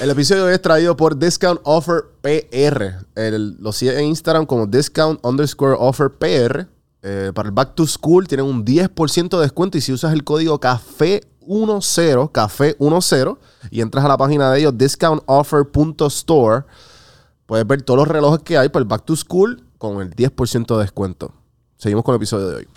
El 0.00 0.10
episodio 0.10 0.48
es 0.50 0.60
traído 0.60 0.96
por 0.96 1.16
Discount 1.18 1.60
Offer 1.64 2.04
PR. 2.20 2.98
El- 3.14 3.56
lo 3.60 3.72
sigue 3.72 3.98
en 3.98 4.06
Instagram 4.06 4.44
como 4.44 4.66
Discount 4.66 5.20
underscore 5.24 5.76
Offer 5.78 6.10
PR. 6.10 6.66
Eh, 7.02 7.32
para 7.34 7.48
el 7.48 7.54
Back 7.54 7.74
to 7.74 7.86
School 7.86 8.26
tienen 8.26 8.46
un 8.46 8.64
10% 8.64 9.36
de 9.38 9.42
descuento 9.42 9.76
y 9.78 9.80
si 9.82 9.92
usas 9.92 10.12
el 10.12 10.24
código 10.24 10.58
CAFE10, 10.58 12.30
CAFE10 12.32 13.36
y 13.70 13.80
entras 13.82 14.04
a 14.04 14.08
la 14.08 14.16
página 14.16 14.50
de 14.50 14.60
ellos 14.60 14.76
discountoffer.store, 14.76 16.64
puedes 17.46 17.66
ver 17.66 17.82
todos 17.82 17.98
los 17.98 18.08
relojes 18.08 18.40
que 18.42 18.56
hay 18.58 18.68
para 18.70 18.82
el 18.82 18.88
Back 18.88 19.04
to 19.04 19.16
School 19.16 19.62
con 19.78 20.00
el 20.00 20.14
10% 20.14 20.76
de 20.76 20.82
descuento. 20.82 21.32
Seguimos 21.76 22.04
con 22.04 22.14
el 22.14 22.16
episodio 22.16 22.48
de 22.48 22.56
hoy. 22.56 22.68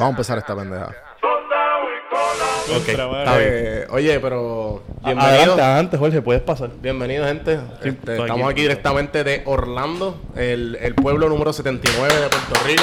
Vamos 0.00 0.14
a 0.14 0.16
empezar 0.16 0.38
esta 0.38 0.56
pendeja. 0.56 0.94
Ok, 2.74 2.88
está 2.88 3.36
bien. 3.36 3.52
Eh, 3.52 3.86
oye, 3.90 4.18
pero 4.18 4.82
bienvenido. 5.04 5.34
Adelante, 5.34 5.62
adelante, 5.62 5.98
Jorge, 5.98 6.22
puedes 6.22 6.40
pasar. 6.40 6.70
Bienvenido, 6.80 7.26
gente. 7.26 7.60
Este, 7.82 8.12
estamos 8.12 8.44
aquí. 8.44 8.52
aquí 8.52 8.62
directamente 8.62 9.22
de 9.24 9.42
Orlando, 9.44 10.18
el, 10.36 10.78
el 10.80 10.94
pueblo 10.94 11.28
número 11.28 11.52
79 11.52 12.14
de 12.14 12.28
Puerto 12.30 12.54
Rico. 12.64 12.82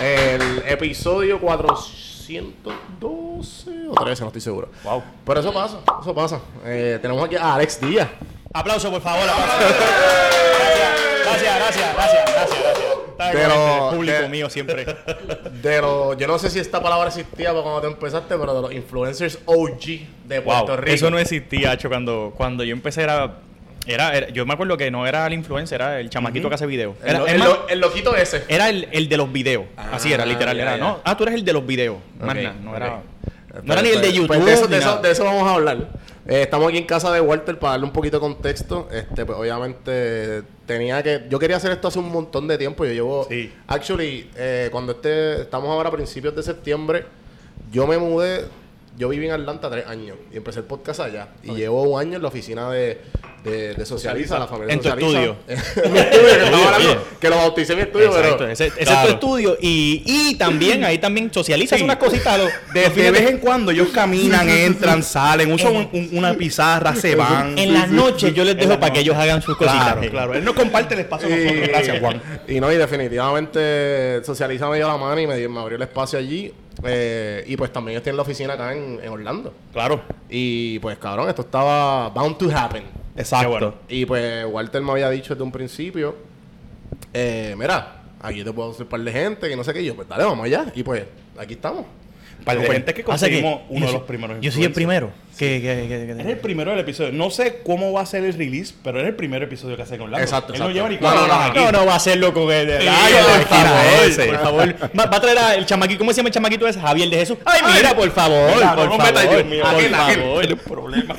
El 0.00 0.62
episodio 0.66 1.38
412 1.38 3.88
o 3.90 3.94
13, 3.94 4.22
no 4.22 4.28
estoy 4.28 4.40
seguro. 4.40 4.70
Wow. 4.84 5.02
Pero 5.26 5.40
eso 5.40 5.52
pasa, 5.52 5.80
eso 6.00 6.14
pasa. 6.14 6.40
Eh, 6.64 6.98
tenemos 7.02 7.22
aquí 7.22 7.36
a 7.36 7.56
Alex 7.56 7.78
Díaz. 7.78 8.08
Aplauso, 8.54 8.90
por 8.90 9.02
favor, 9.02 9.28
aplauso. 9.28 9.52
Gracias, 11.24 11.56
gracias, 11.58 11.94
gracias, 11.94 12.32
gracias, 12.32 12.62
gracias. 12.62 12.93
Bien, 13.18 13.32
Pero, 13.32 13.54
con 13.54 13.70
este 13.84 13.96
público 13.96 14.18
eh, 14.24 14.28
mío 14.28 14.50
siempre. 14.50 14.84
De 15.62 15.80
los, 15.80 16.16
yo 16.16 16.26
no 16.26 16.38
sé 16.38 16.50
si 16.50 16.58
esta 16.58 16.82
palabra 16.82 17.08
existía 17.08 17.52
cuando 17.52 17.80
tú 17.80 17.86
empezaste, 17.88 18.36
pero 18.36 18.54
de 18.54 18.62
los 18.62 18.72
influencers 18.72 19.38
OG 19.46 19.80
de 20.26 20.40
Puerto 20.42 20.66
Wow, 20.66 20.76
Rico. 20.76 20.94
eso 20.94 21.10
no 21.10 21.18
existía, 21.18 21.72
hecho, 21.72 21.88
cuando, 21.88 22.32
cuando 22.36 22.64
yo 22.64 22.72
empecé 22.72 23.02
era, 23.02 23.36
era, 23.86 24.16
era- 24.16 24.28
Yo 24.30 24.44
me 24.46 24.54
acuerdo 24.54 24.76
que 24.76 24.90
no 24.90 25.06
era 25.06 25.26
el 25.26 25.32
influencer, 25.34 25.80
era 25.80 26.00
el 26.00 26.08
chamaquito 26.10 26.48
que 26.48 26.54
hace 26.54 26.66
videos. 26.66 26.96
El, 27.02 27.10
Era, 27.10 27.18
lo- 27.20 27.26
el 27.26 27.38
más, 27.38 27.48
lo- 27.48 27.68
el 27.68 27.80
loquito 27.80 28.16
ese. 28.16 28.44
era 28.48 28.68
el, 28.68 28.88
el 28.92 29.08
de 29.08 29.16
los 29.16 29.30
videos. 29.32 29.64
Así 29.76 30.12
era, 30.12 30.24
literal. 30.26 30.56
ya, 30.56 30.62
Era, 30.62 30.72
ya. 30.72 30.78
¿no? 30.78 31.00
Ah, 31.04 31.16
tú 31.16 31.24
eres 31.24 31.34
el 31.36 31.44
de 31.44 31.52
los 31.52 31.66
videos. 31.66 31.98
Más 32.18 32.30
Ok, 32.36 32.42
nada, 32.42 32.56
no 32.62 32.70
ok. 32.70 32.76
era... 32.76 33.02
Pues, 33.50 33.64
No 33.64 33.72
era 33.74 33.82
ni 33.82 33.88
el 33.90 33.94
de 33.96 34.00
pues, 34.00 34.12
YouTube. 34.14 34.26
pues 34.28 34.44
de, 34.46 34.52
eso, 34.54 34.66
de, 34.66 34.78
eso, 34.78 34.96
de 34.98 35.10
eso 35.12 35.24
vamos 35.24 35.46
a 35.46 35.54
hablar. 35.54 35.76
Eh, 36.26 36.42
estamos 36.42 36.68
aquí 36.68 36.78
en 36.78 36.86
casa 36.86 37.12
de 37.12 37.20
Walter 37.20 37.58
para 37.58 37.72
darle 37.72 37.86
un 37.86 37.92
poquito 37.92 38.16
de 38.16 38.20
contexto. 38.20 38.88
Este, 38.90 39.26
pues 39.26 39.38
obviamente 39.38 40.42
tenía 40.66 41.02
que. 41.02 41.24
Yo 41.28 41.38
quería 41.38 41.56
hacer 41.56 41.72
esto 41.72 41.88
hace 41.88 41.98
un 41.98 42.10
montón 42.10 42.48
de 42.48 42.56
tiempo. 42.56 42.84
Yo 42.84 42.92
llevo. 42.92 43.26
Sí. 43.28 43.52
Actually, 43.66 44.30
eh, 44.36 44.68
cuando 44.72 44.92
este, 44.92 45.42
estamos 45.42 45.68
ahora 45.68 45.90
a 45.90 45.92
principios 45.92 46.34
de 46.34 46.42
septiembre, 46.42 47.04
yo 47.70 47.86
me 47.86 47.98
mudé. 47.98 48.44
Yo 48.96 49.08
viví 49.08 49.26
en 49.26 49.32
Atlanta 49.32 49.68
tres 49.70 49.86
años 49.86 50.16
y 50.32 50.36
empecé 50.36 50.60
el 50.60 50.66
podcast 50.66 51.00
allá. 51.00 51.28
Y 51.42 51.52
llevo 51.54 51.82
un 51.82 52.00
año 52.00 52.14
en 52.16 52.22
la 52.22 52.28
oficina 52.28 52.70
de, 52.70 53.00
de, 53.42 53.74
de 53.74 53.84
Socializa, 53.86 54.38
la 54.38 54.46
familia 54.46 54.72
En 54.74 54.80
tu 54.80 54.88
Socializa. 54.88 55.20
estudio. 55.20 55.36
en 55.84 55.92
mi 55.92 55.98
estudio, 55.98 56.22
que, 56.22 56.30
estaba 56.44 56.56
Oye, 56.56 56.64
hablando, 56.66 56.90
oye. 56.90 56.98
que 57.20 57.28
lo 57.30 57.36
bauticé 57.36 57.74
mi 57.74 57.82
estudio, 57.82 58.06
Exacto, 58.06 58.36
pero. 58.38 58.50
ese, 58.52 58.66
ese 58.68 58.80
es 58.82 58.86
Claro. 58.88 59.08
tu 59.08 59.14
estudio. 59.14 59.56
Y, 59.60 60.02
y 60.06 60.34
también 60.36 60.84
ahí 60.84 60.98
también 60.98 61.32
socializas 61.34 61.76
Sí. 61.78 61.84
unas 61.84 61.96
cositas. 61.96 62.38
los- 62.38 62.50
De, 62.72 62.88
de 62.88 63.10
vez 63.10 63.28
en 63.30 63.38
cuando 63.38 63.72
ellos 63.72 63.88
caminan, 63.88 64.48
entran, 64.48 65.02
salen, 65.02 65.50
usan 65.52 65.74
un- 65.74 65.88
un- 65.92 66.10
una 66.12 66.34
pizarra, 66.34 66.94
se 66.94 67.16
van. 67.16 67.58
En 67.58 67.74
las 67.74 67.90
noches 67.90 68.32
yo 68.32 68.44
les 68.44 68.54
En 68.54 68.60
dejo 68.60 68.78
para 68.78 68.92
que 68.92 69.00
ellos 69.00 69.16
hagan 69.16 69.42
sus 69.42 69.56
cositas. 69.56 69.94
Claro, 69.94 70.10
claro. 70.10 70.34
Él 70.34 70.44
no 70.44 70.54
comparte 70.54 70.94
el 70.94 71.00
espacio 71.00 71.28
con 71.28 71.36
nosotros. 71.42 71.68
Gracias, 71.68 71.98
Juan. 71.98 72.22
Y 72.46 72.60
no, 72.60 72.70
y 72.72 72.76
definitivamente 72.76 74.22
Socializa 74.24 74.68
me 74.68 74.76
dio 74.76 74.86
la 74.86 74.96
mano 74.96 75.20
y 75.20 75.26
me, 75.26 75.36
dio- 75.36 75.50
me 75.50 75.58
abrió 75.60 75.76
el 75.76 75.82
espacio 75.82 76.16
allí. 76.18 76.52
Eh, 76.82 77.44
y 77.46 77.56
pues 77.56 77.72
también 77.72 77.96
estoy 77.98 78.10
en 78.10 78.16
la 78.16 78.22
oficina 78.22 78.54
acá 78.54 78.72
en, 78.74 78.98
en 79.02 79.08
Orlando. 79.08 79.52
Claro. 79.72 80.02
Y 80.28 80.78
pues 80.80 80.98
cabrón, 80.98 81.28
esto 81.28 81.42
estaba 81.42 82.08
bound 82.08 82.36
to 82.36 82.50
happen. 82.54 82.84
Exacto. 83.16 83.48
Bueno. 83.48 83.74
Y 83.88 84.04
pues 84.06 84.44
Walter 84.46 84.82
me 84.82 84.92
había 84.92 85.10
dicho 85.10 85.34
desde 85.34 85.44
un 85.44 85.52
principio, 85.52 86.16
eh, 87.12 87.54
mira, 87.56 88.02
aquí 88.20 88.42
te 88.42 88.52
puedo 88.52 88.70
hacer 88.70 88.82
un 88.82 88.88
par 88.88 89.00
de 89.00 89.12
gente, 89.12 89.48
que 89.48 89.56
no 89.56 89.64
sé 89.64 89.72
qué. 89.72 89.82
Y 89.82 89.86
yo, 89.86 89.94
pues 89.94 90.08
dale, 90.08 90.24
vamos 90.24 90.44
allá. 90.44 90.72
Y 90.74 90.82
pues 90.82 91.04
aquí 91.38 91.54
estamos. 91.54 91.84
Para 92.44 92.60
la 92.62 92.72
gente 92.72 92.92
que 92.94 93.02
o 93.06 93.18
sea 93.18 93.28
que 93.28 93.40
conseguimos 93.42 93.60
uno 93.68 93.80
yo 93.80 93.86
de 93.86 93.86
soy- 93.92 93.98
los 93.98 94.02
primeros. 94.08 94.36
Yo 94.40 94.50
soy 94.52 94.64
el 94.64 94.72
primero. 94.72 95.12
Que, 95.38 95.60
que, 95.60 96.14
que- 96.22 96.30
el 96.30 96.38
primero 96.38 96.70
del 96.70 96.80
episodio. 96.80 97.10
No 97.12 97.28
sé 97.30 97.60
cómo 97.64 97.92
va 97.92 98.02
a 98.02 98.06
ser 98.06 98.22
el 98.24 98.34
release, 98.34 98.72
pero 98.84 99.00
es 99.00 99.06
el 99.06 99.14
primer 99.16 99.42
episodio 99.42 99.74
que 99.76 99.82
hace 99.82 99.96
con 99.98 100.04
Orlando. 100.06 100.22
Exacto, 100.24 100.52
Él 100.52 100.60
no 100.60 100.68
exacto. 100.70 100.88
lleva 100.88 100.88
ni 100.88 101.16
No, 101.18 101.26
no, 101.26 101.54
no. 101.54 101.54
No, 101.54 101.72
no 101.72 101.86
va 101.86 101.92
a 101.94 101.96
hacerlo 101.96 102.32
con 102.32 102.52
el. 102.52 102.70
Ay, 102.70 102.86
Ay, 102.88 103.12
por 103.14 103.24
por 103.38 103.48
favor, 103.48 104.12
favor. 104.12 104.26
por 104.26 104.38
favor. 104.78 104.90
Va, 105.00 105.06
va 105.06 105.16
a 105.16 105.20
traer 105.20 105.38
al 105.38 105.66
chamaquito. 105.66 105.98
¿Cómo 105.98 106.12
se 106.12 106.18
llama 106.18 106.28
el 106.28 106.34
chamaquito 106.34 106.68
ese? 106.68 106.80
Javier 106.80 107.10
de 107.10 107.16
Jesús. 107.16 107.38
Ay, 107.44 107.60
Ay, 107.64 107.72
mira, 107.78 107.96
por 107.96 108.10
favor. 108.12 108.50
mira, 108.54 108.76
por 108.76 108.86
no 108.88 108.96
favor. 108.96 109.28
Dios 109.30 109.44
mío. 109.46 109.62
por 109.64 109.74
Aquel, 109.74 109.90
favor. 109.94 110.44
El 110.44 110.56
problema. 110.58 111.16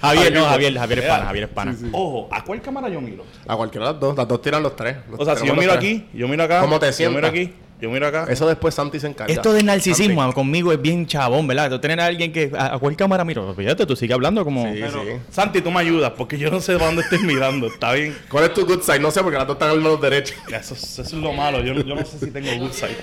Javier, 0.00 0.32
no. 0.32 0.44
Javier, 0.44 0.74
Javier 0.78 0.98
es 0.98 1.04
pana, 1.06 1.24
Javier 1.26 1.44
es 1.44 1.50
pana. 1.50 1.76
Ojo, 1.92 2.28
¿a 2.30 2.44
cuál 2.44 2.60
cámara 2.60 2.88
yo 2.88 3.00
miro? 3.00 3.24
A 3.46 3.56
cualquiera 3.56 3.86
de 3.86 3.92
las 3.92 4.00
dos. 4.00 4.16
Las 4.16 4.28
dos 4.28 4.42
tiran 4.42 4.62
los 4.62 4.76
tres. 4.76 4.96
Los- 5.10 5.20
O 5.20 5.24
sea, 5.24 5.36
si 5.36 5.46
yo 5.46 5.54
miro 5.54 5.72
tres. 5.72 5.76
aquí, 5.78 6.06
yo 6.12 6.28
miro 6.28 6.44
acá. 6.44 6.60
¿Cómo 6.60 6.78
te 6.78 6.86
Yo 6.86 6.92
sientas? 6.92 7.16
miro 7.16 7.28
aquí, 7.28 7.54
yo 7.80 7.90
miro 7.90 8.06
acá. 8.06 8.26
Eso 8.28 8.46
después 8.48 8.74
Santi 8.74 8.98
se 8.98 9.06
encarga. 9.06 9.32
Esto 9.32 9.52
de 9.52 9.62
narcisismo 9.62 10.32
conmigo 10.32 10.72
es 10.72 10.80
bien 10.82 11.06
chabón, 11.06 11.46
¿verdad? 11.46 11.70
Tú 11.70 11.78
tener 11.78 12.00
a 12.00 12.06
alguien 12.06 12.32
que. 12.32 12.50
¿A, 12.58 12.74
a 12.74 12.78
cuál 12.78 12.96
cámara 12.96 13.24
miro? 13.24 13.54
Fíjate, 13.54 13.86
tú 13.86 13.94
sigues 13.94 14.14
hablando 14.14 14.44
como. 14.44 14.64
Sí, 14.72 14.80
Pero, 14.80 15.02
sí. 15.04 15.08
Santi, 15.30 15.60
tú 15.62 15.70
me 15.70 15.80
ayudas 15.80 16.12
porque 16.16 16.36
yo 16.38 16.50
no 16.50 16.60
sé 16.60 16.74
para 16.74 16.86
dónde 16.86 17.02
estoy 17.02 17.20
mirando. 17.20 17.66
Está 17.68 17.92
bien. 17.92 18.16
¿Cuál 18.28 18.44
es 18.44 18.54
tu 18.54 18.66
good 18.66 18.82
side? 18.82 18.98
No 19.00 19.10
sé, 19.10 19.22
porque 19.22 19.38
las 19.38 19.46
dos 19.46 19.54
están 19.56 19.72
en 19.72 19.82
los 19.82 20.00
derechos. 20.00 20.36
Eso, 20.48 20.74
es- 20.74 20.82
eso 20.98 21.02
es 21.02 21.12
lo 21.12 21.32
malo. 21.32 21.60
Yo, 21.60 21.74
yo 21.74 21.94
no 21.94 22.04
sé 22.04 22.18
si 22.18 22.30
tengo 22.30 22.48
good 22.64 22.72
side. 22.72 22.96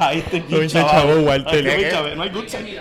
Ahí 0.00 0.18
estoy 0.18 0.44
No, 0.48 0.58
bien 0.58 0.68
chavo, 0.68 1.12
Walter. 1.22 1.64
No 2.16 2.22
hay 2.22 2.30
good 2.30 2.46
side. 2.48 2.80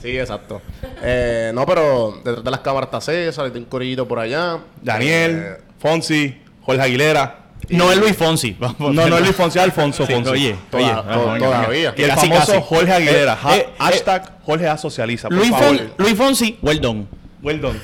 Sí, 0.00 0.16
exacto. 0.16 0.62
Eh, 1.02 1.50
no, 1.52 1.66
pero 1.66 2.20
detrás 2.24 2.44
de 2.44 2.50
las 2.52 2.60
cámaras 2.60 2.86
está 2.86 3.00
César, 3.00 3.46
hay 3.46 3.58
un 3.58 3.64
corillito 3.64 4.06
por 4.06 4.20
allá. 4.20 4.58
Daniel, 4.80 5.42
Eh, 5.44 5.56
Fonsi, 5.80 6.36
Jorge 6.62 6.80
Aguilera. 6.82 7.47
No 7.70 7.90
es 7.92 7.98
Luis 7.98 8.16
Fonsi. 8.16 8.56
Vamos, 8.58 8.94
No, 8.94 9.06
no 9.08 9.16
es 9.18 9.22
Luis 9.24 9.36
Fonsi, 9.36 9.58
Alfonso 9.58 10.06
Sí, 10.06 10.12
Fonsi. 10.12 10.30
Oye, 10.30 10.56
Toda- 10.70 11.00
oye. 11.00 11.38
to- 11.38 11.44
todavía. 11.44 11.94
Y 11.96 12.02
el 12.02 12.08
Casi, 12.10 12.28
famoso 12.28 12.52
casi. 12.52 12.64
Jorge 12.66 12.92
Aguilera. 12.92 13.32
Eh, 13.34 13.38
Ha- 13.42 13.56
eh, 13.56 13.68
hashtag 13.78 14.32
Jorge 14.44 14.68
A 14.68 14.76
Socializa. 14.78 15.28
Por 15.28 15.38
Luis, 15.38 15.50
favor. 15.50 15.76
Fon- 15.76 15.90
Luis 15.98 16.14
Fonsi, 16.16 16.58
well 16.62 16.80
done. 16.80 17.06
Well 17.42 17.60
done. 17.60 17.78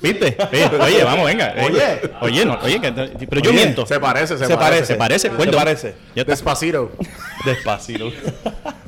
¿Viste? 0.00 0.36
Oye, 0.80 1.04
vamos, 1.04 1.26
venga. 1.26 1.54
Oye. 1.64 2.00
Oye, 2.20 2.44
no, 2.46 2.58
oye, 2.62 2.80
que- 2.80 2.92
pero 3.28 3.40
yo 3.42 3.50
Oye, 3.50 3.58
miento. 3.64 3.84
Se 3.86 3.98
parece, 4.00 4.38
se, 4.38 4.46
Se 4.46 4.56
parece. 4.56 4.86
Se 4.86 4.94
parece, 4.94 5.28
Se 5.30 5.34
done. 5.36 5.52
parece. 5.52 5.94
Despacito. 6.14 6.92
Despacito. 7.44 8.10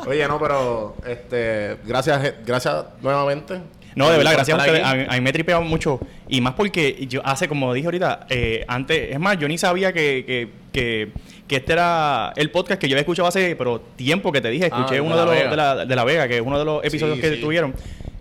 Oye, 0.07 0.27
no, 0.27 0.39
pero 0.39 0.97
este, 1.07 1.77
gracias, 1.85 2.33
gracias 2.47 2.85
nuevamente. 3.03 3.61
No, 3.99 4.11
de 4.11 4.17
verdad, 4.19 4.33
gracias 4.35 4.59
a 4.59 4.61
ustedes. 4.63 4.83
A, 4.85 4.95
mí- 4.95 5.05
a 5.09 5.13
mí 5.15 5.21
me 5.21 5.31
he 5.31 5.33
tripeado 5.33 5.63
mucho. 5.63 6.01
Y 6.29 6.41
más 6.41 6.55
porque 6.55 7.07
yo 7.09 7.21
hace, 7.25 7.49
como 7.49 7.73
dije 7.75 7.87
ahorita, 7.87 8.27
eh, 8.31 8.65
antes, 8.69 9.11
es 9.13 9.19
más, 9.21 9.39
yo 9.39 9.49
ni 9.49 9.59
sabía 9.59 9.93
que, 9.93 10.25
que, 10.27 10.49
que, 10.73 11.09
que 11.47 11.57
este 11.57 11.73
era 11.73 12.33
el 12.37 12.51
podcast 12.51 12.81
que 12.81 12.89
yo 12.89 12.95
había 12.95 13.01
escuchado 13.03 13.29
hace 13.29 13.57
pero 13.57 13.81
tiempo 13.97 14.31
que 14.33 14.41
te 14.41 14.51
dije. 14.51 14.67
Escuché 14.67 14.85
Ah, 14.91 14.95
de 14.95 15.01
uno 15.01 15.17
La 15.17 15.25
de, 15.25 15.41
los, 15.43 15.51
de, 15.51 15.57
la, 15.57 15.87
de 15.87 15.97
La 15.97 16.05
Vega, 16.05 16.29
que 16.29 16.37
es 16.37 16.43
uno 16.43 16.59
de 16.59 16.65
los 16.65 16.85
episodios 16.85 17.17
Sí, 17.17 17.23
que 17.23 17.35
sí. 17.35 17.41
tuvieron. 17.41 17.75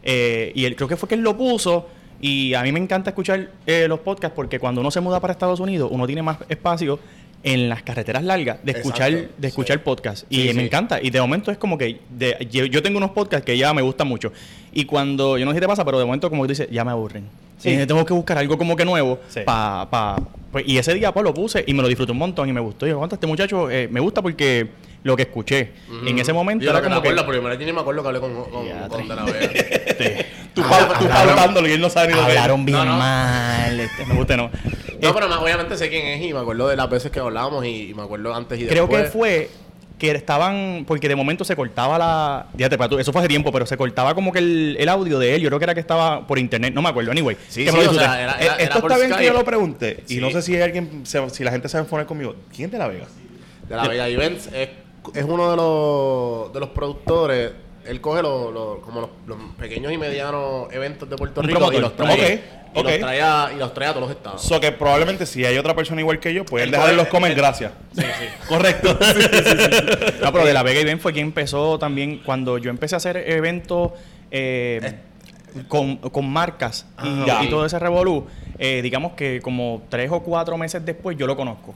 Eh, 0.03 0.51
y 0.55 0.65
él, 0.65 0.75
creo 0.75 0.87
que 0.87 0.97
fue 0.97 1.07
que 1.09 1.15
él 1.15 1.21
lo 1.21 1.37
puso. 1.37 1.87
Y 2.19 2.55
a 2.55 2.63
mí 2.63 2.71
me 2.71 2.79
encanta 2.79 3.11
escuchar 3.11 3.49
eh, 3.67 3.85
los 3.87 3.99
podcasts 3.99 4.33
porque 4.35 4.57
cuando 4.57 4.81
uno 4.81 4.89
se 4.89 4.99
muda 5.01 5.19
para 5.19 5.33
Estados 5.33 5.59
Unidos, 5.59 5.89
uno 5.91 6.07
tiene 6.07 6.23
más 6.23 6.37
espacio 6.49 6.99
en 7.43 7.69
las 7.69 7.83
carreteras 7.83 8.23
largas 8.23 8.57
de 8.63 8.71
escuchar 8.71 9.11
Exacto, 9.11 9.33
de 9.37 9.47
escuchar 9.47 9.77
sí. 9.77 9.83
podcast 9.85 10.25
y 10.27 10.41
Sí, 10.41 10.47
me 10.47 10.53
sí. 10.53 10.59
encanta 10.61 10.99
y 10.99 11.11
de 11.11 11.21
momento 11.21 11.51
es 11.51 11.57
como 11.59 11.77
que 11.77 11.99
de- 12.09 12.47
yo, 12.49 12.65
yo 12.65 12.81
tengo 12.81 12.97
unos 12.97 13.11
podcasts 13.11 13.45
que 13.45 13.55
ya 13.55 13.71
me 13.75 13.83
gustan 13.83 14.07
mucho 14.07 14.31
y 14.79 14.85
cuando 14.85 15.37
yo 15.39 15.45
no 15.45 15.51
sé 15.51 15.57
si 15.57 15.61
te 15.61 15.67
pasa 15.67 15.83
pero 15.83 15.97
de 15.97 16.05
momento 16.05 16.29
como 16.29 16.43
que 16.43 16.47
tú 16.47 16.51
dices 16.51 16.67
ya 16.71 16.83
me 16.85 16.91
aburren 16.91 17.25
Sí. 17.57 17.69
Eh, 17.71 17.87
tengo 17.87 18.05
que 18.05 18.13
buscar 18.13 18.37
algo 18.37 18.55
como 18.55 18.75
que 18.75 18.85
nuevo 18.85 19.17
Sí. 19.29 19.39
pa, 19.43 19.87
pa- 19.89 20.21
pues, 20.51 20.63
y 20.67 20.77
ese 20.77 20.93
día 20.93 21.11
pues 21.11 21.23
lo 21.23 21.33
puse 21.33 21.63
y 21.65 21.73
me 21.73 21.81
lo 21.81 21.87
disfruté 21.87 22.11
un 22.11 22.19
montón 22.19 22.47
y 22.47 22.53
me 22.53 22.61
gustó 22.61 22.85
y 22.85 22.89
yo, 22.89 22.95
"Aguanta, 22.97 23.15
este 23.15 23.25
muchacho 23.25 23.71
eh, 23.71 23.87
me 23.91 23.99
gusta 23.99 24.21
porque 24.21 24.67
lo 25.01 25.15
que 25.15 25.23
escuché 25.23 25.71
en 26.05 26.19
ese 26.19 26.33
momento 26.33 26.63
Yo 26.65 26.69
era 26.69 26.83
como 26.83 27.01
que 27.01 27.11
la 27.13 27.25
primera 27.25 27.55
ni 27.55 27.71
me 27.73 27.79
acuerdo 27.79 28.03
que 28.03 28.07
hablé 28.09 28.19
con, 28.19 28.33
con, 28.35 28.51
con 28.89 29.07
De 29.07 29.15
La 29.15 29.23
Vega. 29.23 29.39
este, 29.87 30.25
Tú, 30.53 30.61
Ah, 30.63 31.23
pautándolo 31.25 31.67
y 31.67 31.71
él 31.71 31.81
no 31.81 31.89
sabe 31.89 32.09
ni 32.09 32.13
lo 32.13 32.19
que 32.25 32.31
hablaron 32.31 32.63
bien 32.65 32.77
No, 32.77 32.85
no. 32.85 32.97
mal 32.97 33.79
este, 33.79 34.05
me 34.05 34.13
gusta 34.15 34.37
no 34.37 34.51
No, 35.01 35.13
pero 35.15 35.27
ma- 35.27 35.39
obviamente 35.39 35.77
sé 35.77 35.89
quién 35.89 36.05
es 36.05 36.21
y 36.23 36.33
me 36.33 36.39
acuerdo 36.39 36.67
de 36.67 36.75
las 36.75 36.89
veces 36.89 37.09
que 37.11 37.19
hablábamos 37.19 37.65
y, 37.65 37.89
y 37.89 37.93
me 37.95 38.03
acuerdo 38.03 38.35
antes 38.35 38.59
y 38.59 38.67
Creo 38.67 38.87
que 38.87 38.97
después. 38.97 39.11
fue 39.13 39.49
que 39.97 40.11
estaban, 40.11 40.83
porque 40.87 41.07
de 41.07 41.15
momento 41.15 41.43
se 41.43 41.55
cortaba 41.55 41.97
la... 41.97 42.47
Tú, 42.89 42.99
eso 42.99 43.11
fue 43.11 43.21
hace 43.21 43.27
tiempo, 43.27 43.51
pero 43.51 43.65
se 43.65 43.75
cortaba 43.77 44.13
como 44.13 44.31
que 44.31 44.39
el, 44.39 44.77
el 44.79 44.89
audio 44.89 45.17
de 45.17 45.35
él. 45.35 45.41
Yo 45.41 45.49
creo 45.49 45.57
que 45.59 45.65
era 45.65 45.73
que 45.73 45.79
estaba 45.79 46.27
por 46.27 46.37
internet, 46.37 46.73
no 46.73 46.81
me 46.83 46.89
acuerdo. 46.89 47.11
Anyway, 47.11 47.35
Sí, 47.49 47.65
sí, 47.67 47.69
o 47.69 47.93
sea, 47.93 48.21
era- 48.21 48.33
Eh, 48.33 48.45
era- 48.45 48.55
Esto 48.57 48.77
está 48.79 48.97
bien 48.97 49.11
que 49.17 49.25
yo 49.25 49.33
lo 49.33 49.43
pregunte. 49.43 50.03
Y 50.07 50.17
no 50.17 50.29
sé 50.29 50.41
si 50.43 50.59
alguien, 50.61 51.01
se- 51.05 51.29
si 51.31 51.43
la 51.43 51.51
gente 51.51 51.67
se 51.67 51.81
va 51.81 52.01
a 52.01 52.05
conmigo. 52.05 52.35
¿Quién 52.55 52.69
de 52.69 52.77
La 52.77 52.87
Vega? 52.87 53.05
De 53.67 53.75
la 53.75 53.87
Vega 53.87 54.07
Events 54.07 54.49
es, 54.53 54.69
es 55.15 55.23
uno 55.23 55.49
de 55.49 55.57
los, 55.57 56.53
de 56.53 56.59
los 56.59 56.69
productores. 56.69 57.51
Él 57.87 58.01
coge 58.01 58.21
los, 58.21 58.53
los- 58.53 58.79
como 58.79 59.01
los, 59.01 59.09
los 59.25 59.37
pequeños 59.57 59.91
y 59.91 59.97
medianos 59.97 60.67
eventos 60.71 61.09
de 61.09 61.15
Puerto 61.15 61.41
Un 61.41 61.47
Rico 61.47 61.59
promotor, 61.59 61.79
y 61.79 61.81
los 61.81 61.95
trae, 61.95 62.43
y 62.75 62.83
los 62.83 62.99
trae 62.99 63.21
a, 63.21 63.49
y 63.55 63.57
los 63.59 63.73
trae 63.73 63.87
a 63.89 63.93
todos 63.93 64.07
los 64.09 64.15
estados. 64.17 64.41
So 64.41 64.59
que 64.59 64.71
probablemente 64.71 65.25
si 65.25 65.45
hay 65.45 65.57
otra 65.57 65.73
persona 65.75 66.01
igual 66.01 66.19
que 66.19 66.33
yo, 66.33 66.43
pues 66.45 66.63
él 66.63 66.71
deja 66.71 66.87
de 66.87 66.93
los 66.93 67.07
comer 67.07 67.31
él- 67.31 67.37
gracias. 67.37 67.71
Sí, 67.95 68.01
sí. 68.01 68.25
Correcto. 68.47 68.97
No, 70.21 70.31
pero 70.33 70.45
de 70.45 70.53
la 70.53 70.63
Vega 70.63 70.79
Event 70.81 71.01
fue 71.01 71.13
quien 71.13 71.27
empezó 71.27 71.77
también. 71.79 72.21
Cuando 72.25 72.57
yo 72.57 72.69
empecé 72.69 72.95
a 72.95 72.97
hacer 72.97 73.17
eventos 73.17 73.91
eh, 74.31 74.95
con, 75.67 75.97
con 75.97 76.29
marcas 76.29 76.85
y, 77.03 77.45
y 77.45 77.49
todo 77.49 77.65
ese 77.65 77.79
revolú, 77.79 78.25
eh, 78.59 78.81
digamos 78.81 79.13
que 79.13 79.41
como 79.41 79.83
tres 79.89 80.09
o 80.11 80.21
cuatro 80.21 80.57
meses 80.57 80.83
después 80.85 81.17
yo 81.17 81.27
lo 81.27 81.35
conozco. 81.37 81.73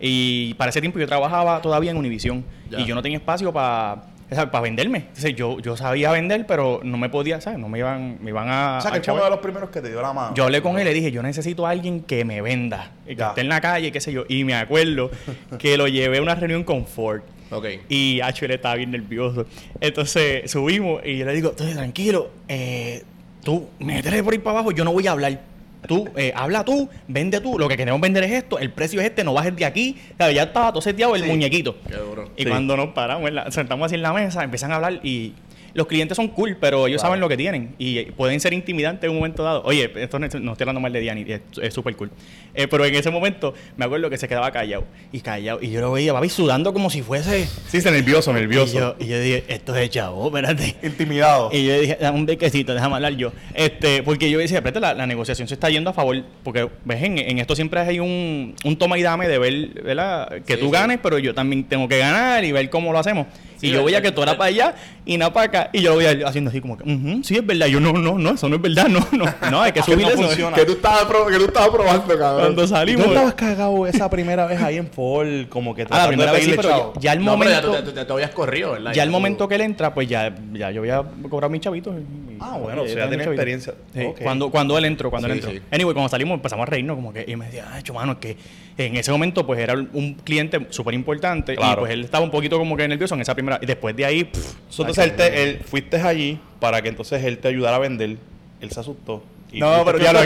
Y 0.00 0.54
para 0.54 0.70
ese 0.70 0.80
tiempo 0.80 0.98
yo 0.98 1.06
trabajaba 1.06 1.62
todavía 1.62 1.90
en 1.92 1.96
Univision 1.96 2.44
Ya. 2.68 2.80
y 2.80 2.84
yo 2.84 2.94
no 2.94 3.00
tenía 3.02 3.18
espacio 3.18 3.52
para 3.52 4.02
para 4.28 4.60
venderme. 4.60 4.98
Entonces, 4.98 5.34
yo, 5.36 5.60
yo 5.60 5.76
sabía 5.76 6.10
vender, 6.12 6.46
pero 6.46 6.80
no 6.82 6.96
me 6.96 7.08
podía, 7.08 7.40
¿sabes? 7.40 7.58
No 7.58 7.68
me 7.68 7.78
iban, 7.78 8.18
me 8.20 8.30
iban 8.30 8.48
a. 8.48 8.78
o 8.78 8.80
sea 8.80 8.90
que 8.90 8.98
él 8.98 9.04
fue 9.04 9.14
uno 9.14 9.24
de 9.24 9.30
los 9.30 9.38
primeros 9.40 9.70
que 9.70 9.80
te 9.80 9.88
dio 9.90 10.02
la 10.02 10.12
mano. 10.12 10.34
Yo 10.34 10.44
hablé 10.44 10.60
con 10.62 10.76
él 10.76 10.82
y 10.82 10.84
le 10.84 10.94
dije, 10.94 11.10
yo 11.12 11.22
necesito 11.22 11.66
a 11.66 11.70
alguien 11.70 12.00
que 12.02 12.24
me 12.24 12.40
venda, 12.42 12.92
y 13.04 13.10
que 13.10 13.16
Ya. 13.16 13.28
esté 13.28 13.40
en 13.42 13.48
la 13.48 13.60
calle, 13.60 13.92
qué 13.92 14.00
sé 14.00 14.12
yo. 14.12 14.24
Y 14.28 14.44
me 14.44 14.54
acuerdo 14.54 15.10
que 15.58 15.76
lo 15.76 15.86
llevé 15.88 16.18
a 16.18 16.22
una 16.22 16.34
reunión 16.34 16.64
con 16.64 16.86
Ford. 16.86 17.22
Ok. 17.50 17.66
Y 17.88 18.20
H, 18.20 18.44
él 18.46 18.50
estaba 18.52 18.74
bien 18.74 18.90
nervioso. 18.90 19.46
Entonces 19.80 20.50
subimos 20.50 21.00
y 21.04 21.18
yo 21.18 21.26
le 21.26 21.34
digo, 21.34 21.50
"Tú, 21.50 21.64
tranquilo, 21.72 22.30
eh, 22.48 23.04
tú 23.44 23.68
métele 23.78 24.22
por 24.24 24.32
ahí 24.32 24.38
para 24.38 24.58
abajo, 24.58 24.72
yo 24.72 24.84
no 24.84 24.92
voy 24.92 25.06
a 25.06 25.12
hablar. 25.12 25.38
Tú, 25.86 26.08
eh, 26.16 26.32
habla 26.34 26.64
tú, 26.64 26.88
vende 27.08 27.40
tú. 27.40 27.58
Lo 27.58 27.68
que 27.68 27.76
queremos 27.76 28.00
vender 28.00 28.24
es 28.24 28.32
esto, 28.32 28.58
el 28.58 28.70
precio 28.72 29.00
es 29.00 29.06
este, 29.06 29.22
no 29.24 29.34
bajes 29.34 29.54
de 29.54 29.64
aquí. 29.64 29.96
¿Sabes? 30.18 30.34
Ya 30.34 30.44
estaba 30.44 30.70
todo 30.72 30.80
seteado 30.82 31.14
el 31.16 31.24
muñequito. 31.24 31.76
Qué 31.88 31.96
duro. 31.96 32.30
Y 32.36 32.42
Sí. 32.44 32.48
cuando 32.48 32.76
nos 32.76 32.88
paramos, 32.88 33.30
la- 33.32 33.50
sentamos 33.50 33.86
así 33.86 33.94
en 33.96 34.02
la 34.02 34.12
mesa, 34.12 34.42
empiezan 34.44 34.72
a 34.72 34.76
hablar 34.76 35.00
y 35.02 35.32
los 35.74 35.86
clientes 35.86 36.16
son 36.16 36.28
cool, 36.28 36.56
pero 36.60 36.86
ellos 36.86 37.00
saben 37.00 37.20
lo 37.20 37.28
que 37.28 37.36
tienen 37.36 37.74
y 37.78 38.02
pueden 38.12 38.38
ser 38.40 38.52
intimidantes 38.52 39.04
en 39.04 39.10
un 39.10 39.16
momento 39.16 39.42
dado. 39.42 39.62
Oye, 39.64 39.90
esto 39.96 40.18
no, 40.18 40.26
no 40.40 40.52
estoy 40.52 40.62
hablando 40.64 40.80
mal 40.80 40.92
de 40.92 41.00
Diani, 41.00 41.24
es 41.60 41.74
súper 41.74 41.96
cool. 41.96 42.10
Eh, 42.54 42.68
pero 42.68 42.84
en 42.84 42.94
ese 42.94 43.10
momento 43.10 43.52
me 43.76 43.84
acuerdo 43.84 44.08
que 44.08 44.16
se 44.16 44.28
quedaba 44.28 44.50
callado 44.52 44.84
y 45.12 45.20
callado 45.20 45.60
y 45.60 45.70
yo 45.70 45.80
lo 45.80 45.90
veía, 45.92 46.12
papi, 46.12 46.28
sudando 46.28 46.72
como 46.72 46.90
si 46.90 47.02
fuese. 47.02 47.46
Sí, 47.68 47.80
se 47.80 47.90
nervioso, 47.90 48.30
Y 48.30 48.34
nervioso. 48.34 48.78
yo, 48.78 48.96
y 48.98 49.08
yo 49.08 49.20
dije, 49.20 49.44
esto 49.48 49.74
es 49.76 49.90
chavo, 49.90 50.26
espérate. 50.26 50.76
Intimidado. 50.82 51.50
Y 51.52 51.66
yo 51.66 51.80
dije, 51.80 51.98
dame 52.00 52.18
un 52.18 52.26
bequecito, 52.26 52.72
déjame 52.74 52.94
hablar 52.94 53.14
yo. 53.16 53.32
Este, 53.54 54.02
porque 54.04 54.30
yo 54.30 54.38
decía, 54.38 54.58
espérate, 54.58 54.78
la, 54.80 54.94
la 54.94 55.06
negociación 55.06 55.48
se 55.48 55.54
está 55.54 55.70
yendo 55.70 55.90
a 55.90 55.92
favor. 55.92 56.22
Porque, 56.44 56.68
ves, 56.84 57.02
en, 57.02 57.18
en 57.18 57.38
esto 57.38 57.56
siempre 57.56 57.80
hay 57.80 57.98
un, 57.98 58.54
un 58.64 58.76
toma 58.78 58.96
y 58.98 59.02
dame 59.02 59.26
de 59.28 59.38
ver, 59.38 59.68
¿verdad? 59.82 60.28
Que 60.46 60.54
Sí, 60.54 60.60
tú 60.60 60.66
sí. 60.66 60.72
ganes, 60.72 61.00
pero 61.02 61.18
yo 61.18 61.34
también 61.34 61.64
tengo 61.64 61.88
que 61.88 61.98
ganar 61.98 62.44
y 62.44 62.52
ver 62.52 62.70
cómo 62.70 62.92
lo 62.92 62.98
hacemos. 63.00 63.26
Y 63.68 63.70
yo 63.72 63.84
veía 63.84 64.00
que 64.02 64.12
tú 64.12 64.22
eras 64.22 64.36
para 64.36 64.48
allá 64.48 64.74
y 65.06 65.16
nada 65.18 65.32
para 65.32 65.46
acá. 65.46 65.70
Y 65.72 65.80
yo 65.82 65.90
lo 65.92 65.96
veía 65.98 66.26
haciendo 66.26 66.50
así 66.50 66.60
como 66.60 66.76
que, 66.76 66.84
"Ujú, 66.84 67.22
sí, 67.24 67.36
es 67.36 67.46
verdad. 67.46 67.66
Y 67.66 67.72
yo, 67.72 67.80
no, 67.80 67.92
no, 67.92 68.18
no, 68.18 68.30
eso 68.32 68.48
no 68.48 68.56
es 68.56 68.62
verdad, 68.62 68.86
no, 68.88 69.00
no. 69.12 69.24
No, 69.50 69.60
hay 69.62 69.72
que 69.72 69.82
subir 69.82 70.06
eso. 70.06 70.16
funciona. 70.16 70.56
Que 70.56 70.64
tú 70.64 70.72
estabas, 70.72 71.04
que 71.06 71.38
tú 71.38 71.44
estabas 71.44 71.68
probando, 71.70 72.06
cabrón. 72.18 72.40
Cuando 72.40 72.62
¿Tú 72.62 72.68
salimos. 72.68 73.06
estabas 73.06 73.34
cagado 73.34 73.86
esa 73.86 74.08
primera 74.10 74.46
vez 74.46 74.60
ahí 74.60 74.76
en 74.76 74.88
Ford? 74.88 75.46
Como 75.48 75.74
que 75.74 75.82
A 75.88 75.98
la 75.98 76.08
primera 76.08 76.32
vez 76.32 76.44
sí, 76.44 76.52
pero 76.56 76.92
ya, 76.94 77.00
ya 77.00 77.12
el 77.12 77.18
No, 77.20 77.24
ya 77.24 77.30
momento. 77.32 77.70
tú 77.70 77.82
te, 77.84 77.92
te- 77.92 78.04
te 78.04 78.12
habías 78.12 78.30
corrido, 78.30 78.72
¿verdad? 78.72 78.92
Ya 78.92 79.02
el 79.02 79.08
tú- 79.08 79.12
momento 79.12 79.48
que 79.48 79.54
él 79.54 79.60
entra, 79.62 79.92
pues 79.94 80.08
ya, 80.08 80.34
ya 80.52 80.70
yo 80.70 80.80
había 80.80 81.02
cobrado 81.28 81.50
mis 81.50 81.60
chavitos. 81.60 81.94
Ah, 82.40 82.58
bueno, 82.60 82.82
o 82.82 82.86
sea, 82.86 83.04
ya 83.04 83.10
tenía 83.10 83.24
experiencia. 83.26 83.74
Cuando, 84.22 84.50
cuando 84.50 84.76
él 84.76 84.84
entró, 84.86 85.08
cuando 85.10 85.28
él 85.28 85.34
entró. 85.34 85.50
Anyway, 85.70 85.94
cuando 85.94 86.08
salimos 86.08 86.34
empezamos 86.34 86.64
a 86.66 86.70
reírnos 86.70 86.96
como 86.96 87.12
que, 87.12 87.24
y 87.26 87.36
me 87.36 87.46
decía, 87.46 87.66
hecho, 87.78 87.94
mano, 87.94 88.12
es 88.12 88.18
que 88.18 88.36
en 88.76 88.96
ese 88.96 89.12
momento 89.12 89.46
pues 89.46 89.60
era 89.60 89.74
un 89.74 90.14
cliente 90.24 90.66
súper 90.70 90.94
importante 90.94 91.52
y 91.52 91.56
Claro. 91.56 91.82
pues 91.82 91.92
él 91.92 92.04
estaba 92.04 92.24
un 92.24 92.30
poquito 92.30 92.58
como 92.58 92.76
que 92.76 92.88
nervioso 92.88 93.14
en 93.14 93.20
esa 93.20 93.34
primera, 93.34 93.58
y 93.62 93.66
después 93.66 93.94
de 93.94 94.04
ahí, 94.04 94.24
pff, 94.24 94.54
entonces 94.80 95.04
él 95.04 95.16
te, 95.16 95.42
él, 95.42 95.60
fuiste 95.64 95.96
allí 96.00 96.38
para 96.60 96.82
que 96.82 96.88
entonces 96.88 97.22
él 97.24 97.38
te 97.38 97.48
ayudara 97.48 97.76
a 97.76 97.78
vender. 97.80 98.16
Él 98.60 98.70
se 98.70 98.80
asustó. 98.80 99.22
No, 99.60 99.84
pero 99.84 99.98
ya 99.98 100.12
lo, 100.12 100.20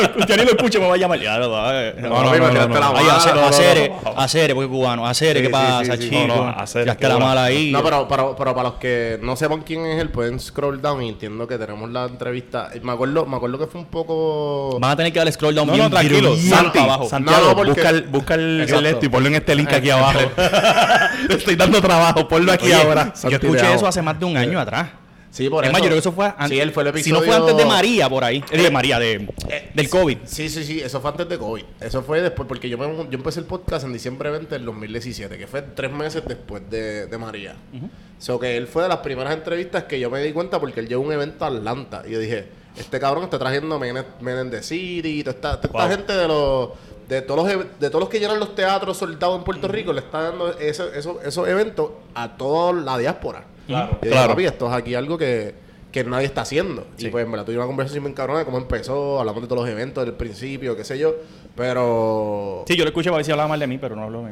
escucho, 0.00 0.26
ya 0.26 0.36
ni 0.36 0.44
lo 0.44 0.50
escucho, 0.50 0.80
me 0.80 0.88
va 0.88 0.94
a 0.94 0.96
llamar. 0.96 1.20
Ya, 1.20 1.38
no, 1.38 1.48
no, 1.48 1.72
eh, 1.72 1.94
No, 1.98 2.08
no, 2.08 2.38
no, 2.38 2.68
no. 2.68 4.18
hacer, 4.18 4.54
porque 4.54 4.68
cubano, 4.68 5.06
hacer, 5.06 5.36
Sí, 5.36 5.42
¿qué 5.42 5.50
pasa, 5.50 5.98
chico? 5.98 6.54
Ya 6.84 6.92
está 6.92 7.08
la 7.08 7.18
mala 7.18 7.44
ahí. 7.44 7.70
No, 7.72 7.82
pero, 7.82 8.06
pero, 8.08 8.34
pero 8.36 8.54
para 8.54 8.68
los 8.70 8.78
que 8.78 9.18
no 9.22 9.36
sepan 9.36 9.62
quién 9.62 9.86
es 9.86 10.00
él, 10.00 10.10
pueden 10.10 10.38
scroll 10.40 10.80
down 10.80 11.02
y 11.02 11.10
entiendo 11.10 11.46
que 11.46 11.58
tenemos 11.58 11.90
la 11.90 12.06
entrevista. 12.06 12.70
Me 12.82 12.92
acuerdo, 12.92 13.26
me 13.26 13.36
acuerdo 13.36 13.58
que 13.58 13.66
fue 13.66 13.80
un 13.80 13.86
poco. 13.86 14.78
Van 14.80 14.92
a 14.92 14.96
tener 14.96 15.12
que 15.12 15.18
darle 15.18 15.32
scroll 15.32 15.54
down 15.54 15.72
bien, 15.72 15.90
tranquilo. 15.90 16.36
Santi. 16.36 16.78
Santiago, 17.08 17.54
busca, 18.10 18.34
el, 18.34 18.86
esto 18.86 19.06
y 19.06 19.08
ponlo 19.08 19.28
en 19.28 19.34
este 19.36 19.54
link 19.54 19.72
aquí 19.72 19.90
abajo. 19.90 20.20
Le 21.28 21.34
estoy 21.36 21.56
dando 21.56 21.80
trabajo, 21.80 22.26
ponlo 22.28 22.52
aquí 22.52 22.72
ahora. 22.72 23.12
Yo 23.22 23.36
escuché 23.36 23.74
eso 23.74 23.86
hace 23.86 24.02
más 24.02 24.18
de 24.18 24.24
un 24.24 24.36
año 24.36 24.58
atrás. 24.58 25.01
Sí, 25.32 25.48
por 25.48 25.64
es 25.64 25.70
eso. 25.70 25.72
más, 25.72 25.80
yo 25.80 25.86
creo 25.86 25.94
que 25.96 25.98
eso 26.00 26.12
fue 26.12 26.26
antes. 26.26 26.48
Sí, 26.50 26.60
él 26.60 26.72
fue 26.72 26.82
el 26.82 26.88
Si 26.92 27.00
episodio. 27.10 27.20
no 27.20 27.26
fue 27.26 27.34
antes 27.36 27.56
de 27.56 27.64
María, 27.64 28.08
por 28.10 28.22
ahí. 28.22 28.44
Eh, 28.50 28.62
de 28.62 28.70
María, 28.70 28.98
de, 28.98 29.28
del 29.74 29.88
COVID. 29.88 30.18
Sí, 30.26 30.48
sí, 30.50 30.62
sí, 30.62 30.80
eso 30.80 31.00
fue 31.00 31.10
antes 31.10 31.26
de 31.28 31.38
COVID. 31.38 31.64
Eso 31.80 32.02
fue 32.02 32.20
después, 32.20 32.46
porque 32.46 32.68
yo, 32.68 32.76
me- 32.76 32.86
yo 32.86 33.14
empecé 33.14 33.40
el 33.40 33.46
podcast 33.46 33.86
en 33.86 33.94
diciembre 33.94 34.30
20 34.30 34.54
del 34.54 34.64
2017, 34.66 35.38
que 35.38 35.46
fue 35.46 35.62
tres 35.62 35.90
meses 35.90 36.22
después 36.26 36.62
de, 36.70 37.06
de 37.06 37.18
María. 37.18 37.56
O 37.74 38.20
sea, 38.24 38.38
que 38.38 38.56
él 38.58 38.66
fue 38.66 38.82
de 38.82 38.90
las 38.90 38.98
primeras 38.98 39.32
entrevistas 39.32 39.84
que 39.84 39.98
yo 39.98 40.10
me 40.10 40.22
di 40.22 40.32
cuenta 40.32 40.60
porque 40.60 40.80
él 40.80 40.86
llevó 40.88 41.02
un 41.02 41.12
evento 41.12 41.44
a 41.46 41.48
Atlanta. 41.48 42.02
Y 42.06 42.10
yo 42.12 42.18
dije, 42.18 42.48
este 42.76 43.00
cabrón 43.00 43.24
está 43.24 43.38
trayendo 43.38 43.78
Men- 43.78 44.04
Menendez 44.20 44.66
City, 44.66 45.24
toda 45.24 45.34
esta, 45.34 45.60
toda 45.62 45.66
esta 45.68 45.78
Wow. 45.86 45.96
gente 45.96 46.12
de 46.12 46.28
los... 46.28 46.68
De 47.08 47.20
todos, 47.20 47.44
los, 47.44 47.52
ev- 47.52 47.66
de 47.80 47.88
todos 47.88 48.00
los 48.00 48.08
que 48.08 48.20
llenan 48.20 48.38
los 48.38 48.54
teatros 48.54 48.96
soldados 48.96 49.36
en 49.38 49.44
Puerto 49.44 49.66
Rico, 49.68 49.92
le 49.92 50.00
está 50.00 50.22
dando 50.22 50.56
ese- 50.58 50.96
eso- 50.96 51.20
esos 51.22 51.48
eventos 51.48 51.90
a 52.14 52.36
toda 52.36 52.72
la 52.74 52.96
diáspora. 52.96 53.44
Claro. 53.66 53.98
Yo 54.02 54.10
Claro. 54.10 54.28
papi, 54.30 54.44
esto 54.44 54.66
es 54.68 54.72
aquí 54.74 54.94
algo 54.94 55.16
que, 55.18 55.54
que 55.90 56.04
nadie 56.04 56.26
está 56.26 56.40
haciendo. 56.42 56.86
Y 56.98 57.08
pues 57.08 57.24
en 57.24 57.30
verdad 57.30 57.44
tuve 57.46 57.56
una 57.56 57.66
conversación 57.66 58.04
bien 58.04 58.14
cabrona 58.14 58.40
de 58.40 58.44
cómo 58.44 58.58
empezó, 58.58 59.20
hablamos 59.20 59.42
de 59.42 59.48
todos 59.48 59.62
los 59.62 59.70
eventos 59.70 60.04
del 60.04 60.14
principio, 60.14 60.76
qué 60.76 60.84
sé 60.84 60.98
yo. 60.98 61.14
Pero. 61.54 62.64
Sí, 62.66 62.76
yo 62.76 62.84
lo 62.84 62.88
escuché 62.88 63.10
para 63.10 63.18
ver 63.18 63.24
si 63.26 63.30
hablaba 63.30 63.48
mal 63.48 63.60
de 63.60 63.66
mí, 63.66 63.78
pero 63.78 63.94
no 63.94 64.02
habló 64.04 64.22
no, 64.22 64.28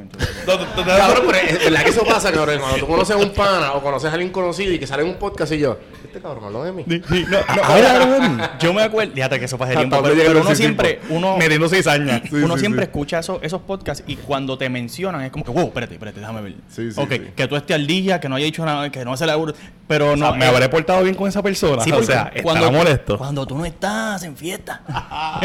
Cabrón, 0.87 1.25
pero 1.26 1.38
es 1.38 1.64
verdad 1.64 1.82
que 1.84 1.90
eso 1.90 2.04
pasa, 2.04 2.32
cabrón. 2.32 2.58
Cuando 2.60 2.78
tú 2.78 2.87
conoces 2.87 3.14
a 3.14 3.18
un 3.18 3.30
pana 3.30 3.75
o 3.75 3.82
conoces 3.82 4.10
a 4.10 4.14
alguien 4.14 4.32
conocido 4.32 4.72
y 4.72 4.78
que 4.78 4.87
sale 4.87 5.02
en 5.02 5.10
un 5.10 5.16
podcast 5.16 5.52
y 5.52 5.58
yo, 5.58 5.76
este 6.10 6.20
cabrón 6.20 6.44
habló 6.44 6.64
de 6.64 6.72
mí. 6.72 6.84
Yo 8.60 8.72
me 8.74 8.82
acuerdo, 8.82 9.14
fíjate 9.14 9.38
que 9.38 9.44
eso 9.44 9.56
Hasta 9.60 9.76
tiempo, 9.76 10.02
pero, 10.02 10.40
uno 10.40 10.54
siempre, 10.54 11.00
uno, 11.08 11.36
Metiendo 11.36 11.68
cizaña. 11.68 12.22
Sí, 12.30 12.36
uno 12.36 12.54
sí, 12.54 12.60
siempre 12.60 12.82
sí. 12.84 12.90
escucha 12.90 13.18
esos, 13.20 13.38
esos 13.42 13.62
podcasts 13.62 14.04
y 14.06 14.16
cuando 14.16 14.56
te 14.58 14.68
mencionan 14.68 15.22
es 15.22 15.30
como 15.30 15.44
que, 15.44 15.50
wow, 15.50 15.66
espérate, 15.66 15.94
espérate, 15.94 16.20
déjame 16.20 16.42
ver. 16.42 16.54
Sí, 16.68 16.92
sí, 16.92 17.00
ok, 17.00 17.10
sí. 17.12 17.20
que 17.34 17.48
tú 17.48 17.56
estés 17.56 17.74
al 17.74 17.86
día, 17.86 18.20
que 18.20 18.28
no 18.28 18.36
haya 18.36 18.44
dicho 18.44 18.64
nada, 18.64 18.90
que 18.90 19.04
no 19.04 19.16
se 19.16 19.26
la... 19.26 19.36
Pero 19.86 20.12
O 20.12 20.16
no... 20.16 20.30
sea, 20.30 20.36
me 20.36 20.44
eh, 20.44 20.48
habré 20.48 20.68
portado 20.68 21.02
bien 21.02 21.14
con 21.14 21.28
esa 21.28 21.42
persona. 21.42 21.82
Sí, 21.82 21.90
o 21.90 21.94
porque 21.94 22.06
sea, 22.06 22.30
estará 22.34 22.70
molesto. 22.70 23.18
Cuando 23.18 23.46
tú 23.46 23.56
no 23.56 23.64
estás 23.64 24.22
en 24.22 24.36
fiesta. 24.36 24.82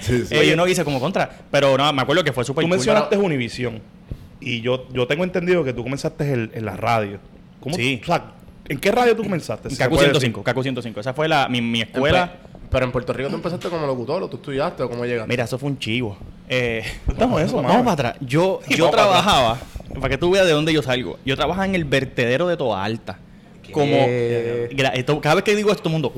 Sí, 0.00 0.24
sí. 0.26 0.34
Eh, 0.34 0.46
y 0.46 0.52
uno 0.52 0.64
dice 0.64 0.84
como 0.84 0.98
contra. 1.00 1.30
Pero 1.50 1.76
no, 1.76 1.92
me 1.92 2.02
acuerdo 2.02 2.24
que 2.24 2.32
fue 2.32 2.44
súper 2.44 2.62
Tú 2.62 2.68
cool. 2.68 2.76
mencionaste 2.76 3.16
Univisión. 3.16 3.80
Y 4.40 4.60
yo, 4.62 4.88
yo 4.92 5.06
tengo 5.06 5.24
entendido 5.24 5.62
que 5.62 5.72
tú 5.72 5.82
comenzaste 5.82 6.32
en, 6.32 6.50
en 6.54 6.64
la 6.64 6.76
radio. 6.76 7.18
¿Cómo, 7.60 7.76
Sí. 7.76 8.00
O 8.02 8.06
sea, 8.06 8.32
¿en 8.70 8.78
qué 8.78 8.90
radio 8.90 9.14
tú 9.14 9.22
comenzaste? 9.22 9.68
En 9.68 9.76
Cacu 9.76 9.96
puede 9.96 10.06
105, 10.06 10.42
Cacu 10.42 10.62
105. 10.62 11.00
Esa 11.00 11.12
fue 11.12 11.28
la, 11.28 11.48
mi, 11.48 11.60
mi 11.60 11.82
escuela. 11.82 12.32
Pero 12.70 12.84
en 12.86 12.92
Puerto 12.92 13.12
Rico 13.12 13.28
tú 13.28 13.34
empezaste 13.34 13.68
como 13.68 13.84
locutor 13.86 14.22
o 14.22 14.28
tú 14.28 14.36
estudiaste 14.36 14.84
o 14.84 14.88
cómo 14.88 15.04
llegaste. 15.04 15.28
Mira, 15.28 15.44
eso 15.44 15.58
fue 15.58 15.68
un 15.70 15.78
chivo. 15.78 16.16
Eh, 16.48 16.84
Cuéntame 17.04 17.42
eso, 17.42 17.56
vamos 17.56 17.78
para 17.82 17.92
atrás. 17.92 18.16
Yo, 18.20 18.60
yo 18.68 18.90
para 18.90 19.02
trabajaba, 19.02 19.58
para 19.94 20.08
que 20.08 20.18
tú 20.18 20.30
veas 20.30 20.46
de 20.46 20.52
dónde 20.52 20.72
yo 20.72 20.80
salgo. 20.82 21.18
Yo 21.24 21.34
trabajaba 21.36 21.66
en 21.66 21.74
el 21.74 21.84
vertedero 21.84 22.46
de 22.46 22.56
Toa 22.56 22.84
Alta. 22.84 23.18
Como 23.72 23.94
esto- 23.94 25.20
cada 25.20 25.36
vez 25.36 25.44
que 25.44 25.54
digo 25.54 25.70
esto, 25.70 25.82
todo 25.84 25.96
el 25.96 26.02
mundo, 26.02 26.12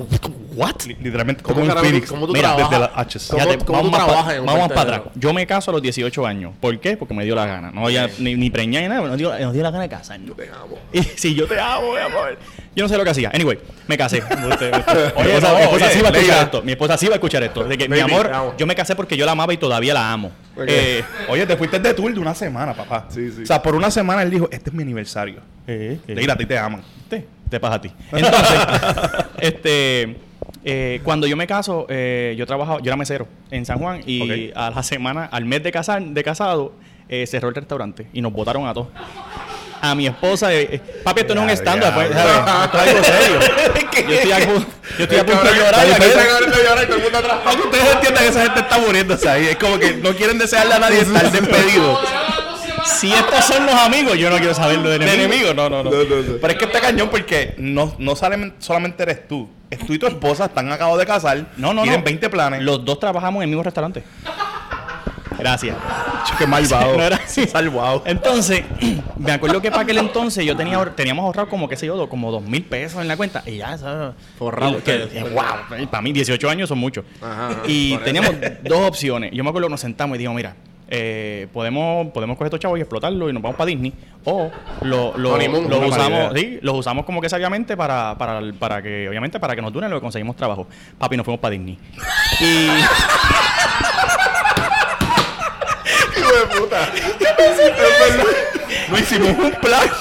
¿What? 0.55 0.83
Literalmente, 0.87 1.43
¿Cómo 1.43 1.55
como 1.55 1.63
un 1.65 1.69
carajo 1.69 1.87
Phoenix. 1.87 2.09
cómo 2.11 2.27
tú 2.27 2.33
Mira, 2.33 2.55
trabajas? 2.57 2.71
desde 2.71 2.81
las 2.97 3.07
H's. 3.17 3.29
¿Cómo- 3.29 3.43
Fíjate, 3.43 3.65
cómo 3.65 3.67
tú 3.67 3.73
vamos 3.73 3.91
más 3.93 4.05
trabajas 4.07 4.25
pa- 4.27 4.35
en 4.35 4.41
un 4.41 4.47
vamos 4.47 4.69
para 4.69 4.81
atrás. 4.83 5.01
Yo 5.15 5.33
me 5.33 5.47
caso 5.47 5.71
a 5.71 5.75
los 5.75 5.83
18 5.83 6.27
años. 6.27 6.53
¿Por 6.61 6.79
qué? 6.81 6.97
Porque 6.97 7.15
me 7.15 7.25
dio 7.25 7.35
la 7.35 7.47
gana. 7.47 7.71
No 7.71 7.89
ya, 7.91 8.09
ni, 8.19 8.35
ni 8.35 8.51
preñada 8.51 8.83
ni 8.83 8.89
nada, 8.95 9.09
no 9.09 9.17
dio, 9.17 9.31
la 9.63 9.71
gana 9.71 9.81
de 9.83 9.89
casarnos. 9.89 10.37
Y 10.93 11.03
si 11.03 11.35
yo 11.35 11.47
te 11.47 11.59
amo, 11.59 11.93
mi 11.93 11.99
amor. 11.99 12.39
Yo 12.75 12.85
no 12.85 12.89
sé 12.89 12.97
lo 12.97 13.05
que 13.05 13.11
hacía. 13.11 13.31
Anyway, 13.35 13.59
me 13.87 13.99
casé. 13.99 14.23
Oye, 14.33 14.37
mi 14.37 14.51
esposa, 14.51 15.49
no, 15.53 15.57
mi 15.57 15.63
esposa 15.63 15.85
oye, 15.87 15.95
sí 15.95 16.01
va 16.03 16.09
a 16.09 16.13
escuchar 16.13 16.43
esto. 16.45 16.63
Mi 16.63 16.73
esposa 16.73 16.97
sí 16.97 17.07
va 17.07 17.13
a 17.13 17.17
escuchar 17.17 17.43
esto. 17.43 17.65
De 17.65 17.77
que, 17.79 17.89
mi 17.89 18.01
amor, 18.01 18.29
te 18.29 18.35
amo. 18.35 18.55
yo 18.57 18.67
me 18.67 18.75
casé 18.75 18.95
porque 18.97 19.17
yo 19.17 19.27
la 19.27 19.33
amaba 19.33 19.53
y 19.53 19.59
todavía 19.59 19.93
la 19.95 20.11
amo. 20.13 20.31
Eh, 20.67 21.03
Oye, 21.29 21.45
te 21.47 21.57
fuiste 21.57 21.79
de 21.79 21.93
tour 21.95 22.13
de 22.13 22.19
una 22.21 22.35
semana, 22.35 22.73
papá. 22.75 23.07
Sí, 23.11 23.31
sí. 23.31 23.43
O 23.43 23.47
sea, 23.47 23.61
por 23.63 23.75
una 23.75 23.91
semana 23.91 24.23
él 24.23 24.31
dijo, 24.31 24.49
este 24.51 24.71
es 24.71 24.75
mi 24.75 24.83
aniversario. 24.83 25.41
eh, 25.67 25.99
eh. 26.07 26.15
Leila, 26.15 26.33
a 26.33 26.37
ti 26.37 26.47
te 26.47 26.57
aman. 26.59 26.83
te, 27.11 27.27
te 27.51 27.61
pasa 27.61 27.75
a 27.77 27.81
ti. 27.81 27.91
Entonces, 28.13 28.59
este, 29.39 30.17
eh, 30.65 31.01
cuando 31.05 31.27
yo 31.27 31.37
me 31.37 31.47
caso, 31.47 31.87
eh, 31.89 32.35
yo 32.39 32.47
trabajaba, 32.47 32.79
yo 32.81 32.87
era 32.91 32.97
mesero 32.97 33.27
en 33.51 33.65
San 33.67 33.79
Juan 33.79 34.01
y 34.07 34.51
Ok. 34.51 34.57
a 34.57 34.71
la 34.71 34.83
semana, 34.83 35.29
al 35.31 35.45
mes 35.45 35.63
de 35.63 35.73
casar, 35.73 36.03
de 36.03 36.23
casado, 36.25 36.73
eh, 37.09 37.27
cerró 37.27 37.49
el 37.49 37.55
restaurante 37.55 38.07
y 38.13 38.21
nos 38.23 38.33
votaron 38.33 38.67
a 38.67 38.75
todos. 38.75 38.89
A 39.85 39.97
mi 39.97 40.07
esposa, 40.07 40.55
eh, 40.55 40.69
eh, 40.75 40.81
papi, 41.03 41.23
esto 41.23 41.35
no 41.35 41.49
es 41.49 41.59
un 41.59 41.65
ya, 41.65 41.93
pues. 41.93 42.09
Esto 42.11 42.21
es 42.21 42.89
algo 42.89 43.03
serio. 43.05 43.41
yo 44.09 44.15
estoy 44.15 44.31
a, 44.33 44.39
yo 44.39 44.65
estoy 44.99 45.19
a 45.19 45.27
punto 45.27 45.43
de 45.43 45.55
llorar. 45.57 45.75
Para 47.43 47.57
que 47.57 47.63
ustedes 47.63 47.93
entiendan 47.95 48.23
que 48.25 48.29
esa 48.31 48.43
gente 48.45 48.61
está 48.61 48.79
muriéndose 48.79 49.29
ahí. 49.29 49.47
Es 49.49 49.57
como 49.57 49.79
que 49.81 49.95
no 49.95 50.15
quieren 50.15 50.39
desearle 50.39 50.75
a 50.75 50.79
nadie 50.79 51.01
estar 51.01 51.31
despedido. 51.33 51.99
Si 52.85 53.13
estos 53.13 53.45
son 53.45 53.67
los 53.67 53.75
amigos, 53.75 54.17
yo 54.19 54.31
no 54.31 54.39
quiero 54.39 54.55
saberlo 54.55 54.89
de 54.89 54.99
De 55.01 55.05
enemigos. 55.05 55.51
enemigo, 55.51 55.55
no, 55.55 55.69
no, 55.69 55.83
no. 55.83 55.91
No, 55.91 55.97
no. 56.05 56.37
Pero 56.41 56.53
es 56.53 56.59
que 56.59 56.65
está 56.65 56.81
cañón 56.81 57.09
porque 57.11 57.55
no, 57.59 57.95
no 57.99 58.15
solamente 58.15 59.03
eres 59.03 59.27
tú. 59.27 59.49
Tú 59.79 59.93
y 59.95 59.99
tu 59.99 60.07
esposa, 60.07 60.47
están 60.47 60.71
acabados 60.73 60.99
de 60.99 61.07
casar. 61.07 61.47
No, 61.57 61.73
no, 61.73 61.83
Tienen 61.83 62.01
no. 62.01 62.05
20 62.05 62.31
planes. 62.31 62.63
Los 62.63 62.85
dos 62.85 62.99
trabajamos 63.01 63.39
en 63.41 63.43
el 63.45 63.49
mismo 63.49 63.63
restaurante. 63.63 64.03
Gracias. 65.39 65.77
Qué 66.39 66.47
malvado. 66.47 66.97
No 66.97 67.03
era 67.03 67.17
así. 67.17 67.47
Salvado. 67.49 68.03
Entonces, 68.07 68.63
me 69.17 69.33
acuerdo 69.33 69.61
que 69.61 69.71
para 69.71 69.83
aquel 69.83 69.99
entonces 69.99 70.45
yo 70.45 70.57
tenía 70.57 70.79
teníamos 70.95 71.25
ahorrado 71.25 71.49
como, 71.49 71.69
qué 71.69 71.77
sé 71.77 71.87
yo, 71.87 71.97
do- 71.97 72.09
como 72.09 72.31
dos 72.31 72.43
mil 72.43 72.63
pesos 72.65 73.01
en 73.01 73.09
la 73.09 73.17
cuenta. 73.17 73.43
Y 73.47 73.57
ya, 73.57 73.77
¿sabes? 73.77 74.15
Forrado 74.39 74.73
wow, 74.81 75.89
para 75.91 76.03
mí 76.03 76.13
18 76.13 76.49
años 76.51 76.69
son 76.69 76.79
muchos. 76.79 77.05
Ajá, 77.21 77.49
ajá, 77.49 77.63
y 77.67 77.97
teníamos 77.99 78.35
dos 78.63 78.87
opciones. 78.87 79.33
Yo 79.33 79.43
me 79.43 79.51
acuerdo 79.51 79.67
que 79.69 79.73
nos 79.73 79.81
sentamos 79.81 80.15
y 80.15 80.19
dijimos, 80.19 80.37
mira, 80.37 80.55
eh, 80.95 81.47
podemos, 81.55 82.09
podemos 82.13 82.37
coger 82.37 82.49
estos 82.49 82.61
chavos 82.61 82.77
y 82.79 82.83
explotarlo 82.83 83.31
y 83.31 83.33
nos 83.33 83.43
vamos 83.43 83.57
para 83.57 83.69
Disney. 83.69 83.95
O 84.25 84.51
lo, 84.83 85.17
lo, 85.17 85.33
Honeymoon, 85.33 85.71
lo 85.71 85.79
una 85.79 85.87
mala 85.89 86.07
usamos, 86.07 86.33
sí, 86.39 86.59
los 86.61 86.77
usamos 86.77 87.07
como 87.07 87.23
que 87.23 87.31
sabiamente 87.31 87.79
para, 87.79 88.15
para, 88.19 88.43
para 88.59 88.83
que, 88.83 89.09
obviamente, 89.09 89.41
para 89.41 89.57
que 89.57 89.63
nos 89.63 89.73
duren 89.73 89.89
lo 89.91 89.97
que 89.97 90.03
conseguimos 90.03 90.37
trabajo. 90.37 90.67
Papi, 90.99 91.17
nos 91.17 91.25
fuimos 91.25 91.41
para 91.41 91.53
Disney. 91.53 91.79
Y 92.41 92.45
Hijo 96.19 96.31
de 96.31 96.47
puta. 96.61 96.89
No 98.91 98.99
hicimos 98.99 99.29
un 99.31 99.51
plan. 99.53 99.89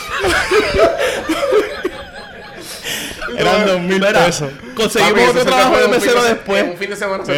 eran 3.38 3.65
dos 3.65 3.79
mil 3.79 4.01
pesos. 4.01 4.51
Conseguimos 4.75 5.29
otro 5.29 5.45
trabajo 5.45 5.77
de 5.77 5.88
mesero 5.88 6.21
se- 6.21 6.27
después. 6.29 6.63
Un 6.63 6.77
fin 6.77 6.89
de 6.89 6.95
semana 6.98 7.24
fue. 7.24 7.38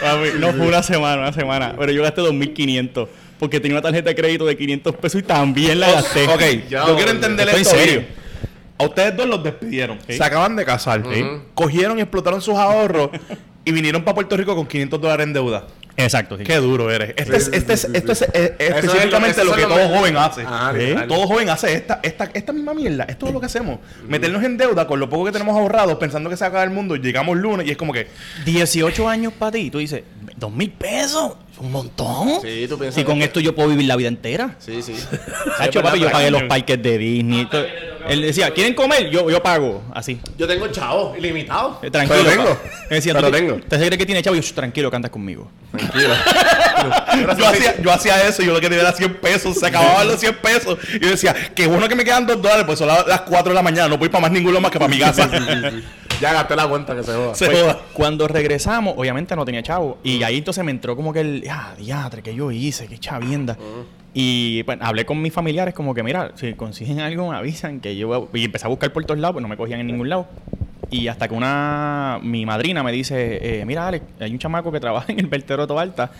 Papi, 0.00 0.38
no 0.38 0.52
fue 0.52 0.66
una 0.68 0.82
semana, 0.82 1.22
una 1.22 1.32
semana. 1.32 1.74
Pero 1.78 1.92
yo 1.92 2.02
gasté 2.02 2.20
2.500 2.22 3.08
porque 3.38 3.60
tenía 3.60 3.76
una 3.76 3.82
tarjeta 3.82 4.08
de 4.10 4.14
crédito 4.16 4.46
de 4.46 4.56
500 4.56 4.96
pesos 4.96 5.20
y 5.20 5.24
también 5.24 5.78
la 5.80 5.90
gasté. 5.92 6.26
Ok, 6.28 6.68
Ya, 6.70 6.86
yo 6.86 6.96
quiero 6.96 7.10
entender 7.10 7.48
Estoy 7.48 7.60
en 7.62 7.66
esto 7.66 7.76
serio. 7.78 7.94
bien. 8.00 8.26
A 8.78 8.84
ustedes 8.84 9.16
dos 9.16 9.26
los 9.26 9.42
despidieron. 9.42 9.98
Sí. 10.06 10.14
Se 10.16 10.24
acaban 10.24 10.54
de 10.56 10.64
casar. 10.64 11.02
Cogieron 11.54 11.98
y 11.98 12.02
explotaron 12.02 12.40
sus 12.42 12.54
ahorros 12.56 13.10
y 13.64 13.72
vinieron 13.72 14.02
para 14.04 14.14
Puerto 14.14 14.36
Rico 14.36 14.54
con 14.54 14.66
500 14.66 15.00
dólares 15.00 15.26
en 15.26 15.32
deuda. 15.32 15.66
Exacto, 15.96 16.36
sí. 16.36 16.44
Qué 16.44 16.56
duro 16.56 16.90
eres. 16.90 17.14
Este 17.16 17.36
es, 17.36 17.48
este 17.52 17.72
es, 17.72 17.80
sí, 17.82 17.88
esto 17.94 18.12
es 18.12 18.22
eh, 18.22 18.54
Eso 18.58 18.70
es 18.78 18.84
específicamente 18.84 19.44
lo- 19.44 19.50
lo 19.50 19.56
que 19.56 19.62
todo 19.62 19.76
lo- 19.78 19.88
joven 19.88 20.16
hace. 20.16 20.42
Ajá, 20.42 20.72
¿Sí? 20.78 20.94
Todo 21.08 21.26
joven 21.26 21.48
hace 21.48 21.72
esta, 21.74 22.00
esta, 22.02 22.30
esta 22.34 22.52
misma 22.52 22.74
mierda. 22.74 23.04
Esto 23.04 23.26
es 23.28 23.32
lo 23.32 23.40
que 23.40 23.46
hacemos. 23.46 23.78
Meternos 24.06 24.42
en 24.44 24.56
deuda 24.58 24.86
con 24.86 25.00
lo 25.00 25.08
poco 25.08 25.24
que 25.26 25.32
tenemos 25.32 25.56
ahorrado, 25.56 25.98
pensando 25.98 26.28
que 26.28 26.36
se 26.36 26.44
acaba 26.44 26.64
el 26.64 26.70
mundo. 26.70 26.96
Llegamos 26.96 27.36
lunes 27.36 27.66
y 27.66 27.70
es 27.70 27.76
como 27.76 27.92
que 27.92 28.08
18 28.44 29.08
años 29.08 29.32
para 29.32 29.52
ti, 29.52 29.70
tú 29.70 29.78
dices, 29.78 30.02
¿2 30.38 30.50
mil 30.52 30.70
pesos? 30.70 31.32
Es 31.52 31.58
un 31.58 31.72
montón. 31.72 32.40
Sí, 32.42 32.66
tú 32.68 32.78
piensas 32.78 33.00
Y 33.00 33.04
con 33.04 33.18
que- 33.18 33.24
esto 33.24 33.40
yo 33.40 33.54
puedo 33.54 33.70
vivir 33.70 33.86
la 33.86 33.96
vida 33.96 34.08
entera. 34.08 34.56
Sí, 34.58 34.82
sí. 34.82 34.94
Hacho, 35.58 35.82
papi, 35.82 36.00
yo 36.00 36.10
pagué 36.10 36.30
los 36.30 36.42
parques 36.44 36.82
de 36.82 36.98
Disney. 36.98 37.46
todo. 37.46 37.64
Él 38.08 38.22
decía, 38.22 38.50
¿quieren 38.52 38.74
comer? 38.74 39.10
Yo, 39.10 39.28
yo 39.28 39.42
pago. 39.42 39.82
Así. 39.92 40.20
Yo 40.38 40.46
tengo 40.46 40.68
chavos 40.68 41.18
ilimitados. 41.18 41.78
Eh, 41.82 41.90
Tranquilo. 41.90 42.20
Pero 42.22 42.30
tengo. 42.36 42.54
pa. 42.54 42.60
Me 42.90 42.96
decían, 42.96 43.16
Pero 43.16 43.28
¿tú- 43.28 43.32
tengo. 43.36 43.54
¿Usted 43.56 43.80
se 43.80 43.86
cree 43.86 43.98
que 43.98 44.06
tiene 44.06 44.22
chavo? 44.22 44.36
Y 44.36 44.40
yo, 44.40 44.46
"Shh, 44.46 44.52
tranquilo, 44.54 44.90
que 44.90 44.96
andas 44.96 45.10
conmigo. 45.10 45.50
Tranquilo. 45.76 46.14
yo 47.38 47.46
hacía, 47.48 47.80
yo 47.82 47.92
hacía 47.92 48.28
eso, 48.28 48.42
yo 48.44 48.52
lo 48.52 48.60
que 48.60 48.68
tenía 48.68 48.82
era 48.82 48.92
100 48.92 49.14
pesos, 49.16 49.58
se 49.58 49.66
acababan 49.66 50.06
los 50.06 50.20
100 50.20 50.34
pesos. 50.36 50.78
Y 50.94 51.00
yo 51.00 51.10
decía, 51.10 51.34
qué 51.54 51.66
bueno 51.66 51.88
que 51.88 51.96
me 51.96 52.04
quedan 52.04 52.26
2 52.26 52.40
dólares, 52.40 52.64
pues 52.64 52.78
son 52.78 52.86
las, 52.88 53.06
las 53.08 53.22
4 53.22 53.50
de 53.50 53.54
la 53.54 53.62
mañana, 53.62 53.88
no 53.88 53.98
voy 53.98 54.08
para 54.08 54.22
más 54.22 54.30
ninguno 54.30 54.60
más 54.60 54.70
que 54.70 54.78
para 54.78 54.88
mi 54.90 54.98
casa. 55.00 55.28
Ya 56.20 56.32
gasté 56.32 56.56
la 56.56 56.66
cuenta 56.68 56.94
que 56.96 57.02
se 57.02 57.12
joda. 57.12 57.34
Se 57.34 57.46
Pues, 57.46 57.60
joda. 57.62 57.78
cuando 57.92 58.26
regresamos, 58.28 58.94
obviamente 58.96 59.36
no 59.36 59.44
tenía 59.44 59.62
chavo. 59.62 59.98
Y 60.02 60.22
ahí 60.22 60.38
entonces 60.38 60.64
me 60.64 60.70
entró 60.70 60.96
como 60.96 61.12
que 61.12 61.20
el, 61.20 61.44
ah, 61.50 61.74
diatre, 61.78 62.22
que 62.22 62.34
yo 62.34 62.50
hice, 62.50 62.86
qué 62.86 62.98
chavienda. 62.98 63.56
Y 64.14 64.62
pues 64.62 64.78
hablé 64.80 65.04
con 65.04 65.20
mis 65.20 65.32
familiares 65.32 65.74
como 65.74 65.94
que, 65.94 66.02
mira, 66.02 66.32
si 66.36 66.54
consiguen 66.54 67.00
algo 67.00 67.30
me 67.30 67.36
avisan 67.36 67.80
que 67.80 67.96
yo 67.96 68.08
voy 68.08 68.28
a-". 68.32 68.38
Y 68.38 68.44
empecé 68.44 68.64
a 68.66 68.68
buscar 68.68 68.92
por 68.92 69.04
todos 69.04 69.20
lados, 69.20 69.34
pues 69.34 69.42
no 69.42 69.48
me 69.48 69.56
cogían 69.58 69.80
en 69.80 69.86
ningún 69.88 70.08
lado. 70.08 70.26
Y 70.90 71.08
hasta 71.08 71.28
que 71.28 71.34
una, 71.34 72.18
mi 72.22 72.46
madrina 72.46 72.82
me 72.82 72.92
dice, 72.92 73.60
eh, 73.60 73.64
mira, 73.66 73.86
Alex, 73.88 74.04
hay 74.20 74.30
un 74.30 74.38
chamaco 74.38 74.72
que 74.72 74.80
trabaja 74.80 75.12
en 75.12 75.18
el 75.20 75.26
vertedero 75.26 75.64
de 75.64 75.68
Tobalta 75.68 76.10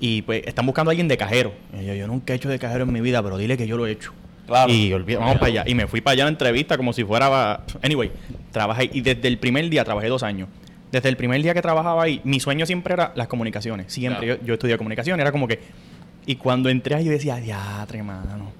y 0.00 0.22
pues 0.22 0.42
están 0.46 0.66
buscando 0.66 0.90
a 0.90 0.92
alguien 0.92 1.06
de 1.08 1.16
cajero. 1.16 1.52
Y 1.78 1.84
yo, 1.84 1.94
yo 1.94 2.06
nunca 2.08 2.32
he 2.32 2.36
hecho 2.36 2.48
de 2.48 2.58
cajero 2.58 2.84
en 2.84 2.92
mi 2.92 3.00
vida, 3.00 3.22
pero 3.22 3.36
dile 3.36 3.56
que 3.56 3.66
yo 3.68 3.76
lo 3.76 3.86
he 3.86 3.92
hecho. 3.92 4.12
Claro. 4.46 4.72
Y 4.72 4.92
olvida- 4.92 5.18
vamos 5.18 5.34
para 5.36 5.46
allá. 5.46 5.64
Y 5.66 5.74
me 5.74 5.86
fui 5.86 6.00
para 6.00 6.12
allá 6.12 6.22
a 6.24 6.26
la 6.26 6.30
entrevista 6.30 6.76
como 6.76 6.92
si 6.92 7.04
fuera... 7.04 7.60
Anyway, 7.82 8.10
trabajé. 8.52 8.90
Y 8.92 9.00
desde 9.00 9.26
el 9.28 9.38
primer 9.38 9.68
día, 9.70 9.84
trabajé 9.84 10.08
dos 10.08 10.22
años. 10.22 10.48
Desde 10.92 11.08
el 11.08 11.16
primer 11.16 11.42
día 11.42 11.54
que 11.54 11.62
trabajaba 11.62 12.02
ahí, 12.04 12.20
mi 12.24 12.38
sueño 12.40 12.66
siempre 12.66 12.94
era 12.94 13.12
las 13.16 13.26
comunicaciones. 13.28 13.92
Siempre. 13.92 14.26
Yo, 14.26 14.36
yo 14.44 14.54
estudié 14.54 14.76
comunicación. 14.76 15.18
Era 15.20 15.32
como 15.32 15.48
que... 15.48 15.60
Y 16.26 16.36
cuando 16.36 16.68
entré 16.68 16.94
ahí, 16.94 17.04
yo 17.04 17.10
decía, 17.12 17.36
diatre, 17.36 18.02
mano. 18.02 18.52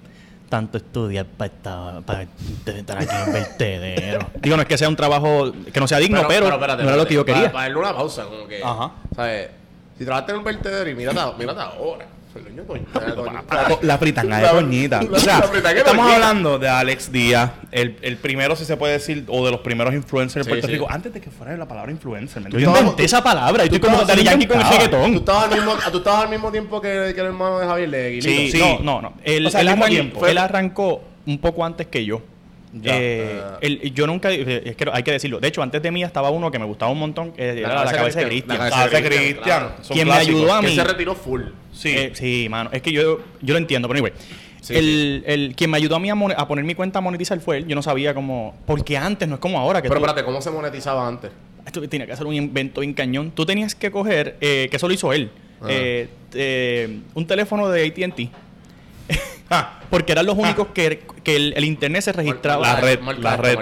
Tanto 0.48 0.78
estudiar 0.78 1.26
para 1.26 1.52
estar, 1.52 2.02
para 2.02 2.22
estar 2.66 2.98
aquí 2.98 3.14
en 3.26 3.32
vertedero. 3.32 4.30
Digo, 4.42 4.56
no 4.56 4.62
es 4.62 4.68
que 4.68 4.76
sea 4.78 4.88
un 4.88 4.96
trabajo 4.96 5.52
que 5.72 5.80
no 5.80 5.88
sea 5.88 5.98
digno, 5.98 6.22
pero, 6.28 6.48
espérate, 6.48 6.82
no 6.82 6.88
era 6.90 6.96
lo 6.98 7.06
que 7.06 7.14
yo 7.14 7.24
quería. 7.24 7.40
Para, 7.44 7.52
para 7.52 7.64
darle 7.64 7.78
una 7.78 7.94
pausa, 7.94 8.24
como 8.24 8.46
que. 8.46 8.62
Ajá. 8.62 8.92
¿Sabes? 9.16 9.48
Si 9.98 10.04
trabajaste 10.04 10.32
en 10.32 10.38
un 10.38 10.44
vertedero 10.44 10.90
y 10.90 10.94
mírate, 10.94 11.18
mírate 11.38 11.60
ahora. 11.60 12.06
Doña- 12.34 13.42
La, 13.50 13.78
la 13.82 13.98
fritanga 13.98 14.36
de 14.38 14.42
la- 14.88 15.00
O 15.00 15.18
sea, 15.18 15.44
estamos 15.76 16.12
hablando 16.12 16.58
de 16.58 16.68
Alex 16.68 17.12
Díaz, 17.12 17.50
el, 17.70 17.96
el 18.02 18.16
primero, 18.16 18.56
si 18.56 18.64
se 18.64 18.76
puede 18.76 18.94
decir, 18.94 19.24
o 19.28 19.44
de 19.44 19.50
los 19.52 19.60
primeros 19.60 19.94
influencers 19.94 20.44
Sí, 20.46 20.50
en 20.50 20.54
Puerto 20.56 20.66
sí. 20.66 20.72
Rico, 20.74 20.86
antes 20.90 21.12
de 21.12 21.20
que 21.20 21.30
fuera 21.30 21.56
la 21.56 21.66
palabra 21.68 21.92
influencer. 21.92 22.42
¿me 22.42 22.50
Yo 22.50 22.58
inventé 22.60 23.04
esa 23.04 23.22
palabra. 23.22 23.64
Y 23.64 23.68
tú 23.68 23.76
estoy 23.76 23.90
como 23.90 24.04
Daddy 24.04 24.24
Yankee 24.24 24.46
con 24.46 24.56
el 24.60 24.62
inventaba. 24.66 24.88
Tú 24.90 24.96
reggaetón. 24.96 25.14
estabas, 25.16 25.44
al 25.44 25.54
mismo, 25.54 25.72
tú 25.92 25.98
estabas 25.98 26.22
al 26.24 26.28
mismo 26.30 26.50
tiempo 26.50 26.80
que, 26.80 27.12
que 27.14 27.20
el 27.20 27.26
hermano 27.26 27.58
de 27.60 27.66
Javier, 27.66 27.90
de 27.90 28.10
Guilito. 28.10 28.28
Sí, 28.28 28.50
Sí. 28.52 28.58
no, 28.60 28.78
no, 28.80 29.02
no. 29.02 29.12
Él, 29.22 29.46
O 29.46 29.50
sea, 29.50 29.60
al 29.60 29.68
él 29.68 29.72
mismo 29.74 29.86
tiempo. 29.88 30.26
él 30.26 30.38
arrancó 30.38 31.02
un 31.26 31.38
poco 31.38 31.64
antes 31.64 31.86
que 31.86 32.04
yo. 32.04 32.22
Ya. 32.76 32.92
Eh, 32.98 33.40
él- 33.60 33.92
yo 33.94 34.06
nunca, 34.06 34.32
eh, 34.32 34.62
es 34.64 34.74
que 34.76 34.84
hay 34.92 35.02
que 35.04 35.12
decirlo. 35.12 35.38
De 35.38 35.46
hecho, 35.48 35.62
antes 35.62 35.80
de 35.80 35.90
mí 35.92 36.02
estaba 36.02 36.30
uno 36.30 36.50
que 36.50 36.58
me 36.58 36.64
gustaba 36.64 36.90
un 36.90 36.98
montón, 36.98 37.30
que 37.32 37.60
era 37.60 37.68
la, 37.68 37.74
cabeza 37.76 37.96
cabeza 37.96 38.18
de 38.20 38.26
Cristian. 38.26 38.58
La 38.58 38.64
Ah, 38.72 38.86
ese 38.86 39.04
Cristian, 39.04 39.42
claro. 39.42 39.72
Quien 39.90 40.08
me 40.08 40.14
ayudó 40.14 40.52
a 40.54 40.60
Que 40.60 40.66
mí. 40.66 40.74
se 40.74 40.82
retiró 40.84 41.14
full. 41.14 41.42
Sí. 41.72 41.90
Eh, 41.90 42.10
sí, 42.14 42.48
mano. 42.50 42.70
Es 42.72 42.82
que 42.82 42.90
yo, 42.92 43.20
yo 43.40 43.54
lo 43.54 43.58
entiendo, 43.58 43.86
pero 43.88 43.98
anyway. 43.98 44.12
Sí, 44.60 44.74
el, 44.74 45.22
el- 45.26 45.54
quien 45.54 45.70
me 45.70 45.76
ayudó 45.76 45.96
a 45.96 46.00
mí 46.00 46.08
a, 46.10 46.48
poner 46.48 46.64
mi 46.64 46.74
cuenta 46.74 46.98
a 46.98 47.02
monetizar 47.02 47.38
fue 47.38 47.58
él. 47.58 47.66
Yo 47.66 47.76
no 47.76 47.82
sabía 47.82 48.12
cómo. 48.14 48.56
Porque 48.66 48.96
antes 48.96 49.28
no 49.28 49.34
es 49.34 49.40
como 49.40 49.58
ahora. 49.58 49.80
Que 49.82 49.88
Pero 49.88 50.00
tú- 50.00 50.06
espérate, 50.06 50.24
¿cómo 50.24 50.40
se 50.42 50.50
monetizaba 50.50 51.06
antes? 51.06 51.30
esto 51.66 51.88
tenía 51.88 52.06
que 52.06 52.12
hacer 52.12 52.26
un 52.26 52.34
invento 52.34 52.80
bien 52.82 52.92
cañón. 52.92 53.30
Tú 53.30 53.46
tenías 53.46 53.74
que 53.74 53.90
coger, 53.90 54.36
eh, 54.40 54.68
que 54.70 54.76
eso 54.76 54.86
lo 54.88 54.92
hizo 54.94 55.12
él, 55.14 55.30
Ah. 55.62 55.66
eh, 55.70 56.08
eh, 56.34 56.98
un 57.14 57.26
teléfono 57.26 57.68
de 57.70 57.86
ATT. 57.86 58.30
Ah, 59.50 59.80
Porque 59.94 60.10
eran 60.10 60.26
los 60.26 60.36
únicos 60.36 60.66
que, 60.74 61.04
que 61.22 61.36
el, 61.36 61.54
el 61.56 61.64
internet 61.64 62.02
se 62.02 62.10
registraba. 62.12 62.66
La 62.66 62.76
red, 62.80 62.98
Marca 62.98 63.20
la 63.22 63.36
red. 63.36 63.58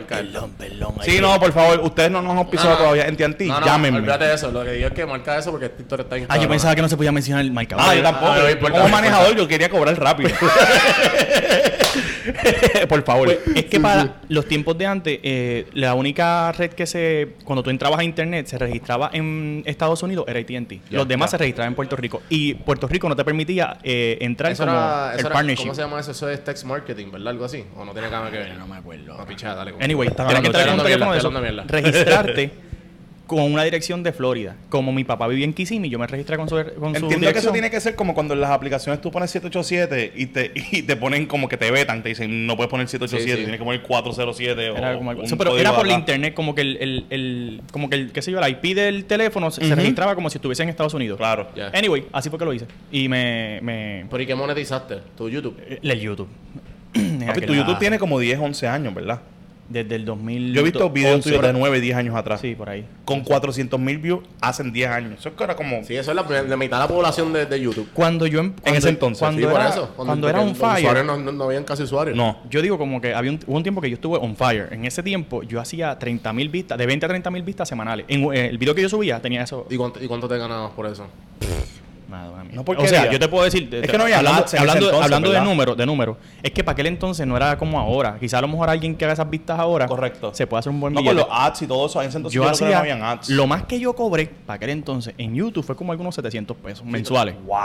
sí, 1.03 1.19
no, 1.21 1.39
por 1.39 1.53
favor, 1.53 1.81
ustedes 1.81 2.11
no 2.11 2.23
nos 2.23 2.39
han 2.39 2.49
pisado 2.49 2.71
No, 2.71 2.75
no. 2.77 2.81
todavía 2.81 3.07
en 3.07 3.17
TNT, 3.19 3.41
No, 3.43 3.61
no, 3.61 3.67
llámenme. 3.67 3.99
olvídate 3.99 4.25
de 4.25 4.35
eso. 4.35 4.51
Lo 4.51 4.65
que 4.65 4.73
digo 4.73 4.87
es 4.89 4.95
que 4.95 5.05
marca 5.05 5.37
eso 5.37 5.51
porque 5.51 5.67
está 5.67 5.99
Ah, 6.31 6.39
yo 6.39 6.49
pensaba 6.49 6.75
que 6.75 6.81
no 6.81 6.89
se 6.89 6.97
podía 6.97 7.13
mencionar 7.13 7.45
el 7.45 7.53
marcador. 7.53 7.85
Ah, 7.87 7.95
yo 7.95 8.03
tampoco. 8.03 8.33
Ah, 8.33 8.71
Como 8.71 8.89
manejador, 8.89 9.37
yo 9.37 9.47
quería 9.47 9.69
cobrar 9.69 10.01
rápido. 10.01 10.31
por 12.89 13.03
favor. 13.05 13.27
Pues, 13.27 13.39
es 13.57 13.65
que 13.67 13.81
para 13.81 14.21
los 14.29 14.47
tiempos 14.47 14.77
de 14.79 14.87
antes, 14.87 15.19
eh, 15.23 15.67
la 15.75 15.95
única 15.95 16.53
red 16.53 16.71
que 16.71 16.87
se. 16.87 17.35
Cuando 17.45 17.63
tú 17.63 17.71
entrabas 17.71 18.01
a 18.01 18.05
internet, 18.05 18.47
se 18.47 18.59
registraba 18.59 19.11
en 19.13 19.63
Estados 19.67 20.03
Unidos 20.03 20.25
era 20.29 20.41
ATT. 20.41 20.73
Ya, 20.91 20.99
los 20.99 21.09
demás 21.09 21.29
ya. 21.31 21.33
se 21.33 21.39
registraban 21.39 21.73
en 21.73 21.77
Puerto 21.77 21.97
Rico. 21.97 22.23
Y 22.29 22.55
Puerto 22.55 22.87
Rico 22.89 23.09
no 23.09 23.17
te 23.17 23.25
permitía 23.25 23.79
eh, 23.83 24.19
entrar 24.21 24.53
Eso 24.53 24.65
como 24.65 24.77
era, 24.77 25.13
el 25.15 25.21
era- 25.21 25.31
partnership. 25.31 25.63
¿Cómo 25.65 25.75
se 25.75 25.83
llama 25.83 26.01
eso? 26.01 26.15
Eso 26.23 26.31
es 26.31 26.45
text 26.45 26.63
marketing, 26.67 27.11
¿verdad? 27.11 27.31
Algo 27.31 27.45
así. 27.47 27.65
¿O 27.77 27.85
no 27.85 27.91
tiene 27.91 28.09
nada 28.09 28.31
que 28.31 28.39
ver? 28.39 28.55
No 28.57 28.65
me 28.69 28.77
acuerdo. 28.77 29.19
No, 29.19 29.27
pichada, 29.27 29.57
dale. 29.57 29.75
Anyway, 29.81 30.09
que 30.09 30.23
hablando- 30.23 30.51
un 30.51 30.53
teléfono 30.85 31.13
de 31.13 31.19
eso, 31.19 31.31
registrarte 31.67 32.51
con 33.37 33.53
una 33.53 33.65
dirección 33.65 34.03
de 34.03 34.13
Florida. 34.13 34.57
Como 34.69 34.93
mi 34.93 35.05
papá 35.05 35.27
vivía 35.29 35.45
en 35.45 35.53
Kissimmee, 35.55 35.89
yo 35.89 35.99
me 35.99 36.07
registré 36.07 36.37
con 36.37 36.49
su, 36.49 36.57
con 36.79 36.95
su 36.95 37.05
Entiendo 37.05 37.33
que 37.33 37.39
eso 37.39 37.51
tiene 37.53 37.71
que 37.71 37.81
ser 37.81 37.95
como 37.97 38.15
cuando 38.15 38.35
en 38.35 38.41
las 38.41 38.51
aplicaciones 38.51 39.01
tú 39.01 39.11
pones 39.11 39.31
787 39.31 40.13
y 40.17 40.27
te, 40.27 40.53
y 40.73 40.83
te 40.83 40.97
ponen 40.97 41.27
como 41.27 41.49
que 41.49 41.57
te 41.57 41.71
vetan, 41.71 42.03
te 42.03 42.11
dicen 42.11 42.47
no 42.47 42.57
puedes 42.57 42.71
poner 42.71 42.89
787, 42.89 43.25
Sí, 43.25 43.31
sí. 43.37 43.43
tienes 43.45 43.59
que 43.59 43.65
poner 43.65 43.83
407 43.83 44.71
o 44.71 44.77
Era 44.77 44.97
como 44.97 45.11
algo- 45.11 45.23
un 45.23 45.29
sí, 45.29 45.35
pero 45.37 45.57
era 45.59 45.71
por 45.75 45.87
atrás. 45.87 45.99
internet, 45.99 46.35
como 46.35 46.55
que 46.55 46.61
el, 46.63 46.77
el, 46.81 47.07
el- 47.11 47.61
como 47.73 47.89
que 47.89 47.97
el, 47.97 48.13
qué 48.13 48.23
sé 48.23 48.31
yo, 48.33 48.39
el 48.41 48.51
IP 48.51 48.75
del 48.75 49.05
teléfono 49.07 49.51
se, 49.51 49.75
registraba 49.75 50.15
como 50.15 50.31
si 50.31 50.39
estuviese 50.39 50.63
en 50.63 50.69
Estados 50.69 50.95
Unidos. 50.95 51.19
Claro. 51.19 51.49
Ya. 51.57 51.69
Anyway, 51.75 52.05
así 52.13 52.31
fue 52.31 52.39
que 52.39 52.45
lo 52.45 52.53
hice. 52.53 52.67
Y 52.91 53.09
me, 53.09 53.61
me 53.63 54.07
¿Pero 54.11 54.23
y 54.23 54.27
qué 54.27 54.35
monetizaste? 54.35 54.99
¿Tu 55.17 55.29
YouTube? 55.29 55.57
el 55.83 56.01
YouTube. 56.01 56.29
Papi, 57.27 57.41
tu 57.47 57.55
YouTube 57.55 57.79
tiene 57.79 57.99
como 57.99 58.19
10, 58.19 58.39
11 58.39 58.69
años, 58.69 58.95
¿verdad? 58.95 59.21
Desde 59.73 59.95
el 59.97 60.05
2000. 60.05 60.55
Yo 60.55 60.61
he 60.61 60.65
visto 60.65 60.89
videos 60.91 61.17
11, 61.17 61.31
tuyos 61.31 61.43
de 61.43 61.49
por- 61.53 61.59
9, 61.61 61.81
10 61.81 61.97
años 61.97 62.15
atrás. 62.17 62.41
Sí, 62.41 62.55
por 62.55 62.69
ahí. 62.71 62.87
Con 63.05 63.23
400 63.23 63.79
mil 63.81 63.99
views 63.99 64.21
hacen 64.41 64.73
10 64.73 64.91
años. 64.91 65.19
Eso 65.19 65.31
es 65.31 65.35
que 65.35 65.45
era 65.45 65.57
como... 65.57 65.83
Sí, 65.85 65.97
eso 65.97 66.11
es 66.13 66.17
la, 66.17 66.43
la 66.43 66.57
mitad 66.57 66.77
de 66.79 66.83
la 66.85 66.89
población 66.89 67.33
de, 67.33 67.47
de 67.47 67.61
YouTube. 67.61 67.89
Cuando 67.95 68.27
yo 68.27 68.41
em- 68.41 68.53
cuando- 68.53 68.79
ese 68.79 68.89
entonces, 68.89 69.19
cuando 69.19 69.41
sí, 69.41 69.47
por 69.47 69.61
era, 69.61 69.69
eso. 69.71 69.89
cuando 69.97 70.29
era 70.29 70.39
porque 70.39 70.53
un 70.53 70.59
los 70.59 70.71
fire, 70.75 70.85
usuarios 70.87 71.07
no, 71.07 71.17
no, 71.19 71.33
no 71.33 71.45
habían 71.45 71.65
casi 71.65 71.83
usuarios. 71.83 72.17
No. 72.17 72.39
yo 72.51 72.63
digo 72.63 72.79
como 72.79 73.01
que 73.01 73.15
había 73.15 73.31
un, 73.33 73.41
hubo 73.47 73.57
un 73.57 73.63
tiempo 73.63 73.81
que 73.81 73.91
yo 73.91 73.95
estuve 73.95 74.19
on 74.19 74.37
fire. 74.37 74.69
En 74.73 74.85
ese 74.85 75.03
tiempo 75.03 75.43
yo 75.43 75.61
hacía 75.61 75.99
30 75.99 76.33
mil 76.33 76.49
vistas, 76.49 76.77
de 76.79 76.87
20 76.87 77.07
a 77.07 77.09
30 77.09 77.31
mil 77.31 77.43
vistas 77.43 77.69
semanales. 77.69 78.07
En 78.09 78.23
eh, 78.33 78.47
el 78.49 78.59
video 78.59 78.75
que 78.75 78.83
yo 78.83 78.89
subía 78.89 79.21
tenía 79.21 79.43
eso. 79.43 79.67
¿Y 79.71 79.77
cuánto, 79.77 80.03
¿Y 80.03 80.07
cuánto 80.07 80.29
te 80.29 80.37
ganabas 80.39 80.73
por 80.73 80.87
eso? 80.87 81.07
Nada, 82.13 82.31
una 82.31 82.43
mierda. 82.43 82.55
No 82.57 82.61
o 82.61 82.65
porquería. 82.65 82.89
sea, 83.03 83.11
yo 83.11 83.19
te 83.19 83.29
puedo 83.29 83.45
decir, 83.45 83.69
Es 83.73 83.91
que 83.91 83.97
no 83.99 84.05
había 84.05 84.19
hablando, 84.19 84.45
hablando, 84.59 84.87
entonces, 84.87 85.05
hablando 85.05 85.31
de 85.33 85.41
números, 85.41 85.77
de 85.77 85.87
números, 85.87 86.17
es 86.43 86.51
que 86.53 86.63
para 86.63 86.75
aquel 86.75 86.87
entonces 86.87 87.27
no 87.27 87.37
era 87.37 87.57
como 87.59 87.81
ahora. 87.81 88.17
Quizá 88.21 88.39
a 88.39 88.43
lo 88.43 88.49
mejor 88.49 88.69
alguien 88.71 88.95
que 88.95 89.05
haga 89.05 89.15
esas 89.15 89.29
vistas 89.31 89.59
ahora, 89.59 89.87
Correcto. 89.87 90.33
se 90.35 90.47
puede 90.47 90.61
hacer 90.61 90.71
un 90.73 90.81
buen 90.81 90.93
No, 90.95 91.01
billete. 91.01 91.21
con 91.23 91.29
los 91.29 91.37
ads 91.41 91.63
y 91.63 91.67
todo 91.67 91.87
eso. 91.87 92.01
En 92.03 92.09
ese 92.09 92.19
entonces 92.19 92.35
yo 92.37 92.45
yo, 92.45 92.51
hacía 92.51 92.69
no 92.71 92.77
habían 92.77 93.03
ads. 93.03 93.29
lo 93.31 93.47
más 93.47 93.65
que 93.65 93.81
yo 93.81 93.95
cobré 93.95 94.27
para 94.47 94.57
aquel 94.57 94.71
entonces 94.71 95.15
en 95.19 95.35
YouTube 95.35 95.65
fue 95.65 95.75
como 95.75 95.91
algunos 95.93 96.15
700 96.15 96.57
pesos 96.59 96.85
mensuales. 96.85 97.35
Wow. 97.47 97.57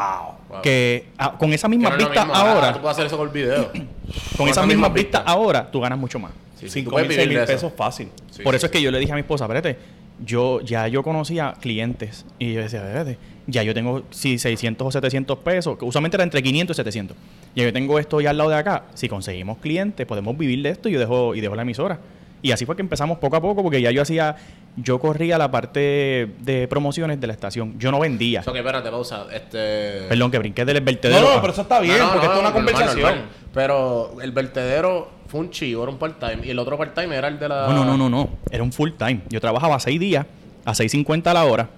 Wow. 0.49 0.61
Que 0.63 1.07
ah, 1.17 1.33
con 1.37 1.51
esas 1.53 1.69
mismas 1.69 1.91
no 1.91 1.97
vistas 1.97 2.25
mismo, 2.25 2.33
ahora, 2.41 2.73
Tú 2.73 2.79
puedes 2.79 2.95
hacer 2.95 3.07
eso 3.07 3.17
por 3.17 3.31
video. 3.31 3.69
con 4.37 4.47
esas 4.47 4.65
mismas 4.65 4.93
vistas 4.93 5.23
ahora, 5.25 5.69
tú 5.69 5.81
ganas 5.81 5.99
mucho 5.99 6.19
más. 6.19 6.31
Sí, 6.57 6.69
sí, 6.69 6.83
tú 6.83 6.89
5 6.89 6.91
puedes 6.91 7.07
mil, 7.09 7.17
vivir 7.17 7.27
6 7.27 7.29
mil 7.29 7.47
de 7.47 7.53
eso. 7.53 7.67
pesos 7.67 7.77
fácil. 7.77 8.09
Sí, 8.31 8.41
Por 8.43 8.53
sí. 8.53 8.57
eso 8.57 8.65
es 8.67 8.71
que 8.71 8.81
yo 8.81 8.91
le 8.91 8.99
dije 8.99 9.11
a 9.11 9.15
mi 9.15 9.21
esposa, 9.21 9.43
espérate, 9.43 9.77
yo 10.25 10.61
ya 10.61 10.87
yo 10.87 11.03
conocía 11.03 11.53
clientes 11.61 12.25
y 12.39 12.53
yo 12.53 12.61
decía, 12.61 12.79
espérate, 12.79 13.17
ya 13.47 13.63
yo 13.63 13.73
tengo 13.73 14.03
si 14.11 14.37
600 14.37 14.87
o 14.87 14.91
700 14.91 15.37
pesos, 15.39 15.77
que 15.77 15.85
usualmente 15.85 16.17
era 16.17 16.23
entre 16.23 16.43
500 16.43 16.75
y 16.75 16.77
700. 16.77 17.17
Ya 17.55 17.63
yo 17.63 17.73
tengo 17.73 17.97
esto 17.97 18.19
ya 18.21 18.29
al 18.31 18.37
lado 18.37 18.49
de 18.49 18.57
acá. 18.57 18.83
Si 18.93 19.07
conseguimos 19.09 19.57
clientes, 19.59 20.05
podemos 20.05 20.37
vivir 20.37 20.61
de 20.61 20.69
esto 20.69 20.89
y 20.89 20.93
yo 20.93 20.99
dejo 20.99 21.33
y 21.35 21.41
dejo 21.41 21.55
la 21.55 21.61
emisora. 21.63 21.99
Y 22.41 22.51
así 22.51 22.65
fue 22.65 22.75
que 22.75 22.83
empezamos 22.83 23.17
poco 23.17 23.35
a 23.35 23.41
poco 23.41 23.63
porque 23.63 23.81
ya 23.81 23.89
yo 23.89 24.01
hacía 24.03 24.35
yo 24.75 24.99
corría 24.99 25.39
la 25.39 25.49
parte 25.49 26.29
de 26.39 26.67
promociones 26.69 27.19
de 27.19 27.25
la 27.25 27.33
estación. 27.33 27.79
Yo 27.79 27.89
no 27.91 27.99
vendía. 27.99 28.41
Ok, 28.45 28.55
espérate, 28.55 28.91
pausa. 28.91 29.25
Este... 29.33 30.07
Perdón, 30.07 30.29
que 30.29 30.37
brinqué 30.37 30.63
del 30.63 30.77
No, 30.79 30.85
vertedero. 30.85 31.21
no, 31.21 31.29
a- 31.29 31.41
pero 31.41 31.51
eso 31.53 31.63
está 31.63 31.79
bien, 31.79 31.97
No, 31.97 32.05
no, 32.05 32.11
porque 32.11 32.27
no, 32.27 32.33
esto 32.33 32.33
es 32.33 32.39
una 32.39 32.49
normal, 32.51 32.73
conversación. 32.73 33.01
normal. 33.01 33.29
Pero 33.55 34.21
el 34.21 34.31
vertedero 34.33 35.09
fue 35.27 35.39
un 35.39 35.49
chivo, 35.49 35.81
era 35.81 35.91
un 35.91 35.97
part-time. 35.97 36.45
Y 36.45 36.51
el 36.51 36.59
otro 36.59 36.77
part-time 36.77 37.15
era 37.15 37.27
el 37.27 37.39
de 37.39 37.49
la... 37.49 37.65
No, 37.67 37.73
no, 37.73 37.85
no, 37.85 37.97
no, 37.97 38.07
no. 38.09 38.29
Era 38.51 38.61
un 38.61 38.71
full 38.71 38.91
time. 38.91 39.21
Yo 39.29 39.41
trabajaba 39.41 39.79
seis 39.79 39.99
días, 39.99 40.27
a 40.63 40.73
6.50 40.73 41.25
a 41.25 41.33
la 41.33 41.45
hora. 41.45 41.69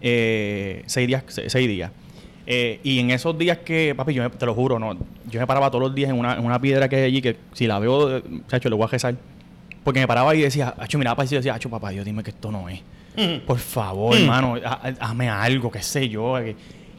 Eh, 0.00 0.82
seis 0.86 1.06
días, 1.06 1.24
se- 1.28 1.48
seis 1.50 1.68
días. 1.68 1.90
Eh, 2.46 2.80
y 2.82 2.98
en 2.98 3.10
esos 3.10 3.36
días 3.38 3.58
que, 3.58 3.94
papi, 3.94 4.14
yo 4.14 4.22
me- 4.22 4.30
te 4.30 4.46
lo 4.46 4.54
juro, 4.54 4.78
no, 4.78 4.94
yo 5.30 5.38
me 5.40 5.46
paraba 5.46 5.70
todos 5.70 5.82
los 5.82 5.94
días 5.94 6.10
en 6.10 6.18
una, 6.18 6.34
en 6.34 6.44
una 6.44 6.60
piedra 6.60 6.88
que 6.88 6.96
hay 6.96 7.02
allí, 7.04 7.22
que 7.22 7.36
si 7.52 7.66
la 7.66 7.78
veo, 7.78 8.16
eh, 8.18 8.22
chacho, 8.48 8.68
le 8.68 8.76
voy 8.76 8.84
a 8.84 8.88
rezar. 8.88 9.14
Porque 9.84 10.00
me 10.00 10.06
paraba 10.08 10.34
y 10.34 10.40
decía, 10.42 10.74
acho, 10.78 10.98
mira, 10.98 11.12
papá, 11.12 11.24
y 11.24 11.28
decía, 11.28 11.54
acho, 11.54 11.70
papá, 11.70 11.90
Dios, 11.90 12.04
dime 12.04 12.22
que 12.22 12.30
esto 12.30 12.50
no 12.50 12.68
es. 12.68 12.80
Por 13.46 13.58
favor, 13.58 14.16
hermano, 14.16 14.56
ha- 14.64 14.80
ha- 14.88 15.06
hazme 15.08 15.28
algo, 15.28 15.70
qué 15.70 15.82
sé 15.82 16.08
yo. 16.08 16.38
eh. 16.38 16.54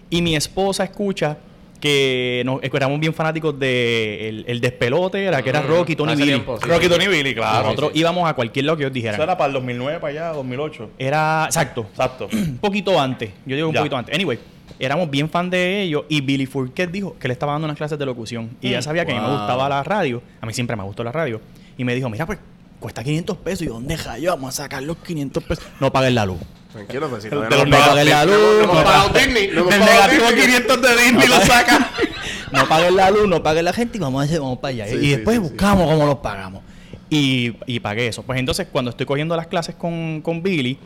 Y 0.09 0.21
mi 0.21 0.35
esposa 0.35 0.83
escucha 0.83 1.37
que 1.81 2.43
nos, 2.45 2.61
éramos 2.63 2.99
bien 3.01 3.13
fanáticos 3.13 3.59
de 3.59 4.29
el, 4.29 4.45
el 4.47 4.61
despelote, 4.61 5.25
era 5.25 5.41
que 5.41 5.49
era 5.49 5.61
Rocky, 5.61 5.95
Tony 5.97 6.13
Billy. 6.15 6.27
tiempo, 6.27 6.57
sí, 6.61 6.69
Rocky 6.69 6.85
sí. 6.85 6.89
Tony 6.91 7.07
Billy, 7.07 7.35
claro. 7.35 7.63
Nosotros 7.65 7.91
íbamos 7.95 8.29
a 8.29 8.33
cualquier 8.33 8.65
lado 8.65 8.77
que 8.77 8.83
ellos 8.83 8.93
dijeran. 8.93 9.15
Eso 9.15 9.23
era 9.23 9.37
para 9.37 9.47
el 9.47 9.53
2009, 9.55 9.99
para 9.99 10.11
allá, 10.11 10.33
2008. 10.33 10.91
Era, 10.97 11.43
exacto, 11.47 11.87
Exacto. 11.89 12.29
un 12.31 12.59
poquito 12.59 12.97
antes. 12.99 13.31
Yo 13.45 13.55
digo 13.57 13.67
un 13.67 13.73
Ya. 13.73 13.81
poquito 13.81 13.97
antes. 13.97 14.15
Anyway, 14.15 14.39
éramos 14.79 15.09
bien 15.09 15.29
fan 15.29 15.49
de 15.49 15.81
ellos 15.81 16.05
y 16.07 16.21
Billy 16.21 16.45
Fourquet 16.45 16.89
dijo 16.89 17.17
que 17.19 17.27
le 17.27 17.33
estaba 17.33 17.51
dando 17.53 17.65
unas 17.65 17.77
clases 17.77 17.99
de 17.99 18.05
locución. 18.05 18.51
Y 18.61 18.69
ella 18.69 18.81
sabía 18.81 19.05
que 19.05 19.11
a 19.11 19.15
mí 19.15 19.21
me 19.21 19.27
gustaba 19.27 19.67
la 19.67 19.83
radio. 19.83 20.21
A 20.39 20.45
mí 20.45 20.53
siempre 20.53 20.75
me 20.75 20.83
gustó 20.83 21.03
la 21.03 21.11
radio. 21.11 21.41
Y 21.77 21.83
me 21.83 21.95
dijo, 21.95 22.09
mira, 22.09 22.25
pues, 22.25 22.39
cuesta 22.79 23.03
500 23.03 23.37
pesos. 23.37 23.61
¿Y 23.63 23.65
dónde 23.67 23.97
yo 24.21 24.31
vamos 24.31 24.49
a 24.59 24.63
sacar 24.63 24.83
los 24.83 24.97
500 24.97 25.43
pesos? 25.43 25.65
No 25.79 25.91
pagues 25.91 26.13
la 26.13 26.25
luz. 26.25 26.37
Tranquilo, 26.73 27.09
pues 27.09 27.23
si 27.23 27.29
todavía 27.29 27.57
los 27.57 27.67
no 27.67 27.75
hemos 27.75 27.79
pagado- 27.87 28.05
negativos, 28.05 28.39
no 28.39 28.67
no 28.67 28.73
no 28.73 28.83
pagado 28.83 29.09
Disney. 29.09 29.49
no 29.53 29.65
pagado 29.65 29.85
negativo 29.85 30.25
Disney. 30.27 30.45
500 30.45 30.81
de 30.81 30.89
Disney 31.03 31.27
lo 31.27 31.41
saca. 31.41 31.91
no 32.53 32.67
pagues 32.67 32.93
la 32.93 33.11
luz, 33.11 33.27
no 33.27 33.43
pagues 33.43 33.63
la 33.63 33.73
gente 33.73 33.97
y 33.97 34.01
vamos 34.01 34.29
a 34.31 34.39
vamos 34.39 34.59
para 34.59 34.69
allá. 34.73 34.87
Sí, 34.87 34.95
y 34.95 34.99
sí, 35.01 35.09
después 35.11 35.37
sí, 35.37 35.43
sí. 35.43 35.49
buscamos 35.49 35.89
cómo 35.91 36.05
los 36.05 36.15
pagamos. 36.19 36.61
Y, 37.09 37.53
y 37.65 37.79
pagué 37.81 38.07
eso. 38.07 38.23
Pues 38.23 38.39
entonces, 38.39 38.67
cuando 38.71 38.91
estoy 38.91 39.05
cogiendo 39.05 39.35
las 39.35 39.47
clases 39.47 39.75
con, 39.75 40.21
con 40.21 40.41
Billy, 40.41 40.77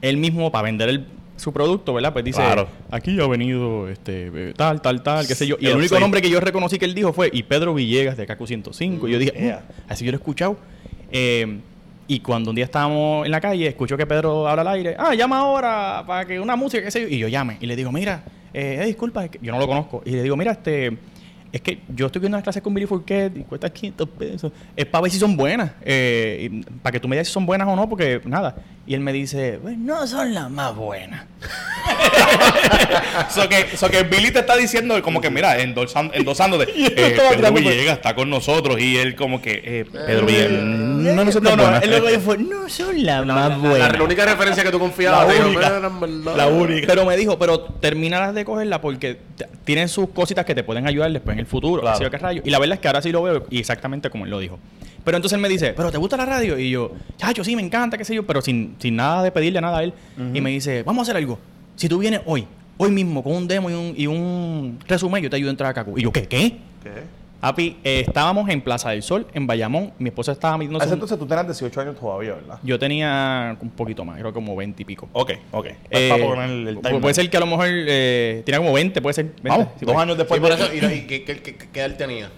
él 0.00 0.16
mismo, 0.16 0.50
para 0.50 0.62
vender 0.64 0.88
el- 0.88 1.06
su 1.36 1.52
producto, 1.54 1.94
¿verdad? 1.94 2.12
Pues 2.12 2.24
dice, 2.24 2.38
Claro. 2.42 2.68
aquí 2.90 3.18
ha 3.18 3.26
venido 3.26 3.88
este 3.88 4.30
eh, 4.34 4.52
tal, 4.54 4.82
tal, 4.82 5.02
tal, 5.02 5.26
qué 5.26 5.34
sé 5.34 5.46
yo. 5.46 5.56
Y 5.58 5.68
el 5.68 5.76
único 5.76 5.98
nombre 5.98 6.20
que 6.20 6.28
yo 6.28 6.38
reconocí 6.40 6.78
que 6.78 6.84
él 6.84 6.94
dijo 6.94 7.12
fue, 7.14 7.30
y 7.32 7.44
Pedro 7.44 7.72
Villegas 7.72 8.16
de 8.18 8.26
KQ 8.26 8.46
105. 8.46 9.08
Y 9.08 9.12
yo 9.12 9.18
dije, 9.18 9.32
Yeah. 9.40 9.62
"Mm, 9.66 9.90
así 9.92 10.04
yo 10.04 10.10
lo 10.10 10.16
he 10.16 10.20
escuchado. 10.20 10.58
Eh, 11.12 11.60
y 12.10 12.18
cuando 12.18 12.50
un 12.50 12.56
día 12.56 12.64
estábamos 12.64 13.24
en 13.24 13.30
la 13.30 13.40
calle, 13.40 13.68
escucho 13.68 13.96
que 13.96 14.04
Pedro 14.04 14.48
habla 14.48 14.62
al 14.62 14.68
aire, 14.68 14.96
ah, 14.98 15.14
llama 15.14 15.38
ahora 15.38 16.02
para 16.04 16.24
que 16.24 16.40
una 16.40 16.56
música, 16.56 16.82
qué 16.82 16.90
sé 16.90 17.02
yo. 17.02 17.06
Y 17.06 17.18
yo 17.18 17.28
llame. 17.28 17.56
Y 17.60 17.66
le 17.66 17.76
digo, 17.76 17.92
mira, 17.92 18.24
eh, 18.52 18.80
eh, 18.82 18.86
disculpa, 18.86 19.26
es 19.26 19.30
que 19.30 19.38
yo 19.40 19.52
no 19.52 19.60
lo 19.60 19.68
conozco. 19.68 20.02
Y 20.04 20.10
le 20.10 20.24
digo, 20.24 20.36
mira, 20.36 20.50
este, 20.50 20.98
es 21.52 21.60
que 21.60 21.80
yo 21.94 22.06
estoy 22.06 22.20
viendo 22.20 22.36
unas 22.36 22.44
clases 22.44 22.62
con 22.62 22.72
Billy 22.74 22.86
Fourquet 22.86 23.36
y 23.36 23.40
cuesta 23.42 23.68
500 23.70 24.08
pesos. 24.10 24.52
Es 24.76 24.86
para 24.86 25.02
ver 25.02 25.10
si 25.12 25.18
son 25.18 25.36
buenas. 25.36 25.72
eh, 25.82 26.62
para 26.82 26.92
que 26.92 27.00
tú 27.00 27.08
me 27.08 27.16
digas 27.16 27.26
si 27.28 27.32
son 27.34 27.44
buenas 27.46 27.66
o 27.68 27.74
no, 27.76 27.88
porque 27.88 28.20
nada. 28.24 28.56
Y 28.86 28.94
él 28.94 29.00
me 29.00 29.12
dice, 29.12 29.58
pues 29.62 29.76
no 29.78 30.06
son 30.06 30.32
las 30.34 30.50
más 30.50 30.74
buenas. 30.74 31.24
so, 33.30 33.48
que, 33.48 33.76
so 33.76 33.88
que 33.88 34.02
Billy 34.04 34.30
te 34.30 34.40
está 34.40 34.56
diciendo 34.56 35.00
como 35.02 35.20
que, 35.20 35.30
mira, 35.30 35.58
endosando, 35.60 36.14
endosándote. 36.14 36.68
Eh, 36.76 37.16
Pedro 37.36 37.52
Villegas 37.52 37.96
está 37.98 38.14
con 38.14 38.28
nosotros 38.30 38.80
y 38.80 38.96
él 38.96 39.14
como 39.14 39.40
que, 39.40 39.60
eh, 39.64 39.84
Pedro 39.90 40.26
Villegas, 40.26 40.50
no, 40.52 41.24
no, 41.24 41.32
son 41.32 41.42
no, 41.44 41.56
no, 41.56 41.76
él 41.78 41.90
lo 41.90 42.02
que 42.02 42.10
dijo 42.10 42.20
fue, 42.22 42.38
no 42.38 42.68
son 42.68 43.04
las 43.04 43.26
La, 43.26 43.34
más 43.34 43.50
la- 43.50 43.56
buenas. 43.56 43.92
la 43.98 44.02
única 44.04 44.24
referencia 44.24 44.62
que 44.64 44.70
tú 44.70 44.78
confiabas. 44.78 45.26
La 45.26 45.32
digo, 45.34 45.46
única. 45.46 46.36
La 46.36 46.46
única. 46.48 46.86
Pero 46.86 47.04
me 47.06 47.16
dijo, 47.16 47.38
pero 47.38 47.60
termínala 47.60 48.32
de 48.32 48.44
cogerla 48.44 48.80
porque 48.80 49.18
tienen 49.64 49.88
sus 49.88 50.08
cositas 50.10 50.44
que 50.44 50.54
te 50.54 50.62
pueden 50.64 50.86
ayudar 50.86 51.10
después 51.12 51.34
en 51.34 51.39
el 51.40 51.46
futuro. 51.46 51.82
Claro. 51.82 52.08
rayo. 52.10 52.42
Y 52.44 52.50
la 52.50 52.58
verdad 52.58 52.74
es 52.74 52.80
que 52.80 52.88
ahora 52.88 53.02
sí 53.02 53.10
lo 53.10 53.22
veo 53.22 53.46
y 53.50 53.58
exactamente 53.58 54.10
como 54.10 54.24
él 54.24 54.30
lo 54.30 54.38
dijo. 54.38 54.58
Pero 55.04 55.16
entonces 55.16 55.36
él 55.36 55.42
me 55.42 55.48
dice, 55.48 55.72
¿pero 55.72 55.90
te 55.90 55.98
gusta 55.98 56.16
la 56.16 56.26
radio? 56.26 56.58
Y 56.58 56.70
yo, 56.70 56.92
chacho, 57.16 57.42
sí, 57.42 57.56
me 57.56 57.62
encanta, 57.62 57.96
qué 57.96 58.04
sé 58.04 58.14
yo, 58.14 58.26
pero 58.26 58.42
sin, 58.42 58.76
sin 58.78 58.96
nada 58.96 59.22
de 59.22 59.32
pedirle 59.32 59.60
nada 59.60 59.78
a 59.78 59.82
él. 59.82 59.94
Y 60.34 60.40
me 60.40 60.50
dice, 60.50 60.82
vamos 60.82 61.00
a 61.00 61.02
hacer 61.10 61.16
algo. 61.16 61.38
Si 61.76 61.88
tú 61.88 61.98
vienes 61.98 62.20
hoy, 62.26 62.46
hoy 62.76 62.90
mismo, 62.90 63.22
con 63.22 63.32
un 63.34 63.48
demo 63.48 63.70
y 63.70 63.72
un, 63.72 63.94
y 63.96 64.06
un 64.06 64.78
resumen, 64.86 65.22
yo 65.22 65.30
te 65.30 65.36
ayudo 65.36 65.48
a 65.48 65.52
entrar 65.52 65.70
a 65.70 65.74
Cacu. 65.74 65.98
Y 65.98 66.02
yo, 66.02 66.12
¿qué? 66.12 66.28
¿Qué? 66.28 66.58
¿Qué? 66.82 67.19
Papi, 67.40 67.78
eh, 67.84 68.04
estábamos 68.06 68.48
en 68.50 68.60
Plaza 68.60 68.90
del 68.90 69.02
Sol, 69.02 69.26
en 69.32 69.46
Bayamón. 69.46 69.92
Mi 69.98 70.08
esposa 70.10 70.32
estaba 70.32 70.58
ese 70.84 70.88
un- 70.88 70.94
entonces 70.94 71.18
tú 71.18 71.26
tenías 71.26 71.46
18 71.46 71.80
años 71.80 71.96
todavía, 71.98 72.34
¿verdad? 72.34 72.58
Yo 72.62 72.78
tenía 72.78 73.56
un 73.60 73.70
poquito 73.70 74.04
más, 74.04 74.18
creo 74.18 74.32
como 74.34 74.54
20 74.54 74.82
y 74.82 74.84
pico. 74.84 75.08
Ok, 75.14 75.32
ok. 75.52 75.66
Eh, 75.90 76.08
para 76.10 76.24
poner 76.24 76.50
el, 76.50 76.68
el 76.68 76.78
timer. 76.80 77.00
puede 77.00 77.14
ser 77.14 77.30
que 77.30 77.36
a 77.38 77.40
lo 77.40 77.46
mejor 77.46 77.66
eh, 77.70 78.42
tenía 78.44 78.58
como 78.58 78.72
20, 78.74 79.00
puede 79.00 79.14
ser. 79.14 79.24
20. 79.26 79.48
Vamos, 79.48 79.68
Sí, 79.78 79.86
dos 79.86 79.94
puede. 79.94 80.02
años 80.02 80.14
Sí, 80.16 80.18
después. 80.18 80.40
por 80.40 80.50
de- 80.50 80.54
eso, 80.64 80.74
y, 80.74 80.98
y 80.98 81.06
¿qué, 81.06 81.24
qué, 81.24 81.38
qué, 81.40 81.56
qué 81.56 81.84
él 81.84 81.96
tenía? 81.96 82.30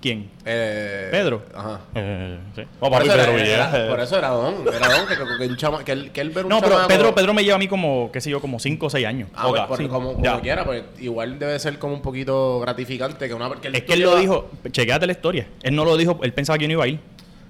¿Quién? 0.00 0.30
Eh, 0.44 1.08
Pedro. 1.10 1.42
Ajá. 1.52 1.80
Eh, 1.96 2.38
sí. 2.54 2.60
No, 2.62 2.68
Por 2.78 2.90
papi, 2.92 3.08
eso, 3.08 3.16
Pedro 3.16 3.32
era, 3.32 3.42
Villegas. 3.42 3.74
era- 3.74 3.84
eh. 3.84 3.88
por 3.88 4.00
eso 4.00 4.16
era 4.18 4.28
Don. 4.28 4.54
Era 4.72 4.88
Don 4.96 5.06
que, 5.08 5.14
que, 5.16 5.24
que, 5.38 5.46
un 5.46 5.56
chama, 5.56 5.84
que, 5.84 5.90
él, 5.92 6.10
que 6.12 6.20
él 6.20 6.30
ver 6.30 6.44
un 6.44 6.50
No, 6.50 6.60
pero 6.60 6.86
Pedro, 6.86 7.14
Pedro 7.16 7.34
me 7.34 7.42
lleva 7.42 7.56
a 7.56 7.58
mí 7.58 7.66
como, 7.66 8.08
qué 8.12 8.20
sé 8.20 8.30
yo, 8.30 8.40
como 8.40 8.60
5 8.60 8.86
o 8.86 8.90
6 8.90 9.04
años. 9.04 9.28
Ah, 9.34 9.66
por- 9.66 9.76
sí. 9.76 9.88
como, 9.88 10.14
como 10.14 10.40
quiera, 10.40 10.64
pues 10.64 10.84
igual 11.00 11.38
debe 11.40 11.58
ser 11.58 11.80
como 11.80 11.94
un 11.94 12.02
poquito 12.02 12.60
gratificante 12.60 13.26
que 13.26 13.34
una 13.34 13.50
que 13.60 13.68
Es 13.76 13.82
que 13.82 13.94
él 13.94 14.00
lo 14.02 14.16
dijo, 14.16 14.48
chequéate 14.70 15.04
la 15.06 15.12
historia. 15.12 15.48
Él 15.64 15.74
no 15.74 15.84
lo 15.84 15.96
dijo, 15.96 16.20
él 16.22 16.32
pensaba 16.32 16.56
que 16.58 16.64
yo 16.64 16.68
no 16.68 16.72
iba 16.74 16.84
a 16.84 16.88
ir. 16.88 17.00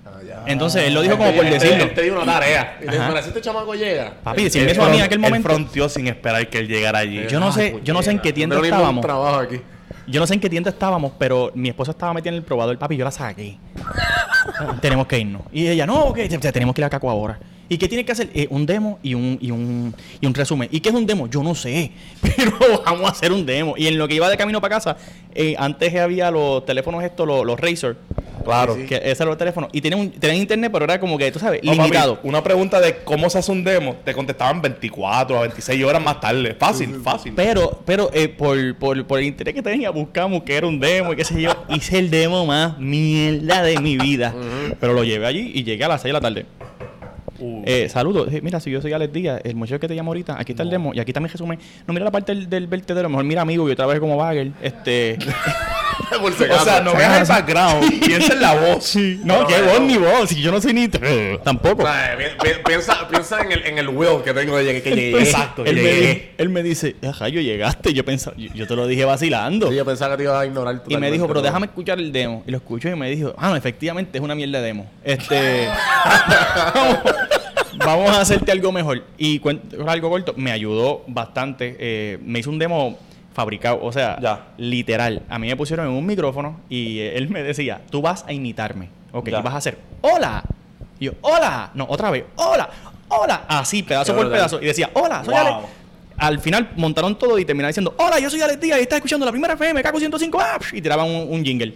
Ah, 0.07 0.21
ya. 0.27 0.43
Entonces 0.47 0.85
él 0.87 0.95
lo 0.95 1.03
dijo 1.03 1.19
como 1.19 1.29
Él 1.29 1.35
por 1.37 1.45
te- 1.45 1.49
él 1.55 1.61
decirlo. 1.61 1.85
Él 1.85 1.93
te 1.95 2.03
dio 2.03 2.15
una 2.15 2.25
tarea. 2.33 2.79
Y 2.81 2.87
te 2.87 2.93
dijo, 2.93 3.13
si 3.23 3.29
este 3.29 3.41
chamaco 3.43 3.75
llega. 3.75 4.15
Papi, 4.25 4.47
él- 4.47 4.57
él- 4.57 4.69
eso 4.69 4.83
a 4.83 4.87
mí 4.89 4.93
en 4.95 5.01
Él 5.01 5.05
aquel 5.05 5.19
momento. 5.19 5.49
fronteó 5.51 5.87
sin 5.91 6.07
esperar 6.07 6.49
que 6.49 6.61
él 6.61 6.67
llegara 6.69 7.01
allí. 7.01 7.27
Yo 7.29 7.39
no 7.41 7.53
sé, 7.53 7.79
yo 7.85 7.93
no 7.93 8.03
sé 8.03 8.13
en 8.13 8.21
qué 8.21 8.33
tienda 8.33 8.59
estábamos. 8.59 9.05
trabajo 9.05 9.37
aquí. 9.37 9.61
Yo 10.11 10.21
no 10.21 10.27
sé 10.27 10.35
en 10.35 10.41
qué 10.41 10.49
tienda 10.49 10.71
estábamos, 10.71 11.13
pero 11.19 11.53
mi 11.55 11.69
esposa 11.69 11.91
estaba 11.91 12.15
metida 12.15 12.31
en 12.31 12.37
el 12.37 12.43
probador, 12.43 12.79
papi, 12.79 12.97
yo 12.97 13.05
la 13.05 13.11
saqué. 13.11 13.59
tenemos 14.81 15.07
que 15.07 15.19
irnos. 15.19 15.43
Y 15.53 15.69
ella, 15.69 15.87
no, 15.87 16.13
que 16.13 16.29
tenemos 16.29 16.75
que 16.75 16.81
ir 16.81 16.85
a 16.87 16.91
Caco 16.91 17.11
ahora. 17.11 17.39
¿Y 17.69 17.77
qué 17.79 17.87
tiene 17.89 18.05
que 18.05 18.13
hacer? 18.13 18.31
Eh, 18.35 18.47
un 18.51 18.65
demo 18.65 18.99
y 19.03 19.15
un, 19.15 19.39
y, 19.41 19.51
un, 19.51 19.95
y 20.21 20.27
un 20.27 20.35
resumen. 20.35 20.69
¿Y 20.73 20.81
qué 20.81 20.89
es 20.89 20.95
un 20.95 21.07
demo? 21.07 21.29
Yo 21.29 21.43
no 21.43 21.55
sé, 21.55 21.93
pero 22.23 22.53
vamos 22.85 23.09
a 23.09 23.13
hacer 23.13 23.31
un 23.33 23.45
demo. 23.45 23.75
Y 23.77 23.87
en 23.89 23.99
lo 23.99 24.09
que 24.09 24.15
iba 24.15 24.29
de 24.31 24.37
camino 24.37 24.61
para 24.61 24.77
casa, 24.77 24.97
eh, 25.35 25.55
antes 25.59 25.95
había 25.97 26.31
los 26.31 26.65
teléfonos 26.65 27.05
estos, 27.05 27.27
los, 27.27 27.45
los 27.45 27.61
Razer, 27.61 27.97
claro. 28.45 28.75
Sí, 28.75 28.83
sí. 28.83 28.87
Que 28.89 28.97
ese 28.97 29.23
era 29.23 29.33
el 29.33 29.37
teléfono. 29.39 29.69
Y 29.73 29.81
tenían, 29.83 30.01
un, 30.01 30.11
tenían 30.11 30.39
internet, 30.41 30.71
pero 30.73 30.87
era 30.87 30.99
como 30.99 31.19
que, 31.19 31.31
tú 31.31 31.39
sabes, 31.39 31.61
No, 31.63 31.73
papi, 31.73 31.83
limitado. 31.83 32.21
una 32.23 32.43
pregunta 32.43 32.81
de 32.81 32.97
cómo 33.05 33.29
se 33.29 33.39
hace 33.39 33.53
un 33.53 33.63
demo, 33.63 33.97
te 34.03 34.15
contestaban 34.15 34.63
24 34.63 35.37
a 35.37 35.41
26 35.43 35.85
horas 35.85 36.03
más 36.03 36.21
tarde. 36.21 36.55
Fácil, 36.59 37.01
fácil. 37.03 37.35
Pero, 37.37 37.83
pero 37.85 38.11
eh, 38.15 38.29
por, 38.29 38.77
por, 38.77 39.07
por 39.07 39.19
el 39.19 39.27
interés 39.27 39.55
que 39.55 39.63
tenía, 39.63 39.91
buscamos 39.91 40.43
que 40.43 40.55
era 40.57 40.67
un 40.67 40.81
demo 40.81 41.13
y 41.13 41.17
qué 41.17 41.25
sé 41.25 41.41
yo. 41.41 41.51
Hice 41.69 41.99
el 41.99 42.09
demo 42.11 42.47
más 42.47 42.79
mierda 42.79 43.63
de 43.63 43.79
mi 43.79 43.99
vida. 43.99 44.35
Pero 44.81 44.95
lo 44.95 45.05
llevé 45.05 45.27
allí 45.27 45.53
y 45.55 45.65
llegué 45.65 45.85
a 45.85 45.89
las 45.89 46.01
6 46.01 46.09
de 46.09 46.13
la 46.15 46.21
tarde. 46.21 46.47
Uh, 47.39 47.63
Eh, 47.67 47.89
saludos. 47.89 48.29
Mira, 48.43 48.61
si 48.61 48.71
yo 48.71 48.81
soy 48.83 48.93
Alex 48.93 49.13
Díaz, 49.13 49.41
el 49.45 49.55
muchacho 49.55 49.79
que 49.81 49.89
te 49.89 49.95
llamo 49.95 50.11
ahorita, 50.11 50.39
aquí 50.39 50.53
está 50.53 50.63
el 50.63 50.71
demo 50.71 50.93
y 50.95 51.01
aquí 51.01 51.11
está 51.11 51.21
mi 51.21 51.29
resumen. 51.29 51.59
No, 51.87 51.95
mira 51.95 52.05
la 52.05 52.11
parte 52.11 52.35
del, 52.35 52.49
del 52.51 52.67
vertedero, 52.67 53.09
mejor 53.09 53.25
mira 53.25 53.43
amigo, 53.43 53.69
yo 53.69 53.77
trabajé 53.77 54.01
como 54.01 54.17
bagger. 54.17 54.53
Este. 54.63 55.19
Por 56.21 56.33
si 56.35 56.45
o 56.45 56.59
sea, 56.61 56.81
no 56.81 56.95
veas 56.95 57.21
el 57.23 57.27
background, 57.27 58.01
piensa 58.07 58.33
en 58.33 58.41
la 58.41 58.55
voz. 58.55 58.97
no, 58.97 59.41
No, 59.43 59.47
qué 59.47 59.59
no. 59.59 59.67
voz 59.67 59.81
ni 59.81 59.97
voz, 59.97 60.29
si 60.31 60.41
yo 60.41 60.51
no 60.51 60.61
soy 60.61 60.73
ni. 60.73 60.89
Tampoco. 60.89 61.83
O 61.83 61.87
sea, 61.87 62.17
pi- 62.17 62.49
pi- 62.49 62.55
piensa, 62.67 63.09
piensa 63.09 63.41
en 63.43 63.53
el, 63.53 63.67
en 63.67 63.79
el 63.79 63.89
will 63.89 64.23
que 64.25 64.33
tengo 64.33 64.57
de 64.57 64.65
que, 64.75 64.83
que 64.83 64.95
llegué. 64.97 65.19
Exacto, 65.21 65.65
él, 65.65 65.77
me, 65.77 65.83
llegué. 65.83 66.15
di- 66.15 66.23
él 66.39 66.49
me 66.49 66.63
dice, 66.63 66.97
ajá, 67.07 67.29
yo 67.29 67.41
llegaste. 67.41 67.93
Yo 67.93 68.05
pensaba, 68.05 68.37
yo, 68.37 68.49
yo 68.55 68.67
te 68.67 68.75
lo 68.77 68.87
dije 68.87 69.05
vacilando. 69.05 69.69
Sí, 69.71 69.77
yo 69.77 69.85
pensaba 69.85 70.13
que 70.13 70.19
te 70.19 70.23
iba 70.25 70.41
a 70.41 70.47
ignorar 70.47 70.83
Y 70.89 70.97
me 70.97 71.11
dijo, 71.11 71.27
pero 71.29 71.43
déjame 71.43 71.67
escuchar 71.67 71.99
el 71.99 72.11
demo. 72.13 72.43
Y 72.47 72.51
lo 72.51 72.57
escucho 72.59 72.89
y 72.89 72.95
me 72.97 73.11
dijo, 73.11 73.35
ah, 73.39 73.51
no, 73.51 73.57
efectivamente 73.57 74.19
es 74.19 74.25
una 74.25 74.35
mierda 74.35 74.61
de 74.61 74.67
demo. 74.67 74.91
Este. 75.05 75.69
vamos, 76.65 76.99
vamos 77.79 78.11
a 78.17 78.21
hacerte 78.21 78.53
algo 78.53 78.73
mejor. 78.73 79.05
Y 79.17 79.39
cuento 79.39 79.89
algo 79.89 80.11
corto, 80.11 80.35
me 80.37 80.53
ayudó 80.53 81.05
bastante. 81.07 81.77
eh, 81.79 82.19
me 82.23 82.39
hizo 82.41 82.51
un 82.51 82.59
demo 82.59 82.99
fabricado, 83.39 83.79
o 83.81 83.93
sea, 83.93 84.19
Ya. 84.21 84.47
literal. 84.57 85.23
A 85.29 85.39
mí 85.39 85.47
me 85.47 85.55
pusieron 85.55 85.87
en 85.87 85.93
un 85.93 86.05
micrófono 86.05 86.59
y 86.69 86.99
él 86.99 87.29
me 87.29 87.45
decía, 87.45 87.81
tú 87.89 88.03
vas 88.03 88.25
a 88.27 88.33
imitarme. 88.33 88.89
Ok, 89.13 89.29
Ya. 89.29 89.39
y 89.39 89.43
vas 89.43 89.55
a 89.55 89.59
hacer, 89.59 89.79
hola. 90.01 90.43
Y 90.99 91.05
yo, 91.05 91.13
hola. 91.21 91.71
No, 91.73 91.87
otra 91.89 92.11
vez, 92.11 92.25
hola, 92.35 92.69
hola. 93.07 93.45
Así, 93.47 93.85
pedazo 93.85 94.13
Qué 94.13 94.21
por 94.21 94.33
pedazo. 94.33 94.61
Y 94.61 94.67
decía, 94.67 94.91
hola, 94.93 95.25
soy 95.25 95.35
Wow. 95.35 95.67
Al 96.17 96.41
final 96.41 96.71
montaron 96.75 97.17
todo 97.17 97.39
y 97.39 97.45
terminaron 97.45 97.71
diciendo, 97.71 97.95
hola, 97.97 98.19
yo 98.19 98.29
soy 98.29 98.41
Alex 98.41 98.61
Díaz 98.61 98.81
y 98.81 98.83
estás 98.83 98.97
escuchando 98.97 99.25
la 99.25 99.31
primera 99.31 99.55
FM, 99.55 99.85
Caco 99.85 100.01
105 100.01 100.41
ah, 100.41 100.59
Y 100.73 100.83
tiraban 100.83 101.07
un, 101.07 101.33
un 101.33 101.45
jingle. 101.45 101.75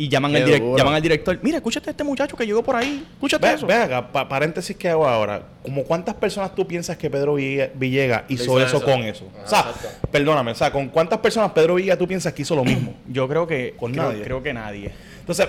Y 0.00 0.08
llaman 0.08 0.30
Qué 0.30 0.38
al, 0.38 0.44
direct- 0.48 0.78
llaman 0.78 0.94
al 0.94 1.02
director, 1.02 1.38
mira, 1.42 1.56
escúchate 1.56 1.90
a 1.90 1.92
este 1.92 2.04
muchacho 2.04 2.36
que 2.36 2.46
llegó 2.46 2.62
por 2.62 2.76
ahí. 2.76 3.04
Escúchate 3.14 3.48
Ve, 3.48 3.54
eso. 3.54 3.66
ve 3.66 3.74
acá, 3.74 4.12
pa- 4.12 4.28
paréntesis 4.28 4.76
que 4.76 4.88
hago 4.88 5.06
ahora. 5.08 5.42
Como 5.62 5.82
cuántas 5.82 6.14
personas 6.14 6.54
tú 6.54 6.64
piensas 6.66 6.96
que 6.96 7.10
Pedro 7.10 7.34
Ville- 7.34 7.70
Villegas 7.74 8.22
hizo, 8.28 8.60
eso, 8.60 8.76
eso. 8.76 8.84
con 8.86 9.02
eso? 9.02 9.24
Ajá, 9.34 9.44
o 9.44 9.48
sea, 9.48 9.58
exacto. 9.72 10.08
perdóname, 10.12 10.52
o 10.52 10.54
sea, 10.54 10.70
¿con 10.70 10.88
cuántas 10.88 11.18
personas 11.18 11.50
Pedro 11.50 11.74
Villegas 11.74 11.98
tú 11.98 12.06
piensas 12.06 12.32
que 12.32 12.42
hizo 12.42 12.54
lo 12.54 12.64
mismo? 12.64 12.94
Yo 13.08 13.26
creo 13.28 13.44
que 13.46 13.74
Con 13.76 13.92
creo, 13.92 14.04
nadie. 14.04 14.22
creo 14.22 14.40
que 14.42 14.52
nadie. 14.54 14.92
Entonces, 15.28 15.48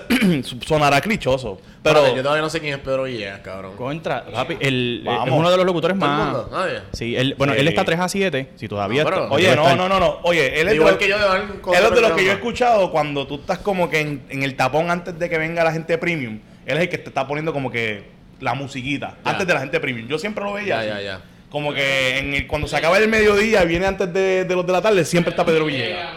sonará 0.65 0.99
clichoso, 0.99 1.61
pero 1.81 2.13
yo 2.13 2.21
todavía 2.21 2.41
no 2.41 2.49
sé 2.49 2.59
quién 2.59 2.73
es 2.73 2.79
Pedro 2.81 3.03
Villegas, 3.03 3.39
cabrón. 3.39 3.77
Contra, 3.77 4.25
papi, 4.25 4.57
el, 4.59 5.03
Vamos. 5.05 5.27
es 5.29 5.33
uno 5.33 5.49
de 5.51 5.55
los 5.57 5.65
locutores 5.65 5.97
¿Todo 5.97 6.09
el 6.09 6.15
más. 6.17 6.25
mundo? 6.33 6.49
Nadie. 6.51 6.79
Sí, 6.91 7.15
él, 7.15 7.35
bueno, 7.37 7.53
Sí. 7.53 7.59
él 7.61 7.67
está 7.69 7.85
3 7.85 7.99
a 8.01 8.09
7. 8.09 8.49
Si 8.55 8.67
todavía 8.67 9.03
No, 9.05 9.09
pero- 9.09 9.23
está- 9.23 9.35
Oye, 9.35 9.55
no, 9.55 9.61
estar- 9.63 9.77
no, 9.77 9.87
no, 9.87 9.99
no. 10.01 10.19
Oye, 10.23 10.59
él 10.59 10.67
es 10.67 10.75
Igual 10.75 10.95
de, 10.95 10.99
que 10.99 11.07
yo 11.07 11.17
de 11.17 11.25
él 11.37 11.83
es 11.85 11.91
de 11.91 12.01
los 12.01 12.11
que 12.11 12.25
yo 12.25 12.31
he 12.31 12.35
escuchado 12.35 12.91
cuando 12.91 13.25
tú 13.25 13.35
estás 13.35 13.59
como 13.59 13.89
que 13.89 14.01
en, 14.01 14.23
en 14.29 14.43
el 14.43 14.55
tapón 14.55 14.91
antes 14.91 15.17
de 15.17 15.29
que 15.29 15.37
venga 15.37 15.63
la 15.63 15.71
gente 15.71 15.97
premium. 15.97 16.39
Él 16.65 16.75
es 16.77 16.83
el 16.83 16.89
que 16.89 16.97
te 16.97 17.07
está 17.07 17.25
poniendo 17.25 17.53
como 17.53 17.71
que 17.71 18.03
la 18.41 18.53
musiquita 18.55 19.15
Ya. 19.23 19.31
antes 19.31 19.47
de 19.47 19.53
la 19.53 19.61
gente 19.61 19.79
premium. 19.79 20.07
Yo 20.09 20.19
siempre 20.19 20.43
lo 20.43 20.51
veía. 20.53 20.67
Ya, 20.67 20.79
así. 20.79 20.87
ya, 20.89 21.01
ya. 21.01 21.21
Como 21.49 21.73
que 21.73 22.19
en 22.19 22.33
el- 22.33 22.47
cuando 22.47 22.67
se 22.67 22.75
acaba 22.75 22.97
el 22.97 23.07
mediodía 23.07 23.63
y 23.63 23.67
viene 23.67 23.85
antes 23.87 24.11
de, 24.13 24.43
de 24.43 24.55
los 24.55 24.65
de 24.67 24.73
la 24.73 24.81
tarde, 24.81 25.05
siempre 25.05 25.31
está 25.31 25.45
Pedro 25.45 25.65
Villegas. 25.65 26.09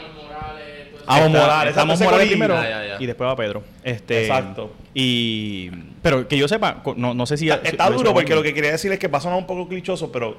Amos 1.06 1.26
Está- 1.26 1.40
Morales, 1.40 1.70
Estamos 1.70 2.00
Morales 2.00 2.26
primero 2.28 2.54
Ya, 2.54 2.68
ya, 2.68 2.86
ya. 2.86 2.96
y 3.00 3.06
después 3.06 3.28
va 3.28 3.36
Pedro. 3.36 3.62
Este, 3.82 4.22
Exacto. 4.22 4.72
Y. 4.94 5.70
Pero 6.02 6.26
que 6.28 6.36
yo 6.36 6.48
sepa, 6.48 6.82
no, 6.96 7.14
no 7.14 7.26
sé 7.26 7.36
si. 7.36 7.48
Está, 7.48 7.68
está 7.68 7.90
duro 7.90 8.12
porque 8.12 8.34
lo 8.34 8.42
que 8.42 8.52
quería 8.54 8.72
decir 8.72 8.90
es 8.92 8.98
que 8.98 9.08
va 9.08 9.18
a 9.18 9.20
sonar 9.20 9.38
un 9.38 9.46
poco 9.46 9.68
clichoso, 9.68 10.10
pero 10.12 10.36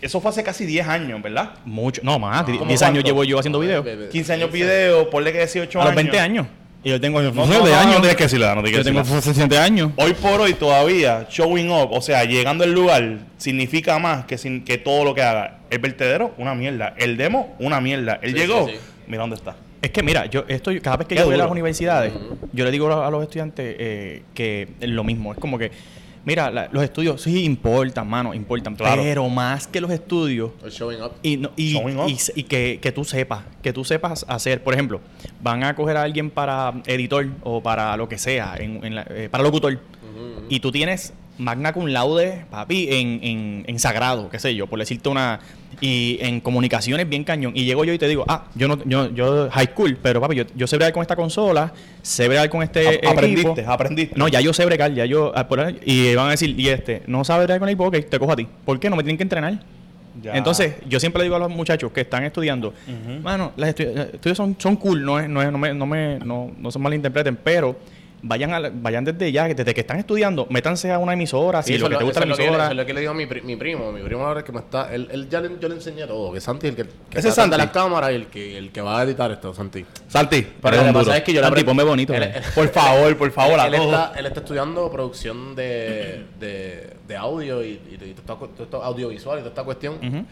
eso 0.00 0.20
fue 0.20 0.30
hace 0.30 0.42
casi 0.44 0.64
10 0.66 0.86
años, 0.86 1.20
¿verdad? 1.22 1.50
Mucho. 1.64 2.00
No, 2.04 2.18
más. 2.18 2.44
¿Cómo 2.44 2.64
10 2.66 2.82
años 2.82 2.94
cuánto? 2.94 3.06
llevo 3.08 3.24
yo 3.24 3.38
haciendo 3.38 3.58
videos. 3.60 3.84
15 4.10 4.32
años 4.32 4.50
video, 4.52 5.10
ponle 5.10 5.32
que 5.32 5.38
18 5.38 5.78
A 5.78 5.82
años. 5.82 5.94
los 5.94 5.96
20 6.04 6.18
años. 6.20 6.46
Y 6.84 6.90
yo 6.90 7.00
tengo. 7.00 7.20
No, 7.20 7.32
no, 7.32 7.44
no, 7.46 7.58
no, 7.64 7.84
no 7.84 7.90
tienes 7.96 8.14
que 8.16 8.22
decirla, 8.24 8.54
no 8.54 8.62
tienes 8.62 8.78
Yo 8.78 8.84
tengo 8.84 9.00
decirla. 9.00 9.20
60 9.20 9.62
años. 9.64 9.90
Hoy 9.96 10.12
por 10.14 10.40
hoy 10.40 10.54
todavía 10.54 11.26
showing 11.28 11.70
up, 11.72 11.88
o 11.92 12.00
sea, 12.00 12.24
llegando 12.24 12.62
al 12.62 12.72
lugar, 12.72 13.18
significa 13.36 13.98
más 13.98 14.24
que, 14.26 14.38
sin, 14.38 14.64
que 14.64 14.78
todo 14.78 15.04
lo 15.04 15.12
que 15.14 15.22
haga. 15.22 15.58
El 15.70 15.80
vertedero, 15.80 16.32
una 16.38 16.54
mierda. 16.54 16.94
El 16.96 17.16
demo, 17.16 17.56
una 17.58 17.80
mierda. 17.80 18.20
Él 18.22 18.32
Sí, 18.32 18.38
llegó, 18.38 18.66
sí, 18.68 18.74
sí. 18.74 18.78
mira 19.08 19.22
dónde 19.22 19.36
está. 19.36 19.56
Es 19.80 19.90
que 19.90 20.02
mira, 20.02 20.26
yo 20.26 20.44
estoy, 20.48 20.80
cada 20.80 20.96
vez 20.96 21.06
que 21.06 21.14
Qué 21.14 21.20
yo 21.20 21.26
voy 21.26 21.34
a 21.34 21.36
duro. 21.36 21.46
las 21.46 21.52
universidades, 21.52 22.12
yo 22.52 22.64
le 22.64 22.70
digo 22.70 22.90
a 22.92 23.06
a 23.06 23.10
los 23.10 23.22
estudiantes 23.22 23.76
eh, 23.78 24.22
que 24.34 24.68
es 24.80 24.88
lo 24.88 25.04
mismo. 25.04 25.32
Es 25.32 25.38
como 25.38 25.56
que, 25.56 25.70
mira, 26.24 26.50
la- 26.50 26.68
los 26.72 26.82
estudios 26.82 27.22
sí 27.22 27.44
importan, 27.44 28.08
mano, 28.08 28.34
importan. 28.34 28.74
Claro. 28.74 29.02
Pero 29.02 29.28
más 29.28 29.68
que 29.68 29.80
los 29.80 29.90
estudios, 29.92 30.50
showing 30.68 31.00
up. 31.02 31.12
y, 31.22 31.36
no- 31.36 31.52
y, 31.54 31.74
Showing 31.74 31.98
up. 32.00 32.08
y 32.08 32.14
s- 32.14 32.32
y 32.34 32.42
que, 32.42 32.80
que 32.82 32.90
tú 32.90 33.04
sepas, 33.04 33.44
que 33.62 33.72
tú 33.72 33.84
sepas 33.84 34.24
hacer, 34.28 34.62
por 34.64 34.74
ejemplo, 34.74 35.00
van 35.40 35.62
a 35.62 35.76
coger 35.76 35.96
a 35.96 36.02
alguien 36.02 36.30
para 36.30 36.74
editor 36.86 37.28
o 37.44 37.62
para 37.62 37.96
lo 37.96 38.08
que 38.08 38.18
sea, 38.18 38.56
en, 38.58 38.84
en 38.84 38.94
la- 38.96 39.06
eh, 39.10 39.28
para 39.30 39.44
locutor, 39.44 39.78
y 40.48 40.58
tú 40.60 40.72
tienes 40.72 41.12
magna 41.38 41.72
cum 41.72 41.86
laude, 41.86 42.44
papi, 42.50 42.88
en, 42.90 43.20
en, 43.22 43.64
en 43.66 43.78
sagrado, 43.78 44.28
qué 44.28 44.38
sé 44.38 44.54
yo, 44.54 44.66
por 44.66 44.78
decirte 44.78 45.08
una, 45.08 45.38
y 45.80 46.18
en 46.20 46.40
comunicaciones 46.40 47.08
bien 47.08 47.22
cañón, 47.24 47.52
y 47.54 47.64
llego 47.64 47.84
yo 47.84 47.92
y 47.92 47.98
te 47.98 48.08
digo, 48.08 48.24
ah, 48.28 48.44
yo 48.56 48.66
no, 48.68 48.78
yo, 48.84 49.12
yo 49.14 49.48
high 49.50 49.66
school, 49.66 49.96
pero 50.02 50.20
papi, 50.20 50.34
yo, 50.36 50.44
yo 50.56 50.66
sé 50.66 50.76
bregar 50.76 50.92
con 50.92 51.02
esta 51.02 51.14
consola, 51.16 51.72
sé 52.02 52.26
bregar 52.28 52.48
con 52.50 52.62
este 52.62 52.86
A- 52.88 52.92
equipo. 52.94 53.10
aprendiste, 53.10 53.64
aprendiste. 53.66 54.14
No, 54.18 54.26
ya 54.28 54.40
yo 54.40 54.52
sé 54.52 54.64
bregar, 54.64 54.92
ya 54.92 55.04
yo, 55.04 55.32
ah, 55.36 55.46
y 55.84 56.14
van 56.14 56.26
a 56.26 56.30
decir, 56.30 56.58
y 56.58 56.68
este, 56.68 57.02
no 57.06 57.24
sabe 57.24 57.44
bregar 57.44 57.60
con 57.60 57.68
el 57.68 57.74
equipo, 57.74 57.86
ok, 57.86 58.08
te 58.08 58.18
cojo 58.18 58.32
a 58.32 58.36
ti. 58.36 58.46
¿Por 58.64 58.80
qué? 58.80 58.90
No 58.90 58.96
me 58.96 59.02
tienen 59.04 59.16
que 59.16 59.22
entrenar. 59.22 59.60
Ya. 60.20 60.34
Entonces, 60.36 60.74
yo 60.88 60.98
siempre 60.98 61.20
le 61.20 61.24
digo 61.24 61.36
a 61.36 61.38
los 61.38 61.50
muchachos 61.50 61.92
que 61.92 62.00
están 62.00 62.24
estudiando, 62.24 62.74
mano, 63.22 63.52
las 63.56 63.76
estu- 63.76 63.94
los 63.94 64.06
estudios 64.14 64.36
son, 64.36 64.56
son 64.58 64.74
cool, 64.74 65.04
no, 65.04 65.20
es, 65.20 65.28
no, 65.28 65.40
es- 65.40 65.52
no, 65.52 65.58
me, 65.58 65.72
no, 65.74 65.86
me, 65.86 66.18
no, 66.18 66.50
no 66.58 66.70
se 66.72 66.78
malinterpreten, 66.80 67.36
pero 67.36 67.76
vayan, 68.22 68.52
a 68.54 68.70
vayan 68.72 69.04
desde 69.04 69.30
ya, 69.32 69.46
desde 69.48 69.72
que 69.74 69.80
están 69.80 69.98
estudiando, 69.98 70.46
métanse 70.50 70.90
a 70.92 70.98
una 70.98 71.12
emisora, 71.12 71.62
si 71.62 71.78
lo 71.78 71.88
que 71.88 71.96
te 71.96 72.04
gusta 72.04 72.20
la 72.20 72.26
emisora. 72.26 72.62
eso 72.64 72.70
es 72.72 72.76
lo 72.76 72.86
que 72.86 72.94
le 72.94 73.00
digo 73.00 73.12
a 73.12 73.14
mi, 73.14 73.26
pri- 73.26 73.42
mi 73.42 73.56
primo. 73.56 73.92
Mi 73.92 74.02
primo 74.02 74.26
ahora 74.26 74.40
es 74.40 74.46
que 74.46 74.52
me 74.52 74.58
está. 74.60 74.92
Él, 74.94 75.08
él 75.10 75.28
ya 75.28 75.40
le, 75.40 75.50
yo 75.60 75.68
le 75.68 75.74
enseñé 75.76 76.06
todo. 76.06 76.32
Que 76.32 76.40
Santi 76.40 76.66
es 76.68 76.70
el 76.70 76.76
que, 76.76 76.82
que 76.84 77.18
Ese 77.18 77.18
es 77.18 77.24
está 77.26 77.42
Santi. 77.42 77.56
la 77.56 77.70
cámara 77.72 78.10
y 78.12 78.16
el 78.16 78.26
que, 78.26 78.58
el 78.58 78.70
que 78.72 78.80
va 78.80 79.00
a 79.00 79.02
editar 79.04 79.30
esto, 79.30 79.54
Santi. 79.54 79.84
Santi, 80.08 80.42
Pero 80.42 80.60
perdón, 80.60 80.86
lo 80.86 80.92
que 80.92 80.98
pasa 81.04 81.16
es 81.18 81.22
que 81.24 81.32
yo 81.32 81.42
Santi, 81.42 81.64
ponme 81.64 81.82
bonito, 81.84 82.14
Él- 82.14 82.22
él- 82.24 82.42
Por 82.54 82.68
favor, 82.68 83.16
por 83.16 83.30
favor, 83.30 83.60
a 83.60 83.66
él, 83.68 83.74
todos. 83.76 83.86
está, 83.92 84.12
él 84.18 84.26
está 84.26 84.40
estudiando 84.40 84.90
producción 84.90 85.54
de, 85.54 86.24
de, 86.40 86.90
de 87.06 87.16
audio 87.16 87.62
y, 87.62 87.68
y, 87.90 88.04
y 88.04 88.14
todo 88.26 88.50
esto- 88.60 88.82
audiovisual 88.82 89.38
y 89.38 89.40
toda 89.42 89.50
esta 89.50 89.64
cuestión. 89.64 90.26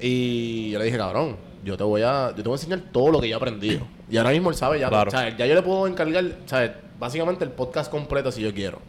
Y 0.00 0.70
yo 0.70 0.78
le 0.78 0.86
dije, 0.86 0.96
cabrón, 0.98 1.36
yo 1.64 1.76
te 1.76 1.84
voy 1.84 2.02
a, 2.02 2.30
yo 2.30 2.42
te 2.42 2.42
voy 2.42 2.52
a 2.52 2.56
enseñar 2.56 2.80
todo 2.92 3.12
lo 3.12 3.20
que 3.20 3.28
yo 3.28 3.34
he 3.34 3.36
aprendido. 3.36 3.86
Y 4.10 4.16
ahora 4.16 4.30
mismo 4.30 4.50
él 4.50 4.56
sabe 4.56 4.80
ya. 4.80 4.88
Claro. 4.88 5.08
O 5.08 5.10
sea, 5.10 5.36
ya 5.36 5.46
yo 5.46 5.54
le 5.54 5.62
puedo 5.62 5.86
encargar, 5.86 6.24
o 6.24 6.48
sea, 6.48 6.80
básicamente 6.98 7.44
el 7.44 7.50
podcast 7.50 7.90
completo 7.90 8.30
si 8.32 8.42
yo 8.42 8.52
quiero. 8.52 8.80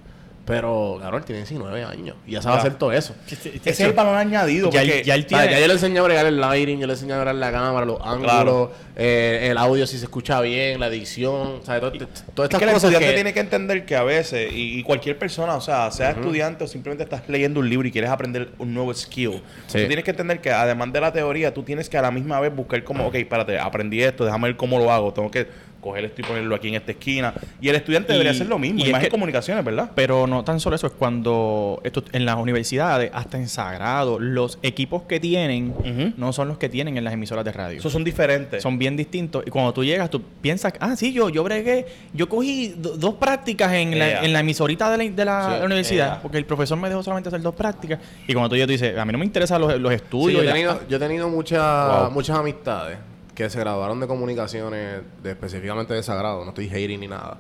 Pero, 0.45 0.99
él 1.01 1.23
tiene 1.23 1.39
19 1.39 1.86
años 1.86 2.17
y 2.27 2.32
ya 2.34 2.41
sabe 2.41 2.58
hacer 2.58 2.73
todo 2.73 2.91
eso. 2.91 3.15
Ese 3.32 3.62
es 3.63 3.79
el 3.79 3.93
valor 3.93 4.17
añadido. 4.17 4.69
Ya 4.71 4.82
porque 4.82 5.01
ya 5.06 5.15
él 5.15 5.25
tiene- 5.25 5.49
ya 5.51 5.60
yo 5.62 5.67
le 5.67 5.73
enseñé 5.73 5.99
a 5.99 6.01
bregar 6.01 6.25
el 6.25 6.41
lighting, 6.41 6.79
yo 6.79 6.88
le 6.88 6.93
enseñé 6.93 7.13
a 7.13 7.17
bregar 7.17 7.36
la 7.36 7.49
cámara, 7.51 7.86
los 7.86 7.97
ángulos, 8.01 8.21
Claro. 8.34 8.71
eh, 8.97 9.47
el 9.51 9.58
audio 9.58 9.88
si 9.88 9.97
se 9.97 10.03
escucha 10.03 10.41
bien, 10.41 10.82
la 10.82 10.88
edición, 10.88 11.60
o 11.62 11.65
sea, 11.65 11.79
to- 11.79 11.93
to- 11.93 11.97
todas 12.08 12.10
Es 12.10 12.43
estas 12.43 12.60
que 12.60 12.65
el 12.65 12.71
cosas 12.71 12.84
estudiante 12.91 13.08
que... 13.08 13.13
tiene 13.13 13.34
que 13.34 13.39
entender 13.39 13.86
que 13.86 13.95
a 13.95 14.03
veces, 14.03 14.51
y, 14.51 14.79
y 14.79 14.84
cualquier 14.84 15.17
persona, 15.17 15.56
o 15.56 15.62
sea, 15.62 15.89
sea 15.91 16.10
estudiante 16.10 16.65
o 16.65 16.67
simplemente 16.67 17.06
estás 17.06 17.21
leyendo 17.29 17.62
un 17.62 17.69
libro 17.69 17.88
y 17.88 17.91
quieres 17.93 18.10
aprender 18.10 18.49
un 18.58 18.73
nuevo 18.73 18.93
skill, 18.93 19.41
Sí. 19.67 19.79
tú 19.79 19.88
tienes 19.88 20.03
que 20.03 20.12
entender 20.12 20.41
que 20.41 20.51
además 20.51 20.91
de 20.91 20.99
la 20.99 21.13
teoría, 21.13 21.53
tú 21.53 21.63
tienes 21.63 21.88
que 21.88 21.97
a 21.97 22.01
la 22.01 22.12
misma 22.12 22.41
vez 22.41 22.53
buscar 22.53 22.84
como, 22.84 23.08
ok, 23.08 23.15
espérate, 23.15 23.58
aprendí 23.58 24.03
esto, 24.03 24.25
déjame 24.25 24.49
ver 24.49 24.58
cómo 24.58 24.77
lo 24.77 24.91
hago, 24.91 25.13
tengo 25.13 25.32
que 25.32 25.47
coger 25.83 26.05
esto 26.05 26.21
y 26.21 26.23
ponerlo 26.23 26.55
aquí 26.55 26.69
en 26.69 26.75
esta 26.75 26.91
esquina. 26.91 27.33
Y 27.61 27.69
el 27.69 27.75
estudiante 27.75 28.11
Y- 28.11 28.13
debería 28.13 28.31
hacer 28.31 28.47
lo 28.47 28.57
mismo, 28.57 28.79
y 28.79 28.83
y, 28.83 28.85
es 28.87 28.91
más 28.91 29.01
en 29.01 29.05
que- 29.05 29.11
comunicaciones, 29.11 29.63
¿verdad? 29.63 29.91
Pero 29.93 30.25
no 30.25 30.43
tan 30.43 30.59
solo 30.59 30.75
eso, 30.75 30.87
es 30.87 30.93
cuando 30.93 31.79
esto, 31.83 32.03
en 32.11 32.25
las 32.25 32.37
universidades, 32.37 33.11
hasta 33.13 33.37
en 33.37 33.47
Sagrado, 33.49 34.17
los 34.19 34.57
equipos 34.63 35.03
que 35.03 35.19
tienen 35.19 35.73
no 36.17 36.33
son 36.33 36.47
los 36.47 36.57
que 36.57 36.69
tienen 36.69 36.97
en 36.97 37.03
las 37.03 37.13
emisoras 37.13 37.45
de 37.45 37.51
radio. 37.51 37.77
Esos 37.77 37.91
son 37.93 38.03
diferentes. 38.03 38.63
son 38.63 38.77
bien 38.79 38.95
distintos. 38.97 39.43
Y 39.45 39.49
cuando 39.51 39.73
tú 39.73 39.83
llegas, 39.83 40.09
tú 40.09 40.21
piensas, 40.41 40.73
ah, 40.79 40.95
sí, 40.95 41.11
yo, 41.13 41.29
yo 41.29 41.43
bregué, 41.43 41.85
yo 42.13 42.29
cogí 42.29 42.73
do- 42.77 42.95
dos 42.97 43.15
prácticas 43.15 43.73
en, 43.73 43.99
la, 43.99 44.23
en 44.23 44.31
la 44.33 44.39
emisorita 44.39 44.89
de 44.91 44.97
la, 44.97 45.03
de 45.11 45.25
la- 45.25 45.49
Sí, 45.53 45.59
la 45.59 45.65
universidad, 45.65 46.21
porque 46.21 46.37
el 46.37 46.45
profesor 46.45 46.77
me 46.77 46.87
dejó 46.89 47.03
solamente 47.03 47.27
hacer 47.29 47.41
dos 47.41 47.55
prácticas. 47.55 47.99
Y 48.27 48.33
cuando 48.33 48.49
tú 48.49 48.55
llegas, 48.55 48.67
tú 48.67 48.71
dices, 48.73 48.97
a 48.97 49.05
mí 49.05 49.11
no 49.11 49.17
me 49.17 49.25
interesan 49.25 49.59
los, 49.61 49.79
los 49.79 49.91
Sí, 49.91 49.95
estudios. 49.95 50.37
yo, 50.37 50.41
he 50.43 50.45
la- 50.45 50.53
tenido, 50.53 50.79
yo 50.87 50.97
he 50.97 50.99
tenido 50.99 51.29
mucha- 51.29 52.01
Wow. 52.03 52.11
muchas 52.11 52.37
amistades 52.37 52.97
que 53.35 53.49
se 53.49 53.59
graduaron 53.59 53.99
de 53.99 54.07
comunicaciones, 54.07 55.01
de, 55.23 55.31
específicamente 55.31 55.93
de 55.93 56.03
Sagrado, 56.03 56.43
no 56.43 56.49
estoy 56.49 56.69
hating 56.69 56.99
ni 56.99 57.07
nada. 57.07 57.37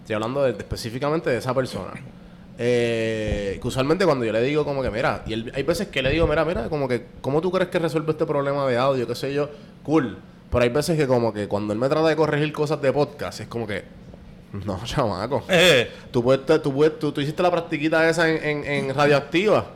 Estoy 0.00 0.14
hablando 0.14 0.42
de- 0.42 0.52
de- 0.52 0.58
específicamente 0.58 1.30
de 1.30 1.38
esa 1.38 1.54
persona. 1.54 1.92
Eh, 2.58 3.58
que 3.60 3.68
usualmente 3.68 4.04
cuando 4.06 4.24
yo 4.24 4.32
le 4.32 4.40
digo 4.42 4.64
como 4.64 4.82
que, 4.82 4.90
mira, 4.90 5.22
y 5.26 5.34
él- 5.34 5.52
hay 5.54 5.62
veces 5.62 5.88
que 5.88 6.02
le 6.02 6.10
digo, 6.10 6.26
mira, 6.26 6.44
mira, 6.44 6.68
como 6.68 6.88
que, 6.88 7.04
¿cómo 7.20 7.40
tú 7.40 7.50
crees 7.52 7.68
que 7.70 7.78
resuelve 7.78 8.12
este 8.12 8.24
problema 8.24 8.66
de 8.66 8.76
audio? 8.78 9.06
¿Qué 9.06 9.14
sé 9.14 9.32
yo? 9.34 9.50
Cool. 9.82 10.16
Pero 10.50 10.62
hay 10.62 10.70
veces 10.70 10.96
que 10.96 11.06
como 11.06 11.32
que 11.32 11.48
cuando 11.48 11.72
él 11.72 11.78
me 11.78 11.88
trata 11.88 12.08
de 12.08 12.16
corregir 12.16 12.52
cosas 12.52 12.80
de 12.80 12.92
podcast, 12.92 13.40
es 13.40 13.48
como 13.48 13.66
que, 13.66 13.84
No, 14.64 14.80
chamaco. 14.84 15.42
Eh, 15.48 15.90
Tú, 16.10 16.22
puedes, 16.22 16.46
tú, 16.62 16.72
puedes- 16.72 16.98
tú, 16.98 17.12
tú 17.12 17.20
hiciste 17.20 17.42
la 17.42 17.50
practiquita 17.50 18.08
esa 18.08 18.28
en, 18.30 18.42
en, 18.64 18.64
en 18.88 18.94
Radioactiva. 18.94 19.66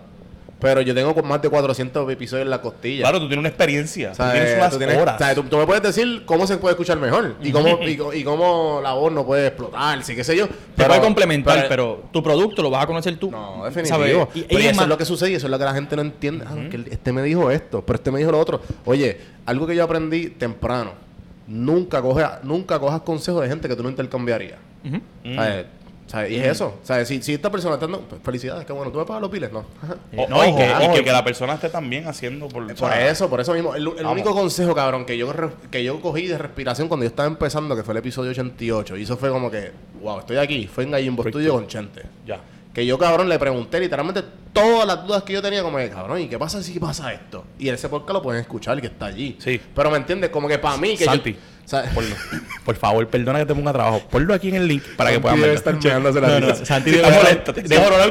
Pero 0.61 0.83
yo 0.83 0.95
tengo 0.95 1.15
más 1.23 1.41
de 1.41 1.49
400 1.49 2.11
episodios 2.13 2.45
en 2.45 2.51
la 2.51 2.61
costilla. 2.61 3.03
claro, 3.05 3.19
tú 3.19 3.29
tienes 3.29 3.39
una 3.41 3.49
experiencia. 3.49 4.13
Tú 4.13 4.23
tienes 4.31 4.51
eh, 4.51 4.55
unas 4.59 4.71
tú, 4.73 4.79
tienes- 4.79 4.99
horas. 4.99 5.15
o 5.15 5.19
sea, 5.25 5.35
tú- 5.35 5.43
tú 5.45 5.57
me 5.57 5.65
puedes 5.67 5.83
decir 5.83 6.23
cómo 6.27 6.47
se 6.47 6.59
puede 6.59 6.73
escuchar 6.75 6.99
mejor 6.99 7.35
y 7.43 7.51
cómo, 7.51 7.79
y, 7.83 7.99
y 8.21 8.25
cómo 8.25 8.81
la 8.83 8.93
voz 8.93 9.11
no 9.13 9.25
puede 9.25 9.47
explotar, 9.47 10.03
sí, 10.05 10.15
qué 10.15 10.23
sé 10.23 10.37
yo. 10.37 10.47
Te 10.77 10.85
puede 10.85 11.01
complementar, 11.01 11.67
pero, 11.69 12.05
tu 12.13 12.23
producto 12.23 12.63
lo 12.63 12.69
vas 12.71 12.85
a 12.85 12.87
conocer 12.87 13.17
tú. 13.17 13.31
No, 13.31 13.65
definitivo. 13.65 14.29
Y, 14.35 14.43
Pero 14.43 14.61
y 14.61 14.67
eso 14.67 14.83
es 14.83 14.89
lo 14.89 14.99
que 14.99 15.05
sucede 15.07 15.31
y 15.31 15.35
eso 15.37 15.47
es 15.47 15.51
lo 15.51 15.59
que 15.59 15.65
la 15.65 15.73
gente 15.75 15.97
no 15.97 16.03
entiende. 16.03 16.45
Ah, 16.47 16.55
que 16.71 16.85
este 16.91 17.13
me 17.13 17.23
dijo 17.23 17.51
esto, 17.51 17.83
pero 17.85 17.97
este 17.97 18.11
me 18.11 18.19
dijo 18.19 18.31
lo 18.31 18.39
otro. 18.39 18.61
Oye, 18.85 19.19
algo 19.47 19.67
que 19.67 19.75
yo 19.75 19.85
aprendí 19.85 20.29
temprano. 20.29 20.93
Nunca, 21.47 22.01
coge, 22.01 22.25
nunca 22.45 22.79
cojas 22.79 23.01
consejos 23.01 23.43
de 23.43 23.49
gente 23.49 23.67
que 23.69 23.75
tú 23.75 23.83
no 23.83 23.89
intercambiarías. 23.91 24.59
Ujú. 24.85 25.01
¿Sabes? 25.35 25.67
¿Sabes? 26.11 26.33
Y 26.33 26.37
es 26.41 26.47
eso. 26.49 26.75
¿Sabes? 26.83 27.07
Si, 27.07 27.23
si 27.23 27.35
esta 27.35 27.51
persona 27.51 27.75
está 27.75 27.87
dando... 27.87 28.01
pues, 28.01 28.21
felicidades, 28.25 28.67
que 28.67 28.73
bueno. 28.73 28.91
¿Tú 28.91 28.99
me 28.99 29.05
pagas 29.05 29.23
los 29.23 29.31
piles? 29.31 29.53
No. 29.53 29.61
O- 30.17 30.29
No, 30.29 30.45
y 30.45 30.49
ojo, 30.49 30.57
que- 30.59 30.65
y 30.65 30.89
que- 30.95 31.01
y 31.01 31.05
que 31.05 31.13
la 31.13 31.23
persona 31.23 31.55
esté 31.55 31.69
también 31.69 32.09
haciendo 32.09 32.49
por, 32.49 32.65
o 32.65 32.67
Por 32.67 32.77
sea, 32.77 33.09
eso, 33.11 33.31
por 33.31 33.41
eso 33.41 33.55
mismo. 33.55 33.75
El, 33.77 33.87
el 33.87 33.95
Vamos. 33.95 34.13
único 34.15 34.35
consejo, 34.35 34.75
cabrón, 34.75 35.05
que 35.05 35.17
yo, 35.17 35.33
re- 35.33 35.51
que 35.71 35.85
yo 35.85 36.01
cogí 36.01 36.27
de 36.27 36.37
respiración 36.37 36.89
cuando 36.89 37.05
yo 37.05 37.11
estaba 37.11 37.29
empezando, 37.29 37.77
que 37.77 37.85
fue 37.85 37.93
el 37.95 37.99
episodio 37.99 38.33
88, 38.33 38.97
y 38.97 39.03
eso 39.05 39.17
fue 39.17 39.31
como 39.31 39.51
que, 39.51 39.71
wow, 40.03 40.19
estoy 40.19 40.39
aquí. 40.39 40.67
Fue 40.67 40.83
en 40.85 40.91
Gallimbo 40.91 41.23
Studio 41.23 41.53
con 41.53 41.69
Chente. 41.69 42.03
Ya. 42.27 42.41
Que 42.75 42.85
yo, 42.87 42.99
cabrón, 42.99 43.29
le 43.29 43.39
pregunté 43.39 43.81
literalmente 43.81 44.23
todas 44.53 44.87
las 44.87 45.05
dudas 45.05 45.23
que 45.25 45.33
yo 45.33 45.43
tenía, 45.43 45.63
como 45.63 45.79
que, 45.79 45.91
cabrón, 45.91 46.21
¿y 46.21 46.29
qué 46.29 46.39
pasa 46.39 46.63
si 46.63 46.79
pasa 46.79 47.13
esto? 47.13 47.45
Y 47.59 47.69
ese 47.69 47.89
podcast 47.89 48.15
lo 48.15 48.23
pueden 48.23 48.41
escuchar, 48.41 48.81
que 48.81 48.87
está 48.89 49.07
allí. 49.07 49.37
Sí. 49.41 49.61
Pero 49.75 49.91
me 49.91 49.97
entiendes, 49.97 50.31
como 50.31 50.47
que 50.49 50.59
para 50.59 50.77
mí, 50.77 50.97
que 50.97 51.05
yo- 51.05 51.11
Santi, 51.11 51.37
o 51.60 51.60
sea, 51.71 51.83
ponlo. 51.95 52.15
Por 52.65 52.77
favor, 52.77 53.07
perdona 53.09 53.39
que 53.41 53.47
te 53.47 53.55
ponga 53.55 53.73
trabajo. 53.73 54.03
Ponlo 54.11 54.35
aquí 54.35 54.49
en 54.49 54.57
el 54.57 54.67
link 54.69 54.83
para 54.97 55.11
que 55.11 55.17
Santi 55.17 55.23
puedan 55.23 55.37
debe 55.41 55.55
verlo. 55.55 56.09
estar 56.09 56.23
la 56.23 56.41
No, 56.41 56.47
no. 56.49 56.65
Santi 56.65 56.91
debe, 56.91 57.05
hablar 57.07 57.45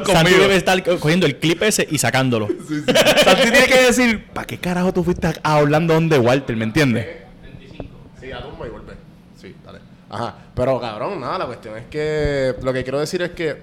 Santi 0.06 0.32
debe 0.34 0.56
estar 0.56 0.84
cogiendo 1.00 1.26
el 1.26 1.38
clip 1.38 1.62
ese 1.64 1.88
y 1.90 1.98
sacándolo. 1.98 2.48
Santi 3.24 3.52
tiene 3.52 3.66
que 3.68 3.82
decir, 3.84 4.26
¿para 4.34 4.48
qué 4.48 4.58
carajo 4.58 4.94
tú 4.94 5.04
fuiste 5.04 5.28
a- 5.28 5.34
hablando 5.44 5.94
donde 5.94 6.18
Walter? 6.18 6.56
¿Me 6.56 6.64
entiendes? 6.66 7.06
Sí, 8.20 8.32
a 8.32 8.42
tumba 8.42 8.66
y 8.68 8.70
vuelve. 8.70 8.94
Sí, 9.40 9.56
dale. 9.66 9.80
Ajá. 10.10 10.36
Pero 10.56 10.80
cabrón, 10.80 11.20
nada, 11.20 11.38
la 11.40 11.46
cuestión 11.46 11.78
es 11.78 11.86
que 11.88 12.56
lo 12.62 12.74
que 12.74 12.84
quiero 12.84 13.00
decir 13.00 13.22
es 13.22 13.32
que 13.32 13.58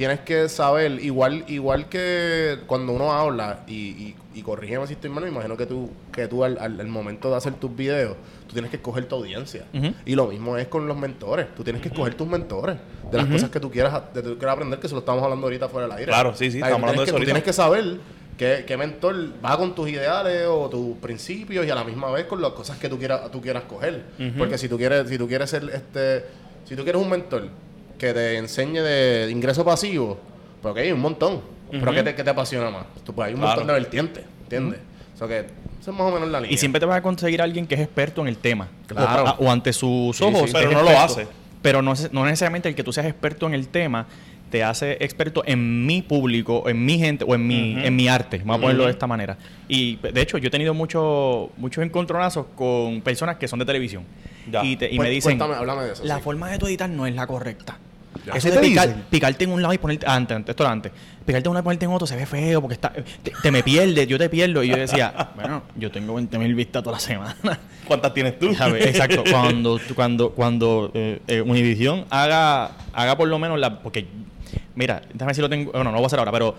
tienes 0.00 0.20
que 0.20 0.48
saber, 0.48 0.92
igual, 1.04 1.44
igual 1.46 1.88
que 1.88 2.58
cuando 2.66 2.92
uno 2.92 3.12
habla, 3.12 3.60
y, 3.66 3.74
y, 3.74 4.16
y 4.34 4.42
corrígeme 4.42 4.86
si 4.86 4.94
estoy 4.94 5.10
mal, 5.10 5.22
me 5.24 5.30
imagino 5.30 5.56
que 5.56 5.66
tú, 5.66 5.90
que 6.10 6.26
tú 6.26 6.42
al, 6.42 6.56
al- 6.58 6.80
al 6.80 6.86
momento 6.88 7.30
de 7.30 7.36
hacer 7.36 7.52
tus 7.54 7.74
videos, 7.76 8.16
tú 8.46 8.52
tienes 8.54 8.70
que 8.70 8.78
escoger 8.78 9.04
tu 9.06 9.16
audiencia. 9.16 9.64
Y 10.06 10.14
lo 10.14 10.26
mismo 10.28 10.56
es 10.56 10.68
con 10.68 10.86
los 10.88 10.96
mentores. 10.96 11.46
Tú 11.54 11.62
tienes 11.62 11.82
que 11.82 11.88
escoger 11.88 12.14
tus 12.14 12.26
mentores. 12.26 12.76
De 13.10 13.18
las 13.18 13.26
cosas 13.26 13.50
que 13.50 13.60
tú 13.60 13.70
quieras, 13.70 14.00
de, 14.14 14.22
tú 14.22 14.38
quieras 14.38 14.54
aprender, 14.54 14.78
que 14.80 14.88
se 14.88 14.94
lo 14.94 15.00
estamos 15.00 15.22
hablando 15.22 15.46
ahorita 15.46 15.68
fuera 15.68 15.86
del 15.86 15.96
aire. 15.98 16.10
Claro, 16.12 16.34
sí, 16.34 16.50
sí, 16.50 16.58
estamos 16.58 16.80
hablando 16.90 17.02
de 17.02 17.06
tienes 17.06 17.06
que- 17.06 17.10
eso 17.10 17.18
Tú 17.18 17.24
tienes 17.24 17.42
que 17.42 17.52
saber 17.52 18.00
qué, 18.38 18.64
qué 18.66 18.76
mentor 18.76 19.14
va 19.44 19.56
con 19.58 19.74
tus 19.74 19.88
ideales 19.88 20.46
o 20.48 20.68
tus 20.70 20.96
principios 20.98 21.66
y 21.66 21.70
a 21.70 21.74
la 21.74 21.84
misma 21.84 22.10
vez 22.10 22.24
con 22.24 22.40
las 22.40 22.52
cosas 22.52 22.78
que 22.78 22.88
tú 22.88 22.98
quieras, 22.98 23.30
tú 23.30 23.40
quieras 23.40 23.64
coger. 23.64 24.02
Porque 24.38 24.56
si 24.58 24.68
tú 24.68 24.76
quieres, 24.78 25.08
si 25.08 25.18
tú 25.18 25.28
quieres 25.28 25.50
ser 25.50 25.64
este, 25.72 26.24
si 26.64 26.74
tú 26.76 26.84
quieres 26.84 27.02
un 27.02 27.10
mentor 27.10 27.48
que 28.00 28.12
te 28.14 28.36
enseñe 28.38 28.80
de 28.80 29.28
ingreso 29.30 29.64
pasivo, 29.64 30.18
ok, 30.62 30.76
hay 30.78 30.90
un 30.92 31.00
montón. 31.00 31.40
Pero 31.70 31.92
¿qué 31.92 32.02
te, 32.02 32.14
qué 32.16 32.24
te 32.24 32.30
apasiona 32.30 32.70
más? 32.70 32.84
Tú, 33.04 33.12
pues 33.14 33.28
hay 33.28 33.34
un 33.34 33.40
Claro. 33.40 33.56
montón 33.60 33.66
de 33.68 33.80
vertientes, 33.80 34.24
¿entiendes? 34.42 34.80
O 35.14 35.18
sea 35.18 35.28
que 35.28 35.38
eso 35.80 35.90
es 35.92 35.96
más 35.96 36.00
o 36.00 36.10
menos 36.12 36.28
la 36.30 36.40
línea. 36.40 36.52
Y 36.52 36.56
siempre 36.58 36.80
te 36.80 36.86
vas 36.86 36.96
a 36.96 37.02
conseguir 37.02 37.40
a 37.40 37.44
alguien 37.44 37.66
que 37.66 37.74
es 37.76 37.80
experto 37.82 38.22
en 38.22 38.28
el 38.28 38.38
tema. 38.38 38.68
Claro. 38.88 39.22
O, 39.24 39.26
a- 39.28 39.32
o 39.38 39.50
ante 39.52 39.72
sus 39.72 40.16
Sí, 40.16 40.24
ojos. 40.24 40.46
sí. 40.50 40.52
Pero 40.52 40.72
no 40.72 40.82
lo 40.82 40.98
hace. 40.98 41.28
Pero 41.62 41.82
no, 41.82 41.92
no 42.10 42.24
necesariamente 42.24 42.68
el 42.70 42.74
que 42.74 42.82
tú 42.82 42.92
seas 42.92 43.06
experto 43.06 43.46
en 43.46 43.54
el 43.54 43.68
tema 43.68 44.06
te 44.50 44.64
hace 44.64 44.96
experto 45.04 45.44
en 45.46 45.86
mi 45.86 46.02
público, 46.02 46.68
en 46.68 46.84
mi 46.84 46.98
gente 46.98 47.24
o 47.28 47.36
en 47.36 47.46
mi, 47.46 47.76
en 47.84 47.94
mi 47.94 48.08
arte. 48.08 48.38
Vamos 48.38 48.56
a 48.56 48.60
ponerlo 48.62 48.86
de 48.86 48.90
esta 48.90 49.06
manera. 49.06 49.36
Y 49.68 49.94
de 49.96 50.20
hecho, 50.20 50.38
yo 50.38 50.48
he 50.48 50.50
tenido 50.50 50.74
mucho- 50.74 51.50
muchos 51.56 51.84
encontronazos 51.84 52.46
con 52.56 53.00
personas 53.02 53.36
que 53.36 53.46
son 53.46 53.60
de 53.60 53.64
televisión. 53.66 54.02
Ya. 54.50 54.64
Y, 54.64 54.74
te- 54.76 54.86
y 54.92 54.96
Pues, 54.96 55.06
me 55.08 55.14
dicen, 55.14 55.38
cuéntame, 55.38 55.54
háblame 55.54 55.84
de 55.84 55.92
eso, 55.92 56.04
la 56.04 56.16
sí. 56.16 56.22
forma 56.22 56.50
de 56.50 56.58
tu 56.58 56.66
editar 56.66 56.90
no 56.90 57.06
es 57.06 57.14
la 57.14 57.28
correcta. 57.28 57.78
Ya. 58.26 58.32
Eso 58.34 58.48
¿Qué 58.50 58.56
de 58.56 58.60
picar- 58.60 59.02
picarte 59.08 59.44
en 59.44 59.50
un 59.52 59.62
lado 59.62 59.72
y 59.72 59.78
ponerte 59.78 60.06
antes, 60.06 60.36
antes, 60.36 60.50
esto 60.50 60.62
era 60.64 60.72
antes. 60.72 60.92
Picarte 61.24 61.46
en 61.46 61.50
un 61.50 61.54
lado 61.54 61.62
y 61.62 61.64
ponerte 61.64 61.84
en 61.84 61.92
otro 61.92 62.06
se 62.06 62.16
ve 62.16 62.26
feo 62.26 62.60
porque 62.60 62.74
está, 62.74 62.92
te, 62.92 63.32
te 63.42 63.50
me 63.50 63.62
pierdes, 63.62 64.06
yo 64.08 64.18
te 64.18 64.28
pierdo. 64.28 64.62
Y 64.64 64.68
yo 64.68 64.76
decía, 64.76 65.30
bueno, 65.36 65.62
yo 65.76 65.90
tengo 65.90 66.14
20 66.14 66.38
mil 66.38 66.54
vistas 66.54 66.82
toda 66.82 66.96
la 66.96 67.00
semana. 67.00 67.36
¿Cuántas 67.86 68.12
tienes 68.12 68.38
tú? 68.38 68.52
¿Sabes? 68.54 68.84
Exacto. 68.86 69.22
Cuando, 69.30 69.80
cuando, 69.94 70.30
cuando 70.30 70.90
eh, 70.94 71.20
eh, 71.28 71.40
Univision 71.40 72.04
haga, 72.10 72.72
haga 72.92 73.16
por 73.16 73.28
lo 73.28 73.38
menos 73.38 73.58
la. 73.60 73.80
Porque, 73.80 74.06
mira, 74.74 75.02
déjame 75.12 75.26
ver 75.28 75.34
si 75.36 75.40
lo 75.40 75.48
tengo. 75.48 75.70
Bueno, 75.72 75.84
no 75.84 75.92
lo 75.92 75.96
voy 75.98 76.04
a 76.04 76.06
hacer 76.08 76.18
ahora, 76.18 76.32
pero, 76.32 76.56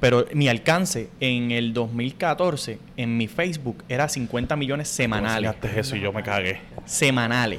pero 0.00 0.26
mi 0.32 0.48
alcance 0.48 1.10
en 1.20 1.50
el 1.50 1.74
2014 1.74 2.78
en 2.96 3.16
mi 3.16 3.26
Facebook 3.26 3.82
era 3.88 4.08
50 4.08 4.54
millones 4.56 4.88
semanales. 4.88 5.54
eso 5.76 5.96
y 5.96 6.00
yo 6.00 6.12
me 6.12 6.22
cagué. 6.22 6.60
Semanales. 6.86 7.58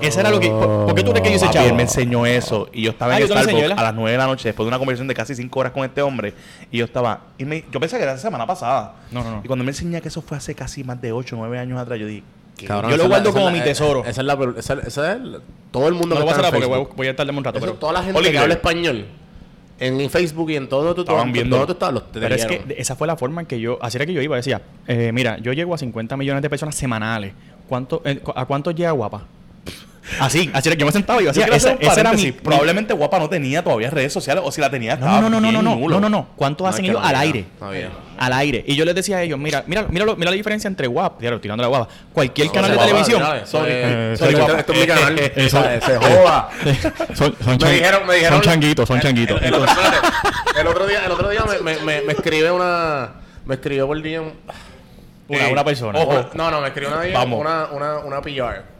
Ese 0.00 0.20
era 0.20 0.30
lo 0.30 0.40
que. 0.40 0.48
¿Por, 0.50 0.86
por 0.86 0.94
qué 0.94 1.02
tú 1.02 1.10
crees 1.10 1.22
que 1.22 1.30
yo 1.30 1.36
hice 1.36 1.46
Papi, 1.46 1.54
chavo? 1.58 1.68
él 1.68 1.74
me 1.74 1.82
enseñó 1.82 2.26
eso 2.26 2.68
y 2.72 2.82
yo 2.82 2.90
estaba 2.90 3.14
Ah, 3.14 3.16
en 3.16 3.22
yo 3.22 3.28
te 3.28 3.34
lo 3.34 3.40
enseñé, 3.40 3.58
Starbucks 3.58 3.70
¿verdad? 3.76 3.84
a 3.86 3.88
las 3.90 3.94
9 3.94 4.10
de 4.12 4.18
la 4.18 4.26
noche 4.26 4.48
después 4.48 4.64
de 4.64 4.68
una 4.68 4.78
conversación 4.78 5.08
de 5.08 5.14
casi 5.14 5.34
5 5.34 5.60
horas 5.60 5.72
con 5.72 5.84
este 5.84 6.02
hombre 6.02 6.34
y 6.70 6.78
yo 6.78 6.84
estaba 6.84 7.20
y 7.38 7.44
me- 7.44 7.64
yo 7.70 7.80
pensé 7.80 7.96
que 7.96 8.02
era 8.02 8.12
la 8.12 8.18
semana 8.18 8.46
pasada 8.46 8.94
No, 9.10 9.22
no, 9.24 9.30
no. 9.36 9.40
y 9.44 9.46
cuando 9.46 9.64
me 9.64 9.70
enseña 9.70 10.00
que 10.00 10.08
eso 10.08 10.22
fue 10.22 10.36
hace 10.36 10.54
casi 10.54 10.84
más 10.84 11.00
de 11.00 11.12
8 11.12 11.36
o 11.36 11.38
9 11.38 11.58
años 11.58 11.78
atrás 11.78 11.98
yo 11.98 12.06
dije 12.06 12.22
¿qué? 12.56 12.66
Cabrón, 12.66 12.90
Yo 12.90 12.96
lo 12.96 13.02
esa 13.02 13.04
es 13.04 13.08
la- 13.10 13.16
guardo 13.16 13.28
esa 13.30 13.38
como 13.38 13.50
la- 13.50 13.52
mi 13.58 13.64
tesoro. 13.64 14.00
Esa 14.04 14.20
es 14.20 14.26
la, 14.26 14.38
esa, 14.58 14.74
esa 14.86 15.12
es 15.14 15.20
la- 15.20 15.38
todo 15.72 15.88
el 15.88 15.94
mundo 15.94 16.14
No 16.14 16.20
lo 16.20 16.26
voy 16.26 16.34
a 16.34 16.36
está 16.36 16.50
porque 16.50 16.66
voy, 16.66 16.74
Facebook. 16.76 16.92
a- 16.92 16.96
voy 16.96 17.06
a 17.08 17.16
tardarme 17.16 17.38
un 17.38 17.44
rato. 17.44 17.58
Eso, 17.58 17.66
Pero, 17.66 17.78
toda 17.78 17.92
la 17.94 18.02
gente 18.02 18.18
Oliver. 18.18 18.32
que 18.32 18.38
habla 18.38 18.54
español 18.54 19.06
en 19.80 20.08
Facebook 20.08 20.50
y 20.50 20.56
en 20.56 20.68
todo 20.68 20.94
tu 20.94 21.00
Estaban 21.00 21.32
viendo. 21.32 21.66
todo 21.66 21.90
los 21.92 22.12
te 22.12 22.20
pero 22.20 22.32
es 22.34 22.42
que 22.42 22.48
leyeron. 22.48 22.68
de- 22.68 22.74
esa 22.80 22.94
fue 22.94 23.08
la 23.08 23.16
forma 23.16 23.40
en 23.40 23.46
que 23.48 23.58
yo. 23.58 23.76
Así 23.82 23.96
era 23.96 24.06
que 24.06 24.12
yo 24.12 24.22
iba. 24.22 24.36
Decía, 24.36 24.62
eh, 24.86 25.10
mira, 25.12 25.36
yo 25.38 25.52
llego 25.52 25.74
a 25.74 25.78
50 25.78 26.16
millones 26.16 26.42
de 26.42 26.48
personas 26.50 26.76
semanales. 26.76 27.32
¿Cuánto, 27.68 28.00
eh, 28.04 28.18
cu- 28.18 28.32
¿A 28.36 28.44
cuánto 28.46 28.70
llega 28.70 28.92
guapa? 28.92 29.24
Así, 30.20 30.50
así 30.52 30.68
era 30.68 30.76
que 30.76 30.80
yo 30.80 30.86
me 30.86 30.92
sentaba 30.92 31.20
y 31.20 31.24
yo 31.24 31.30
hacía. 31.30 31.46
Esa, 31.46 31.72
esa 31.80 32.00
era 32.00 32.12
mi. 32.12 32.30
probablemente 32.32 32.92
Guapa 32.94 33.18
no 33.18 33.28
tenía 33.28 33.64
todavía 33.64 33.90
redes 33.90 34.12
sociales 34.12 34.42
o 34.46 34.52
si 34.52 34.60
la 34.60 34.70
tenía 34.70 34.96
No, 34.96 35.06
estaba 35.06 35.20
no, 35.22 35.30
no, 35.30 35.40
no, 35.40 35.50
no, 35.52 35.62
no, 35.62 35.88
no, 35.88 36.00
no, 36.00 36.08
no. 36.08 36.28
¿Cuántos 36.36 36.64
No, 36.64 36.68
hacen 36.68 36.84
ellos 36.84 37.00
no 37.00 37.06
al 37.06 37.16
aire? 37.16 37.44
Al 38.18 38.32
aire. 38.34 38.62
Y 38.66 38.76
yo 38.76 38.84
les 38.84 38.94
decía 38.94 39.16
a 39.16 39.22
ellos, 39.22 39.38
mira, 39.38 39.64
mira, 39.66 39.86
mira, 39.88 40.04
mira 40.14 40.30
la 40.30 40.36
diferencia 40.36 40.68
entre 40.68 40.86
WAP, 40.86 41.18
claro, 41.18 41.40
tirando 41.40 41.62
la 41.62 41.68
guapa. 41.68 41.88
Cualquier 42.12 42.50
canal 42.52 42.70
de 42.70 42.76
Guapa, 42.76 42.88
televisión. 42.88 43.22
Sorry. 43.44 43.70
eh, 43.72 44.12
esto- 44.12 44.30
guapa. 44.30 44.60
es 44.60 44.80
mi 44.80 44.86
canal. 44.86 45.18
Se 45.84 45.96
joda. 45.96 46.48
son, 47.14 47.34
son, 47.42 47.58
Me 47.60 47.72
dijeron, 47.72 48.06
me 48.06 48.14
dijeron. 48.14 48.34
son 48.34 48.42
changuitos, 48.52 48.86
son 48.88 49.00
changuitos. 49.00 49.40
El, 49.42 49.54
otro 50.68 50.86
día, 50.86 51.02
el 51.06 51.12
otro 51.12 51.28
día 51.28 51.44
me, 51.62 51.74
me, 51.76 51.82
me, 51.82 52.00
me 52.02 52.12
escribe 52.12 52.50
una. 52.50 53.14
Me 53.46 53.54
escribió 53.54 53.86
por 53.86 54.00
DM. 54.00 54.30
Una, 55.28 55.48
Eh, 55.48 55.52
una 55.52 55.64
persona. 55.64 55.98
ojo. 55.98 56.30
No, 56.34 56.50
no, 56.50 56.60
me 56.60 56.68
escribió 56.68 56.90
una, 56.94 57.24
una, 57.36 57.66
una, 57.72 57.98
una 57.98 58.20
PR. 58.22 58.73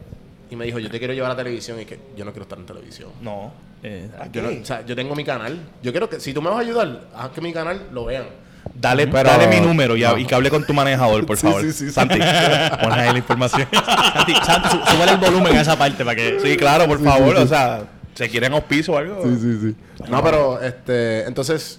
Y 0.55 0.57
me 0.57 0.67
dijo, 0.67 0.79
yo 0.79 0.88
te 0.88 1.01
quiero 1.01 1.12
llevar 1.12 1.33
a 1.33 1.37
televisión. 1.37 1.81
Y 1.81 1.85
que 1.85 1.99
yo 2.17 2.25
no 2.25 2.31
quiero 2.31 2.45
estar 2.45 2.57
en 2.59 2.64
televisión. 2.64 3.11
no 3.21 3.53
Eh, 3.83 4.09
¿A 4.21 4.29
Yo, 4.31 4.40
no- 4.40 4.49
o 4.49 4.64
sea, 4.64 4.87
yo 4.87 4.95
tengo 4.95 5.14
mi 5.17 5.25
canal. 5.25 5.59
Yo 5.83 5.90
quiero 5.90 6.09
que, 6.09 6.21
si 6.21 6.33
tú 6.33 6.40
me 6.40 6.49
vas 6.49 6.59
a 6.59 6.61
ayudar, 6.61 7.01
haz 7.14 7.31
que 7.31 7.40
mi 7.40 7.53
canal 7.53 7.83
lo 7.93 8.05
vean. 8.05 8.25
Dale, 8.73 9.09
Pero- 9.09 9.29
dale 9.29 9.49
mi 9.49 9.61
número 9.61 9.95
ya, 9.97 10.12
No. 10.12 10.19
y 10.19 10.25
que 10.25 10.35
hable 10.35 10.49
con 10.49 10.64
tu 10.64 10.73
manejador, 10.73 11.27
por 11.27 11.37
Sí, 11.40 11.47
favor. 11.47 11.61
sí, 11.62 11.73
sí, 11.73 11.87
sí. 11.87 11.90
Santi, 11.93 12.14
pon 12.83 12.93
ahí 12.93 13.11
la 13.12 13.19
información. 13.19 13.67
Santi, 13.73 14.35
Santi, 14.47 14.69
súbele 14.90 15.12
el 15.12 15.19
volumen 15.19 15.57
a 15.57 15.61
esa 15.61 15.77
parte 15.77 16.03
para 16.05 16.14
que. 16.17 16.38
sí, 16.40 16.57
claro, 16.57 16.87
por 16.87 17.03
favor. 17.03 17.37
O 17.37 17.47
sea, 17.47 17.83
¿se 18.14 18.29
quieren 18.31 18.53
auspicio 18.55 18.95
o 18.95 18.97
algo? 18.99 19.23
sí, 19.25 19.59
sí. 19.61 19.77
No, 20.09 20.23
pero, 20.23 20.62
este, 20.62 21.27
entonces, 21.27 21.79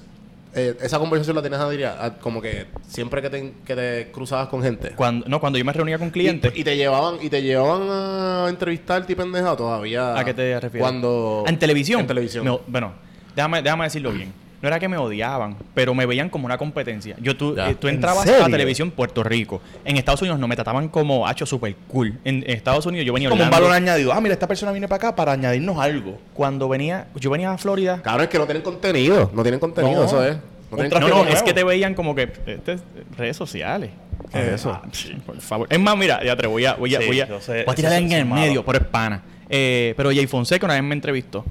eh, 0.56 0.78
esa 0.82 0.98
conversación 1.00 1.36
la 1.36 1.42
tienes, 1.42 1.60
Adrián, 1.60 1.96
como 2.22 2.42
que 2.42 2.66
siempre 2.88 3.22
que 3.22 3.30
te, 3.30 3.54
que 3.66 3.76
te 3.76 4.12
cruzabas 4.12 4.48
con 4.48 4.64
gente. 4.64 4.92
Cuando, 4.96 5.28
no, 5.28 5.40
cuando 5.40 5.60
yo 5.60 5.66
me 5.66 5.74
reunía 5.74 5.98
con 6.00 6.10
clientes. 6.10 6.52
Y, 6.56 6.62
y 6.62 6.64
te 6.64 6.78
llevaban, 6.78 7.18
y 7.22 7.30
te 7.30 7.42
llevaban 7.42 7.88
a 7.90 8.46
entrevistarte 8.50 9.14
y 9.14 9.16
pendeja 9.16 9.56
todavía. 9.56 10.18
¿A 10.18 10.24
qué 10.26 10.34
te 10.34 10.60
refieres? 10.60 10.82
Cuando. 10.82 11.44
¿En 11.48 11.60
televisión? 11.60 12.02
En 12.02 12.08
televisión. 12.08 12.46
Me- 12.46 12.60
bueno, 12.68 12.94
déjame, 13.36 13.62
déjame 13.62 13.84
decirlo 13.86 14.12
bien. 14.12 14.34
No 14.66 14.70
era 14.70 14.80
que 14.80 14.90
me 14.90 14.98
odiaban, 14.98 15.58
pero 15.76 15.94
me 15.94 16.08
veían 16.08 16.28
como 16.28 16.48
una 16.48 16.58
competencia. 16.58 17.16
Yo 17.22 17.38
tú, 17.38 17.56
eh, 17.56 17.76
tú 17.80 17.88
¿En 17.88 17.94
entrabas 17.98 18.28
a 18.28 18.48
televisión 18.48 18.90
Puerto 18.90 19.22
Rico. 19.24 19.62
En 19.86 19.96
Estados 19.96 20.24
Unidos 20.24 20.40
no 20.40 20.48
me 20.48 20.56
trataban 20.56 20.88
como 20.90 21.28
hacho 21.28 21.46
super 21.46 21.76
cool. 21.88 22.18
En, 22.24 22.38
en 22.38 22.50
Estados 22.50 22.84
Unidos 22.88 23.06
yo 23.06 23.14
venía 23.14 23.30
a 23.30 23.30
Como 23.30 23.44
un 23.44 23.50
valor 23.52 23.72
añadido. 23.72 24.12
Ah, 24.12 24.20
mira, 24.20 24.34
esta 24.34 24.48
persona 24.48 24.72
viene 24.72 24.88
para 24.88 24.98
acá 25.10 25.16
para 25.16 25.34
añadirnos 25.34 25.78
algo. 25.78 26.18
Cuando 26.34 26.68
venía, 26.68 27.06
yo 27.14 27.30
venía 27.30 27.52
a 27.52 27.60
Florida. 27.60 28.02
Cabrón, 28.02 28.24
es 28.24 28.30
que 28.30 28.40
no 28.40 28.46
tienen 28.46 28.64
contenido. 28.64 29.30
No 29.36 29.44
tienen 29.44 29.60
contenido, 29.60 30.00
No. 30.02 30.06
eso 30.08 30.26
es. 30.26 30.36
No 30.72 30.78
tienen- 30.78 31.00
No, 31.10 31.26
es 31.26 31.44
que 31.44 31.54
te 31.54 31.64
veían 31.64 31.94
como 31.94 32.16
que 32.16 32.24
este 32.48 32.72
es 32.74 32.82
redes 33.16 33.38
sociales. 33.38 33.92
¿Qué 34.32 34.40
es 34.40 34.54
eso? 34.54 34.72
Ah, 34.72 34.82
sí, 34.92 35.14
por 35.24 35.40
favor. 35.42 35.68
Es 35.70 35.80
más, 35.80 35.96
mira, 35.96 36.24
ya 36.26 36.36
te 36.36 36.48
voy 36.48 36.66
a, 36.66 36.74
voy 36.74 36.96
a, 36.96 37.02
Sí, 37.02 37.06
voy 37.06 37.22
a, 37.22 37.28
yo 37.28 37.40
sé, 37.40 37.66
voy 37.66 37.72
a 37.72 37.76
tirar 37.76 37.94
en 37.94 38.12
el 38.12 38.26
malo. 38.26 38.42
medio, 38.42 38.66
pero 38.66 38.80
es 38.80 38.86
pana. 38.86 39.22
Eh, 39.50 39.94
pero 39.96 40.10
Jay 40.10 40.28
Fonseca 40.28 40.66
una 40.66 40.76
vez 40.76 40.84
me 40.84 40.96
entrevistó. 40.96 41.46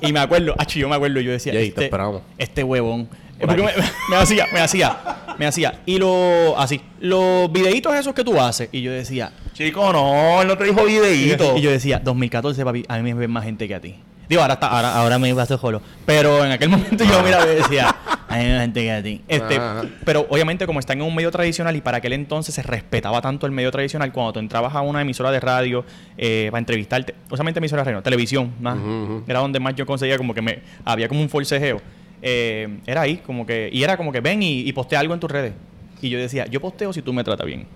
Y 0.00 0.12
me 0.12 0.20
acuerdo, 0.20 0.54
achi, 0.58 0.80
yo 0.80 0.88
me 0.88 0.96
acuerdo, 0.96 1.20
yo 1.20 1.32
decía, 1.32 1.52
Jay, 1.52 1.68
este, 1.68 1.90
este 2.38 2.64
huevón. 2.64 3.08
Porque 3.40 3.62
me, 3.62 3.72
me 4.10 4.16
hacía, 4.16 4.46
me 4.52 4.60
hacía, 4.60 4.96
me 5.38 5.46
hacía. 5.46 5.80
Y 5.84 5.98
lo, 5.98 6.56
así, 6.58 6.80
los 7.00 7.50
videitos 7.50 7.94
esos 7.94 8.14
que 8.14 8.22
tú 8.22 8.40
haces. 8.40 8.68
Y 8.70 8.82
yo 8.82 8.92
decía, 8.92 9.32
Chico, 9.52 9.92
no, 9.92 10.42
él 10.42 10.48
no 10.48 10.56
te 10.56 10.64
dijo 10.64 10.84
videíto. 10.84 11.54
y 11.56 11.60
yo 11.60 11.70
decía, 11.70 12.00
2014, 12.02 12.64
papi, 12.64 12.84
a 12.88 12.98
mí 12.98 13.14
me 13.14 13.20
ven 13.20 13.30
más 13.30 13.44
gente 13.44 13.66
que 13.66 13.74
a 13.74 13.80
ti. 13.80 13.96
Digo, 14.32 14.40
ahora, 14.40 14.54
está, 14.54 14.68
ahora, 14.68 14.94
ahora 14.94 15.18
me 15.18 15.34
paso 15.34 15.58
solo. 15.58 15.82
Pero 16.06 16.42
en 16.42 16.52
aquel 16.52 16.70
momento 16.70 17.04
yo 17.04 17.22
miraba 17.22 17.44
y 17.44 17.56
decía, 17.56 17.94
hay 18.28 18.46
gente 18.46 18.80
que 18.80 18.90
a 18.90 19.02
ti. 19.02 19.20
Este, 19.28 19.56
Ajá, 19.56 19.84
pero 20.06 20.26
obviamente 20.30 20.64
como 20.64 20.80
están 20.80 21.02
en 21.02 21.06
un 21.06 21.14
medio 21.14 21.30
tradicional 21.30 21.76
y 21.76 21.82
para 21.82 21.98
aquel 21.98 22.14
entonces 22.14 22.54
se 22.54 22.62
respetaba 22.62 23.20
tanto 23.20 23.44
el 23.44 23.52
medio 23.52 23.70
tradicional, 23.70 24.10
cuando 24.10 24.32
tú 24.32 24.38
entrabas 24.38 24.74
a 24.74 24.80
una 24.80 25.02
emisora 25.02 25.30
de 25.30 25.38
radio 25.38 25.84
eh, 26.16 26.48
para 26.50 26.60
entrevistarte, 26.60 27.14
usualmente 27.30 27.58
emisora 27.58 27.84
de 27.84 27.90
radio, 27.90 28.02
televisión, 28.02 28.54
más, 28.58 28.78
era 29.26 29.40
donde 29.40 29.60
más 29.60 29.74
yo 29.74 29.84
conseguía 29.84 30.16
como 30.16 30.32
que 30.32 30.40
me 30.40 30.60
había 30.82 31.08
como 31.08 31.20
un 31.20 31.28
forcejeo. 31.28 31.82
Eh, 32.22 32.78
era 32.86 33.02
ahí, 33.02 33.18
como 33.18 33.44
que, 33.44 33.68
y 33.70 33.82
era 33.82 33.98
como 33.98 34.12
que 34.12 34.22
ven 34.22 34.42
y, 34.42 34.60
y 34.60 34.72
postea 34.72 35.00
algo 35.00 35.12
en 35.12 35.20
tus 35.20 35.30
redes. 35.30 35.52
Y 36.00 36.08
yo 36.08 36.18
decía, 36.18 36.46
yo 36.46 36.58
posteo 36.58 36.90
si 36.94 37.02
tú 37.02 37.12
me 37.12 37.22
tratas 37.22 37.46
bien. 37.46 37.66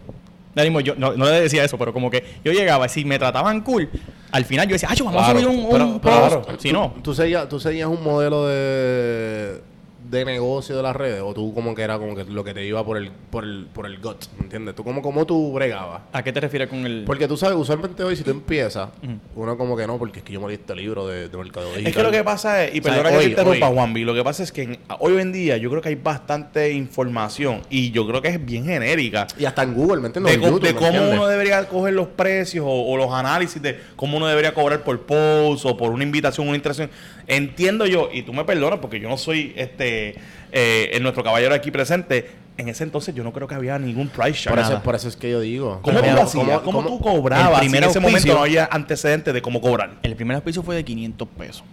Mismo, 0.64 0.80
yo 0.80 0.94
no, 0.96 1.12
no 1.14 1.26
le 1.26 1.40
decía 1.42 1.64
eso, 1.64 1.76
pero 1.76 1.92
como 1.92 2.10
que 2.10 2.24
yo 2.44 2.52
llegaba, 2.52 2.88
si 2.88 3.04
me 3.04 3.18
trataban 3.18 3.60
cool, 3.60 3.88
al 4.32 4.44
final 4.44 4.66
yo 4.66 4.72
decía, 4.74 4.88
ah, 4.90 4.94
yo 4.94 5.04
vamos 5.04 5.22
Claro, 5.24 5.38
a 5.38 5.42
subir 5.42 5.54
un, 5.58 5.64
un 5.64 5.70
pero 5.70 6.00
post. 6.00 6.44
claro, 6.46 6.58
Si 6.58 6.72
no, 6.72 6.94
¿Tú 7.02 7.14
seguías, 7.14 7.48
tú 7.48 7.60
seguías 7.60 7.88
un 7.88 8.02
modelo 8.02 8.46
de, 8.46 9.60
de 10.10 10.24
negocio 10.24 10.76
de 10.76 10.82
las 10.82 10.94
redes? 10.94 11.20
¿O 11.24 11.34
tú 11.34 11.52
como 11.54 11.74
que 11.74 11.82
era 11.82 11.98
como 11.98 12.14
que 12.14 12.24
lo 12.24 12.44
que 12.44 12.54
te 12.54 12.64
iba 12.66 12.84
por 12.84 12.96
el, 12.96 13.10
por 13.30 13.44
el, 13.44 13.66
por 13.72 13.86
el 13.86 13.98
gut? 13.98 14.24
¿Entiendes? 14.40 14.74
¿Tú 14.74 14.84
como, 14.84 15.02
como 15.02 15.26
tú 15.26 15.52
bregabas? 15.52 16.02
¿a 16.12 16.22
qué 16.22 16.32
te 16.32 16.40
refieres 16.40 16.68
con 16.68 16.84
el...? 16.86 17.04
Porque 17.06 17.26
tú 17.28 17.36
sabes, 17.36 17.56
usualmente 17.56 18.02
hoy 18.02 18.16
si 18.16 18.22
tú 18.22 18.30
empiezas, 18.30 18.88
uno 19.34 19.56
como 19.58 19.76
que 19.76 19.86
no, 19.86 19.98
porque 19.98 20.18
es 20.20 20.24
que 20.24 20.32
yo 20.32 20.40
me 20.40 20.46
leí 20.48 20.56
este 20.56 20.74
libro 20.74 21.06
de, 21.06 21.28
de 21.28 21.36
digital. 21.38 21.86
Es 21.86 21.94
que 21.94 22.02
lo 22.02 22.10
que 22.10 22.24
pasa 22.24 22.64
es, 22.64 22.74
y 22.74 22.80
perdona 22.80 23.10
que 23.10 23.18
te 23.18 23.24
interrumpa, 23.24 23.66
Juanvi, 23.68 24.04
lo 24.04 24.14
que 24.14 24.22
pasa 24.24 24.42
es 24.42 24.52
que 24.52 24.62
en- 24.62 24.78
hoy 24.98 25.18
en 25.18 25.32
día 25.32 25.56
yo 25.56 25.70
creo 25.70 25.82
que 25.82 25.88
hay 25.90 25.94
bastante 25.96 26.72
información 26.72 27.62
y 27.70 27.90
yo 27.90 28.06
creo 28.06 28.22
que 28.22 28.28
es 28.28 28.44
bien 28.44 28.64
genérica 28.64 29.26
Y 29.38 29.44
hasta 29.44 29.62
en 29.62 29.74
Google, 29.74 30.00
¿me 30.00 30.06
entiendes? 30.08 30.32
de, 30.32 30.34
En 30.36 30.40
co- 30.40 30.48
YouTube, 30.48 30.66
de 30.68 30.72
¿me 30.74 30.78
cómo 30.78 30.88
entiendes? 30.90 31.14
uno 31.18 31.26
debería 31.26 31.64
coger 31.68 31.94
los 31.94 32.08
precios 32.08 32.64
o, 32.66 32.70
o 32.92 32.96
los 32.96 33.12
análisis 33.12 33.60
de 33.60 33.78
cómo 33.96 34.16
uno 34.16 34.26
debería 34.26 34.54
cobrar 34.54 34.82
por 34.84 35.00
post 35.02 35.64
o 35.66 35.76
por 35.76 35.90
una 35.90 36.04
invitación, 36.04 36.46
una 36.48 36.56
interacción. 36.56 36.90
Entiendo 37.26 37.86
yo, 37.86 38.08
y 38.12 38.22
tú 38.22 38.32
me 38.32 38.44
perdonas 38.44 38.78
porque 38.78 39.00
yo 39.00 39.08
no 39.08 39.16
soy 39.16 39.52
este 39.56 39.95
eh, 40.52 40.90
en 40.92 41.02
nuestro 41.02 41.22
caballero 41.24 41.54
aquí 41.54 41.70
presente. 41.70 42.30
En 42.58 42.68
ese 42.70 42.84
entonces 42.84 43.14
yo 43.14 43.22
no 43.22 43.32
creo 43.34 43.46
que 43.46 43.54
había 43.54 43.78
ningún 43.78 44.08
price 44.08 44.40
chart. 44.44 44.54
Por 44.54 44.58
eso, 44.60 44.68
Nada. 44.70 44.82
por 44.82 44.94
eso 44.94 45.08
es 45.08 45.16
que 45.16 45.30
yo 45.30 45.40
digo. 45.40 45.80
¿Cómo 45.82 45.98
tú 46.00 46.06
hacías? 46.06 46.30
¿cómo- 46.32 46.62
¿Cómo, 46.62 46.82
cómo- 46.82 46.88
tú 46.96 47.00
cobrabas? 47.02 47.48
El 47.48 47.54
si 47.56 47.60
primer 47.60 47.84
en 47.84 47.90
ese 47.90 48.00
momento 48.00 48.34
no 48.34 48.40
había 48.42 48.66
antecedentes 48.72 49.34
de 49.34 49.42
cómo 49.42 49.60
cobrar. 49.60 49.90
El 50.02 50.16
primer 50.16 50.36
auspicio 50.36 50.62
fue 50.62 50.74
de 50.76 50.84
500 50.84 51.28
pesos. 51.36 51.64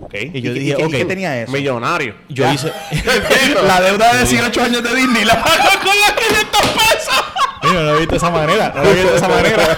¿Ok? 0.00 0.14
Y 0.34 0.40
yo 0.42 0.52
qué- 0.52 0.60
dije, 0.60 0.76
qué 0.90 1.04
tenía 1.06 1.42
eso? 1.42 1.50
Millonario. 1.50 2.14
Yo 2.28 2.44
Ya. 2.44 2.52
hice... 2.54 2.70
la 3.66 3.80
deuda 3.80 4.12
de 4.12 4.18
18 4.24 4.62
años 4.62 4.82
de 4.82 4.94
Disney 4.94 5.24
la 5.24 5.42
pagó 5.42 5.56
con 5.78 5.96
los 5.96 6.12
500 6.28 6.60
pesos. 6.60 7.24
Mira, 7.62 7.74
no 7.74 7.82
lo 7.82 7.96
he 7.96 7.98
visto 7.98 8.12
de 8.12 8.16
esa 8.18 8.30
manera. 8.30 8.72
No 8.74 8.82
lo 8.82 8.90
he 8.90 8.94
visto 8.94 9.10
de 9.10 9.16
esa 9.16 9.28
manera. 9.28 9.76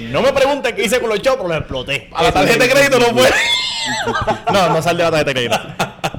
no 0.10 0.22
me 0.22 0.32
pregunten 0.32 0.74
qué 0.74 0.84
hice 0.84 1.00
con 1.00 1.08
los 1.08 1.20
shows, 1.20 1.36
pero 1.36 1.48
los 1.48 1.58
exploté. 1.58 2.10
A 2.12 2.22
la 2.24 2.32
tarjeta 2.32 2.64
de 2.64 2.70
crédito 2.70 2.98
no 2.98 3.06
fue. 3.06 3.30
No, 4.52 4.68
no 4.68 4.82
sal 4.82 4.96
de 4.96 5.02
la 5.04 5.10
tarjeta 5.10 5.30
de 5.30 5.34
crédito. 5.34 5.58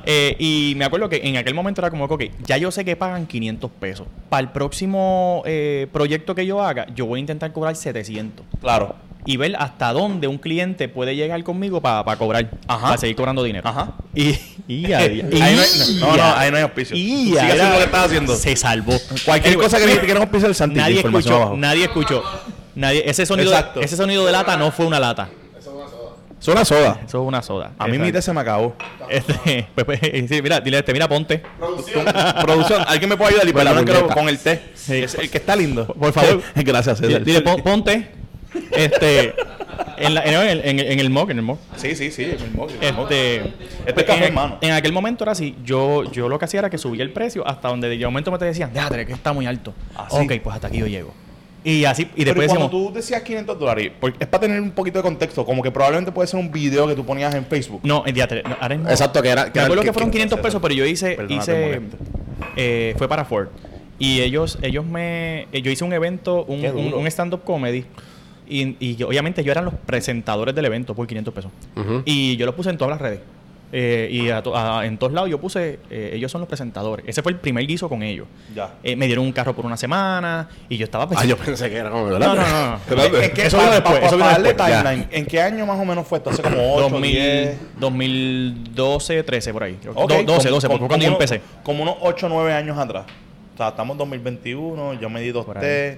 Eh, 0.06 0.36
y 0.40 0.74
me 0.78 0.86
acuerdo 0.86 1.10
que 1.10 1.22
en 1.24 1.38
aquel 1.38 1.54
momento 1.54 1.82
era 1.82 1.90
como, 1.90 2.06
ok, 2.06 2.24
ya 2.44 2.58
yo 2.58 2.72
sé 2.72 2.84
que 2.84 2.96
pagan 2.96 3.28
500 3.28 3.72
pesos. 3.80 4.08
Para 4.30 4.42
el 4.42 4.50
próximo 4.50 5.44
eh, 5.46 5.88
proyecto 5.92 6.34
que 6.34 6.46
yo 6.46 6.62
haga, 6.62 6.88
yo 6.96 7.06
voy 7.06 7.20
a 7.20 7.22
intentar 7.22 7.54
cobrar 7.54 7.76
700. 7.76 8.46
Claro. 8.60 8.96
Y 9.26 9.38
ver 9.38 9.56
hasta 9.60 9.94
dónde 9.94 10.28
un 10.28 10.38
cliente 10.40 10.88
puede 10.90 11.16
llegar 11.16 11.44
conmigo 11.44 11.80
para 11.82 12.16
cobrar. 12.18 12.50
Ajá. 12.68 12.88
Para 12.88 12.98
seguir 12.98 13.16
cobrando 13.16 13.44
dinero. 13.44 13.68
Ajá. 13.70 13.94
Y, 14.16 14.32
Ahí 14.68 15.24
no 15.24 15.38
hay- 15.38 15.72
no, 16.00 16.18
no, 16.18 16.24
ahí 16.36 16.50
no 16.52 16.58
hay 16.58 16.64
auspicio. 16.64 16.96
Y 16.96 17.26
Sigue 17.26 17.40
haciendo 17.40 17.70
lo 17.74 17.78
que 17.78 17.84
estás 17.84 18.06
haciendo. 18.06 18.36
Se 18.36 18.56
salvó. 18.56 18.94
Cualquier 19.26 19.58
cosa 19.58 19.78
que 19.80 19.86
te 19.88 20.00
quieran 20.00 20.24
auspiciar, 20.24 20.54
Santi, 20.56 20.76
Nadie 20.78 21.00
escuchó, 21.02 21.36
abajo. 21.36 21.58
nadie 21.58 21.84
escuchó. 21.84 22.24
Nadie, 22.74 23.04
ese 23.06 23.26
sonido, 23.26 23.52
Exacto. 23.52 23.82
ese 23.82 23.96
sonido 23.98 24.26
de 24.26 24.32
lata 24.32 24.56
no 24.58 24.72
fue 24.72 24.86
una 24.86 25.00
lata. 25.00 25.30
Es 26.40 26.48
una 26.48 26.66
soda. 26.66 27.00
Eso 27.06 27.22
es 27.22 27.28
una 27.28 27.42
soda. 27.44 27.72
A 27.78 27.88
mí 27.88 28.00
mi 28.00 28.12
té 28.12 28.20
se 28.22 28.34
me 28.34 28.42
acabó. 28.42 28.76
Este, 29.10 29.68
pues, 29.76 29.86
pues, 29.86 30.00
sí, 30.28 30.42
mira, 30.42 30.60
dile 30.60 30.80
este, 30.80 30.92
mira, 30.94 31.08
ponte. 31.08 31.44
Producción, 32.42 32.84
¿alguien 32.88 33.10
me 33.10 33.18
puede 33.18 33.32
ayudar? 33.40 33.48
Y 33.48 33.52
lo- 33.54 33.76
muñeca. 34.02 34.16
con 34.16 34.28
el 34.28 34.40
té. 34.40 34.72
Sí. 34.74 34.96
Es 35.04 35.14
el 35.16 35.30
que 35.30 35.38
está 35.38 35.56
lindo. 35.56 35.86
Por 35.86 36.12
favor. 36.12 36.42
Gracias, 36.56 37.00
Dile, 37.00 37.14
César. 37.14 37.26
dile, 37.26 37.42
pon- 37.42 37.62
ponte. 37.62 38.21
Este, 38.72 39.34
en, 39.98 40.14
la- 40.14 40.24
en 40.24 40.34
el, 40.48 40.60
en, 40.66 40.80
el- 40.80 40.92
en 40.92 41.00
el 41.00 41.10
mug, 41.10 41.30
en 41.32 41.38
el 41.38 41.44
mug. 41.44 41.58
Sí, 41.76 41.96
sí, 41.96 42.12
sí. 42.12 42.24
el 42.24 42.52
mug, 42.54 42.70
el 42.82 42.94
mug. 42.94 43.04
Este, 43.12 43.38
Este 43.86 44.02
es 44.02 44.04
café, 44.08 44.18
en, 44.20 44.24
hermano. 44.24 44.58
en 44.62 44.72
aquel 44.72 44.92
momento 44.94 45.24
era 45.24 45.32
así. 45.34 45.56
Yo, 45.64 46.04
yo 46.12 46.28
lo 46.30 46.38
que 46.40 46.46
hacía 46.46 46.60
era 46.60 46.70
que 46.70 46.78
subía 46.78 47.04
el 47.04 47.12
precio 47.12 47.48
hasta 47.48 47.68
donde 47.70 47.90
de 47.90 48.06
momento 48.06 48.32
me 48.32 48.38
te 48.38 48.46
decían, 48.46 48.72
déjate 48.74 49.06
que 49.06 49.14
está 49.14 49.34
muy 49.34 49.46
alto. 49.46 49.74
Ah, 49.96 50.08
sí. 50.10 50.18
Ok, 50.18 50.34
pues 50.44 50.56
hasta 50.56 50.68
aquí 50.68 50.78
yo 50.80 50.88
llego. 50.88 51.14
Y 51.64 51.86
así, 51.86 52.04
y 52.04 52.06
Pero 52.24 52.26
después 52.26 52.48
cuando 52.48 52.66
decíamos, 52.66 52.90
tú 52.90 52.94
decías 52.94 53.22
500 53.22 53.60
dólares, 53.60 53.92
porque 54.00 54.18
es 54.24 54.28
para 54.28 54.42
tener 54.42 54.60
un 54.60 54.72
poquito 54.72 54.98
de 54.98 55.04
contexto, 55.04 55.46
como 55.46 55.62
que 55.62 55.70
probablemente 55.70 56.12
puede 56.12 56.28
ser 56.28 56.40
un 56.40 56.52
video 56.52 56.88
que 56.88 56.96
tú 56.96 57.06
ponías 57.06 57.36
en 57.36 57.46
Facebook. 57.46 57.82
no, 57.84 58.04
en 58.08 58.16
diatre, 58.16 58.42
no, 58.42 58.58
ahora 58.60 58.76
mismo- 58.76 58.90
Exacto, 58.90 59.22
que 59.22 59.30
era... 59.30 59.44
Me 59.46 59.52
era 59.54 59.64
acuerdo 59.66 59.84
el 59.84 59.88
que 59.88 59.94
fueron 59.94 60.10
que- 60.10 60.18
500 60.18 60.40
pesos, 60.40 60.60
pero 60.60 60.74
yo 60.74 60.86
hice, 60.86 61.18
hice 61.30 61.82
eh, 62.56 62.96
fue 62.98 63.08
para 63.08 63.26
Ford. 63.26 63.50
Y 64.00 64.22
ellos, 64.22 64.58
ellos 64.64 64.84
me, 64.84 65.44
eh, 65.52 65.62
yo 65.62 65.70
hice 65.70 65.84
un 65.84 65.94
evento, 65.94 66.44
un, 66.46 66.66
un 66.66 67.06
stand-up 67.08 67.44
comedy. 67.44 67.86
Y, 68.48 68.76
y 68.80 69.04
obviamente 69.04 69.44
yo 69.44 69.52
eran 69.52 69.66
los 69.66 69.74
presentadores 69.74 70.54
del 70.54 70.66
evento 70.66 70.94
por 70.94 71.08
500 71.08 71.34
pesos. 71.34 71.52
Uh 71.76 71.80
-huh. 71.80 72.04
Y 72.06 72.36
yo 72.38 72.46
lo 72.46 72.56
puse 72.56 72.70
en 72.70 72.78
todas 72.78 72.92
las 72.92 73.02
redes. 73.02 73.22
Eh, 73.74 74.10
y 74.12 74.30
a 74.30 74.44
to, 74.44 74.56
a, 74.56 74.86
en 74.86 74.98
todos 74.98 75.14
lados 75.14 75.30
yo 75.30 75.40
puse, 75.40 75.80
eh, 75.90 76.12
ellos 76.14 76.30
son 76.32 76.42
los 76.42 76.48
presentadores. 76.48 77.06
Ese 77.08 77.22
fue 77.22 77.32
el 77.32 77.38
primer 77.38 77.66
guiso 77.66 77.88
con 77.88 78.04
ellos. 78.04 78.28
Ya. 78.54 78.74
Eh, 78.84 78.98
me 78.98 79.06
dieron 79.06 79.26
un 79.26 79.32
carro 79.32 79.56
por 79.56 79.66
una 79.66 79.78
semana 79.78 80.50
y 80.68 80.78
yo 80.78 80.84
estaba 80.84 81.08
pensando. 81.08 81.34
Ah, 81.34 81.38
yo 81.38 81.46
pensé 81.46 81.70
que 81.70 81.78
era 81.78 81.90
como. 81.90 82.10
No, 82.10 82.20
no, 82.20 82.36
no. 82.36 82.80
no. 82.90 83.18
es 83.18 83.32
que 83.32 83.46
eso 83.46 83.58
vino 83.58 83.72
después. 83.72 84.00
Pa, 84.00 84.06
eso 84.06 84.18
vino 84.18 84.30
después. 84.30 84.58
Timeline, 84.58 85.08
¿En 85.12 85.26
qué 85.26 85.42
año 85.42 85.66
más 85.66 85.80
o 85.80 85.86
menos 85.86 86.06
fue 86.06 86.18
esto? 86.18 86.32
Hace 86.32 86.42
como 86.42 86.74
8, 86.76 86.90
2000, 86.90 87.12
10... 87.12 87.58
2012, 87.80 89.24
13, 89.24 89.54
por 89.54 89.64
ahí. 89.64 89.80
Okay. 89.96 90.26
Do, 90.26 90.34
12, 90.34 90.50
12, 90.50 90.68
con, 90.68 90.80
por 90.80 90.88
cuando 90.90 91.06
yo 91.06 91.12
empecé. 91.14 91.42
Como 91.64 91.84
unos 91.84 91.96
8, 92.02 92.28
9 92.28 92.54
años 92.54 92.78
atrás. 92.78 93.06
O 93.54 93.58
sea, 93.58 93.70
estamos 93.70 93.94
en 93.94 94.00
2021, 94.00 94.96
yo 94.96 95.10
me 95.10 95.22
di 95.22 95.32
2T 95.32 95.98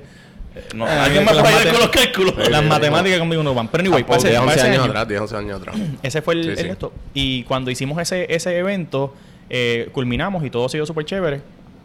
no, 0.75 0.85
Ah, 0.85 1.05
¿Alguien 1.05 1.25
me 1.25 1.33
las 1.33 1.41
puede 1.41 1.55
ayudar 1.55 1.73
con 1.73 1.81
los 1.81 1.89
cálculos? 1.89 2.49
Las 2.49 2.63
matemáticas 2.63 3.19
conmigo 3.19 3.43
no 3.43 3.53
van. 3.53 3.67
Pero 3.69 3.81
anyway, 3.81 4.03
Tampoco, 4.03 4.19
para 4.23 4.29
ese- 4.29 4.29
10, 4.29 4.39
para 4.39 4.51
11 4.51 4.59
ese 4.59 4.67
años 4.69 4.83
año, 4.83 4.91
atrás, 4.91 5.07
10, 5.07 5.21
11 5.21 5.35
años 5.37 5.59
atrás. 5.61 5.75
Ese 6.03 6.21
fue 6.21 6.33
el, 6.35 6.43
Sí, 6.43 6.49
el 6.51 6.57
sí. 6.57 6.67
esto. 6.67 6.93
Y 7.13 7.43
cuando 7.43 7.71
hicimos 7.71 7.99
ese, 8.01 8.27
ese 8.33 8.57
evento, 8.57 9.13
eh, 9.49 9.89
culminamos 9.91 10.43
y 10.45 10.49
todo 10.49 10.69
se 10.69 10.77
dio 10.77 10.85
súper 10.85 11.05
chévere. 11.05 11.41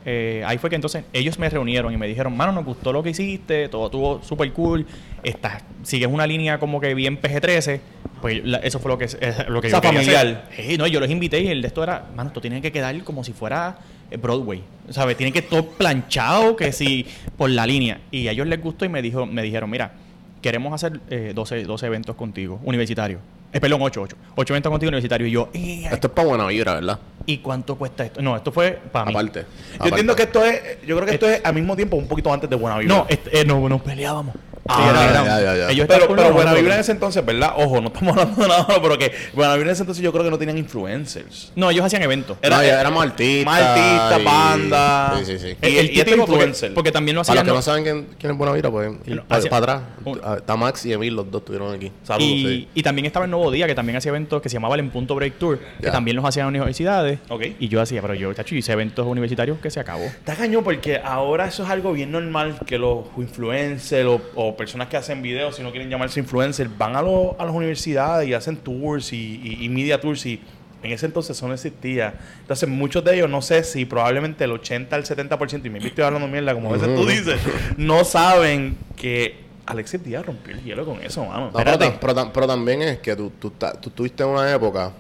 Eh, 0.07 0.43
ahí 0.47 0.57
fue 0.59 0.71
que 0.71 0.77
entonces 0.77 1.05
ellos 1.13 1.39
me 1.39 1.51
reunieron 1.51 1.93
y 1.93 1.97
me 1.97 2.07
dijeron, 2.07 2.35
mano, 2.37 2.53
nos 2.53 2.65
gustó 2.65 2.93
lo 2.93 3.03
que 3.03 3.11
hiciste, 3.11 3.69
todo 3.69 3.87
estuvo 3.87 4.23
súper 4.23 4.53
cool, 4.53 4.87
estás, 5.23 5.63
sigues 5.83 6.09
una 6.09 6.27
línea 6.27 6.59
como 6.59 6.81
que 6.81 6.95
bien 6.95 7.21
PG-13, 7.21 7.81
pues 8.23 8.43
la- 8.45 8.59
eso 8.59 8.79
fue 8.79 8.91
lo 8.91 8.97
que, 8.97 9.05
es- 9.05 9.19
lo 9.49 9.61
que 9.61 9.67
O 9.67 9.71
sea, 9.71 9.79
yo 9.79 9.81
quería 9.83 10.01
familiar. 10.01 10.45
hacer. 10.51 10.65
Sí, 10.65 10.79
no, 10.79 10.87
yo 10.87 11.01
los 11.01 11.11
invité 11.11 11.41
y 11.41 11.49
el 11.49 11.61
de 11.61 11.69
esto 11.69 11.83
era, 11.83 12.07
mano, 12.17 12.29
esto 12.29 12.41
tiene 12.41 12.63
que 12.63 12.73
quedar 12.73 13.03
como 13.03 13.23
si 13.25 13.33
fuera 13.33 13.77
eh, 13.79 13.98
Broadway, 14.17 14.63
¿sabes? 14.91 15.17
Tiene 15.17 15.33
que 15.33 15.43
todo 15.43 15.67
planchado, 15.67 16.57
que 16.57 16.73
si 16.73 17.07
por 17.37 17.51
la 17.51 17.67
línea. 17.67 18.01
Y 18.11 18.29
a 18.29 18.33
ellos 18.33 18.47
les 18.47 18.61
gustó 18.63 18.85
y 18.85 18.89
me, 18.89 19.03
dijo, 19.03 19.27
me 19.27 19.43
dijeron, 19.43 19.69
mira, 19.71 19.93
queremos 20.41 20.73
hacer 20.73 21.01
eh, 21.11 21.33
12, 21.35 21.65
12 21.65 21.87
eventos 21.87 22.17
contigo, 22.17 22.61
universitarios. 22.65 23.21
Eh, 23.53 23.61
perdón, 23.61 23.81
8, 23.83 24.03
8. 24.03 24.17
8 24.37 24.53
eventos 24.53 24.71
contigo 24.71 24.89
universitarios. 24.89 25.29
Y 25.29 25.33
yo, 25.33 25.49
"Eh, 25.55 25.89
Esto 25.91 26.09
es 26.09 26.13
para 26.13 26.29
buena 26.29 26.47
vibra, 26.47 26.75
¿verdad? 26.75 26.99
¿y 27.25 27.39
cuánto 27.39 27.77
cuesta 27.77 28.05
esto? 28.07 28.23
No, 28.23 28.35
esto 28.37 28.51
fue 28.53 28.79
para 28.91 29.05
mí. 29.07 29.13
Aparte. 29.13 29.45
Yo 29.81 29.87
entiendo 29.89 30.17
que 30.17 30.23
esto 30.23 30.43
es, 30.45 30.79
yo 30.87 30.97
creo 30.97 31.07
que 31.07 31.15
esto 31.15 31.29
es 31.29 31.43
al 31.45 31.55
mismo 31.55 31.77
tiempo 31.77 31.97
un 31.97 32.09
poquito 32.09 32.33
antes 32.33 32.49
de 32.49 32.57
Buena 32.57 32.79
Vibra. 32.79 32.95
No, 32.97 33.07
este, 33.09 33.41
eh, 33.41 33.45
no, 33.45 33.69
nos 33.69 33.83
peleábamos. 33.83 34.35
Ah, 34.69 35.69
Sí, 35.71 35.83
Pero, 35.89 36.09
pero 36.15 36.57
en 36.57 36.73
ese 36.73 36.93
entonces, 36.93 37.25
¿verdad? 37.25 37.55
Ojo, 37.57 37.81
no 37.81 37.89
estamos 37.89 38.17
hablando 38.17 38.43
de 38.43 38.49
nada, 38.49 38.67
pero 38.83 38.99
que 38.99 39.13
Buena 39.33 39.55
Vibra 39.55 39.69
en 39.69 39.73
ese 39.73 39.83
entonces 39.83 40.03
yo 40.05 40.13
creo 40.13 40.25
que 40.25 40.31
no 40.31 40.39
tenían 40.39 40.59
influencers. 40.59 41.53
No, 41.57 41.71
ellos 41.71 41.85
hacían 41.85 42.03
eventos. 42.03 42.37
Era- 42.43 42.59
no, 42.59 42.63
ya 42.65 42.81
éramos 42.81 43.03
artistas. 43.05 43.45
Más 43.47 43.61
artistas, 43.63 44.21
y- 44.21 44.25
banda. 44.25 45.13
Sí, 45.19 45.25
sí, 45.25 45.39
sí. 45.39 45.57
Y- 45.63 45.67
y 45.97 46.01
este 46.01 46.17
porque- 46.17 46.33
influencer. 46.33 46.75
Porque, 46.75 46.93
también 46.93 47.17
lo 47.17 47.23
Para 47.23 47.35
los 47.35 47.41
hacían. 47.43 47.47
que 47.47 47.53
no 47.57 47.63
saben 47.63 47.83
quién, 47.85 48.07
quién 48.19 48.33
es 48.33 48.39
Buena 48.39 48.53
Vibra, 48.53 48.71
pues 48.71 48.91
ir 49.07 49.23
para, 49.23 49.39
hacia- 49.39 49.57
atrás. 49.57 49.83
Está 50.39 50.57
Max 50.57 50.85
y 50.87 50.93
Emil, 50.93 51.15
los 51.17 51.31
dos 51.31 51.41
estuvieron 51.43 51.75
aquí. 51.75 51.91
Saludos. 52.03 52.29
y, 52.29 52.47
sí. 52.47 52.69
y 52.75 52.83
también 52.83 53.07
estaba 53.07 53.25
el 53.25 53.31
Nuevo 53.31 53.51
Día, 53.51 53.67
que 53.67 53.75
también 53.75 53.97
hacía 53.97 54.11
eventos 54.11 54.43
que 54.43 54.49
se 54.49 54.55
llamaban 54.55 54.81
En 54.81 54.91
Punto 54.91 55.15
Break 55.15 55.39
Tour, 55.39 55.59
que 55.81 55.91
también 55.91 56.17
los 56.17 56.25
hacían 56.25 56.45
en 56.47 56.55
universidades. 56.55 57.19
Ok. 57.29 57.43
Y 57.59 57.69
yo 57.69 57.81
hacía, 57.81 58.01
pero 58.03 58.15
yo, 58.15 58.33
chacho, 58.35 58.55
hice 58.55 58.73
eventos 58.73 59.07
universitarios 59.07 59.59
que 59.59 59.71
se 59.71 59.81
acabó. 59.81 60.05
Está 60.05 60.35
cañón 60.35 60.63
porque 60.65 61.01
ahora 61.03 61.47
eso 61.47 61.63
es 61.65 61.71
algo 61.71 61.93
bien 61.93 62.11
normal 62.13 62.59
que 62.67 62.79
los 62.79 63.07
influencers 63.17 64.09
o 64.35 64.57
personas 64.59 64.89
que 64.89 64.99
hacen 64.99 65.23
videos, 65.23 65.57
si 65.57 65.63
no 65.63 65.71
quieren 65.71 65.89
llamarse 65.89 66.21
influencers, 66.21 66.69
van 66.77 66.95
a, 66.97 67.01
los- 67.01 67.35
a 67.39 67.47
las 67.47 67.55
universidades 67.55 68.29
y 68.29 68.35
hacen 68.35 68.57
tours 68.59 69.13
y, 69.15 69.41
y- 69.43 69.65
y 69.65 69.69
media 69.71 69.99
tours 69.99 70.27
y 70.27 70.39
en 70.83 70.93
ese 70.93 71.07
entonces 71.07 71.37
eso 71.37 71.49
no 71.49 71.55
existía. 71.55 72.15
Entonces 72.43 72.69
muchos 72.69 73.03
de 73.05 73.15
ellos, 73.17 73.31
no 73.31 73.41
sé 73.41 73.65
si 73.65 73.85
probablemente 73.87 74.45
el 74.45 74.53
80 74.53 74.95
al 74.95 75.05
70%, 75.05 75.65
y 75.65 75.71
me 75.71 75.79
estoy 75.79 76.05
hablando 76.05 76.29
mierda 76.29 76.53
como 76.55 76.69
a 76.69 76.73
veces 76.75 76.95
tú 76.95 77.07
dices, 77.07 77.41
no 77.79 78.05
saben 78.05 78.77
que 78.97 79.49
Alexis 79.67 80.03
Díaz 80.05 80.25
rompió 80.25 80.55
el 80.55 80.63
hielo 80.63 80.85
con 80.85 81.03
eso, 81.03 81.25
mano. 81.25 81.47
No, 81.47 81.53
pero, 81.53 81.79
también 82.47 82.83
es 82.83 82.99
que 83.01 83.17
tú, 83.17 83.31
tú, 83.39 83.51
tú 83.51 83.89
estuviste 83.89 84.23
en 84.23 84.29
una 84.31 84.53
época 84.53 84.93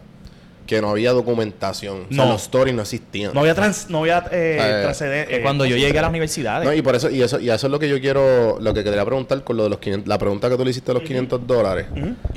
que 0.68 0.82
no 0.82 0.90
había 0.90 1.12
documentación. 1.12 2.02
O 2.10 2.14
sea, 2.14 2.24
No. 2.24 2.32
los 2.32 2.42
stories 2.42 2.74
no 2.74 2.82
existían. 2.82 3.32
No 3.32 3.40
había, 3.40 3.54
trans, 3.54 3.88
no 3.88 4.00
había 4.00 4.18
eh, 4.30 4.58
Eh, 4.60 5.26
eh, 5.30 5.40
cuando 5.42 5.64
yo 5.64 5.70
¿cómo 5.70 5.80
se 5.80 5.86
llegué 5.86 5.98
a 5.98 6.02
las 6.02 6.10
universidades. 6.10 6.68
No, 6.68 6.74
y 6.74 6.82
por 6.82 6.94
eso, 6.94 7.08
y 7.08 7.22
eso, 7.22 7.40
y 7.40 7.48
eso 7.48 7.66
es 7.66 7.70
lo 7.70 7.78
que 7.78 7.88
yo 7.88 7.98
quiero, 8.00 8.58
lo 8.60 8.74
que 8.74 8.84
quería 8.84 9.02
preguntar 9.04 9.42
con 9.42 9.56
lo 9.56 9.64
de 9.64 9.70
los 9.70 9.78
500, 9.78 10.06
la 10.06 10.18
pregunta 10.18 10.50
que 10.50 10.56
tú 10.58 10.64
le 10.64 10.70
hiciste 10.70 10.92
de 10.92 10.98
los 10.98 11.08
500 11.08 11.46
dólares. 11.46 11.86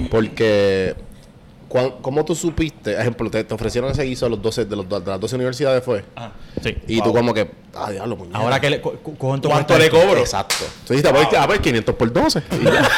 Porque, 0.10 0.96
¿cómo 2.02 2.26
tú 2.26 2.36
supiste? 2.36 3.00
Ejemplo, 3.00 3.30
te, 3.30 3.44
te 3.44 3.54
ofrecieron 3.54 3.92
ese 3.92 4.04
guiso 4.04 4.26
de, 4.26 4.32
los 4.32 4.42
12, 4.42 4.66
de, 4.66 4.76
los, 4.76 4.88
de 4.90 5.00
las 5.00 5.20
12 5.20 5.36
universidades, 5.36 5.84
¿fue? 5.84 6.04
Ah, 6.16 6.32
sí. 6.62 6.76
Y 6.88 6.98
tú 7.00 7.06
Wow. 7.06 7.14
como 7.16 7.34
que, 7.34 7.50
ah, 7.76 7.92
diablo, 7.92 8.18
puñeta. 8.18 8.38
Ahora 8.38 8.60
que 8.60 8.70
le, 8.70 8.82
cu- 8.82 8.98
cu- 9.02 9.16
¿cuánto, 9.18 9.50
¿Cuánto 9.50 9.78
le 9.78 9.90
cobro? 9.90 10.18
Exacto. 10.20 10.66
Tú 10.86 10.94
dijiste, 10.94 11.10
ah, 11.10 11.14
pues, 11.14 11.28
ah, 11.40 11.48
pues 11.48 11.60
500 11.60 11.96
por 11.96 12.12
12. 12.12 12.44
Y, 12.62 12.64
ya. 12.66 12.90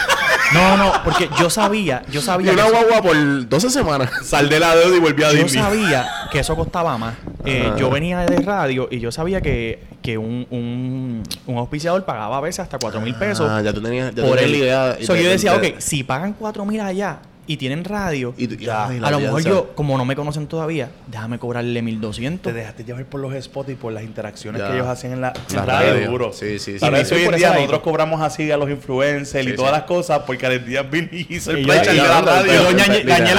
No, 0.53 0.78
no, 0.78 0.91
porque 1.03 1.30
yo 1.39 1.49
sabía, 1.49 2.03
yo 2.11 2.19
Y 2.19 2.24
sabía 2.24 2.51
una 2.51 2.63
que 2.63 2.69
eso- 2.69 2.78
guagua 2.86 3.01
por 3.01 3.49
12 3.49 3.69
semanas. 3.69 4.09
Sal 4.24 4.49
de 4.49 4.59
la 4.59 4.76
deuda 4.76 4.95
y 4.95 4.99
volví 4.99 5.24
a 5.24 5.32
yo 5.32 5.43
Disney. 5.43 5.63
sabía 5.63 6.07
que 6.32 6.39
eso 6.39 6.55
costaba 6.55 6.97
más. 6.97 7.15
Eh, 7.45 7.63
Ajá. 7.67 7.78
yo 7.78 7.89
venía 7.89 8.19
de 8.19 8.38
radio 8.38 8.88
y 8.91 8.99
yo 8.99 9.11
sabía 9.11 9.41
que, 9.41 9.84
que 10.01 10.17
un, 10.17 10.45
un, 10.51 11.24
un 11.47 11.57
auspiciador 11.57 12.05
pagaba 12.05 12.38
a 12.38 12.41
veces 12.41 12.59
hasta 12.59 12.78
4 12.78 13.01
mil 13.01 13.15
pesos. 13.15 13.47
Ah, 13.49 13.61
ya 13.61 13.74
tú 13.74 13.82
tenías, 13.82 14.13
ya 14.13 14.24
por 14.24 14.38
tenías 14.38 14.43
el- 14.45 14.51
la 14.51 14.57
idea. 14.57 14.97
y 14.99 15.05
So, 15.05 15.15
yo 15.15 15.30
decía, 15.30 15.59
te- 15.59 15.74
ok, 15.74 15.80
si 15.80 16.03
pagan 16.03 16.34
4 16.38 16.65
mil 16.65 16.82
allá 16.82 17.19
y 17.46 17.58
tienen 17.58 17.84
radio, 17.84 18.34
Y 18.38 18.48
tú- 18.48 18.56
Ya, 18.56 18.86
a 18.86 19.12
lo 19.12 19.20
mejor 19.20 19.44
yo, 19.44 19.76
como 19.76 19.98
no 19.98 20.06
me 20.06 20.16
conocen 20.16 20.48
todavía, 20.48 20.91
déjame 21.08 21.39
cobrarle 21.39 21.82
1200. 21.82 22.54
Te 22.54 22.58
dejaste 22.58 22.86
llevar 22.86 23.04
por 23.06 23.20
los 23.20 23.34
spots 23.44 23.70
y 23.72 23.76
por 23.76 23.91
las 23.91 24.04
interacciones 24.04 24.62
Ya. 24.62 24.68
que 24.70 24.74
ellos 24.76 24.88
hacen 24.88 25.12
en 25.14 25.22
la, 25.22 25.34
en 25.50 25.56
La 25.58 25.66
radio. 25.66 25.94
radio. 25.94 26.10
Duro. 26.12 26.32
Sí, 26.34 26.58
sí, 26.60 26.80
sí. 26.80 26.89
Me 26.89 27.02
eso 27.02 27.16
hoy 27.16 27.24
en 27.24 27.36
día 27.36 27.54
nosotros 27.54 27.82
cobramos 27.82 28.22
así 28.22 28.50
a 28.52 28.56
los 28.58 28.70
influencers 28.70 29.46
Sí, 29.46 29.52
y 29.52 29.56
todas 29.56 29.72
sí. 29.72 29.78
las 29.80 29.84
cosas 29.88 30.20
porque 30.26 30.46
al 30.46 30.66
día 30.66 30.84
vine 30.84 31.10
y 31.12 31.36
hizo 31.36 31.52
el 31.52 31.60
Y 31.60 31.62
yo- 31.64 31.68
plancha 31.68 31.94
y 31.94 31.98
de 31.98 32.04
la 32.08 32.22
radio. 32.22 32.54
yo 32.54 32.64
dañé- 32.64 32.78
la 32.78 32.94
literal. 32.94 33.04
Yo 33.04 33.14
dañé 33.14 33.36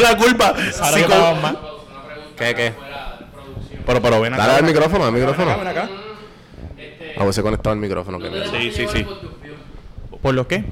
la. 0.00 0.10
Ahora 0.80 1.34
más. 1.40 1.54
¿Qué, 2.36 2.54
qué? 2.54 2.72
Pero, 3.84 4.00
pero 4.00 4.20
ven 4.20 4.34
acá. 4.34 4.46
Dale 4.46 4.58
al 4.58 4.64
micrófono, 4.64 5.04
al 5.06 5.12
micrófono. 5.12 5.58
ven 5.58 5.66
acá. 5.66 5.88
A 7.18 7.24
ver, 7.24 7.34
se 7.34 7.42
conectaba 7.42 7.74
el 7.74 7.80
micrófono. 7.80 8.18
Sí, 8.20 8.70
sí, 8.72 8.86
sí. 8.92 9.06
¿Por 10.22 10.34
los 10.34 10.46
qué? 10.46 10.64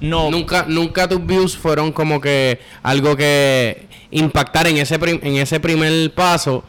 No, 0.00 0.30
Nunca, 0.30 0.64
nunca 0.68 1.08
tus 1.08 1.24
views 1.26 1.56
fueron 1.56 1.92
como 1.92 2.20
que 2.20 2.60
algo 2.82 3.16
que 3.16 3.86
impactar 4.10 4.66
en 4.66 4.76
ese, 4.76 4.98
prim- 4.98 5.20
en 5.22 5.36
ese 5.36 5.58
primer 5.60 6.12
paso 6.14 6.62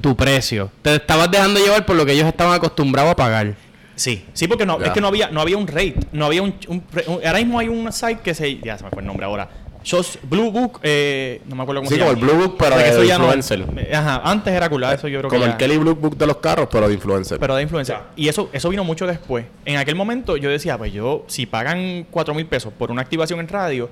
tu 0.00 0.14
precio. 0.16 0.70
Te 0.82 0.94
estabas 0.96 1.30
dejando 1.30 1.58
llevar 1.58 1.84
por 1.86 1.96
lo 1.96 2.04
que 2.06 2.12
ellos 2.12 2.26
estaban 2.26 2.54
acostumbrados 2.54 3.12
a 3.12 3.16
pagar. 3.16 3.54
Sí, 3.94 4.24
sí, 4.34 4.46
porque 4.46 4.66
no, 4.66 4.78
es 4.82 4.90
que 4.90 5.00
no 5.00 5.08
había, 5.08 5.30
no 5.30 5.40
había 5.40 5.56
un 5.56 5.66
rate, 5.66 5.96
no 6.12 6.26
había 6.26 6.42
un, 6.42 6.54
un- 6.68 6.84
ahora 7.24 7.38
mismo 7.38 7.58
hay 7.58 7.68
un 7.68 7.90
site 7.90 8.18
que 8.22 8.34
se, 8.34 8.58
ya 8.58 8.76
se 8.76 8.84
me 8.84 8.90
fue 8.90 9.00
el 9.00 9.06
nombre 9.06 9.24
ahora, 9.24 9.48
Shows 9.86 10.18
Blue 10.24 10.50
Book, 10.50 10.80
eh, 10.82 11.40
no 11.46 11.54
me 11.54 11.62
acuerdo 11.62 11.80
cómo 11.82 11.88
Sí, 11.90 11.94
se 11.94 12.00
como 12.00 12.12
llama. 12.12 12.26
el 12.26 12.34
Blue 12.36 12.44
Book, 12.48 12.56
pero 12.58 12.76
de 12.76 12.88
eso 12.88 13.04
ya 13.04 13.18
no- 13.18 13.24
influencer. 13.26 13.64
ajá, 13.94 14.20
antes 14.24 14.52
era 14.52 14.68
cool, 14.68 14.82
eso 14.82 15.06
yo 15.06 15.20
creo 15.20 15.30
Como 15.30 15.42
que 15.42 15.46
el 15.46 15.52
ya- 15.52 15.56
Kelly 15.58 15.76
Blue 15.78 15.94
Book 15.94 16.16
de 16.16 16.26
los 16.26 16.38
carros, 16.38 16.66
pero 16.72 16.88
de 16.88 16.94
influencer. 16.94 17.38
pero 17.38 17.54
de 17.54 17.62
influencer. 17.62 17.96
Y 18.16 18.26
eso, 18.26 18.50
eso 18.52 18.68
vino 18.68 18.82
mucho 18.82 19.06
después. 19.06 19.44
En 19.64 19.76
aquel 19.76 19.94
momento 19.94 20.36
yo 20.36 20.50
decía, 20.50 20.76
pues 20.76 20.92
yo, 20.92 21.24
si 21.28 21.46
pagan 21.46 22.04
4 22.10 22.34
mil 22.34 22.46
pesos 22.46 22.72
por 22.76 22.90
una 22.90 23.02
activación 23.02 23.38
en 23.38 23.46
radio, 23.46 23.88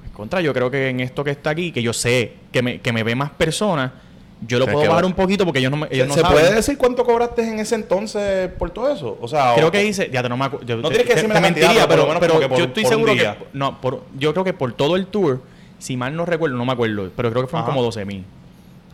pues, 0.00 0.10
contra, 0.10 0.40
yo 0.40 0.52
creo 0.52 0.68
que 0.68 0.88
en 0.88 0.98
esto 0.98 1.22
que 1.22 1.30
está 1.30 1.50
aquí, 1.50 1.70
que 1.70 1.80
yo 1.80 1.92
sé 1.92 2.32
que 2.50 2.62
me, 2.62 2.80
que 2.80 2.92
me 2.92 3.04
ve 3.04 3.14
más 3.14 3.30
personas, 3.30 3.92
yo 4.46 4.58
lo 4.58 4.66
puedo 4.66 4.86
bajar 4.88 5.04
va- 5.04 5.06
un 5.06 5.14
poquito 5.14 5.44
porque 5.44 5.60
ellos 5.60 5.70
no, 5.70 5.78
me- 5.78 5.88
ellos 5.90 6.08
no 6.08 6.14
¿Se 6.14 6.20
saben. 6.20 6.36
puede 6.38 6.54
decir 6.54 6.76
cuánto 6.76 7.04
cobraste 7.04 7.42
en 7.48 7.58
ese 7.58 7.74
entonces 7.74 8.50
por 8.58 8.70
todo 8.70 8.92
eso? 8.92 9.16
O 9.20 9.28
sea, 9.28 9.54
Creo 9.54 9.68
o- 9.68 9.70
que 9.70 9.84
hice, 9.84 10.10
ya 10.12 10.22
te 10.22 10.28
no 10.28 10.36
me 10.36 10.44
yo- 10.64 10.76
No 10.76 10.88
te- 10.88 10.96
tienes 10.96 11.06
que 11.06 11.14
decirme 11.14 11.34
te 11.34 11.40
la 11.40 11.46
cantidad, 11.46 11.66
mentiría, 11.68 11.88
pero 11.88 12.06
pero, 12.20 12.20
pero 12.38 12.48
por- 12.48 12.58
yo 12.58 12.64
estoy 12.64 12.84
seguro 12.84 13.14
que 13.14 13.30
no, 13.54 13.80
por, 13.80 14.02
yo 14.18 14.32
creo 14.32 14.44
que 14.44 14.52
por 14.52 14.72
todo 14.74 14.96
el 14.96 15.06
tour, 15.06 15.40
si 15.78 15.96
mal 15.96 16.14
no 16.14 16.26
recuerdo, 16.26 16.56
no 16.56 16.64
me 16.64 16.72
acuerdo, 16.72 17.10
pero 17.16 17.30
creo 17.30 17.42
que 17.44 17.48
fueron 17.48 17.64
Ajá. 17.64 17.72
como 17.72 17.82
12 17.82 18.04
mil. 18.04 18.24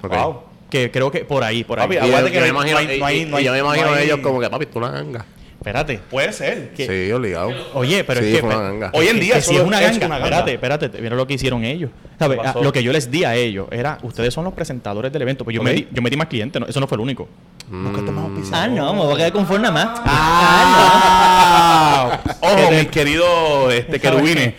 Wow. 0.02 0.42
Que 0.70 0.90
creo 0.90 1.10
que 1.10 1.24
por 1.24 1.44
ahí, 1.44 1.64
por 1.64 1.78
ahí. 1.78 1.86
Papi, 1.86 1.96
Y 2.06 2.10
yo- 2.10 2.24
que 2.26 2.32
yo 2.32 2.40
me 2.40 2.48
imagino, 2.48 2.72
no 2.72 2.78
hay- 2.88 2.96
y- 2.96 2.98
no 3.00 3.06
hay- 3.06 3.20
y- 3.20 3.24
no 3.26 3.36
hay- 3.36 3.42
y 3.42 3.46
yo 3.46 3.52
me 3.52 3.58
imagino 3.58 3.86
no 3.90 3.94
hay- 3.94 4.04
ellos 4.04 4.20
como 4.20 4.40
que, 4.40 4.48
papi, 4.48 4.66
tú 4.66 4.78
una 4.78 4.90
ganga. 4.90 5.24
Espérate. 5.62 6.00
Puede 6.10 6.32
ser. 6.32 6.70
que- 6.74 6.86
Sí, 7.06 7.12
obligado. 7.12 7.52
Oye, 7.74 8.02
pero 8.02 8.20
Sí, 8.20 8.26
es 8.26 8.34
que 8.34 8.40
fue 8.40 8.48
una 8.54 8.62
ganga. 8.64 8.90
Hoy 8.94 9.06
en 9.06 9.20
día 9.20 9.34
que 9.36 9.42
si 9.42 9.54
es 9.54 9.62
una 9.62 9.80
es 9.80 9.92
ganga, 9.92 10.06
una 10.06 10.18
ganga. 10.18 10.26
espérate, 10.38 10.52
espérate, 10.54 10.90
mira 11.02 11.14
lo 11.14 11.24
que 11.26 11.34
hicieron 11.34 11.64
ellos. 11.64 11.90
¿Sabes? 12.18 12.38
¿Qué 12.38 12.44
pasó? 12.44 12.58
Ah, 12.58 12.62
Lo 12.64 12.72
que 12.72 12.82
yo 12.82 12.92
les 12.92 13.10
di 13.12 13.22
a 13.24 13.36
ellos 13.36 13.68
era, 13.70 13.98
ustedes 14.02 14.34
son 14.34 14.42
los 14.44 14.54
presentadores 14.54 15.12
del 15.12 15.22
evento, 15.22 15.44
pues 15.44 15.54
yo, 15.54 15.60
Ok. 15.60 15.68
metí, 15.68 15.86
yo 15.92 16.02
metí 16.02 16.16
más 16.16 16.26
clientes, 16.26 16.58
no, 16.60 16.66
eso 16.66 16.80
no 16.80 16.88
fue 16.88 16.96
el 16.96 17.00
único. 17.02 17.28
Auspiciado. 17.72 18.64
Ah, 18.64 18.68
no, 18.68 18.92
me 18.92 19.00
voy 19.02 19.14
a 19.14 19.16
quedar 19.16 19.32
con 19.32 19.46
forma 19.46 19.70
más. 19.70 20.00
Ah, 20.04 22.20
Ojo, 22.40 22.56
Que 22.56 22.62
te- 22.66 22.78
mis 22.78 22.86
queridos 22.88 23.72
este, 23.72 24.00
querubines. 24.00 24.54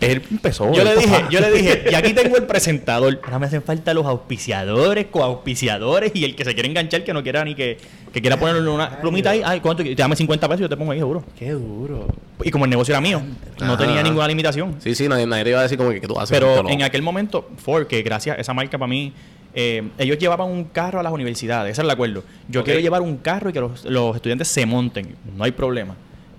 Él 0.00 0.22
empezó. 0.30 0.72
Yo 0.72 0.84
le 0.84 0.96
dije, 0.96 1.24
yo 1.30 1.40
le 1.40 1.50
dije, 1.52 1.84
y 1.90 1.94
aquí 1.94 2.12
tengo 2.12 2.36
el 2.36 2.42
presentador. 2.46 3.20
Ahora 3.24 3.38
me 3.38 3.46
hacen 3.46 3.62
falta 3.62 3.92
los 3.94 4.06
auspiciadores, 4.06 5.06
coauspiciadores 5.06 6.12
y 6.14 6.24
el 6.24 6.34
que 6.36 6.44
se 6.44 6.54
quiere 6.54 6.68
enganchar 6.68 7.04
que 7.04 7.12
no 7.12 7.22
quiera 7.22 7.44
ni 7.44 7.54
que, 7.54 7.78
que 8.12 8.20
quiera 8.20 8.38
ponerle 8.38 8.68
una 8.68 9.00
plumita 9.00 9.30
ahí. 9.30 9.42
Ay, 9.44 9.60
¿cuánto? 9.60 9.82
quieres? 9.82 9.96
Dame 9.96 10.16
50 10.16 10.48
pesos 10.48 10.60
y 10.60 10.62
yo 10.62 10.68
te 10.68 10.76
pongo 10.76 10.92
ahí 10.92 10.98
seguro. 10.98 11.24
Qué 11.38 11.50
duro. 11.50 12.06
Y 12.42 12.50
como 12.50 12.64
el 12.64 12.70
negocio 12.70 12.92
era 12.92 13.00
mío, 13.00 13.22
no 13.60 13.66
Ajá. 13.74 13.78
tenía 13.78 14.02
ninguna 14.02 14.28
limitación. 14.28 14.76
Sí, 14.80 14.94
sí, 14.94 15.08
nadie, 15.08 15.26
nadie 15.26 15.44
te 15.44 15.50
iba 15.50 15.60
a 15.60 15.62
decir 15.62 15.78
como 15.78 15.90
que, 15.90 16.00
que 16.00 16.06
tú 16.06 16.18
haces. 16.18 16.36
Pero 16.38 16.68
en 16.68 16.82
aquel 16.82 17.02
momento, 17.02 17.48
Ford, 17.56 17.86
que 17.86 18.02
gracias 18.02 18.36
a 18.36 18.40
esa 18.40 18.54
marca 18.54 18.78
para 18.78 18.88
mí, 18.88 19.12
eh, 19.54 19.88
ellos 19.98 20.18
llevaban 20.18 20.48
un 20.48 20.64
carro 20.64 21.00
a 21.00 21.02
las 21.02 21.12
universidades, 21.12 21.72
ese 21.72 21.80
era 21.80 21.86
el 21.86 21.90
acuerdo. 21.92 22.22
Yo 22.48 22.62
quiero 22.62 22.78
llevar 22.80 23.00
un 23.00 23.16
carro 23.16 23.48
y 23.50 23.52
que 23.54 23.60
los, 23.60 23.84
los 23.86 24.14
estudiantes 24.16 24.48
se 24.48 24.66
monten, 24.66 25.16
no 25.34 25.44
hay 25.44 25.52
problema. 25.52 25.96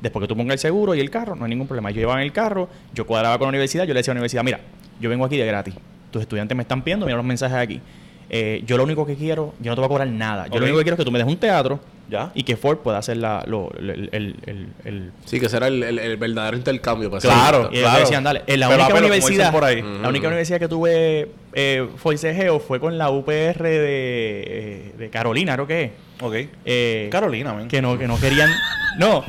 Después 0.08 0.24
que 0.24 0.28
tú 0.28 0.38
pongas 0.38 0.54
el 0.54 0.60
seguro 0.60 0.96
y 0.96 1.00
el 1.02 1.10
carro, 1.10 1.36
no 1.36 1.44
hay 1.46 1.50
ningún 1.50 1.68
problema. 1.68 1.92
Yo 1.92 1.98
llevaba 2.00 2.24
el 2.24 2.32
carro, 2.32 2.70
yo 2.94 3.06
cuadraba 3.06 3.38
con 3.38 3.48
la 3.48 3.50
universidad, 3.50 3.84
yo 3.86 3.94
le 3.94 4.00
decía 4.00 4.12
a 4.12 4.16
la 4.16 4.20
universidad, 4.20 4.44
mira, 4.44 4.60
yo 5.02 5.10
vengo 5.10 5.26
aquí 5.26 5.36
de 5.38 5.46
gratis, 5.46 5.74
tus 6.12 6.22
estudiantes 6.22 6.56
me 6.56 6.62
están 6.64 6.82
pidiendo, 6.82 7.06
mira 7.06 7.18
los 7.18 7.26
mensajes 7.26 7.58
aquí. 7.58 7.82
Eh, 8.30 8.62
yo 8.66 8.76
lo 8.78 8.84
único 8.84 9.06
que 9.06 9.16
quiero, 9.16 9.54
yo 9.62 9.72
no 9.72 9.76
te 9.76 9.80
voy 9.82 9.86
a 9.86 9.90
cobrar 9.90 10.08
nada. 10.08 10.48
Yo 10.48 10.60
lo 10.60 10.66
único 10.66 10.78
que 10.80 10.84
quiero 10.84 10.96
es 10.96 10.98
que 11.00 11.06
tú 11.06 11.12
me 11.12 11.18
des 11.20 11.28
un 11.28 11.38
teatro 11.38 11.80
Ya. 12.10 12.32
y 12.36 12.44
que 12.44 12.58
Ford 12.58 12.78
pueda 12.80 12.98
hacer 12.98 13.16
la, 13.18 13.44
lo- 13.48 13.72
el, 13.80 14.10
el- 14.12 14.36
el- 14.46 14.68
el- 14.84 15.12
Sí, 15.26 15.40
que 15.40 15.48
será 15.48 15.68
el, 15.68 15.82
el, 15.82 15.98
el 16.00 16.18
verdadero 16.18 16.58
intercambio. 16.58 17.10
Para 17.10 17.22
Claro, 17.22 17.58
hacer 17.68 17.74
y 17.74 17.80
claro. 17.82 18.00
decían, 18.02 18.24
dale, 18.26 18.44
en 18.48 18.60
la 18.60 18.68
única 18.70 18.96
universidad, 18.96 19.52
por 19.52 19.64
ahí. 19.64 19.82
la 20.02 20.10
única 20.10 20.28
universidad 20.28 20.60
que 20.60 20.68
tuve 20.68 21.32
eh, 21.54 21.88
forcejeo 21.96 22.60
fue 22.60 22.80
con 22.82 22.98
la 22.98 23.10
UPR 23.12 23.64
de, 23.64 24.44
eh, 24.46 24.94
de 24.98 25.10
Carolina, 25.10 25.54
creo 25.54 25.68
que 25.68 25.84
es. 25.84 25.92
Ok. 26.22 26.36
Eh, 26.66 27.08
Carolina, 27.12 27.54
man. 27.54 27.68
que 27.70 27.82
no, 27.82 27.98
que 27.98 28.08
no 28.08 28.20
querían. 28.20 28.50
No, 29.00 29.24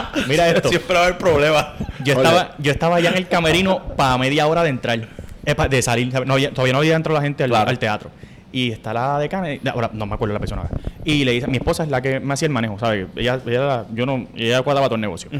mira 0.28 0.48
esto. 0.48 0.68
Siempre 0.68 0.94
va 0.94 1.00
a 1.02 1.04
haber 1.06 1.18
problemas. 1.18 1.66
Yo 2.04 2.14
estaba, 2.14 2.54
yo 2.58 2.72
estaba 2.72 3.00
ya 3.00 3.10
en 3.10 3.16
el 3.16 3.28
camerino 3.28 3.82
para 3.96 4.16
media 4.18 4.46
hora 4.46 4.62
de 4.62 4.70
entrar, 4.70 5.08
eh, 5.44 5.54
pa- 5.54 5.68
de 5.68 5.82
salir. 5.82 6.12
No 6.26 6.34
había- 6.34 6.50
todavía 6.50 6.72
no 6.72 6.78
había 6.80 6.96
entrado 6.96 7.18
la 7.18 7.22
gente 7.22 7.44
al, 7.44 7.50
Claro. 7.50 7.70
al 7.70 7.78
teatro. 7.78 8.10
Y 8.54 8.70
está 8.70 8.92
la 8.92 9.18
decana, 9.18 9.48
ahora 9.72 9.90
no 9.94 10.04
me 10.04 10.14
acuerdo 10.14 10.34
la 10.34 10.40
persona. 10.40 10.64
Y 11.04 11.24
le 11.24 11.32
dice, 11.32 11.46
mi 11.46 11.56
esposa 11.56 11.84
es 11.84 11.88
la 11.88 12.02
que 12.02 12.20
me 12.20 12.34
hacía 12.34 12.46
el 12.46 12.52
manejo, 12.52 12.78
¿sabes? 12.78 13.06
Ella, 13.16 13.40
ella, 13.46 13.84
yo 13.94 14.04
no, 14.04 14.26
ella 14.36 14.60
cuadraba 14.62 14.88
todo 14.88 14.96
el 14.96 15.00
negocio. 15.00 15.30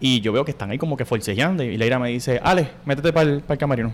Y 0.00 0.20
yo 0.20 0.32
veo 0.32 0.44
que 0.44 0.50
están 0.50 0.70
ahí 0.70 0.78
como 0.78 0.96
que 0.96 1.04
forcejeando. 1.04 1.62
Y 1.62 1.76
Leira 1.76 1.98
me 1.98 2.08
dice, 2.08 2.40
Ale, 2.42 2.68
métete 2.86 3.12
para 3.12 3.30
el, 3.30 3.42
camerino. 3.58 3.92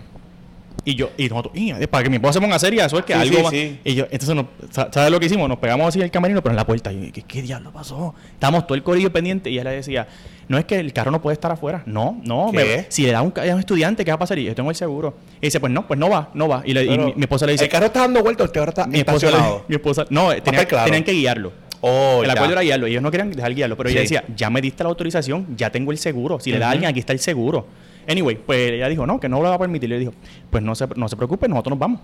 Y 0.85 0.95
yo, 0.95 1.09
y 1.17 1.27
nosotros, 1.27 1.53
"Y, 1.55 1.73
para 1.87 2.03
que 2.03 2.09
mi 2.09 2.15
esposa 2.15 2.33
se 2.33 2.41
ponga 2.41 2.57
seria, 2.59 2.85
eso 2.85 2.97
es 2.97 3.03
que 3.05 3.13
Sí, 3.13 3.19
algo 3.19 3.37
sí, 3.37 3.43
va-". 3.43 3.49
sí. 3.51 3.79
Y 3.83 3.95
yo, 3.95 4.05
entonces, 4.09 4.45
¿sabes 4.91 5.11
lo 5.11 5.19
que 5.19 5.25
hicimos? 5.25 5.49
Nos 5.49 5.57
pegamos 5.59 5.87
así 5.87 5.99
el 6.01 6.09
camerino, 6.11 6.41
pero 6.41 6.51
en 6.53 6.57
la 6.57 6.65
puerta. 6.65 6.93
Y 6.93 7.07
yo, 7.07 7.11
¿qué, 7.11 7.23
qué 7.23 7.41
diablo 7.41 7.71
pasó? 7.73 8.15
Estábamos 8.33 8.65
todo 8.67 8.75
el 8.75 8.83
corillo 8.83 9.11
pendiente. 9.11 9.49
Y 9.49 9.53
ella 9.55 9.65
le 9.65 9.71
decía, 9.77 10.07
no 10.47 10.57
es 10.57 10.63
que 10.65 10.79
el 10.79 10.93
carro 10.93 11.11
no 11.11 11.21
puede 11.21 11.33
estar 11.33 11.51
afuera. 11.51 11.83
No, 11.85 12.19
no. 12.23 12.51
Si 12.89 13.03
le 13.03 13.11
da 13.11 13.21
un, 13.21 13.33
a 13.35 13.53
un 13.53 13.59
estudiante, 13.59 14.05
¿qué 14.05 14.11
va 14.11 14.15
a 14.15 14.19
pasar? 14.19 14.39
Y 14.39 14.45
yo 14.45 14.55
tengo 14.55 14.69
el 14.69 14.75
seguro. 14.77 15.15
Y 15.41 15.47
dice, 15.47 15.59
pues 15.59 15.73
no, 15.73 15.85
pues 15.87 15.99
no 15.99 16.09
va, 16.09 16.29
no 16.33 16.47
va. 16.47 16.61
Y, 16.65 16.73
le- 16.73 16.85
y 16.85 16.97
mi, 16.97 17.13
mi 17.15 17.21
esposa 17.23 17.45
le 17.45 17.51
dice, 17.53 17.65
El 17.65 17.69
carro 17.71 17.87
está 17.87 17.99
dando 18.01 18.21
vueltas, 18.23 18.45
el 18.45 18.51
carro 18.53 18.69
está 18.69 18.87
mi 18.87 18.99
esposa, 18.99 19.27
estacionado. 19.27 19.65
mi 19.67 19.75
esposa, 19.75 20.05
no, 20.09 20.29
tenía- 20.41 20.65
claro. 20.65 20.85
tenían 20.85 21.03
que 21.03 21.11
guiarlo. 21.11 21.51
Oh, 21.81 22.21
el 22.23 22.29
acuerdo 22.31 22.53
era 22.53 22.61
guiarlo. 22.61 22.87
Ellos 22.87 23.03
no 23.03 23.11
querían 23.11 23.29
dejar 23.31 23.53
guiarlo. 23.53 23.77
Pero 23.77 23.89
ella 23.89 24.01
decía, 24.01 24.23
ya 24.35 24.49
me 24.49 24.61
diste 24.61 24.83
la 24.83 24.89
autorización, 24.89 25.47
ya 25.57 25.69
tengo 25.69 25.91
el 25.91 25.97
seguro. 25.97 26.39
Si 26.39 26.51
le 26.51 26.59
da 26.59 26.69
a 26.69 26.71
alguien, 26.71 26.89
aquí 26.89 26.99
está 26.99 27.13
el 27.13 27.19
seguro. 27.19 27.67
Anyway, 28.07 28.35
pues 28.37 28.71
ella 28.71 28.87
dijo, 28.87 29.05
no, 29.05 29.19
que 29.19 29.27
no 29.29 29.41
lo 29.41 29.49
va 29.49 29.55
a 29.55 29.59
permitir. 29.59 29.89
Le 29.89 29.99
dijo, 29.99 30.13
pues 30.49 30.63
no 30.63 30.73
se, 30.75 30.87
no 30.95 31.07
se 31.09 31.15
preocupe, 31.15 31.47
nosotros 31.47 31.71
nos 31.71 31.79
vamos. 31.79 32.01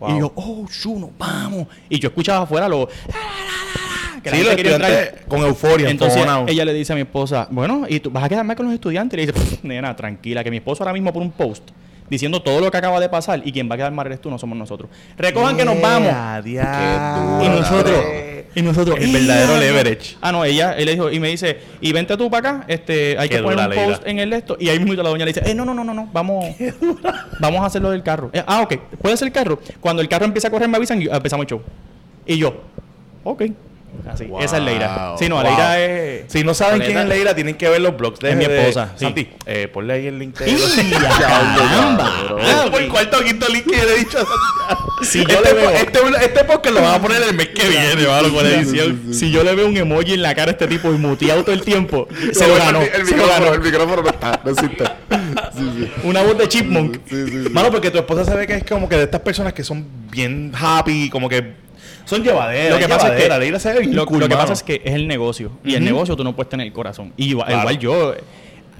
Wow. 0.00 0.16
Y 0.16 0.20
yo, 0.20 0.32
oh, 0.36 0.66
shu, 0.70 0.98
nos 0.98 1.10
vamos. 1.18 1.66
Y 1.88 1.98
yo 1.98 2.08
escuchaba 2.08 2.44
afuera 2.44 2.68
lo... 2.68 2.88
que 4.22 4.30
la 4.30 4.36
Sí, 4.36 4.44
gente 4.44 4.62
los 4.64 4.72
estudiantes 4.72 5.26
con 5.28 5.40
euforia. 5.42 5.90
Entonces 5.90 6.24
ella 6.46 6.64
le 6.64 6.72
dice 6.72 6.92
a 6.92 6.96
mi 6.96 7.02
esposa, 7.02 7.48
bueno, 7.50 7.84
¿y 7.88 8.00
tú 8.00 8.10
vas 8.10 8.24
a 8.24 8.28
quedarme 8.28 8.56
con 8.56 8.66
los 8.66 8.74
estudiantes? 8.74 9.18
Y 9.18 9.26
le 9.26 9.32
dice, 9.32 9.38
"Pff, 9.38 9.64
nena, 9.64 9.94
tranquila, 9.94 10.42
que 10.42 10.50
mi 10.50 10.58
esposo 10.58 10.82
ahora 10.82 10.92
mismo 10.92 11.12
por 11.12 11.22
un 11.22 11.30
post 11.30 11.70
diciendo 12.10 12.42
todo 12.42 12.60
lo 12.60 12.70
que 12.70 12.76
acaba 12.76 13.00
de 13.00 13.08
pasar 13.08 13.42
y 13.44 13.52
quien 13.52 13.68
va 13.70 13.74
a 13.74 13.78
quedar 13.78 13.92
mal 13.92 14.06
eres 14.06 14.20
tú, 14.20 14.30
no 14.30 14.38
somos 14.38 14.56
nosotros. 14.56 14.90
Recojan 15.16 15.56
que 15.56 15.64
nos 15.64 15.80
vamos. 15.80 16.12
Yeah. 16.44 17.40
Y 17.42 17.48
nosotros, 17.48 18.04
y 18.54 18.62
nosotros, 18.62 18.98
El 19.00 19.12
verdadero 19.12 19.54
¡Ea! 19.54 19.60
leverage. 19.60 20.16
Ah, 20.20 20.32
no, 20.32 20.44
ella, 20.44 20.72
él 20.72 20.86
le 20.86 20.92
dijo, 20.92 21.10
y 21.10 21.20
me 21.20 21.28
dice, 21.28 21.58
y 21.80 21.92
vente 21.92 22.16
tú 22.16 22.30
para 22.30 22.50
acá, 22.50 22.64
este, 22.68 23.18
hay 23.18 23.28
Qué 23.28 23.36
que 23.36 23.42
poner 23.42 23.68
un 23.68 23.74
post 23.74 24.06
en 24.06 24.18
el 24.18 24.32
esto. 24.32 24.56
Y 24.58 24.68
ahí 24.68 24.78
mismo 24.78 24.94
la 24.94 25.08
doña 25.08 25.24
le 25.24 25.32
dice, 25.32 25.48
eh, 25.48 25.54
no, 25.54 25.64
no, 25.64 25.74
no, 25.74 25.84
no, 25.84 25.94
no, 25.94 26.08
vamos, 26.12 26.44
vamos 27.40 27.60
a 27.62 27.66
hacerlo 27.66 27.90
del 27.90 28.02
carro. 28.02 28.30
Eh, 28.32 28.42
ah, 28.46 28.62
ok, 28.62 28.76
puede 29.00 29.16
ser 29.16 29.28
el 29.28 29.32
carro. 29.32 29.60
Cuando 29.80 30.02
el 30.02 30.08
carro 30.08 30.24
empieza 30.24 30.48
a 30.48 30.50
correr, 30.50 30.68
me 30.68 30.76
avisan 30.76 31.00
y 31.00 31.06
empezamos 31.06 31.44
el 31.44 31.50
show. 31.50 31.62
Y 32.26 32.38
yo, 32.38 32.62
ok. 33.24 33.42
Así. 34.08 34.24
Wow. 34.24 34.40
Esa 34.40 34.56
es 34.58 34.62
Leira. 34.62 35.14
Sí, 35.18 35.28
no, 35.28 35.34
Wow. 35.36 35.44
Leira 35.44 35.80
es. 35.80 36.32
Si 36.32 36.42
no 36.44 36.54
saben 36.54 36.80
quién 36.80 36.96
es 36.98 37.06
Leira, 37.06 37.34
tienen 37.34 37.56
que 37.56 37.68
ver 37.68 37.80
los 37.80 37.96
blogs 37.96 38.20
de 38.20 38.30
Es 38.30 38.36
mi 38.36 38.46
de- 38.46 38.58
esposa, 38.60 38.92
sí. 38.96 39.04
Santi, 39.04 39.28
eh, 39.44 39.68
ponle 39.72 39.92
ahí 39.94 40.06
el 40.06 40.18
link 40.18 40.38
de 40.38 40.46
¡Caramba! 41.18 42.12
Este 42.40 42.70
fue 42.70 42.84
el 42.84 42.88
cuarto 42.88 43.18
o 43.18 43.22
quinto 43.22 43.46
link 43.48 43.64
que 43.66 43.76
le 43.76 43.94
he 43.94 43.98
dicho 43.98 44.18
a 44.18 44.22
Santi. 44.22 45.06
Si 45.06 45.24
yo 45.24 45.36
este, 45.38 45.54
le 45.54 45.60
veo- 45.60 45.70
este, 45.70 45.98
este 46.24 46.44
podcast 46.44 46.74
lo 46.74 46.82
van 46.82 46.94
a 46.94 47.00
poner 47.02 47.22
el 47.22 47.34
mes 47.34 47.48
que 47.48 47.68
viene, 47.68 48.06
mano, 48.06 48.32
con 48.32 48.42
la 48.44 48.50
edición. 48.56 49.12
Si 49.12 49.30
yo 49.30 49.42
le 49.44 49.54
veo 49.54 49.66
un 49.66 49.76
emoji 49.76 50.14
en 50.14 50.22
la 50.22 50.34
cara 50.34 50.50
a 50.50 50.52
este 50.52 50.66
tipo 50.66 50.88
y 50.92 50.96
muteado 50.98 51.42
todo 51.44 51.54
el 51.54 51.62
tiempo, 51.62 52.08
se 52.32 52.46
lo 52.46 52.54
ganó. 52.56 52.80
El, 52.82 53.04
micrófono, 53.04 53.54
el 53.54 53.60
micrófono 53.60 54.02
no 54.02 54.08
está, 54.08 54.40
no 54.44 54.50
existe. 54.50 54.84
Sí, 55.56 55.70
sí. 55.76 55.92
Una 56.04 56.22
voz 56.22 56.38
de 56.38 56.48
chipmunk. 56.48 56.98
Sí, 57.08 57.24
sí, 57.26 57.42
sí. 57.44 57.48
Mano, 57.50 57.70
porque 57.70 57.90
tu 57.90 57.98
esposa 57.98 58.24
se 58.24 58.34
ve 58.34 58.46
que 58.46 58.54
es 58.54 58.64
como 58.64 58.88
que 58.88 58.96
de 58.96 59.04
estas 59.04 59.20
personas 59.20 59.52
que 59.52 59.62
son 59.64 59.84
bien 60.10 60.52
happy, 60.58 61.10
como 61.10 61.28
que 61.28 61.67
son 62.04 62.22
llevaderas. 62.22 62.72
Lo 62.80 62.86
que 62.86 62.88
pasa 62.92 63.08
es 63.08 63.24
que, 63.24 63.58
se 63.60 63.72
ve 63.72 63.86
lo, 63.86 64.06
cool, 64.06 64.20
lo 64.20 64.28
que 64.28 64.36
pasa 64.36 64.52
es 64.52 64.62
que 64.62 64.80
es 64.84 64.94
el 64.94 65.06
negocio. 65.06 65.52
Y 65.64 65.74
el 65.74 65.84
negocio 65.84 66.16
tú 66.16 66.24
no 66.24 66.34
puedes 66.34 66.48
tener 66.50 66.66
el 66.66 66.72
corazón. 66.72 67.12
Y 67.16 67.30
igual, 67.30 67.46
Claro. 67.48 67.60
igual 67.62 67.78
yo, 67.78 68.14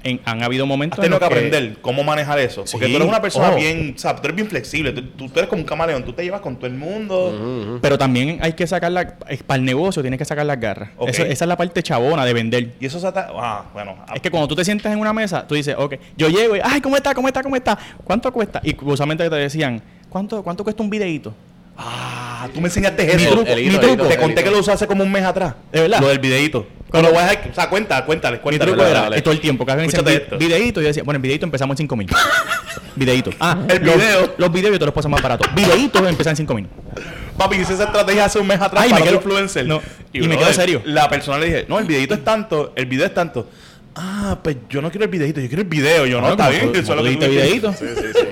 en- 0.01 0.21
han 0.23 0.41
habido 0.43 0.65
momentos 0.65 0.97
Has 0.97 1.03
tenido 1.03 1.17
en 1.17 1.19
que 1.19 1.35
los 1.35 1.43
aprender 1.43 1.81
cómo 1.81 2.05
manejar 2.05 2.39
eso. 2.39 2.63
Porque 2.71 2.85
Sí. 2.85 2.91
tú 2.93 2.95
eres 2.97 3.07
una 3.09 3.21
persona 3.21 3.49
Oh. 3.51 3.55
bien, 3.57 3.95
o 3.97 3.99
sea, 3.99 4.15
tú 4.15 4.21
eres 4.23 4.35
bien 4.37 4.47
flexible. 4.47 4.93
Tú, 4.93 5.01
tú- 5.01 5.27
tú 5.27 5.39
eres 5.39 5.49
como 5.49 5.61
un 5.61 5.67
camaleón. 5.67 6.05
Tú 6.05 6.13
te 6.13 6.23
llevas 6.23 6.39
con 6.39 6.55
todo 6.55 6.67
el 6.67 6.73
mundo. 6.75 7.79
Pero 7.81 7.97
también 7.97 8.39
hay 8.41 8.53
que 8.53 8.65
sacar 8.65 8.93
la... 8.93 9.17
Para 9.45 9.57
el 9.59 9.65
negocio 9.65 10.01
tienes 10.01 10.17
que 10.17 10.23
sacar 10.23 10.45
las 10.45 10.57
garras. 10.57 10.91
Eso- 11.05 11.23
esa 11.25 11.43
es 11.43 11.47
la 11.49 11.57
parte 11.57 11.83
chabona 11.83 12.23
de 12.23 12.33
vender. 12.33 12.75
Y 12.79 12.85
eso 12.85 12.97
se 12.97 13.07
ata- 13.07 13.29
Ah, 13.35 13.65
bueno. 13.73 13.97
ah, 14.07 14.13
Es 14.15 14.21
que 14.21 14.31
cuando 14.31 14.47
tú 14.47 14.55
te 14.55 14.63
sientas 14.63 14.93
en 14.93 14.99
una 14.99 15.11
mesa, 15.11 15.45
tú 15.45 15.55
dices, 15.55 15.75
ok, 15.77 15.95
yo 16.15 16.29
llego 16.29 16.55
y, 16.55 16.61
ay, 16.63 16.79
¿cómo 16.79 16.95
está? 16.95 17.13
¿Cómo 17.13 17.27
está? 17.27 17.43
¿Cómo 17.43 17.57
está? 17.57 17.77
¿Cuánto 18.05 18.31
cuesta? 18.31 18.61
Y 18.63 18.77
usualmente 18.81 19.29
te 19.29 19.35
decían, 19.35 19.81
¿cuánto, 20.07 20.41
cuánto 20.43 20.63
cuesta 20.63 20.81
un 20.81 20.89
videíto? 20.89 21.33
Ah, 21.81 22.47
tú 22.53 22.59
me 22.59 22.67
enseñaste 22.67 23.05
Mi 23.05 23.23
eso. 23.23 23.31
truco, 23.31 23.47
el 23.51 23.59
hito, 23.59 23.69
mi 23.69 23.75
el 23.75 23.79
truco. 23.79 23.93
hito, 23.93 24.07
Te 24.07 24.17
conté 24.17 24.43
que 24.43 24.51
lo 24.51 24.59
usé 24.59 24.71
hace 24.73 24.85
como 24.85 25.03
un 25.03 25.11
mes 25.11 25.23
atrás. 25.23 25.53
¿De 25.71 25.81
verdad? 25.81 26.01
Lo 26.01 26.09
del 26.09 26.19
videíto. 26.19 26.67
Pero 26.91 27.03
lo 27.03 27.09
voy 27.13 27.19
a 27.19 27.27
dejar. 27.27 27.49
O 27.51 27.55
sea, 27.55 27.69
cuenta, 27.69 28.03
cuéntale, 28.05 28.37
Mi 28.37 28.43
cuéntale. 28.43 28.71
truco 28.71 28.83
dale, 28.85 29.07
era 29.07 29.15
que 29.15 29.21
todo 29.21 29.33
el 29.33 29.39
tiempo, 29.39 29.65
cada 29.65 29.77
vez 29.77 29.87
me 29.93 29.97
decían 30.03 30.21
esto. 30.23 30.37
"Vi- 30.37 30.45
videíto, 30.47 30.81
yo 30.81 30.87
decía, 30.87 31.03
bueno, 31.03 31.17
el 31.17 31.21
videíto 31.21 31.45
empezamos 31.45 31.75
en 31.75 31.77
5 31.77 31.95
mil. 31.95 32.07
videíto. 32.95 33.31
Ah, 33.39 33.57
El 33.69 33.85
los- 33.85 33.95
video. 33.95 34.33
Los 34.37 34.51
videos 34.51 34.73
yo 34.73 34.79
te 34.79 34.85
los 34.85 34.93
puedo 34.93 34.99
hacer 35.01 35.11
más 35.11 35.21
baratos. 35.21 35.47
Videitos 35.55 36.01
empiezan 36.07 36.31
en 36.31 36.37
5 36.37 36.53
mil. 36.55 36.67
Papi, 37.37 37.55
hice 37.57 37.73
esa 37.73 37.85
estrategia 37.85 38.25
hace 38.25 38.39
un 38.39 38.47
mes 38.47 38.59
atrás 38.59 38.83
Ay, 38.83 38.89
para 38.89 39.05
me 39.05 39.09
quedo- 39.11 39.17
influencers. 39.17 39.65
no, 39.67 39.81
y 40.11 40.19
me 40.21 40.27
brother, 40.27 40.39
quedo 40.45 40.53
serio. 40.53 40.81
La 40.85 41.07
persona 41.09 41.37
le 41.37 41.45
dije, 41.45 41.65
no, 41.69 41.79
el 41.79 41.85
videito 41.85 42.13
es 42.15 42.23
tanto, 42.25 42.73
el 42.75 42.85
video 42.87 43.05
es 43.05 43.13
tanto. 43.13 43.47
Ah, 43.95 44.39
pues 44.43 44.55
yo 44.69 44.81
no 44.81 44.89
quiero 44.91 45.05
el 45.05 45.11
videito, 45.11 45.41
yo 45.41 45.47
quiero 45.47 45.63
el 45.63 45.67
video. 45.67 46.05
Yo 46.05 46.21
no, 46.21 46.29
está 46.29 46.49
bien. 46.49 46.71
tú- 46.71 46.79
eso 46.79 46.93
es 46.93 46.97
lo 46.97 47.03
tú 47.03 47.19
que 47.19 47.25
tú 47.25 47.31
dijiste. 47.31 47.67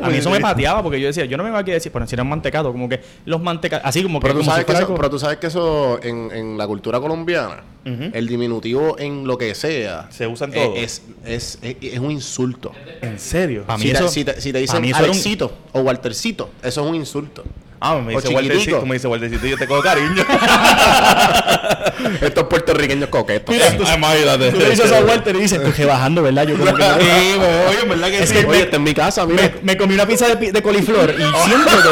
A 0.02 0.10
mí 0.10 0.18
eso 0.18 0.30
me 0.30 0.40
pateaba 0.40 0.82
porque 0.84 1.00
yo 1.02 1.08
decía, 1.08 1.26
yo 1.26 1.36
no 1.36 1.44
me 1.44 1.50
vengo 1.50 1.60
aquí 1.60 1.72
a 1.72 1.74
decir, 1.74 1.92
bueno, 1.92 2.08
si 2.08 2.16
eran 2.16 2.30
mantecados, 2.30 2.72
como 2.72 2.88
que 2.88 3.02
los 3.26 3.42
mantecados, 3.42 3.86
así 3.86 4.02
como 4.04 4.20
que 4.20 4.24
Pero 4.24 4.34
tú, 4.36 4.40
como 4.42 4.52
sabes 4.52 4.66
que 4.66 4.74
eso, 4.74 4.96
pero 4.96 5.10
tú 5.10 5.20
sabes 5.20 5.38
que 5.38 5.48
eso 5.48 6.00
en, 6.04 6.32
en 6.32 6.58
la 6.58 6.68
cultura 6.68 7.00
colombiana, 7.00 7.64
el 7.86 8.28
diminutivo 8.28 8.98
en 9.00 9.26
lo 9.26 9.38
que 9.38 9.56
sea, 9.56 10.08
Se 10.12 10.28
usa 10.28 10.48
en 10.48 10.54
eh, 10.54 10.56
todo. 10.66 10.76
Es, 10.76 11.02
es, 11.26 11.60
es, 11.62 11.76
es 11.82 12.00
un 12.00 12.12
insulto. 12.12 12.72
¿En 13.02 13.18
serio? 13.18 13.64
Pa' 13.66 13.78
mí 13.78 13.84
Si, 13.84 13.90
te, 13.92 13.98
eso- 13.98 14.08
si, 14.10 14.24
te, 14.26 14.40
si 14.42 14.52
te 14.54 14.60
dicen 14.60 14.84
un- 14.86 14.94
Alexito 14.94 15.52
o 15.72 15.80
Waltercito, 15.82 16.50
eso 16.64 16.82
es 16.84 16.88
un 16.90 16.96
insulto. 16.96 17.44
Ah, 17.80 17.96
me 18.04 18.16
dice. 18.16 18.30
Waltercito, 18.30 18.86
me 18.86 18.96
dice 18.96 19.08
Waltercito 19.08 19.46
y 19.46 19.50
yo 19.52 19.58
te 19.58 19.68
cojo 19.68 19.82
cariño. 19.84 20.24
Estos 22.22 22.44
puertorriqueños 22.46 23.10
coquetos. 23.10 23.56
Ah, 23.88 23.96
Imagínate. 23.96 24.52
Tú 24.52 24.58
le 24.60 24.70
dices 24.72 24.92
a 24.92 25.02
Walter 25.02 25.36
y 25.36 25.40
dices, 25.42 25.62
estoy 25.62 25.86
bajando, 25.86 26.24
¿verdad? 26.24 26.48
Yo 26.48 26.58
como 26.58 26.74
que... 26.76 26.84
Oye, 26.84 27.82
en 27.84 27.90
verdad 27.90 28.08
que 28.10 28.24
Es 28.24 28.30
sí. 28.30 28.36
que 28.36 28.46
Oye, 28.46 28.62
está 28.64 28.78
en 28.78 28.84
mi 28.84 28.94
casa, 28.94 29.26
mira. 29.26 29.44
me, 29.44 29.54
me 29.62 29.78
comí 29.78 29.94
una 29.94 30.06
pizza 30.08 30.28
de, 30.34 30.52
de 30.52 30.62
coliflor 30.62 31.12
y 31.12 31.18
siempre 31.48 31.72
que... 31.74 31.90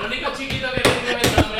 Lo 0.00 0.06
único 0.06 0.30
chiquito 0.36 0.68
que 0.72 0.80
tiene 0.80 1.20
es 1.22 1.28
el 1.28 1.42
nombre. 1.42 1.58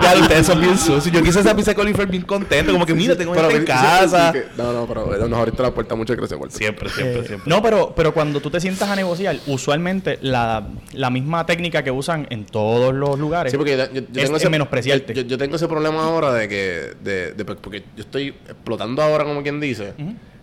Ya, 0.00 0.14
ustedes 0.20 0.46
son 0.46 0.60
bien 0.60 0.78
sucios. 0.78 1.12
Yo 1.12 1.22
quise 1.22 1.40
esa 1.40 1.54
pizza 1.54 1.72
de 1.72 1.74
coliflor 1.74 2.06
bien 2.08 2.22
contento. 2.22 2.72
Como 2.72 2.86
que, 2.86 2.94
mira, 2.94 3.16
tengo 3.16 3.32
Pero 3.32 3.48
gente 3.50 3.60
en 3.60 3.78
casa. 3.78 4.32
sí, 4.32 4.38
que- 4.40 4.46
no, 4.62 4.72
no, 4.72 4.86
pero 4.86 5.14
eh, 5.14 5.28
nos 5.28 5.38
abriste 5.38 5.62
la 5.62 5.70
puerta 5.72 5.94
mucho 5.94 6.16
crecer, 6.16 6.38
Walter. 6.38 6.56
Siempre, 6.56 6.88
siempre, 6.90 7.20
Eh, 7.20 7.26
siempre. 7.26 7.48
No, 7.50 7.62
pero, 7.62 7.92
pero 7.94 8.12
cuando 8.14 8.40
tú 8.40 8.50
te 8.50 8.60
sientas 8.60 8.88
a 8.88 8.96
negociar, 8.96 9.36
usualmente 9.46 10.18
la, 10.22 10.66
la 10.92 11.10
misma 11.10 11.44
técnica 11.46 11.82
que 11.82 11.90
usan 11.90 12.26
en 12.30 12.44
todos 12.44 12.94
los 12.94 13.18
lugares 13.18 13.50
Sí, 13.52 13.56
porque 13.58 13.76
yo, 13.76 13.84
yo- 13.86 13.92
yo 13.92 14.00
es, 14.00 14.24
tengo 14.24 14.36
es 14.36 14.50
menospreciarte. 14.50 15.14
Yo, 15.14 15.22
yo 15.22 15.38
tengo 15.38 15.56
ese 15.56 15.68
problema 15.68 16.02
ahora 16.04 16.32
de 16.32 16.48
que. 16.48 16.94
De, 17.02 17.32
de- 17.32 17.44
porque 17.44 17.80
yo 17.96 18.02
estoy 18.02 18.28
explotando 18.48 19.02
ahora, 19.02 19.24
como 19.24 19.42
quien 19.42 19.60
dice. 19.60 19.92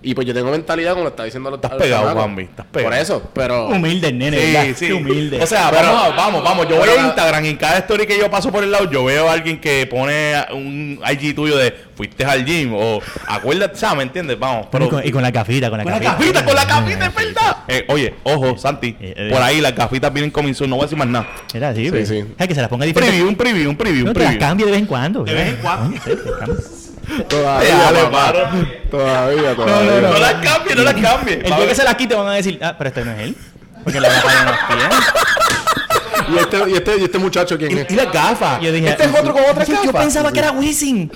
Y 0.01 0.13
pues 0.13 0.25
yo 0.25 0.33
tengo 0.33 0.49
mentalidad, 0.49 0.91
como 0.93 1.03
lo 1.03 1.09
está 1.09 1.25
diciendo 1.25 1.49
los 1.49 1.57
Estás 1.61 1.73
pegado, 1.77 2.11
Juanvi, 2.13 2.43
estás 2.43 2.65
pegado. 2.67 2.89
Por 2.89 2.99
eso, 3.01 3.29
pero. 3.33 3.67
humilde, 3.67 4.07
el 4.07 4.17
nene, 4.17 4.37
Sí, 4.39 4.53
¿verdad? 4.53 4.75
sí. 4.77 4.87
Qué 4.87 4.93
humilde. 4.93 5.41
O 5.43 5.45
sea, 5.45 5.69
Pero- 5.71 5.87
vamos, 5.91 6.01
a- 6.03 6.15
vamos, 6.15 6.43
vamos. 6.43 6.67
Yo 6.69 6.77
voy 6.77 6.87
pero 6.87 7.01
a 7.01 7.05
Instagram 7.07 7.43
y 7.45 7.49
en 7.49 7.57
cada 7.57 7.77
story 7.79 8.07
que 8.07 8.17
yo 8.17 8.31
paso 8.31 8.49
por 8.49 8.63
el 8.63 8.71
lado, 8.71 8.89
yo 8.89 9.03
veo 9.03 9.27
a 9.29 9.33
alguien 9.33 9.59
que 9.59 9.85
pone 9.87 10.35
un 10.53 11.01
IG 11.11 11.35
tuyo 11.35 11.57
de 11.57 11.75
fuiste 11.95 12.23
al 12.23 12.45
gym 12.45 12.73
o 12.75 13.01
acuérdate, 13.27 13.73
o 13.75 13.77
sea, 13.77 13.93
¿me 13.93 14.03
entiendes? 14.03 14.39
Vamos. 14.39 14.67
y, 14.71 14.87
con, 14.87 15.05
y 15.07 15.11
con 15.11 15.21
la 15.21 15.33
cafita, 15.33 15.69
con 15.69 15.79
la 15.79 15.83
Con 15.83 15.91
la 15.91 15.99
cafita. 15.99 16.17
gafita, 16.17 16.45
con 16.45 16.55
la 16.55 16.63
gafita, 16.65 17.05
es 17.07 17.15
verdad. 17.15 17.57
Eh, 17.67 17.85
oye, 17.89 18.13
ojo, 18.23 18.57
Santi. 18.57 18.95
Eh, 19.01 19.13
eh. 19.17 19.29
Por 19.29 19.41
ahí 19.41 19.59
las 19.59 19.75
gafitas 19.75 20.13
vienen 20.13 20.31
coming 20.31 20.53
soon, 20.53 20.69
no 20.69 20.77
voy 20.77 20.83
a 20.83 20.85
decir 20.85 20.97
más 20.97 21.09
nada. 21.09 21.27
Era 21.53 21.69
así, 21.69 21.83
Sí, 21.83 21.91
pues. 21.91 22.07
sí. 22.07 22.23
Ay, 22.37 22.47
que 22.47 22.55
se 22.55 22.61
las 22.61 22.69
ponga 22.69 22.85
Un 22.85 22.87
diferente. 22.87 23.11
preview, 23.11 23.27
un 23.29 23.35
preview, 23.35 23.69
un 23.69 23.75
preview, 23.75 24.05
No 24.05 24.11
un 24.11 24.13
te 24.13 24.19
las 24.21 24.29
preview. 24.29 24.47
cambie 24.47 24.65
de 24.65 24.71
vez 24.71 24.79
en 24.79 24.85
cuando. 24.87 25.23
De 25.25 25.33
vez 25.33 25.47
en 25.49 25.55
cuando. 25.57 25.97
Cambie. 27.09 27.25
Todavía, 27.25 27.77
Dale, 27.77 27.99
papá. 28.03 28.33
mano. 28.33 28.67
Todavía, 28.91 29.49
no, 29.49 29.55
todavía. 29.55 30.01
No 30.09 30.17
las 30.19 30.33
cambies, 30.35 30.75
no 30.77 30.83
las 30.83 30.93
cambies. 30.95 31.37
El 31.43 31.55
día 31.55 31.67
que 31.67 31.75
se 31.75 31.83
las 31.83 31.95
quite 31.95 32.15
van 32.15 32.27
a 32.27 32.33
decir, 32.33 32.59
ah, 32.61 32.75
pero 32.77 32.87
este 32.89 33.05
no 33.05 33.11
es 33.11 33.19
él. 33.19 33.35
Porque 33.83 33.99
la 33.99 34.09
gafa 34.09 34.33
no 34.33 34.51
nos 34.51 34.67
tiene. 34.67 34.83
¿Y 36.29 36.37
este, 36.37 36.69
y, 36.69 36.73
este, 36.75 36.97
¿Y 36.97 37.03
este 37.05 37.17
muchacho 37.17 37.57
quién 37.57 37.77
es? 37.77 37.89
Y 37.89 37.95
las 37.95 38.11
gafas. 38.11 38.61
Yo 38.61 38.71
dije, 38.71 38.89
este 38.89 39.03
es 39.05 39.09
otro 39.19 39.33
con 39.33 39.43
otra 39.49 39.65
"Sí, 39.65 39.71
gafa. 39.71 39.85
Yo 39.85 39.91
pensaba 39.93 40.31
que 40.31 40.39
era 40.39 40.51
Wisin. 40.51 41.11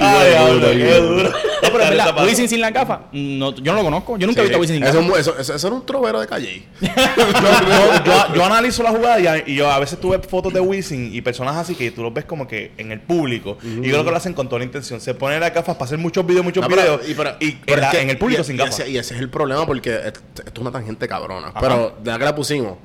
Ay, 0.00 0.60
qué 0.60 0.94
duro. 1.00 1.32
No, 1.62 1.68
pero 1.70 1.84
es 1.84 1.90
verdad, 1.90 2.24
Wisin 2.24 2.48
sin 2.48 2.60
la 2.60 2.70
gafa, 2.70 3.02
no, 3.12 3.54
yo 3.54 3.72
no 3.72 3.78
lo 3.78 3.84
conozco. 3.84 4.16
Yo 4.18 4.26
nunca 4.26 4.40
he 4.40 4.44
visto 4.44 4.58
a 4.58 4.60
Wisin 4.60 4.76
sin 4.76 4.84
Eso, 4.84 5.00
gafa. 5.00 5.20
eso, 5.20 5.38
eso, 5.38 5.54
eso 5.54 5.66
era 5.68 5.76
un 5.76 5.86
trovero 5.86 6.20
de 6.20 6.26
calle. 6.26 6.64
yo, 6.80 6.88
yo, 8.04 8.04
yo- 8.04 8.34
yo 8.34 8.44
analizo 8.44 8.82
la 8.82 8.90
jugada 8.90 9.20
y, 9.46 9.54
yo 9.54 9.70
a 9.70 9.78
veces 9.78 10.00
tuve 10.00 10.18
fotos 10.18 10.52
de 10.52 10.60
Wisin 10.60 11.14
y 11.14 11.20
personas 11.22 11.56
así 11.56 11.74
que 11.74 11.90
tú 11.92 12.02
los 12.02 12.12
ves 12.12 12.24
como 12.24 12.46
que 12.48 12.72
en 12.78 12.90
el 12.92 13.00
público. 13.00 13.58
Y 13.62 13.76
yo 13.86 13.92
creo 13.92 14.04
que 14.04 14.10
lo 14.10 14.16
hacen 14.16 14.34
con 14.34 14.48
toda 14.48 14.58
la 14.58 14.64
intención. 14.64 15.00
Se 15.00 15.14
ponen 15.14 15.40
las 15.40 15.54
gafas 15.54 15.76
para 15.76 15.84
hacer 15.86 15.98
muchos 15.98 16.26
videos, 16.26 16.44
muchos 16.44 16.62
No, 16.62 16.68
pero- 16.68 16.82
videos. 16.82 17.08
y 17.08 17.14
pero- 17.14 17.36
y 17.40 17.50
pero 17.52 17.74
en, 17.76 17.80
la- 17.80 17.86
es 17.90 17.94
que- 17.96 18.02
en 18.02 18.10
el 18.10 18.18
público 18.18 18.42
y- 18.42 18.44
sin 18.44 18.54
y 18.56 18.58
gafas. 18.58 18.80
ese- 18.80 18.90
Y 18.90 18.98
ese 18.98 19.14
es 19.14 19.20
el 19.20 19.28
problema 19.30 19.64
porque 19.66 19.94
esto, 19.94 20.20
esto 20.38 20.52
es 20.54 20.58
una 20.58 20.72
tangente 20.72 21.06
cabrona. 21.06 21.52
Pero 21.60 21.96
de 22.02 22.10
la 22.10 22.18
que 22.18 22.24
la 22.24 22.34
pusimos. 22.34 22.78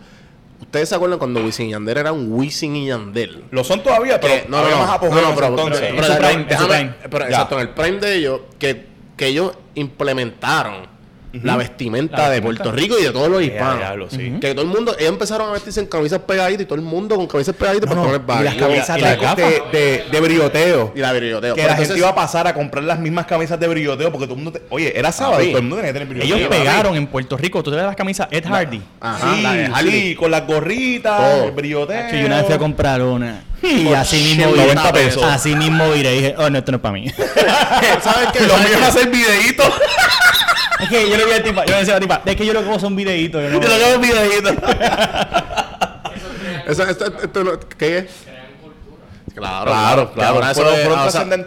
¿Ustedes 0.68 0.90
se 0.90 0.96
acuerdan 0.96 1.18
cuando 1.18 1.42
Wisin 1.44 1.68
y 1.68 1.72
Yandel 1.72 1.98
eran 1.98 2.32
Wisin 2.32 2.76
y 2.76 2.88
Yandel? 2.88 3.46
Lo 3.52 3.64
son 3.64 3.82
todavía, 3.82 4.20
pero 4.20 4.34
Que- 4.34 4.50
no, 4.50 4.58
no, 4.58 4.64
había 4.64 4.72
no, 4.76 4.78
más 4.86 5.02
no, 5.02 5.10
no, 5.22 5.36
pero, 5.36 5.48
entonces. 5.48 5.80
pero- 5.80 5.96
En 5.98 6.04
su 6.04 6.10
pero 6.12 6.18
prime, 6.28 6.34
en 6.34 6.44
su 6.44 6.48
déjame- 6.50 6.68
prime. 6.78 6.94
pero 7.10 7.20
Ya. 7.20 7.26
exacto, 7.30 7.56
en 7.56 7.62
el 7.62 7.70
prime 7.70 8.00
de 8.00 8.16
ellos, 8.16 8.42
que, 8.60 8.86
que 9.16 9.28
ellos 9.28 9.54
implementaron 9.76 10.88
la 11.44 11.58
vestimenta 11.58 12.18
La 12.18 12.30
de. 12.30 12.42
Puerto 12.42 12.72
Rico 12.72 12.96
y 13.00 13.04
de 13.04 13.12
todos 13.12 13.30
los 13.30 13.42
hispanos. 13.42 13.78
diablo, 13.80 14.08
sí. 14.10 14.34
Que 14.40 14.54
todo 14.54 14.62
el 14.64 14.68
mundo, 14.68 14.96
ellos 14.98 15.12
empezaron 15.12 15.50
a 15.50 15.54
vestirse 15.54 15.80
en 15.82 15.88
camisas 15.88 16.20
pegaditas 16.20 16.62
y 16.64 16.66
todo 16.66 16.76
el 16.76 16.82
mundo 16.86 17.16
con 17.16 17.28
camisas 17.28 17.56
pegaditas 17.56 17.90
No, 17.90 18.04
para 18.04 18.18
no, 18.18 18.26
poner 18.26 18.42
y 18.42 18.46
las 18.46 18.56
camisas 18.56 18.98
y 18.98 19.02
las 19.02 19.36
de, 19.36 19.44
de, 19.44 19.62
de, 19.72 20.04
de 20.12 20.20
brioteo. 20.22 20.94
Y 20.96 21.00
la 21.00 21.14
brilloteo. 21.14 21.56
Que 21.56 21.62
Pero 21.62 21.68
la 21.68 21.74
entonces- 21.74 21.88
gente 21.88 22.00
iba 22.00 22.10
a 22.10 22.16
pasar 22.16 22.48
a 22.48 22.54
comprar 22.54 22.84
las 22.84 23.00
mismas 23.00 23.26
camisas 23.26 23.60
de 23.60 23.68
brioteo 23.68 24.12
porque 24.12 24.26
todo 24.28 24.36
el 24.38 24.44
mundo... 24.44 24.60
te- 24.60 24.66
Oye, 24.70 24.98
era 24.98 25.12
sábado 25.12 25.42
y 25.44 25.48
todo 25.48 25.58
el 25.58 25.64
mundo 25.64 25.76
tenía 25.78 25.90
que 25.94 26.00
tener 26.00 26.08
brioteo. 26.08 26.36
Ellos 26.38 26.50
pegaron 26.50 26.96
en 26.96 27.08
Puerto 27.08 27.38
Rico. 27.38 27.62
Tú 27.64 27.72
te 27.72 27.78
ves 27.78 27.86
las 27.86 27.96
camisas 27.96 28.28
Ed 28.32 28.46
Hardy. 28.46 28.82
Ajá, 29.02 29.36
sí, 29.36 29.42
la 29.42 29.54
de 29.54 29.66
Harley. 29.66 30.02
sí, 30.10 30.16
con 30.16 30.32
las 30.32 30.46
gorritas, 30.48 31.18
Todo. 31.20 31.44
el 31.46 31.52
brioteo. 31.52 32.10
Sí, 32.12 32.20
yo 32.20 32.26
una 32.28 32.38
vez 32.38 32.46
fui 32.46 32.56
a 32.56 32.60
comprar 32.60 33.02
una. 33.02 33.44
Y 33.64 33.92
así 33.94 34.18
mismo 34.36 34.56
90 34.56 34.92
viré. 34.92 35.06
pesos. 35.06 35.24
Así 35.24 35.56
mismo 35.56 35.90
viré. 35.92 36.14
Y 36.14 36.18
dije, 36.18 36.36
oh, 36.38 36.50
no, 36.50 36.60
esto 36.60 36.72
no 36.72 36.76
es 36.78 36.82
para 36.82 36.94
mí. 36.94 37.10
¿Sabes 38.02 38.30
qué? 38.32 38.42
Lo 38.42 38.50
¿Sabes 38.50 38.70
mío 38.70 38.78
es 38.80 38.88
hacer 38.88 39.10
videitos. 39.10 39.68
es 40.80 40.90
que 40.90 41.10
yo 41.10 41.18
le 41.18 41.26
vi 41.26 41.32
al 41.32 41.44
tipa, 41.44 41.66
yo 41.66 41.72
le 41.74 41.80
decía 41.80 41.94
a 41.94 41.98
la 41.98 42.02
tipa, 42.02 42.22
es 42.26 42.36
que 42.36 42.46
yo 42.46 42.54
lo 42.54 42.62
que 42.64 42.70
hago 42.70 42.80
son 42.80 42.96
videitos. 42.96 43.42
yo 43.44 43.50
no- 43.50 43.62
Yo 43.62 43.68
lo 43.68 43.86
hago 43.86 44.00
videitos. 44.00 44.54
Eso, 46.68 46.84
esto, 46.84 47.06
esto 47.24 47.44
no- 47.44 47.60
¿Qué 47.78 47.98
es? 48.00 48.06
Claro, 49.34 49.72
Claro, 49.72 50.12
claro. 50.14 50.36
Ahora 50.36 50.52
eso, 50.52 50.70
es, 50.74 50.86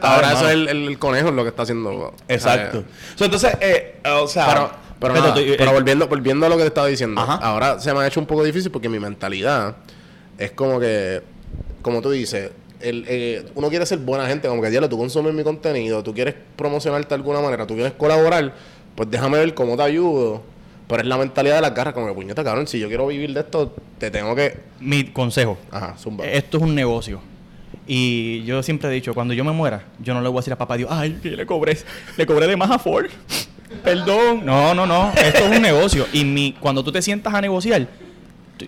ahora- 0.00 0.32
eso 0.32 0.46
es 0.46 0.52
el, 0.54 0.68
el- 0.68 0.88
el 0.88 0.98
conejo 0.98 1.30
lo 1.30 1.42
que 1.42 1.48
está 1.50 1.62
haciendo. 1.62 2.14
Exacto. 2.28 2.78
O 2.78 3.18
So, 3.18 3.24
entonces, 3.24 3.52
eh, 3.60 3.98
o 4.08 4.26
sea... 4.28 4.46
pero, 4.46 4.70
pero, 5.00 5.14
Pero 5.14 5.26
nada, 5.26 5.34
tú- 5.34 5.40
pero 5.58 5.70
eh, 5.70 5.74
volviendo, 5.74 6.08
volviendo 6.08 6.46
a 6.46 6.48
lo 6.48 6.56
que 6.56 6.62
te 6.62 6.68
estaba 6.68 6.86
diciendo, 6.86 7.20
Ajá. 7.20 7.34
ahora 7.34 7.80
se 7.80 7.92
me 7.92 8.00
ha 8.00 8.06
hecho 8.06 8.20
un 8.20 8.26
poco 8.26 8.44
difícil 8.44 8.70
porque 8.70 8.88
mi 8.88 9.00
mentalidad 9.00 9.76
es 10.38 10.52
como 10.52 10.78
que, 10.80 11.22
como 11.82 12.00
tú 12.00 12.10
dices, 12.10 12.50
el, 12.80 13.04
eh, 13.08 13.44
uno 13.56 13.68
quiere 13.68 13.84
ser 13.86 13.98
buena 13.98 14.26
gente, 14.26 14.48
como 14.48 14.62
que 14.62 14.70
diablo, 14.70 14.88
tú 14.88 14.96
consumes 14.96 15.34
mi 15.34 15.42
contenido, 15.42 16.02
tú 16.02 16.14
quieres 16.14 16.34
promocionarte 16.56 17.08
de 17.08 17.14
alguna 17.16 17.40
manera, 17.40 17.66
tú 17.66 17.74
quieres 17.74 17.92
colaborar, 17.94 18.54
pues 18.94 19.10
déjame 19.10 19.38
ver 19.38 19.54
cómo 19.54 19.76
te 19.76 19.82
ayudo. 19.82 20.42
Pero 20.88 21.02
es 21.02 21.08
la 21.08 21.18
mentalidad 21.18 21.56
de 21.56 21.60
las 21.60 21.74
garras, 21.74 21.94
como 21.94 22.08
que 22.08 22.14
puñeta, 22.14 22.42
cabrón, 22.42 22.66
si 22.66 22.80
yo 22.80 22.88
quiero 22.88 23.06
vivir 23.06 23.32
de 23.32 23.40
esto, 23.40 23.72
te 23.98 24.10
tengo 24.10 24.34
que. 24.34 24.58
Mi 24.80 25.04
consejo. 25.04 25.56
Ajá, 25.70 25.96
zumba. 25.96 26.26
Esto 26.26 26.56
es 26.56 26.62
un 26.64 26.74
negocio. 26.74 27.20
Y 27.86 28.42
yo 28.44 28.62
siempre 28.62 28.88
he 28.88 28.92
dicho, 28.92 29.14
cuando 29.14 29.34
yo 29.34 29.44
me 29.44 29.52
muera, 29.52 29.84
yo 30.00 30.14
no 30.14 30.20
le 30.20 30.28
voy 30.28 30.38
a 30.38 30.40
decir 30.40 30.52
a 30.52 30.58
papá 30.58 30.76
Dios, 30.76 30.90
ay, 30.92 31.18
que 31.22 31.30
le 31.30 31.46
cobré, 31.46 31.76
le 32.16 32.26
cobré 32.26 32.46
de 32.46 32.56
más 32.56 32.70
a 32.70 32.78
Ford. 32.78 33.06
Perdón. 33.84 34.44
No, 34.44 34.74
no, 34.74 34.86
no. 34.86 35.12
Esto 35.12 35.44
es 35.44 35.56
un 35.56 35.62
negocio. 35.62 36.06
Y 36.12 36.24
mi, 36.24 36.52
cuando 36.58 36.82
tú 36.82 36.90
te 36.90 37.02
sientas 37.02 37.32
a 37.32 37.40
negociar, 37.40 37.86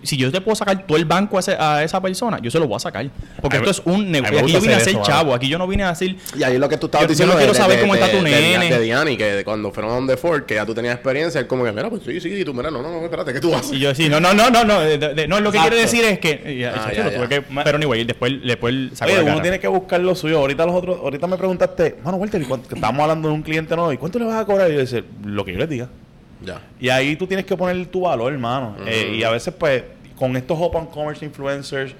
si 0.03 0.17
yo 0.17 0.31
te 0.31 0.41
puedo 0.41 0.55
sacar 0.55 0.85
todo 0.87 0.97
el 0.97 1.05
banco 1.05 1.37
a, 1.37 1.39
ese- 1.41 1.55
a 1.59 1.83
esa 1.83 2.01
persona, 2.01 2.39
yo 2.41 2.49
se 2.49 2.59
lo 2.59 2.67
voy 2.67 2.77
a 2.77 2.79
sacar. 2.79 3.07
Porque 3.41 3.57
esto 3.57 3.65
me- 3.67 3.71
es 3.71 3.81
un 3.85 4.11
negocio. 4.11 4.39
Aquí 4.39 4.51
yo 4.53 4.61
vine 4.61 4.73
a 4.75 4.79
ser 4.79 4.89
eso, 4.95 5.03
chavo. 5.03 5.33
Aquí 5.33 5.47
yo 5.47 5.57
no 5.57 5.67
vine 5.67 5.83
a 5.83 5.89
decir. 5.89 6.17
Y 6.37 6.43
ahí 6.43 6.57
lo 6.57 6.67
que 6.69 6.77
tú 6.77 6.87
estabas 6.87 7.03
Yo- 7.03 7.07
yo 7.07 7.11
diciendo 7.13 7.33
no 7.33 7.37
quiero 7.39 7.53
de- 7.53 7.59
saber 7.59 7.75
de- 7.77 7.81
cómo 7.83 7.93
está 7.95 8.09
tu 8.11 8.17
de- 8.17 8.23
nene. 8.23 8.69
De, 8.71 8.79
Diani, 8.81 9.17
que 9.17 9.43
cuando 9.43 9.71
fueron 9.71 9.91
a 9.91 9.95
donde 9.95 10.17
Ford, 10.17 10.43
que 10.43 10.55
ya 10.55 10.65
tú 10.65 10.73
tenías 10.73 10.95
experiencia, 10.95 11.39
él 11.41 11.47
como 11.47 11.63
que, 11.63 11.71
mira, 11.71 11.89
pues 11.89 12.01
sí, 12.05 12.19
sí, 12.19 12.29
y 12.33 12.43
tú, 12.45 12.53
mira, 12.53 12.71
no, 12.71 12.81
no, 12.81 12.91
no, 12.91 13.03
espérate, 13.03 13.33
¿qué 13.33 13.39
tú 13.39 13.53
haces? 13.53 13.73
Y 13.73 13.79
yo 13.79 13.93
sí, 13.93 14.09
no, 14.09 14.19
no, 14.19 14.33
no, 14.33 14.49
no, 14.49 14.63
no. 14.63 14.79
de- 14.81 14.97
de- 14.97 15.27
no, 15.27 15.39
lo 15.39 15.51
que 15.51 15.59
quiere 15.59 15.75
decir 15.77 16.03
es 16.05 16.19
que. 16.19 16.57
ya, 16.59 16.73
Ah, 16.75 16.91
ya, 16.93 17.03
lo 17.05 17.11
ya. 17.11 17.17
tuve 17.17 17.29
que- 17.29 17.41
pero 17.63 17.77
anyway, 17.77 18.03
después, 18.03 18.33
después 18.43 18.75
sacó 18.93 19.11
Oye, 19.11 19.23
la 19.23 19.31
uno 19.33 19.41
tiene 19.41 19.59
que 19.59 19.67
buscar 19.67 19.99
lo 20.01 20.15
suyo. 20.15 20.39
Ahorita 20.39 20.65
los 20.65 20.75
otros, 20.75 20.97
ahorita 20.99 21.27
me 21.27 21.37
preguntaste, 21.37 21.97
mano, 22.03 22.17
Walter, 22.17 22.41
¿y 22.41 22.45
cuánto- 22.45 22.67
que 22.69 22.75
estábamos 22.75 23.01
hablando 23.03 23.27
de 23.29 23.33
un 23.33 23.41
cliente 23.43 23.75
nuevo, 23.75 23.91
¿y 23.93 23.97
cuánto 23.97 24.19
le 24.19 24.25
vas 24.25 24.41
a 24.41 24.45
cobrar? 24.45 24.69
Y 24.69 24.73
yo 24.73 24.79
decía, 24.79 25.03
lo 25.25 25.43
que 25.45 25.53
yo 25.53 25.59
les 25.59 25.69
diga. 25.69 25.89
Ya. 26.43 26.61
Y 26.79 26.89
ahí 26.89 27.15
tú 27.15 27.25
tienes 27.27 27.45
que 27.45 27.55
poner 27.55 27.85
tu 27.87 28.01
valor, 28.01 28.31
hermano. 28.33 28.75
Eh, 28.85 29.15
y 29.17 29.23
a 29.23 29.29
veces, 29.29 29.53
pues, 29.57 29.83
con 30.15 30.35
estos 30.37 30.57
open 30.59 30.85
commerce 30.87 31.23
influencers, 31.25 31.93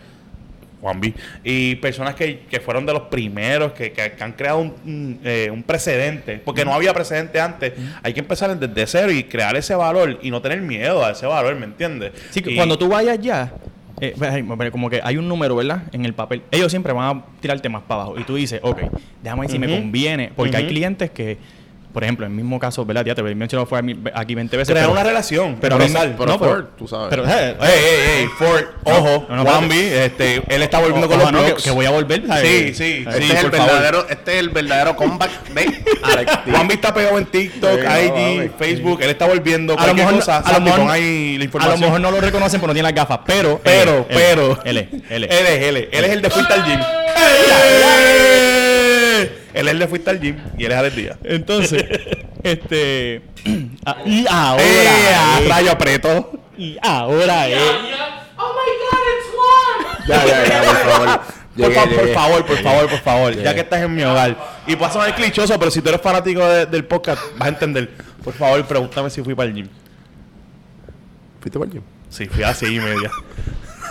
Juan 0.81 0.99
B, 0.99 1.13
y 1.45 1.75
personas 1.75 2.13
que, 2.13 2.39
que 2.41 2.59
fueron 2.59 2.85
de 2.85 2.91
los 2.91 3.03
primeros, 3.03 3.71
que, 3.71 3.93
que- 3.93 4.11
que 4.11 4.23
han 4.23 4.33
creado 4.33 4.59
un, 4.59 4.73
un, 4.85 5.19
eh, 5.23 5.49
un 5.49 5.63
precedente, 5.63 6.41
porque 6.43 6.65
no 6.65 6.73
había 6.73 6.93
precedente 6.93 7.39
antes, 7.39 7.71
hay 8.03 8.13
que 8.13 8.19
empezar 8.19 8.57
desde 8.59 8.85
cero 8.87 9.09
y 9.11 9.23
crear 9.23 9.55
ese 9.55 9.75
valor 9.75 10.19
y 10.21 10.29
no 10.29 10.41
tener 10.41 10.59
miedo 10.61 11.05
a 11.05 11.11
ese 11.11 11.25
valor, 11.25 11.55
¿me 11.55 11.65
entiendes? 11.65 12.11
Sí, 12.31 12.41
que 12.41 12.51
Y- 12.51 12.55
cuando 12.57 12.77
tú 12.77 12.89
vayas 12.89 13.17
ya, 13.21 13.53
eh, 14.01 14.13
como 14.73 14.89
que 14.89 14.99
hay 15.01 15.15
un 15.15 15.29
número, 15.29 15.55
¿verdad? 15.55 15.83
En 15.93 16.03
el 16.03 16.13
papel. 16.13 16.41
Ellos 16.51 16.69
siempre 16.69 16.91
van 16.91 17.17
a 17.17 17.23
tirarte 17.39 17.69
más 17.69 17.83
para 17.83 18.01
abajo. 18.01 18.19
Y 18.19 18.25
tú 18.25 18.35
dices, 18.35 18.59
ok, 18.61 18.81
déjame 19.21 19.41
ver 19.43 19.51
si 19.51 19.59
me 19.59 19.67
conviene. 19.79 20.31
Porque 20.35 20.57
hay 20.57 20.63
clientes 20.67 21.11
que, 21.11 21.37
por 21.93 22.03
ejemplo, 22.03 22.25
en 22.25 22.31
el 22.31 22.35
mismo 22.35 22.59
caso, 22.59 22.85
¿verdad? 22.85 23.05
Ya 23.05 23.13
te 23.15 23.21
lo 23.21 23.29
he 23.29 23.35
mencionado 23.35 23.65
fue 23.67 23.79
aquí 24.13 24.35
20 24.35 24.57
veces. 24.57 24.71
crear 24.73 24.85
pero- 24.87 24.93
una 24.93 25.03
relación. 25.03 25.57
pero 25.61 25.77
Pero, 25.77 25.89
sal. 25.89 26.15
Pero 26.17 26.31
No, 26.31 26.39
pero- 26.39 26.51
Ford, 26.51 26.65
tú 26.77 26.87
sabes. 26.87 27.07
Pero, 27.09 27.23
eh, 27.27 27.55
Ey, 27.61 27.69
ey, 27.69 28.19
ey, 28.23 28.27
Ford, 28.37 28.63
ojo, 28.83 29.25
No, 29.29 29.35
no, 29.37 29.43
Juan 29.43 29.63
espérate. 29.71 29.75
B, 29.93 30.05
este, 30.05 30.55
él 30.55 30.63
está 30.63 30.79
volviendo 30.79 31.07
con 31.07 31.17
ojo, 31.17 31.23
los 31.25 31.31
no, 31.33 31.39
que, 31.39 31.45
blogs. 31.51 31.63
que 31.63 31.71
voy 31.71 31.85
a 31.85 31.89
volver. 31.91 32.27
¿sabes? 32.27 32.43
Sí, 32.43 32.73
sí, 32.73 33.03
este, 33.07 33.21
sí, 33.21 33.31
es 33.31 33.43
el 33.43 33.51
favor. 33.51 33.67
verdadero, 33.67 34.05
este 34.09 34.33
es 34.33 34.39
el 34.39 34.49
verdadero 34.49 34.95
comeback 34.95 35.47
de 35.49 35.83
Alex. 36.03 36.31
Juan 36.51 36.67
B 36.67 36.73
está 36.73 36.93
pegado 36.93 37.17
en 37.17 37.25
TikTok, 37.25 37.79
Sí, 37.79 38.09
no, 38.09 38.43
IG. 38.43 38.51
Facebook, 38.57 39.01
él 39.01 39.09
está 39.11 39.27
volviendo 39.27 39.77
A 39.77 39.87
lo 39.87 39.93
mejor, 39.93 40.15
cosa, 40.15 40.37
a 40.39 40.53
lo 40.53 40.61
mejor- 40.61 40.89
ahí 40.91 41.31
la 41.31 41.35
a 41.35 41.37
lo 41.37 41.43
información. 41.45 41.79
mejor 41.81 42.01
no 42.01 42.11
lo 42.11 42.21
reconocen 42.21 42.59
porque 42.59 42.69
no 42.71 42.73
tiene 42.73 42.89
las 42.89 42.95
gafas. 42.95 43.19
Pero, 43.25 43.61
pero, 43.63 44.05
pero, 44.09 44.59
Él, 44.65 44.77
es, 44.77 44.87
él 45.09 45.23
es. 45.25 45.29
Él 45.31 45.45
es, 45.45 45.61
él 45.63 45.77
es, 45.77 45.87
él 45.91 46.05
es 46.05 46.11
el 46.11 46.21
de 46.21 46.29
Fuiste 46.29 46.53
al 46.53 46.63
Gym. 46.65 46.79
Él 49.53 49.67
es 49.67 49.73
el 49.73 49.79
de 49.79 49.87
Fuiste 49.87 50.09
al 50.09 50.19
Gym 50.19 50.37
y 50.57 50.65
él 50.65 50.71
es 50.71 50.77
Alex 50.77 50.95
Díaz. 50.95 51.17
Entonces, 51.23 51.85
este. 52.43 53.21
ah, 53.85 53.97
y 54.05 54.25
ahora. 54.29 54.63
¡Eh, 54.63 54.87
a 55.15 55.39
es- 55.41 55.49
rayo 55.49 55.71
aprieto! 55.71 56.39
y 56.57 56.77
ahora 56.81 57.47
es. 57.47 57.57
Ya, 60.07 60.25
ya, 60.25 60.45
ya, 60.45 60.63
por 60.63 60.75
favor. 60.91 61.19
Por, 61.55 61.69
Llegué, 61.69 61.75
favor, 62.13 62.45
por 62.45 62.57
favor, 62.57 62.89
por 62.89 62.99
favor. 62.99 63.29
Llegué. 63.31 63.43
Ya 63.43 63.53
que 63.53 63.61
estás 63.61 63.81
en 63.81 63.93
mi 63.93 64.03
hogar. 64.03 64.35
Y 64.67 64.75
pasa 64.75 65.03
ser 65.05 65.13
clichoso, 65.15 65.57
pero 65.59 65.69
si 65.71 65.81
tú 65.81 65.89
eres 65.89 66.01
fanático 66.01 66.43
de- 66.47 66.65
del 66.65 66.83
podcast, 66.85 67.21
vas 67.37 67.45
a 67.47 67.49
entender. 67.49 67.89
Por 68.23 68.33
favor, 68.33 68.65
pregúntame 68.65 69.09
si 69.09 69.21
fui 69.21 69.35
para 69.35 69.49
el 69.49 69.55
gym. 69.55 69.67
¿Fuiste 71.39 71.59
para 71.59 71.67
el 71.69 71.73
gym? 71.73 71.81
Sí, 72.09 72.25
fui 72.27 72.43
a 72.43 72.53
seis 72.53 72.71
y 72.71 72.79
media. 72.79 73.09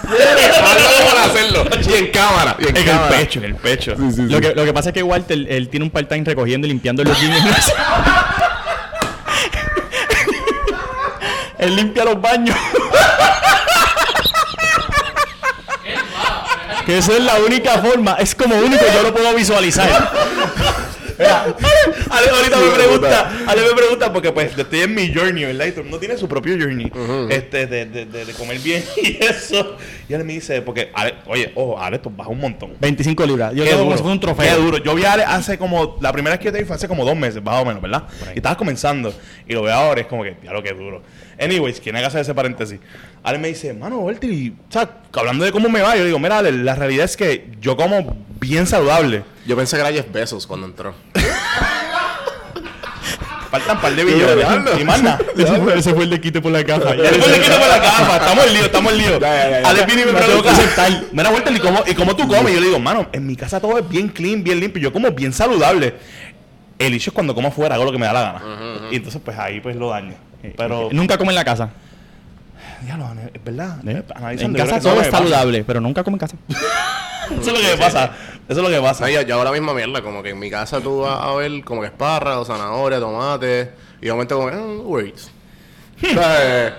Para 0.03 1.24
hacerlo. 1.24 1.64
Y 1.88 1.94
en 1.94 2.11
cámara. 2.11 2.57
Y 2.59 2.68
en, 2.68 2.76
en 2.76 2.84
cámara. 2.84 3.09
el 3.09 3.14
pecho, 3.20 3.38
en 3.38 3.44
el 3.44 3.55
pecho. 3.55 3.94
Sí, 3.96 4.11
sí, 4.11 4.16
sí. 4.16 4.22
Lo 4.32 4.40
que, 4.40 4.55
lo 4.55 4.64
que 4.64 4.72
pasa 4.72 4.90
es 4.90 4.94
que 4.94 5.03
Walter, 5.03 5.36
él, 5.36 5.46
él 5.48 5.68
tiene 5.68 5.84
un 5.84 5.90
part-time 5.90 6.24
recogiendo 6.24 6.66
y 6.66 6.70
limpiando 6.70 7.05
los 7.05 7.18
jeans. 7.20 7.36
él 11.59 11.76
limpia 11.76 12.05
los 12.05 12.20
baños. 12.20 12.57
que 16.86 16.98
esa 16.98 17.12
es 17.12 17.22
la 17.22 17.36
única 17.36 17.78
forma. 17.78 18.16
Es 18.18 18.34
como 18.34 18.57
único 18.57 18.84
yo 18.92 19.03
lo 19.03 19.14
puedo 19.14 19.32
visualizar. 19.34 20.11
Ale 22.10 22.30
ahorita 22.30 22.56
me 22.58 22.70
pregunta, 22.70 23.32
Ale 23.46 23.62
me 23.62 23.74
pregunta 23.74 24.12
porque 24.12 24.32
pues 24.32 24.54
yo 24.56 24.62
estoy 24.62 24.80
en 24.80 24.94
mi 24.94 25.12
journey, 25.12 25.44
¿verdad? 25.44 25.66
Y 25.66 25.70
todo 25.70 25.80
el 25.80 25.86
mundo 25.86 25.98
tiene 25.98 26.16
su 26.16 26.28
propio 26.28 26.56
journey, 26.58 26.90
este, 27.30 27.66
de, 27.66 27.86
de, 27.86 28.06
de, 28.06 28.24
de 28.24 28.32
comer 28.34 28.58
bien 28.58 28.82
y 29.02 29.18
eso. 29.22 29.76
Y 30.08 30.14
Ale 30.14 30.24
me 30.24 30.34
dice, 30.34 30.62
porque, 30.62 30.90
Ale, 30.94 31.14
oye, 31.26 31.52
ojo, 31.54 31.78
Ale, 31.80 31.96
esto 31.96 32.10
baja 32.10 32.30
un 32.30 32.40
montón. 32.40 32.72
25 32.80 33.26
libras. 33.26 33.54
Yo 33.54 33.64
Qué 33.64 33.70
tengo 33.70 33.84
un 33.84 34.18
Qué 34.18 34.26
trofeo. 34.26 34.58
duro. 34.60 34.78
Yo 34.78 34.94
vi 34.94 35.04
a 35.04 35.12
Ale 35.12 35.24
hace 35.24 35.58
como, 35.58 35.96
la 36.00 36.12
primera 36.12 36.34
vez 36.36 36.40
que 36.40 36.46
yo 36.46 36.52
te 36.52 36.58
vi 36.58 36.64
fue 36.64 36.76
hace 36.76 36.88
como 36.88 37.04
dos 37.04 37.16
meses, 37.16 37.42
más 37.42 37.62
o 37.62 37.64
menos, 37.64 37.80
¿verdad? 37.82 38.04
Y 38.34 38.38
estabas 38.38 38.58
comenzando. 38.58 39.14
Y 39.46 39.52
lo 39.52 39.62
veo 39.62 39.74
ahora, 39.74 40.00
es 40.00 40.06
como 40.06 40.22
que, 40.22 40.36
ya 40.42 40.52
lo 40.52 40.62
que 40.62 40.70
es 40.70 40.78
duro. 40.78 41.02
Anyways, 41.40 41.80
¿quién 41.80 41.96
haga 41.96 42.08
ese 42.20 42.34
paréntesis? 42.34 42.78
Ale 43.22 43.38
me 43.38 43.48
dice, 43.48 43.72
mano, 43.72 43.98
Walter, 43.98 44.30
y, 44.30 44.50
o 44.50 44.72
sea, 44.72 44.88
hablando 45.14 45.44
de 45.44 45.52
cómo 45.52 45.68
me 45.68 45.80
va, 45.80 45.96
yo 45.96 46.04
digo, 46.04 46.18
mira, 46.18 46.38
Ale, 46.38 46.52
la 46.52 46.74
realidad 46.74 47.04
es 47.04 47.16
que 47.16 47.48
yo 47.60 47.76
como 47.76 48.16
bien 48.40 48.66
saludable. 48.66 49.22
Yo 49.47 49.57
pensé 49.57 49.76
que 49.76 49.82
era 49.82 49.93
Jeff 49.93 50.11
Bezos 50.12 50.47
cuando 50.47 50.66
entró. 50.66 50.95
Faltan 53.51 53.76
un 53.76 53.82
par 53.82 53.95
de 53.95 54.05
billones. 54.05 54.47
y 54.80 54.84
más 54.84 55.03
nada. 55.03 55.18
Ese 55.36 55.55
fue, 55.61 55.78
ese 55.78 55.95
fue 55.95 56.05
el 56.05 56.11
de 56.11 56.20
quite 56.22 56.40
por 56.40 56.53
la 56.53 56.64
caja. 56.64 56.95
Ya 56.97 57.03
después 57.03 57.30
le 57.30 57.40
quito 57.40 57.59
por 57.59 57.68
la 57.68 57.78
gafa, 57.78 58.16
estamos 58.20 58.47
en 58.47 58.53
lío, 58.55 58.64
estamos 58.64 58.93
en 58.93 58.99
lío. 58.99 59.20
Ya, 59.20 59.51
ya, 59.51 59.61
ya. 59.61 59.68
Ale 59.68 59.84
viene 59.86 60.03
y 60.03 60.05
me 60.07 60.12
Me 60.12 60.20
pregunta, 60.20 60.55
sentar. 60.55 61.03
mira, 61.12 61.30
Walter, 61.30 61.55
¿y 61.55 61.59
cómo, 61.61 61.82
¿y 61.86 61.95
cómo 61.95 62.16
tú 62.16 62.26
comes? 62.26 62.51
Y 62.51 62.55
yo 62.55 62.61
le 62.61 62.66
digo, 62.68 62.78
mano, 62.78 63.09
en 63.12 63.26
mi 63.26 63.36
casa 63.36 63.61
todo 63.61 63.78
es 63.78 63.86
bien 63.86 64.09
clean, 64.09 64.43
bien 64.43 64.59
limpio. 64.59 64.80
Yo 64.82 64.93
como 64.93 65.11
bien 65.11 65.32
saludable. 65.34 65.95
El 66.78 66.95
hecho 66.95 67.11
es 67.11 67.14
cuando 67.14 67.34
como 67.34 67.49
afuera, 67.49 67.74
hago 67.74 67.84
lo 67.84 67.93
que 67.93 67.99
me 67.99 68.07
da 68.07 68.12
la 68.14 68.22
gana. 68.22 68.43
Y 68.90 68.97
entonces, 68.97 69.20
pues 69.22 69.38
ahí 69.38 69.61
pues 69.61 69.76
lo 69.76 69.90
daño. 69.90 70.14
Pero, 70.57 70.88
Nunca 70.90 71.18
come 71.18 71.30
en 71.30 71.36
la 71.36 71.45
casa. 71.45 71.68
diablo, 72.84 73.07
es 73.34 73.45
verdad. 73.45 73.76
¿eh? 73.86 74.03
En 74.40 74.55
casa 74.55 74.80
todo 74.80 74.99
es 75.01 75.07
me 75.07 75.11
saludable, 75.11 75.62
pero 75.62 75.80
nunca 75.80 76.03
come 76.03 76.14
en 76.14 76.18
casa. 76.20 76.36
Eso 77.30 77.40
es 77.40 77.47
lo 77.47 77.61
que 77.61 77.68
me 77.68 77.76
pasa. 77.76 78.11
Eso 78.53 78.61
es 78.61 78.68
lo 78.68 78.74
que 78.74 78.80
pasa. 78.80 79.09
No, 79.09 79.22
yo, 79.22 79.44
la 79.44 79.53
misma 79.53 79.74
mierda, 79.74 80.03
como 80.03 80.22
que 80.22 80.30
en 80.30 80.38
mi 80.38 80.50
casa 80.50 80.80
tú 80.80 81.00
vas 81.00 81.20
a 81.20 81.34
ver 81.34 81.64
como 81.64 81.80
que 81.80 81.88
espárragos, 81.88 82.46
zanahoria, 82.46 83.00
tomate, 83.00 83.70
y 84.00 84.07
de 84.07 84.12
momento 84.12 84.36
como 84.36 84.50
que, 84.50 84.57
ah. 84.57 85.12
O 86.03 86.14
sea, 86.14 86.66
eh, 86.68 86.72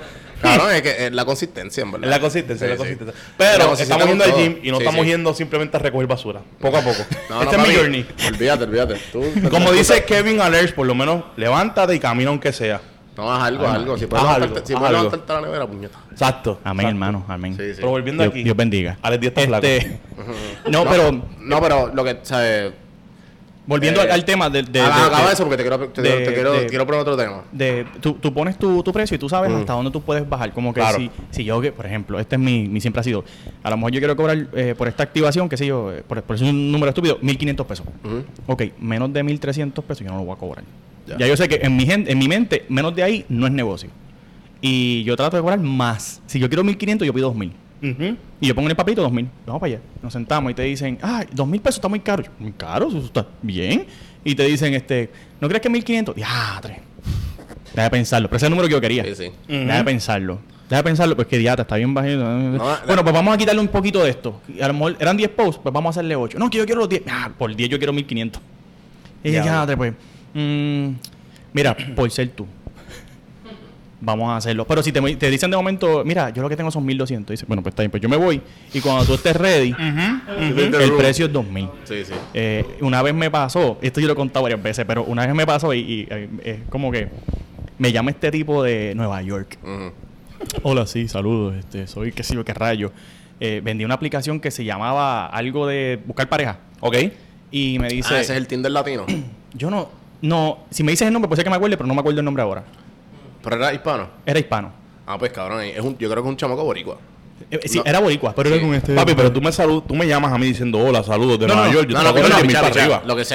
Claro, 0.43 0.69
es 0.69 0.81
que 0.81 1.05
es 1.05 1.13
la 1.13 1.23
consistencia, 1.23 1.83
en 1.83 1.91
verdad. 1.91 2.09
Es 2.09 2.11
la 2.11 2.19
consistencia, 2.19 2.65
es 2.65 2.71
la 2.71 2.75
sí. 2.75 2.79
consistencia. 2.79 3.33
Pero 3.37 3.73
estamos 3.73 4.07
yendo 4.07 4.23
al 4.25 4.33
gym 4.33 4.59
y 4.61 4.71
no 4.71 4.77
Sí, 4.77 4.83
estamos 4.83 5.05
yendo 5.05 5.33
simplemente 5.33 5.77
a 5.77 5.79
recoger 5.79 6.05
basura. 6.05 6.41
Poco 6.59 6.77
a 6.77 6.81
poco. 6.81 7.05
No, 7.29 7.35
no, 7.37 7.43
este 7.43 7.55
es 7.55 7.67
mi 7.67 7.75
journey. 7.75 8.05
Olvídate, 8.27 8.63
olvídate. 8.65 8.95
Tú, 9.11 9.23
Como 9.49 9.71
dice 9.71 10.03
Kevin 10.03 10.41
Alers, 10.41 10.73
por 10.73 10.85
lo 10.85 10.93
menos 10.93 11.23
levántate 11.37 11.95
y 11.95 11.99
camina 11.99 12.29
aunque 12.29 12.51
sea. 12.51 12.81
No, 13.15 13.31
haz 13.31 13.43
algo, 13.43 13.65
haz 13.67 13.75
algo. 13.75 13.97
Si 13.97 14.05
puedes 14.07 14.25
haz 14.25 14.35
algo, 14.37 14.47
si 14.47 14.59
haz 14.59 14.63
puedes 14.63 14.77
algo. 14.81 14.91
levantarte 15.03 15.33
la 15.33 15.41
nevera, 15.41 15.67
puñeta. 15.67 15.99
Exacto. 16.11 16.59
Amén, 16.63 16.87
Exacto. 16.87 16.89
hermano. 17.05 17.25
Amén. 17.27 17.53
Sí, 17.57 17.63
sí. 17.69 17.73
Pero 17.77 17.89
volviendo 17.89 18.23
Dios, 18.23 18.33
aquí. 18.33 18.43
Dios 18.43 18.55
bendiga. 18.57 18.97
Alex 19.01 19.21
Díaz 19.21 19.33
está 19.35 19.47
flaco. 19.47 19.65
Este, 19.67 19.99
no, 20.71 20.83
pero 20.85 21.11
No, 21.39 21.61
pero 21.61 21.91
lo 21.93 22.03
que, 22.03 22.19
¿sabes? 22.23 22.73
volviendo 23.65 24.01
Eh, 24.01 24.05
al, 24.05 24.11
al 24.11 24.25
tema 24.25 24.49
de, 24.49 24.61
de, 24.63 24.81
Ah, 24.81 24.83
de- 24.87 24.91
acaba 25.05 25.27
de- 25.27 25.33
eso 25.33 25.43
porque 25.43 25.55
te 25.57 25.63
quiero, 25.63 25.79
te, 25.87 26.01
de- 26.01 26.25
te 26.25 26.33
quiero, 26.33 26.51
de- 26.53 26.65
quiero 26.67 26.85
poner 26.85 27.01
otro 27.01 27.15
tema. 27.15 27.43
de- 27.51 27.85
tú, 28.01 28.13
tú 28.15 28.33
pones 28.33 28.57
tu, 28.57 28.83
tu 28.83 28.91
precio 28.91 29.15
y 29.15 29.17
tú 29.19 29.29
sabes 29.29 29.51
hasta 29.53 29.71
dónde 29.73 29.89
tú 29.91 30.01
puedes 30.01 30.27
bajar. 30.27 30.51
Como 30.51 30.73
que 30.73 30.81
Claro. 30.81 30.97
si, 30.97 31.09
si 31.31 31.43
yo, 31.45 31.61
que, 31.61 31.71
por 31.71 31.85
ejemplo, 31.85 32.19
este 32.19 32.35
es 32.35 32.41
mi, 32.41 32.67
mi 32.67 32.81
siempre 32.81 32.99
ha 32.99 33.03
sido, 33.03 33.23
a 33.63 33.69
lo 33.69 33.77
mejor 33.77 33.91
yo 33.93 33.99
quiero 34.01 34.15
cobrar 34.17 34.47
eh, 34.53 34.75
por 34.77 34.87
esta 34.89 35.03
activación, 35.03 35.47
qué 35.47 35.55
sé 35.55 35.65
yo, 35.65 35.93
eh, 35.93 36.03
por, 36.05 36.21
por 36.23 36.35
eso 36.35 36.43
es 36.45 36.51
un 36.51 36.71
número 36.73 36.89
estúpido, 36.89 37.19
1.500 37.21 37.65
pesos. 37.65 37.85
Ujú. 38.03 38.23
Ok, 38.47 38.63
menos 38.81 39.13
de 39.13 39.23
1.300 39.23 39.81
pesos 39.83 40.03
yo 40.05 40.11
no 40.11 40.17
lo 40.17 40.25
voy 40.25 40.35
a 40.35 40.39
cobrar. 40.39 40.65
Ya. 41.07 41.17
Ya, 41.17 41.27
yo 41.27 41.35
sé 41.37 41.47
que 41.49 41.59
en 41.61 41.75
mi, 41.75 41.85
gen- 41.85 42.05
en 42.07 42.17
mi 42.17 42.27
mente, 42.27 42.65
menos 42.69 42.95
de 42.95 43.03
ahí 43.03 43.25
no 43.29 43.45
es 43.47 43.51
negocio. 43.53 43.89
Y 44.61 45.03
yo 45.03 45.15
trato 45.17 45.35
de 45.35 45.41
cobrar 45.41 45.59
más. 45.59 46.21
Si 46.25 46.39
yo 46.39 46.47
quiero 46.49 46.63
1.500, 46.63 47.03
yo 47.05 47.13
pido 47.13 47.33
2.000. 47.33 47.51
Ujú. 47.83 48.17
Y 48.39 48.47
yo 48.47 48.55
pongo 48.55 48.67
en 48.67 48.71
el 48.71 48.77
papito 48.77 49.05
2.000. 49.05 49.27
Vamos 49.45 49.59
para 49.59 49.73
allá. 49.73 49.81
Nos 50.01 50.13
sentamos 50.13 50.51
y 50.51 50.55
te 50.55 50.61
dicen, 50.63 50.97
ah, 51.01 51.25
2.000 51.35 51.59
pesos 51.59 51.75
está 51.75 51.89
muy 51.89 51.99
caro. 51.99 52.23
Yo, 52.23 52.29
muy 52.39 52.53
caro, 52.53 52.87
eso 52.87 52.99
está 52.99 53.27
bien. 53.41 53.85
Y 54.23 54.35
te 54.35 54.43
dicen, 54.45 54.73
este, 54.73 55.09
¿no 55.41 55.49
crees 55.49 55.61
que 55.61 55.69
1.500? 55.69 56.13
Diatre. 56.15 56.79
Deja 57.73 57.83
de 57.83 57.89
pensarlo. 57.89 58.29
Pero 58.29 58.37
ese 58.37 58.45
es 58.45 58.47
el 58.47 58.51
número 58.51 58.67
que 58.69 58.73
yo 58.73 58.79
quería. 58.81 59.03
Sí, 59.03 59.15
sí. 59.15 59.31
Deja 59.49 59.77
de 59.79 59.83
pensarlo. 59.83 60.39
Deja 60.69 60.77
de 60.77 60.83
pensarlo, 60.83 61.15
pues 61.17 61.27
que 61.27 61.37
diatra, 61.37 61.63
está 61.63 61.75
bien 61.75 61.93
bajito. 61.93 62.23
bueno, 62.87 63.03
pues 63.03 63.13
vamos 63.13 63.33
a 63.33 63.37
quitarle 63.37 63.59
un 63.59 63.67
poquito 63.67 64.01
de 64.01 64.11
esto. 64.11 64.39
A 64.61 64.67
lo 64.69 64.73
mejor 64.73 64.95
eran 64.99 65.17
10 65.17 65.29
posts, 65.31 65.59
pues 65.61 65.73
vamos 65.73 65.89
a 65.89 65.99
hacerle 65.99 66.15
8. 66.15 66.39
No, 66.39 66.49
que 66.49 66.59
yo 66.59 66.65
quiero 66.65 66.79
los 66.79 66.89
10. 66.89 67.03
Ah, 67.09 67.29
por 67.37 67.53
10 67.53 67.69
yo 67.69 67.77
quiero 67.77 67.91
1.500. 67.91 68.39
Y 69.25 69.31
Ya. 69.31 69.43
diatre, 69.43 69.75
pues. 69.75 69.93
Mm, 70.33 70.87
mira, 71.53 71.75
por 71.95 72.09
ser 72.11 72.29
tú. 72.29 72.45
Vamos 74.05 74.29
a 74.29 74.35
hacerlo. 74.35 74.67
Pero 74.67 74.83
si 74.83 74.91
te, 74.91 75.15
te 75.15 75.29
dicen 75.29 75.49
de 75.49 75.55
momento, 75.55 76.03
mira, 76.05 76.29
yo 76.31 76.41
lo 76.41 76.49
que 76.49 76.57
tengo 76.57 76.69
son 76.69 76.85
1200. 76.85 77.31
Dices, 77.31 77.47
bueno, 77.47 77.63
pues 77.63 77.71
está 77.71 77.83
bien, 77.83 77.91
pues 77.91 78.03
yo 78.03 78.09
me 78.09 78.17
voy. 78.17 78.41
Y 78.73 78.81
cuando 78.81 79.05
tú 79.05 79.13
estés 79.13 79.33
ready, 79.33 79.73
el 79.77 80.93
precio 80.97 81.27
es 81.27 81.31
2000. 81.31 81.69
Sí, 81.85 82.03
sí. 82.03 82.13
Eh, 82.33 82.65
una 82.81 83.01
vez 83.01 83.13
me 83.13 83.31
pasó, 83.31 83.77
esto 83.81 84.01
yo 84.01 84.07
lo 84.07 84.13
he 84.13 84.15
contado 84.17 84.43
varias 84.43 84.61
veces, 84.61 84.83
pero 84.85 85.05
una 85.05 85.25
vez 85.25 85.33
me 85.33 85.45
pasó 85.45 85.73
y, 85.73 85.79
y, 85.79 86.07
eh, 86.09 86.29
es 86.43 86.57
como 86.69 86.91
que 86.91 87.07
me 87.77 87.93
llama 87.93 88.11
este 88.11 88.29
tipo 88.29 88.61
de 88.61 88.93
Nueva 88.93 89.21
York. 89.21 89.57
Hola, 90.63 90.85
sí, 90.85 91.07
saludos. 91.07 91.55
Este, 91.55 91.87
soy 91.87 92.11
qué 92.11 92.23
sé 92.23 92.35
yo 92.35 92.43
qué 92.43 92.53
rayo. 92.53 92.91
Eh, 93.39 93.61
vendí 93.63 93.85
una 93.85 93.95
aplicación 93.95 94.39
que 94.39 94.51
se 94.51 94.65
llamaba 94.65 95.27
algo 95.27 95.65
de 95.65 95.99
buscar 96.05 96.27
pareja. 96.27 96.59
Ok. 96.81 96.97
Y 97.51 97.79
me 97.79 97.87
dice, 97.87 98.15
Ah, 98.15 98.19
ese 98.21 98.33
es 98.33 98.37
el 98.37 98.47
Tinder 98.47 98.71
latino. 98.71 99.05
yo 99.53 99.69
no, 99.69 99.89
no, 100.23 100.59
si 100.69 100.83
me 100.83 100.91
dices 100.91 101.05
el 101.07 101.13
nombre, 101.13 101.27
puede 101.27 101.37
ser 101.37 101.43
que 101.43 101.49
me 101.49 101.55
acuerde, 101.57 101.77
pero 101.77 101.85
no 101.87 101.93
me 101.93 101.99
acuerdo 101.99 102.19
el 102.19 102.25
nombre 102.25 102.41
ahora. 102.43 102.63
Pero 103.43 103.55
era 103.57 103.73
hispano. 103.73 104.07
Era 104.25 104.39
hispano. 104.39 104.71
Ah, 105.05 105.17
pues 105.19 105.31
cabrón, 105.33 105.61
es 105.61 105.79
un, 105.81 105.97
yo 105.97 106.09
creo 106.09 106.23
que 106.23 106.29
es 106.29 106.31
un 106.31 106.37
chamaco 106.37 106.63
boricua. 106.63 106.97
Eh, 107.51 107.59
sí, 107.65 107.77
No. 107.79 107.83
era 107.85 107.99
boricua, 107.99 108.33
pero 108.33 108.49
Sí. 108.49 108.55
era 108.55 108.63
con 108.65 108.73
este... 108.73 108.95
Papi, 108.95 109.15
pero 109.15 109.31
tú 109.31 109.41
me 109.41 109.51
salud, 109.51 109.83
tú 109.85 109.93
me 109.95 110.07
llamas 110.07 110.31
a 110.31 110.37
mí 110.37 110.45
diciendo 110.47 110.79
hola, 110.79 111.03
saludos 111.03 111.39
de 111.39 111.47
No, 111.47 111.55
Nueva 111.55 111.67
no, 111.67 111.73
York. 111.73 111.89
Yo 111.89 111.93
No, 112.01 112.13
te 112.13 112.21
no, 112.21 112.29
no, 112.29 112.35
mil 112.37 112.47
picha, 112.47 112.61
para 112.61 112.71
picha. 112.73 112.83
arriba. 112.85 113.03
Lo 113.05 113.15
que 113.17 113.25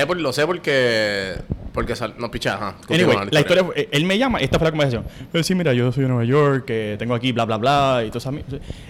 porque. 1.79 1.95
Sal- 1.97 2.15
no, 2.19 2.31
picha, 2.31 2.55
ajá. 2.55 2.77
Anyway, 2.91 3.17
la 3.31 3.41
historia, 3.41 3.65
él 3.91 4.05
me 4.05 4.19
llama, 4.19 4.39
esta 4.41 4.59
fue 4.59 4.67
la 4.67 4.71
conversación. 4.73 5.05
Sí, 5.43 5.55
mira, 5.55 5.73
yo 5.73 5.93
soy 5.93 6.03
de 6.03 6.09
Nueva 6.09 6.25
York, 6.25 6.65
que 6.65 6.97
tengo 6.99 7.15
aquí 7.15 7.31
bla, 7.33 7.45
bla, 7.45 7.57
bla, 7.57 8.03
y 8.05 8.09
todo 8.09 8.19
eso. 8.19 8.33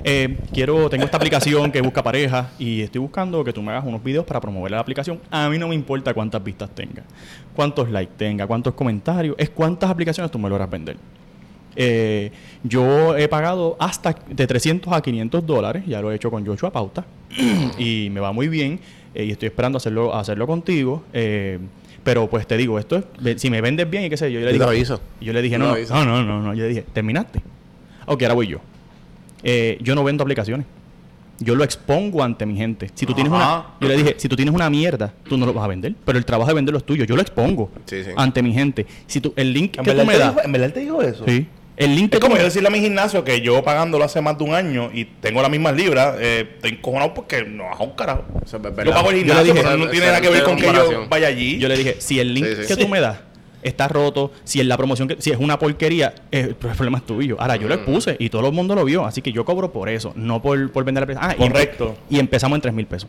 Eh, 0.03 0.39
quiero, 0.53 0.89
tengo 0.89 1.05
esta 1.05 1.17
aplicación 1.19 1.71
que 1.71 1.81
busca 1.83 2.03
pareja 2.03 2.51
y 2.59 2.81
estoy 2.81 3.01
buscando 3.01 3.45
que 3.45 3.53
tú 3.53 3.61
me 3.63 3.73
hagas 3.73 3.85
unos 3.85 4.03
videos 4.03 4.25
para 4.25 4.41
promover 4.41 4.71
la 4.71 4.81
aplicación. 4.81 5.21
A 5.31 5.49
mí 5.49 5.59
no 5.59 5.69
me 5.69 5.75
importa 5.75 6.15
cuántas 6.15 6.43
vistas 6.43 6.71
tenga, 6.75 7.03
cuántos 7.55 7.91
likes 7.91 8.15
tenga, 8.17 8.47
cuántos 8.47 8.73
comentarios, 8.75 9.35
es 9.39 9.51
cuántas 9.51 9.91
aplicaciones 9.91 10.31
tú 10.31 10.39
me 10.39 10.49
logras 10.49 10.71
vender. 10.71 10.97
Eh, 11.77 12.33
yo 12.65 13.17
he 13.17 13.29
pagado 13.29 13.77
hasta 13.79 14.15
de 14.29 14.47
300 14.47 14.93
a 14.93 15.01
500 15.01 15.47
dólares, 15.47 15.85
ya 15.87 16.01
lo 16.01 16.11
he 16.11 16.17
hecho 16.17 16.31
con 16.31 16.45
Joshua 16.45 16.73
Pauta 16.73 17.05
y 17.79 18.09
me 18.11 18.19
va 18.19 18.33
muy 18.33 18.49
bien 18.49 18.81
eh, 19.15 19.25
y 19.27 19.31
estoy 19.31 19.47
esperando 19.49 19.77
hacerlo, 19.77 20.13
hacerlo 20.15 20.47
contigo. 20.47 21.05
eh, 21.13 21.59
pero 22.09 22.27
pues 22.27 22.47
te 22.47 22.57
digo, 22.57 22.79
esto 22.79 23.05
es, 23.23 23.39
si 23.39 23.51
me 23.51 23.61
vendes 23.61 23.91
bien 23.91 24.05
y 24.05 24.09
qué 24.09 24.17
sé 24.17 24.33
yo, 24.33 24.41
yo 24.41 24.47
le 24.47 24.57
Yo 24.57 24.73
y 25.21 25.25
yo 25.27 25.33
le 25.35 25.43
dije, 25.43 25.59
no, 25.59 25.77
no, 25.77 26.05
no, 26.05 26.05
no, 26.07 26.23
no, 26.25 26.43
no. 26.43 26.55
Yo 26.55 26.63
le 26.63 26.69
dije, 26.71 26.83
¿terminaste? 26.91 27.43
Ok, 28.07 28.23
ahora 28.23 28.33
voy 28.33 28.47
yo. 28.47 28.61
Eh, 29.43 29.77
yo 29.83 29.95
no 29.95 30.03
vendo 30.05 30.23
aplicaciones. 30.23 30.65
Yo 31.39 31.55
lo 31.55 31.65
expongo 31.65 32.25
ante 32.25 32.47
mi 32.47 32.57
gente. 32.57 32.89
Si 32.95 33.05
tú 33.05 33.13
tienes 33.13 33.31
una, 33.31 33.75
yo 33.79 33.89
le 33.89 33.97
dije, 33.99 34.15
si 34.17 34.27
tú 34.27 34.37
tienes 34.37 34.55
una 34.55 34.71
mierda, 34.71 35.13
tú 35.29 35.37
no 35.37 35.45
lo 35.45 35.53
vas 35.53 35.67
a 35.67 35.69
vender. 35.69 35.95
Pero 36.03 36.17
el 36.17 36.25
trabajo 36.25 36.49
de 36.49 36.55
venderlo 36.55 36.79
es 36.79 36.85
tuyo. 36.87 37.05
Yo 37.05 37.15
lo 37.15 37.21
expongo 37.21 37.71
Sí, 37.85 38.03
sí. 38.03 38.11
ante 38.17 38.43
mi 38.43 38.55
gente. 38.55 38.87
Si 39.07 39.21
tú, 39.21 39.35
el 39.37 39.53
link 39.53 39.77
¿En 39.77 39.85
que 39.85 39.91
tú 39.93 39.97
me 39.99 40.03
él 40.05 40.09
te 40.09 40.19
das, 40.19 40.35
dijo, 40.35 40.45
¿En 40.47 40.53
verdad 40.53 40.67
él 40.69 40.73
te 40.73 40.81
dijo 40.81 41.03
eso? 41.03 41.25
sí, 41.27 41.47
el 41.79 41.95
link 41.97 42.11
que 42.11 42.17
Es 42.19 42.23
como 42.23 42.37
yo 42.37 42.43
decirle 42.43 42.69
a 42.69 42.71
mi 42.71 42.81
gimnasio 42.81 43.25
que 43.25 43.41
yo 43.41 43.63
pagándolo 43.63 44.05
hace 44.05 44.21
más 44.21 44.37
de 44.37 44.45
un 44.45 44.55
año 44.55 44.91
y 44.93 45.05
tengo 45.05 45.41
las 45.41 45.51
mismas 45.51 45.75
libras, 45.77 46.17
eh, 46.19 46.47
estoy 46.57 46.73
encojonado 46.73 47.15
porque 47.15 47.45
no 47.45 47.65
baja 47.65 47.85
un 47.85 47.93
carajo. 47.93 48.25
Es. 48.45 48.51
Yo 48.53 48.61
pago 48.61 48.77
el 48.83 48.85
Yo 48.85 48.93
le 49.03 49.19
gimnasio, 49.19 49.43
dije- 49.55 49.65
pero 49.65 49.77
no 49.77 49.89
tiene 49.89 50.07
nada 50.07 50.21
que 50.21 50.29
ver 50.29 50.43
con 50.43 50.57
que 50.57 50.67
yo 50.67 51.07
vaya 51.09 51.29
allí. 51.29 51.59
Yo 51.59 51.69
le 51.69 51.77
dije, 51.77 51.97
si 52.01 52.21
el 52.21 52.35
link 52.35 52.47
Sí, 52.47 52.63
sí. 52.65 52.75
que 52.75 52.83
tú 52.83 52.89
me 52.89 53.01
das 53.01 53.19
está 53.63 53.89
roto, 53.89 54.33
si 54.45 54.61
en 54.61 54.69
la 54.69 54.77
promoción, 54.77 55.09
que, 55.09 55.17
si 55.21 55.31
es 55.31 55.37
una 55.39 55.59
porquería, 55.59 56.15
eh, 56.31 56.41
el 56.49 56.55
problema 56.55 56.99
es 56.99 57.07
tuyo. 57.07 57.37
Ahora, 57.41 57.57
yo 57.57 57.67
lo 57.69 57.75
Mm. 57.75 57.79
expuse 57.79 58.17
y 58.19 58.29
todo 58.31 58.47
el 58.47 58.53
mundo 58.53 58.75
lo 58.77 58.85
vio, 58.85 59.05
así 59.05 59.21
que 59.21 59.33
yo 59.33 59.45
cobro 59.45 59.73
por 59.73 59.89
eso, 59.89 60.13
no 60.15 60.41
por, 60.41 60.71
por 60.71 60.85
vender 60.85 61.01
la 61.07 61.13
empresa. 61.13 61.21
Ah, 61.23 61.35
y 61.37 61.43
empe- 61.43 61.53
Correcto. 61.53 61.97
Y, 62.09 62.19
empezamos 62.21 62.57
en 62.57 62.63
3 62.63 62.73
mil 62.75 62.87
pesos. 62.87 63.09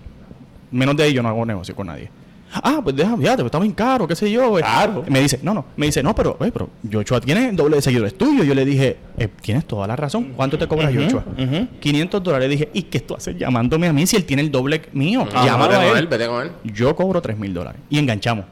Menos 0.71 0.97
de 0.97 1.03
ahí 1.03 1.13
yo 1.13 1.21
no 1.23 1.29
hago 1.29 1.45
negocio 1.45 1.75
con 1.75 1.87
nadie. 1.87 2.09
Ah, 2.51 2.79
pues 2.83 2.95
déjame, 2.95 3.17
fíjate, 3.23 3.45
está 3.45 3.59
bien 3.59 3.73
caro, 3.73 4.07
qué 4.07 4.15
sé 4.15 4.31
yo. 4.31 4.57
eh. 4.57 4.61
Claro. 4.61 5.03
Me 5.07 5.19
dice, 5.21 5.39
no, 5.43 5.53
no, 5.53 5.65
me 5.77 5.85
dice, 5.85 6.01
no, 6.01 6.15
pero, 6.15 6.35
oye, 6.39 6.51
pero 6.51 6.69
Yochoa 6.83 7.21
tiene 7.21 7.51
doble 7.51 7.75
de 7.75 7.81
seguidores 7.83 8.17
tuyo. 8.17 8.43
Yo 8.43 8.55
le 8.55 8.65
dije, 8.65 8.97
eh, 9.17 9.27
tienes 9.41 9.65
toda 9.65 9.85
la 9.85 9.95
razón. 9.95 10.33
¿Cuánto 10.35 10.57
te 10.57 10.67
cobra 10.67 10.89
Ujú, 10.89 10.99
Yochoa? 10.99 11.23
ujú. 11.37 11.67
500 11.79 12.23
dólares. 12.23 12.49
Le 12.49 12.55
dije, 12.55 12.69
¿y 12.73 12.83
qué 12.83 12.99
tú 13.01 13.15
haces 13.15 13.37
llamándome 13.37 13.87
a 13.87 13.93
mí 13.93 14.07
si 14.07 14.15
él 14.15 14.25
tiene 14.25 14.41
el 14.41 14.51
doble 14.51 14.81
mío? 14.93 15.27
Ah, 15.33 15.45
Llámalo 15.45 15.73
a 15.73 15.75
con 15.75 15.85
él. 15.85 15.97
él, 15.97 16.07
vete 16.07 16.27
con 16.27 16.41
él. 16.43 16.51
Yo 16.63 16.95
cobro 16.95 17.21
3 17.21 17.37
mil 17.37 17.53
dólares. 17.53 17.79
Y 17.89 17.99
enganchamos. 17.99 18.45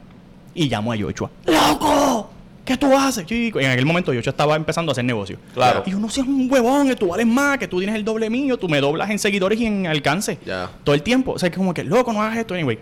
Y 0.54 0.68
llamo 0.68 0.92
a 0.92 0.96
Yochoa. 0.96 1.30
¡Loco! 1.46 2.30
¿Qué 2.64 2.76
tú 2.76 2.94
haces, 2.96 3.24
chico? 3.26 3.60
Y 3.60 3.64
en 3.64 3.70
aquel 3.70 3.86
momento 3.86 4.12
Yochoa 4.12 4.30
estaba 4.30 4.54
empezando 4.54 4.90
a 4.90 4.92
hacer 4.92 5.04
negocio. 5.04 5.38
Claro. 5.54 5.82
Y 5.86 5.90
yo, 5.90 5.98
no 5.98 6.08
seas 6.08 6.26
un 6.28 6.48
huevón, 6.50 6.86
que 6.86 6.96
tú 6.96 7.08
vales 7.08 7.26
más, 7.26 7.58
que 7.58 7.66
tú 7.66 7.78
tienes 7.78 7.96
el 7.96 8.04
doble 8.04 8.28
mío, 8.30 8.58
tú 8.58 8.68
me 8.68 8.80
doblas 8.80 9.08
en 9.10 9.18
seguidores 9.18 9.58
y 9.58 9.66
en 9.66 9.86
alcance. 9.86 10.38
Ya. 10.46 10.70
Todo 10.84 10.94
el 10.94 11.02
tiempo. 11.02 11.32
O 11.32 11.38
sea, 11.38 11.50
que 11.50 11.56
como 11.56 11.72
que, 11.74 11.82
loco, 11.82 12.12
no 12.12 12.22
hagas 12.22 12.36
esto. 12.38 12.54
Anyway. 12.54 12.78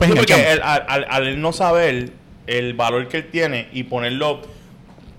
Pues 0.00 0.10
Sí, 0.10 0.16
porque 0.16 0.52
él- 0.52 0.60
al, 0.62 0.84
al- 0.88 1.06
al 1.10 1.26
él 1.28 1.40
no 1.40 1.52
saber 1.52 2.10
el 2.46 2.74
valor 2.74 3.06
que 3.08 3.18
él 3.18 3.28
tiene 3.30 3.68
y 3.72 3.82
ponerlo. 3.84 4.40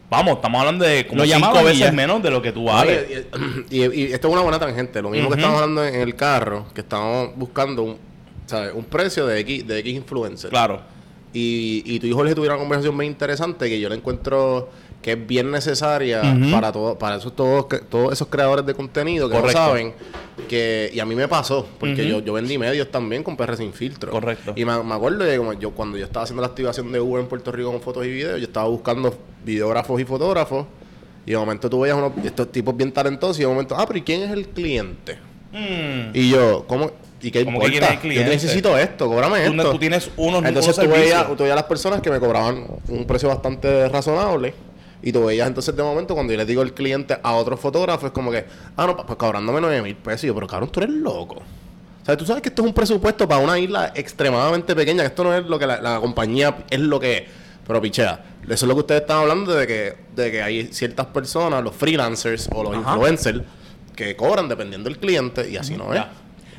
Vamos, 0.09 0.35
estamos 0.37 0.59
hablando 0.59 0.83
de 0.83 1.05
como 1.07 1.23
Lo 1.23 1.25
cinco 1.31 1.63
veces 1.63 1.77
ya. 1.79 1.91
menos 1.91 2.21
de 2.21 2.31
lo 2.31 2.41
que 2.41 2.51
tú 2.51 2.65
vales. 2.65 3.05
Y, 3.69 3.77
y- 3.83 3.83
y 3.93 4.03
esto 4.11 4.27
es 4.27 4.33
una 4.33 4.41
buena 4.41 4.59
tangente. 4.59 5.01
Lo 5.01 5.11
mismo 5.11 5.29
que 5.29 5.35
estamos 5.35 5.61
hablando 5.61 5.85
en 5.85 5.95
el 6.01 6.15
carro, 6.15 6.65
que 6.73 6.81
estamos 6.81 7.29
buscando 7.37 7.83
un, 7.83 7.97
¿sabes? 8.47 8.73
un 8.73 8.83
precio 8.85 9.25
de 9.27 9.39
X, 9.41 9.65
de 9.67 9.79
X 9.79 9.95
influencer. 9.95 10.49
Claro. 10.49 10.81
Y, 11.31 11.83
y 11.85 11.99
tú 11.99 12.07
y 12.07 12.11
Jorge 12.11 12.35
tuvieron 12.35 12.57
una 12.57 12.63
conversación 12.63 12.93
muy 12.95 13.05
interesante 13.05 13.69
que 13.69 13.79
yo 13.79 13.87
la 13.87 13.95
encuentro 13.95 14.69
que 15.01 15.13
es 15.13 15.27
bien 15.27 15.49
necesaria 15.51 16.21
para 16.51 16.71
todo, 16.71 16.97
para 16.99 17.15
esos 17.15 17.35
todos, 17.35 17.65
que- 17.65 17.79
todos 17.79 18.13
esos 18.13 18.27
creadores 18.27 18.65
de 18.65 18.73
contenido 18.75 19.27
que 19.29 19.35
Correcto. 19.35 19.59
no 19.59 19.67
saben 19.67 19.93
que 20.47 20.91
y 20.93 20.99
a 20.99 21.05
mí 21.05 21.15
me 21.15 21.27
pasó 21.27 21.67
porque 21.79 22.07
yo, 22.07 22.19
yo 22.19 22.33
vendí 22.33 22.57
medios 22.57 22.89
también 22.91 23.23
con 23.23 23.35
PR 23.35 23.55
sin 23.57 23.73
filtro 23.73 24.11
Correcto. 24.11 24.53
y 24.55 24.63
me, 24.65 24.81
me 24.83 24.93
acuerdo 24.93 25.23
de 25.23 25.37
como 25.37 25.53
yo 25.53 25.71
cuando 25.71 25.97
yo 25.97 26.05
estaba 26.05 26.23
haciendo 26.23 26.41
la 26.41 26.47
activación 26.47 26.91
de 26.91 26.99
Uber 26.99 27.21
en 27.21 27.27
Puerto 27.27 27.51
Rico 27.51 27.71
con 27.71 27.81
fotos 27.81 28.05
y 28.05 28.09
videos 28.11 28.39
yo 28.39 28.45
estaba 28.45 28.67
buscando 28.67 29.15
videógrafos 29.43 29.99
y 29.99 30.05
fotógrafos 30.05 30.65
y 31.25 31.31
de 31.31 31.37
momento 31.37 31.69
tú 31.69 31.79
veías 31.81 31.97
unos 31.97 32.11
estos 32.23 32.51
tipos 32.51 32.75
bien 32.77 32.91
talentosos 32.91 33.37
y 33.39 33.41
de 33.41 33.47
momento 33.47 33.75
ah 33.77 33.85
pero 33.87 33.97
¿y 33.99 34.01
quién 34.03 34.21
es 34.23 34.31
el 34.31 34.47
cliente? 34.49 35.17
Mm. 35.51 36.11
y 36.15 36.29
yo 36.29 36.63
¿cómo? 36.67 36.91
¿y 37.21 37.29
qué 37.29 37.43
¿Cómo 37.43 37.59
que 37.59 37.67
importa? 37.67 37.99
el 38.03 38.13
yo 38.13 38.23
necesito 38.23 38.77
esto 38.77 39.07
cóbrame 39.07 39.45
esto 39.45 39.71
tú 39.71 39.77
tienes 39.79 40.09
unos, 40.17 40.43
entonces 40.45 40.77
unos 40.77 40.89
tú 40.89 40.95
veías, 40.95 41.27
tú 41.27 41.35
veías 41.43 41.55
las 41.55 41.65
personas 41.65 42.01
que 42.01 42.09
me 42.09 42.19
cobraban 42.19 42.65
un 42.87 43.05
precio 43.05 43.29
bastante 43.29 43.87
razonable. 43.89 44.53
Y 45.03 45.11
tú 45.11 45.25
veías 45.25 45.47
entonces 45.47 45.75
de 45.75 45.81
momento 45.81 46.13
cuando 46.13 46.31
yo 46.33 46.37
le 46.37 46.45
digo 46.45 46.61
al 46.61 46.73
cliente 46.73 47.17
a 47.21 47.33
otro 47.33 47.57
fotógrafo, 47.57 48.07
es 48.07 48.13
como 48.13 48.31
que, 48.31 48.45
ah, 48.77 48.85
no, 48.85 48.95
pues 48.97 49.17
cobrándome 49.17 49.59
9 49.61 49.81
mil 49.81 49.95
pesos. 49.95 50.25
Y 50.25 50.27
yo, 50.27 50.35
pero 50.35 50.47
cabrón, 50.47 50.69
tú 50.71 50.79
eres 50.79 50.93
loco. 50.93 51.35
O 51.35 52.05
sea, 52.05 52.17
tú 52.17 52.25
sabes 52.25 52.41
que 52.41 52.49
esto 52.49 52.61
es 52.61 52.67
un 52.67 52.73
presupuesto 52.73 53.27
para 53.27 53.43
una 53.43 53.57
isla 53.59 53.91
extremadamente 53.95 54.75
pequeña, 54.75 55.03
que 55.03 55.07
esto 55.07 55.23
no 55.23 55.35
es 55.35 55.45
lo 55.45 55.59
que 55.59 55.67
la, 55.67 55.81
la 55.81 55.99
compañía 55.99 56.65
es 56.69 56.79
lo 56.79 56.99
que 56.99 57.17
es. 57.17 57.23
Pero 57.67 57.81
pichea, 57.81 58.23
eso 58.43 58.53
es 58.53 58.63
lo 58.63 58.73
que 58.73 58.79
ustedes 58.79 59.01
están 59.01 59.19
hablando 59.19 59.53
de 59.53 59.67
que, 59.67 59.95
de 60.15 60.31
que 60.31 60.41
hay 60.41 60.73
ciertas 60.73 61.05
personas, 61.07 61.63
los 61.63 61.75
freelancers 61.75 62.49
o 62.53 62.63
los 62.63 62.75
Ajá. 62.75 62.93
influencers, 62.93 63.41
que 63.95 64.15
cobran 64.15 64.49
dependiendo 64.49 64.89
del 64.89 64.97
cliente 64.99 65.49
y 65.49 65.57
así 65.57 65.77
no 65.77 65.93
es. 65.93 65.99
Ya. 65.99 66.11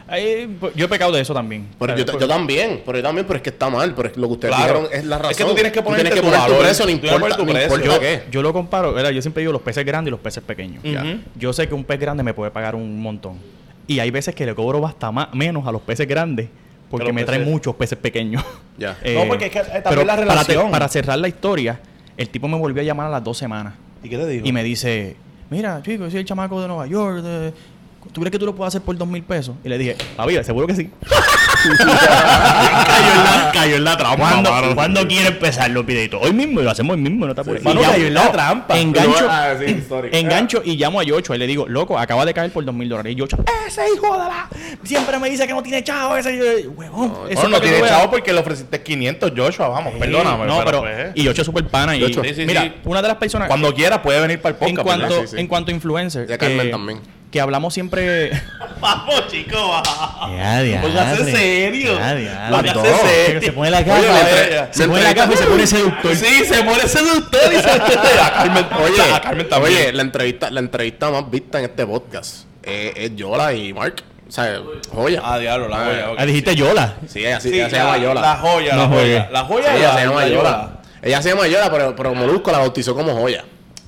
Ahí, 0.09 0.57
pues, 0.61 0.75
yo 0.75 0.87
he 0.87 0.89
pecado 0.89 1.13
de 1.13 1.21
eso 1.21 1.33
también. 1.33 1.69
Pero 1.79 1.97
yo, 1.97 2.05
Pues, 2.05 2.19
yo 2.19 2.29
también, 2.29 2.83
pero 2.85 2.99
yo 2.99 3.05
también, 3.05 3.27
pero 3.27 3.37
es 3.39 3.43
que 3.43 3.51
está 3.51 3.71
mal, 3.71 3.95
pero 3.95 4.09
es 4.09 4.15
que 4.15 4.21
lo 4.21 4.27
que 4.29 4.33
ustedes 4.35 4.55
Claro. 4.55 4.81
dijeron 4.83 4.99
es 5.01 5.05
la 5.07 5.17
razón. 5.19 5.31
Es 5.31 5.37
que 5.37 5.45
tú 5.45 5.55
tienes 5.55 5.73
que 5.73 5.83
ponerte 5.83 6.03
tienes 6.11 6.21
que 6.21 6.27
tu 6.27 6.27
poner 6.33 6.47
tu 6.47 6.53
valor. 6.53 6.65
precio, 6.67 6.85
no 6.85 6.91
importa, 6.91 7.37
tu 7.37 7.47
no 7.47 7.53
precio. 7.53 7.63
importa 7.77 7.85
yo, 7.95 8.01
qué. 8.01 8.23
yo 8.31 8.43
lo 8.43 8.53
comparo, 8.53 8.93
¿verdad? 8.93 9.11
yo 9.11 9.23
siempre 9.23 9.41
digo 9.43 9.53
los 9.53 9.63
peces 9.63 9.85
grandes 9.85 10.09
y 10.09 10.13
los 10.13 10.21
peces 10.21 10.43
pequeños. 10.43 10.83
ya. 10.83 11.19
Yo 11.37 11.53
sé 11.53 11.67
que 11.69 11.75
un 11.75 11.85
pez 11.85 11.99
grande 12.01 12.23
me 12.23 12.35
puede 12.35 12.51
pagar 12.51 12.75
un 12.75 13.01
montón. 13.01 13.39
Y 13.87 13.99
hay 14.01 14.11
veces 14.11 14.35
que 14.35 14.47
le 14.47 14.55
cobro 14.55 14.85
hasta 14.87 15.11
más, 15.11 15.33
menos 15.35 15.67
a 15.67 15.73
los 15.73 15.83
peces 15.83 16.07
grandes 16.07 16.49
porque 16.91 17.13
me 17.13 17.25
traen 17.25 17.43
peces- 17.43 17.51
muchos 17.53 17.75
peces 17.77 17.99
pequeños. 17.99 18.45
Ya. 18.79 18.97
No, 19.15 19.29
porque 19.29 19.45
es 19.47 19.51
que, 19.51 19.59
eh, 19.59 19.63
también 19.65 19.83
pero 19.85 20.05
la 20.05 20.15
para 20.17 20.25
te- 20.25 20.31
relación. 20.53 20.71
Para, 20.71 20.89
cerrar 20.89 21.19
la 21.19 21.29
historia, 21.29 21.79
el 22.17 22.29
tipo 22.31 22.49
me 22.49 22.57
volvió 22.57 22.81
a 22.83 22.85
llamar 22.85 23.07
a 23.07 23.11
las 23.11 23.23
dos 23.23 23.37
semanas 23.37 23.75
¿Y 24.03 24.09
qué 24.09 24.17
te 24.17 24.27
digo? 24.27 24.47
y 24.47 24.51
me 24.53 24.65
dice, 24.65 25.15
mira, 25.51 25.81
chico, 25.85 26.09
soy 26.11 26.21
el 26.21 26.25
chamaco 26.25 26.61
de 26.61 26.69
Nueva 26.69 26.87
York. 26.87 27.23
de- 27.23 27.53
¿Tú 28.13 28.21
crees 28.21 28.31
que 28.33 28.39
tú 28.39 28.45
lo 28.47 28.55
puedes 28.55 28.69
hacer 28.69 28.83
por 28.83 28.95
dos 28.97 29.09
mil 29.09 29.23
pesos? 29.23 29.55
Y 29.65 29.69
le 29.71 29.79
dije, 29.79 29.97
papi, 30.17 30.43
seguro 30.45 30.67
que 30.67 30.75
sí. 30.75 30.91
cayó, 31.63 33.13
en 33.15 33.25
la, 33.25 33.51
cayó 33.55 33.77
en 33.77 33.85
la 33.85 33.97
trampa. 33.97 34.17
¿Cuándo, 34.29 34.51
mano. 34.51 34.75
¿cuándo 34.75 35.09
quiere 35.09 35.29
empezar 35.29 35.71
los 35.71 35.87
videitos? 35.87 36.21
Hoy 36.23 36.33
mismo, 36.33 36.61
y 36.61 36.65
lo 36.65 36.71
hacemos 36.71 36.95
hoy 36.97 37.01
mismo, 37.03 37.27
no. 37.27 37.35
Mano, 37.35 37.53
Y 37.55 37.63
llamo- 37.63 37.81
cayó 37.93 38.07
en 38.07 38.15
la 38.15 38.25
no, 38.25 38.31
trampa. 38.33 38.79
Engancho, 38.79 39.27
Ah, 39.31 39.55
sí, 39.59 39.83
engancho 40.13 40.63
y 40.65 40.77
llamo 40.77 41.01
a 41.01 41.05
Yocho 41.05 41.35
y 41.35 41.39
le 41.39 41.47
digo, 41.47 41.67
loco, 41.69 41.99
acaba 41.99 42.27
de 42.27 42.35
caer 42.35 42.53
por 42.53 42.65
dos 42.65 42.75
mil 42.75 42.89
dólares. 42.89 43.13
Y 43.13 43.17
Yocho, 43.17 43.39
ese 43.67 43.83
hijo 43.95 44.13
de 44.13 44.19
la... 44.29 44.49
Siempre 44.85 45.19
me 45.19 45.31
dice 45.31 45.47
que 45.47 45.53
no 45.55 45.63
tiene 45.63 45.83
chavo, 45.83 46.17
ese... 46.17 46.67
Huevón, 46.69 47.15
eso 47.31 47.45
no 47.45 47.49
lo 47.49 47.57
que 47.61 47.69
tiene 47.69 47.83
veas. 47.83 47.97
chavo 47.97 48.11
porque 48.11 48.33
le 48.33 48.41
ofreciste 48.41 48.83
500, 48.83 49.33
Joshua. 49.37 49.69
Vamos, 49.69 49.95
Sí, 49.95 50.01
perdóname. 50.01 50.47
No, 50.47 50.63
pero... 50.65 50.81
pues, 50.81 50.99
eh. 50.99 51.13
y 51.15 51.23
Yocho 51.25 51.43
es 51.43 51.47
súper 51.47 51.67
pana. 51.67 51.97
Y, 51.97 52.01
Yocho. 52.01 52.23
Sí, 52.25 52.35
sí, 52.35 52.45
mira, 52.45 52.63
sí. 52.63 52.73
una 52.85 53.01
de 53.01 53.09
las 53.09 53.17
personas... 53.17 53.49
Cuando 53.49 53.73
quiera 53.75 54.03
puede 54.03 54.21
venir 54.21 54.41
para 54.41 54.55
el 54.57 54.69
en 54.69 54.77
podcast. 54.77 54.87
cuanto, 54.99 55.21
Sí, 55.23 55.29
sí. 55.29 55.37
en 55.41 55.47
cuanto 55.47 55.71
a 55.71 55.75
influencer, 55.75 56.27
Carmen 56.39 56.61
que- 56.67 56.69
también. 56.71 57.01
Que 57.33 57.41
hablamos 57.41 57.75
siempre... 57.75 58.31
Vamos, 58.81 59.27
chicos. 59.29 59.59
Ya, 60.37 60.63
ya, 60.63 60.81
Póngase 60.83 61.31
serio. 61.33 61.95
Ya, 61.99 62.19
ya, 62.19 62.49
Póngase. 62.51 63.41
Se 63.41 63.53
pone 63.53 63.71
la 63.71 63.79
oye, 63.79 64.67
se 64.73 64.87
pone 64.89 65.03
la 65.03 65.13
gafa 65.15 65.33
y 65.33 65.37
se 65.37 65.45
pone 65.47 65.67
seductor. 65.67 66.17
Sí, 66.17 66.45
se 66.45 66.63
pone 66.63 66.87
seductor 66.89 67.41
y 67.53 67.57
se 67.61 67.71
a 68.21 68.33
Carmen, 68.35 68.67
Oye, 68.85 69.03
a 69.15 69.21
Carmen 69.21 69.49
también. 69.49 69.75
oye, 69.77 69.93
la 69.93 70.03
entrevista, 70.03 70.51
la 70.51 70.61
entrevista 70.61 71.11
más 71.11 71.31
vista 71.31 71.59
en 71.59 71.65
este 71.67 71.87
podcast 71.87 72.45
es 72.63 73.17
Yola 73.17 73.53
y 73.55 73.73
Mark. 73.73 74.03
O 74.29 74.33
sea, 74.33 74.61
joya. 74.93 75.21
Ah, 75.25 75.39
diablo, 75.39 75.69
la 75.69 75.77
joya. 75.85 76.11
ok. 76.11 76.17
Ah, 76.19 76.27
dijiste 76.27 76.55
Yola. 76.57 76.95
Sí, 77.07 77.21
ella, 77.21 77.41
sí, 77.41 77.51
Sí, 77.51 77.55
ella 77.57 77.71
se 77.71 77.77
la, 77.77 77.85
llama 77.85 77.99
Yola. 77.99 78.21
La 78.21 78.37
joya, 78.37 78.77
la 78.77 78.87
joya. 78.89 79.29
La 79.31 79.41
joya 79.45 79.67
Sí, 79.71 79.77
ella 79.79 79.89
la- 79.89 79.95
se 79.99 80.05
llama 80.07 80.21
la 80.23 80.29
Yola. 80.29 80.73
Ella 81.03 81.23
se 81.23 81.29
llama 81.31 81.47
Yola, 81.49 81.71
pero, 81.71 81.95
pero 81.97 82.15
Molusco 82.15 82.51
la 82.51 82.59
bautizó 82.59 82.95
como 82.95 83.13
joya. 83.15 83.45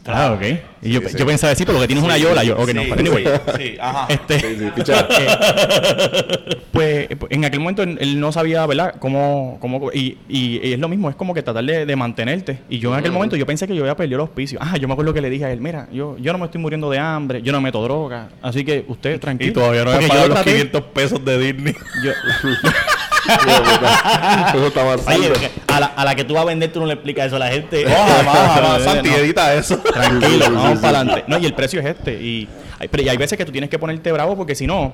Ah, 0.06 0.32
ok. 0.32 0.42
Y 0.82 0.90
yo, 0.92 1.00
Sí, 1.00 1.08
sí. 1.10 1.18
yo 1.18 1.26
pensaba 1.26 1.50
decir, 1.50 1.64
pero 1.66 1.78
lo 1.78 1.82
que 1.82 1.86
tienes 1.88 2.04
una 2.04 2.18
Yola. 2.18 2.44
Yo, 2.44 2.56
ok, 2.58 2.72
no, 2.74 2.82
Sí, 2.82 2.88
pero 2.94 3.00
anyway. 3.00 3.24
Sí, 3.56 3.76
ajá. 3.80 4.06
Este, 4.12 4.40
Sí, 4.40 4.56
sí, 4.58 4.64
picha. 4.76 5.08
pues 6.72 7.08
en 7.30 7.44
aquel 7.44 7.60
momento 7.60 7.82
él, 7.82 8.20
no 8.20 8.32
sabía, 8.32 8.66
¿verdad? 8.66 8.96
Cómo, 8.98 9.58
cómo 9.60 9.90
y, 9.92 10.18
y, 10.28 10.60
y 10.62 10.72
es 10.74 10.78
lo 10.78 10.88
mismo, 10.88 11.08
es 11.08 11.16
como 11.16 11.32
que 11.34 11.42
tratar 11.42 11.64
de, 11.64 11.86
de 11.86 11.96
mantenerte. 11.96 12.58
Y 12.68 12.78
yo 12.80 12.92
en 12.92 12.98
aquel 12.98 13.12
momento 13.12 13.36
yo 13.36 13.46
pensé 13.46 13.66
que 13.66 13.74
yo 13.74 13.82
había 13.82 13.96
perdido 13.96 14.16
el 14.16 14.20
auspicio. 14.22 14.58
Ah, 14.60 14.76
yo 14.76 14.86
me 14.88 14.92
acuerdo 14.94 15.14
que 15.14 15.20
le 15.20 15.30
dije 15.30 15.44
a 15.46 15.52
él, 15.52 15.60
mira, 15.60 15.88
yo, 15.92 16.16
yo 16.18 16.32
no 16.32 16.38
me 16.38 16.46
estoy 16.46 16.60
muriendo 16.60 16.90
de 16.90 16.98
hambre, 16.98 17.40
yo 17.42 17.52
no 17.52 17.60
meto 17.60 17.82
droga, 17.82 18.28
así 18.42 18.64
que 18.64 18.84
usted 18.88 19.18
tranquilo. 19.20 19.50
Y 19.50 19.54
todavía 19.54 19.84
no 19.84 19.92
me 19.92 20.06
lo 20.08 20.14
los 20.28 20.28
traté- 20.38 20.50
500 20.52 20.82
pesos 20.92 21.24
de 21.24 21.38
Disney. 21.38 21.74
yo- 22.04 22.12
Eso 23.26 24.66
está 24.66 24.84
Oye, 25.14 25.32
a 25.68 25.80
la, 25.80 25.86
a 25.86 26.04
la 26.04 26.14
que 26.14 26.24
tú 26.24 26.34
vas 26.34 26.42
a 26.42 26.46
vender 26.46 26.72
tú 26.72 26.80
no 26.80 26.86
le 26.86 26.94
explicas 26.94 27.26
eso 27.26 27.36
a 27.36 27.38
la 27.38 27.48
gente. 27.48 27.84
No, 27.84 27.90
jamás, 27.90 28.36
jamás. 28.54 28.78
No, 28.84 28.92
Santi, 28.92 29.08
edita 29.10 29.54
eso. 29.54 29.78
Tranquilo, 29.78 30.46
vamos 30.52 30.78
para 30.80 31.00
adelante. 31.00 31.24
No, 31.26 31.38
y 31.38 31.46
el 31.46 31.54
precio 31.54 31.80
es 31.80 31.86
este. 31.86 32.14
Y 32.22 32.48
Hay, 32.78 32.88
pero 32.88 33.02
y 33.02 33.08
hay 33.08 33.16
veces 33.16 33.38
que 33.38 33.44
tú 33.44 33.52
tienes 33.52 33.70
que 33.70 33.78
ponerte 33.78 34.10
bravo 34.12 34.36
porque 34.36 34.54
si 34.54 34.66
no, 34.66 34.92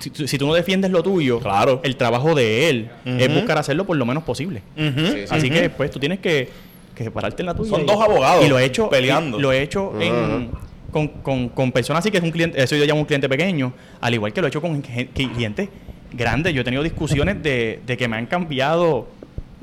si, 0.00 0.10
tú- 0.10 0.26
si 0.26 0.38
tú 0.38 0.46
no 0.46 0.54
defiendes 0.54 0.90
lo 0.90 1.02
tuyo, 1.02 1.38
Claro. 1.40 1.80
el 1.84 1.96
trabajo 1.96 2.34
de 2.34 2.68
él 2.70 2.90
es 3.04 3.32
buscar 3.32 3.58
hacerlo 3.58 3.84
por 3.84 3.96
lo 3.96 4.06
menos 4.06 4.24
posible. 4.24 4.62
Ujú, 4.76 5.06
Sí, 5.06 5.12
sí. 5.12 5.24
Así 5.30 5.50
que 5.50 5.70
pues 5.70 5.90
tú 5.90 5.98
tienes 6.00 6.18
que, 6.20 6.48
que 6.94 7.10
pararte 7.10 7.42
en 7.42 7.46
la 7.46 7.54
tuya. 7.54 7.70
Son 7.70 7.82
y- 7.82 7.86
dos 7.86 8.00
abogados 8.02 8.44
Y 8.44 8.48
lo 8.48 8.58
he 8.58 8.64
hecho 8.64 8.88
peleando. 8.88 9.38
y 9.38 9.42
Lo 9.42 9.52
he 9.52 9.62
hecho 9.62 9.92
en, 10.00 10.50
con, 10.90 11.08
con, 11.08 11.48
con 11.50 11.72
personas 11.72 12.00
así 12.00 12.10
que 12.10 12.18
es 12.18 12.22
un 12.24 12.30
cliente, 12.30 12.62
eso 12.62 12.76
yo 12.76 12.84
llamo 12.84 13.00
un 13.00 13.06
cliente 13.06 13.28
pequeño, 13.28 13.72
al 14.00 14.12
igual 14.14 14.32
que 14.32 14.40
lo 14.42 14.46
he 14.46 14.48
hecho 14.48 14.60
con 14.60 14.80
clientes 14.82 15.68
grandes. 16.14 16.54
Yo 16.54 16.60
he 16.62 16.64
tenido 16.64 16.82
discusiones 16.82 17.42
de, 17.42 17.80
de 17.86 17.96
que 17.96 18.08
me 18.08 18.16
han 18.16 18.26
cambiado 18.26 19.08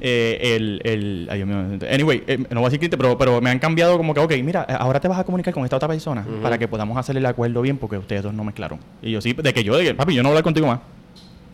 eh, 0.01 0.55
el, 0.55 0.81
el 0.83 1.27
ay, 1.29 1.43
Dios 1.43 1.47
mío. 1.47 1.79
Anyway, 1.91 2.23
eh, 2.27 2.37
no 2.37 2.61
voy 2.61 2.63
a 2.63 2.69
decir 2.69 2.79
cliente, 2.79 2.97
pero, 2.97 3.17
pero 3.17 3.41
me 3.41 3.49
han 3.49 3.59
cambiado 3.59 3.97
como 3.97 4.13
que, 4.13 4.19
ok, 4.19 4.33
mira, 4.43 4.61
ahora 4.61 4.99
te 4.99 5.07
vas 5.07 5.19
a 5.19 5.23
comunicar 5.23 5.53
con 5.53 5.63
esta 5.63 5.75
otra 5.75 5.87
persona 5.87 6.25
para 6.41 6.57
que 6.57 6.67
podamos 6.67 6.97
hacer 6.97 7.17
el 7.17 7.25
acuerdo 7.25 7.61
bien 7.61 7.77
porque 7.77 7.97
ustedes 7.97 8.23
dos 8.23 8.33
no 8.33 8.43
mezclaron. 8.43 8.79
Y 9.01 9.11
yo 9.11 9.21
sí, 9.21 9.33
de 9.33 9.53
que 9.53 9.63
yo, 9.63 9.75
de 9.75 9.83
que, 9.83 9.93
papi, 9.95 10.13
yo 10.13 10.23
no 10.23 10.29
voy 10.29 10.35
a 10.35 10.39
hablar 10.39 10.43
contigo 10.43 10.67
más. 10.67 10.79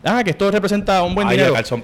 Ah, 0.08 0.22
que 0.22 0.30
esto 0.30 0.50
representa 0.50 1.02
un 1.02 1.14
buen 1.14 1.26
Ay, 1.26 1.36
dinero. 1.36 1.52
a 1.54 1.56
calzón, 1.56 1.82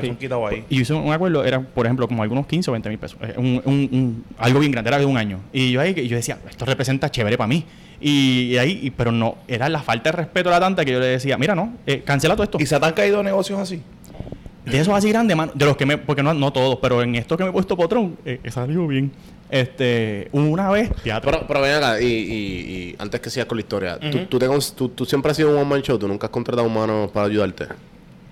Sí. 0.00 0.10
quitado 0.18 0.46
ahí. 0.46 0.64
Y 0.70 0.82
hice 0.82 0.94
un 0.94 1.12
acuerdo, 1.12 1.44
era, 1.44 1.60
por 1.60 1.84
ejemplo, 1.86 2.06
como 2.06 2.22
algunos 2.22 2.46
15 2.46 2.70
o 2.70 2.72
20 2.72 2.88
mil 2.88 2.98
pesos. 2.98 3.18
Eh, 3.20 3.34
Un, 3.36 3.60
un- 3.64 3.88
un- 3.92 4.24
algo 4.38 4.60
bien 4.60 4.70
grande, 4.72 4.88
era 4.88 4.98
de 4.98 5.06
un 5.06 5.16
año. 5.16 5.40
Y 5.52 5.72
yo 5.72 5.80
ahí 5.80 5.92
yo 6.06 6.14
decía, 6.16 6.38
esto 6.48 6.64
representa 6.64 7.10
chévere 7.10 7.36
para 7.36 7.48
mí. 7.48 7.64
Y, 8.00 8.52
y 8.52 8.58
ahí, 8.58 8.80
y- 8.82 8.90
pero 8.90 9.10
no, 9.10 9.36
era 9.48 9.68
la 9.68 9.80
falta 9.82 10.10
de 10.10 10.16
respeto 10.18 10.50
a 10.50 10.52
la 10.52 10.60
tanta 10.60 10.84
que 10.84 10.92
yo 10.92 11.00
le 11.00 11.06
decía, 11.06 11.36
mira, 11.36 11.54
no, 11.54 11.72
eh, 11.86 12.02
cancela 12.04 12.34
todo 12.34 12.44
esto. 12.44 12.58
¿Y 12.60 12.66
se 12.66 12.78
te 12.78 12.86
han 12.86 12.92
caído 12.92 13.22
negocios 13.22 13.58
así? 13.58 13.82
De 14.64 14.80
esos 14.80 14.94
así 14.94 15.10
grandes, 15.10 15.36
mano, 15.36 15.52
de 15.54 15.64
los 15.66 15.76
que 15.76 15.84
me, 15.84 15.98
porque 15.98 16.22
no, 16.22 16.32
no 16.32 16.50
todos, 16.52 16.78
pero 16.80 17.02
en 17.02 17.16
esto 17.16 17.36
que 17.36 17.44
me 17.44 17.50
he 17.50 17.52
puesto 17.52 17.76
potrón, 17.76 18.16
eh, 18.24 18.40
he 18.42 18.50
salido 18.50 18.86
bien. 18.86 19.12
Este, 19.54 20.28
una 20.32 20.68
vez, 20.68 20.90
teatro. 21.04 21.30
Pero, 21.30 21.46
pero 21.46 21.60
ven 21.60 21.74
acá, 21.74 22.00
y, 22.00 22.06
y- 22.06 22.08
y 22.10 22.96
antes 22.98 23.20
que 23.20 23.30
sigas 23.30 23.46
con 23.46 23.56
la 23.56 23.60
historia, 23.62 23.98
¿tú, 24.00 24.18
tú, 24.28 24.38
te 24.40 24.48
tú- 24.76 24.88
tú 24.88 25.04
siempre 25.04 25.30
has 25.30 25.36
sido 25.36 25.50
un 25.50 25.56
one 25.56 25.64
man 25.64 25.80
show, 25.80 25.96
tú 25.96 26.08
nunca 26.08 26.26
has 26.26 26.32
contratado 26.32 26.66
humanos 26.66 27.12
para 27.12 27.26
ayudarte. 27.26 27.66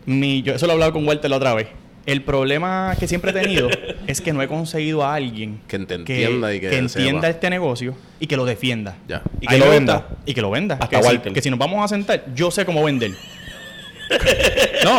Mi, 0.05 0.43
yo 0.43 0.53
eso 0.55 0.67
lo 0.67 0.73
he 0.73 0.75
hablado 0.75 0.93
con 0.95 1.07
Walter 1.07 1.31
la 1.31 1.37
otra 1.37 1.55
vez. 1.55 1.69
El 2.07 2.23
problema 2.23 2.97
que 2.99 3.07
siempre 3.07 3.31
he 3.31 3.35
tenido 3.35 3.69
es 4.09 4.21
que 4.21 4.33
no 4.33 4.43
he 4.43 4.49
conseguido 4.49 5.05
a 5.05 5.15
alguien 5.15 5.61
Que 5.69 5.79
te 5.79 5.95
entienda 5.95 6.53
y 6.53 6.59
que 6.59 6.77
entienda 6.77 7.29
este 7.29 7.49
negocio 7.49 7.95
y 8.19 8.27
que 8.27 8.37
lo 8.37 8.45
defienda. 8.45 8.97
Ya. 9.07 9.23
Y 9.41 9.47
que 9.47 9.59
lo 9.59 9.71
venda. 9.71 10.09
Y 10.27 10.35
que 10.35 10.43
lo 10.43 10.51
venda. 10.51 10.75
Hasta 10.81 10.89
que, 10.89 10.97
si, 11.05 11.09
Walter. 11.09 11.33
que 11.33 11.41
si 11.41 11.51
nos 11.51 11.59
vamos 11.61 11.85
a 11.85 11.87
sentar, 11.87 12.25
yo 12.35 12.51
sé 12.51 12.65
cómo 12.65 12.83
vender. 12.83 13.13
no, 14.85 14.99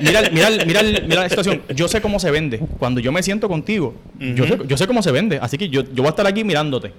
mira, 0.00 0.22
mira, 0.30 0.50
mira, 0.66 0.82
mira 0.82 1.22
la 1.22 1.28
situación. 1.28 1.62
Yo 1.74 1.88
sé 1.88 2.00
cómo 2.00 2.18
se 2.20 2.30
vende. 2.30 2.58
Cuando 2.78 3.00
yo 3.00 3.12
me 3.12 3.22
siento 3.22 3.48
contigo, 3.48 3.94
yo, 4.18 4.46
sé, 4.46 4.58
yo 4.66 4.76
sé 4.76 4.86
cómo 4.86 5.02
se 5.02 5.10
vende. 5.12 5.38
Así 5.40 5.58
que 5.58 5.68
yo, 5.68 5.82
yo 5.82 6.02
voy 6.02 6.06
a 6.06 6.10
estar 6.10 6.26
aquí 6.26 6.44
mirándote. 6.44 6.92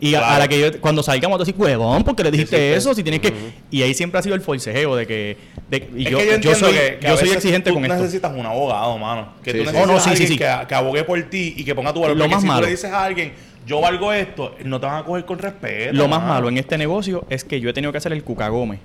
Y 0.00 0.14
a- 0.14 0.18
a, 0.18 0.20
Claro. 0.22 0.38
la 0.38 0.48
que 0.48 0.60
yo, 0.60 0.80
cuando 0.80 1.02
salgamos, 1.02 1.38
tú 1.38 1.44
decís, 1.44 1.58
huevón, 1.60 2.04
porque 2.04 2.22
le 2.22 2.30
dijiste 2.30 2.56
sí, 2.56 2.76
eso? 2.78 2.94
Si 2.94 3.02
tienes 3.02 3.20
que. 3.20 3.32
Y 3.70 3.82
ahí 3.82 3.94
siempre 3.94 4.20
ha 4.20 4.22
sido 4.22 4.36
el 4.36 4.40
forcejeo 4.40 4.94
de 4.94 5.06
que. 5.08 5.36
de- 5.68 5.88
y 5.96 6.04
yo, 6.04 6.18
que 6.18 6.38
yo, 6.40 6.54
soy, 6.54 6.72
que- 6.72 6.98
que 7.00 7.06
a 7.08 7.10
yo 7.10 7.16
soy 7.16 7.24
veces 7.24 7.36
exigente 7.38 7.70
tú 7.70 7.74
con 7.74 7.84
esto. 7.84 7.96
necesitas 7.96 8.32
un 8.32 8.46
abogado, 8.46 8.96
mano. 8.96 9.32
Que 9.42 9.50
Sí, 9.50 9.58
tú 9.58 9.64
necesitas 9.64 9.88
Oh, 9.88 9.92
no, 9.92 9.98
a 9.98 10.04
alguien. 10.10 10.28
Que, 10.38 10.66
que 10.68 10.74
abogue 10.76 11.02
por 11.02 11.20
ti 11.24 11.54
y 11.56 11.64
que 11.64 11.74
ponga 11.74 11.92
tu 11.92 12.00
valor. 12.00 12.16
Lo 12.16 12.22
Porque 12.24 12.34
más 12.34 12.42
si 12.42 12.46
tú 12.46 12.52
malo. 12.52 12.64
le 12.66 12.70
dices 12.70 12.92
a 12.92 13.04
alguien, 13.04 13.32
yo 13.66 13.80
valgo 13.80 14.12
esto, 14.12 14.54
no 14.64 14.78
te 14.78 14.86
van 14.86 15.02
a 15.02 15.04
coger 15.04 15.24
con 15.24 15.38
respeto. 15.40 15.92
Lo 15.94 16.06
más 16.06 16.22
malo 16.22 16.48
en 16.48 16.58
este 16.58 16.78
negocio 16.78 17.24
es 17.28 17.42
que 17.42 17.58
yo 17.60 17.68
he 17.68 17.72
tenido 17.72 17.90
que 17.90 17.98
hacer 17.98 18.12
el 18.12 18.22
cucagome. 18.22 18.78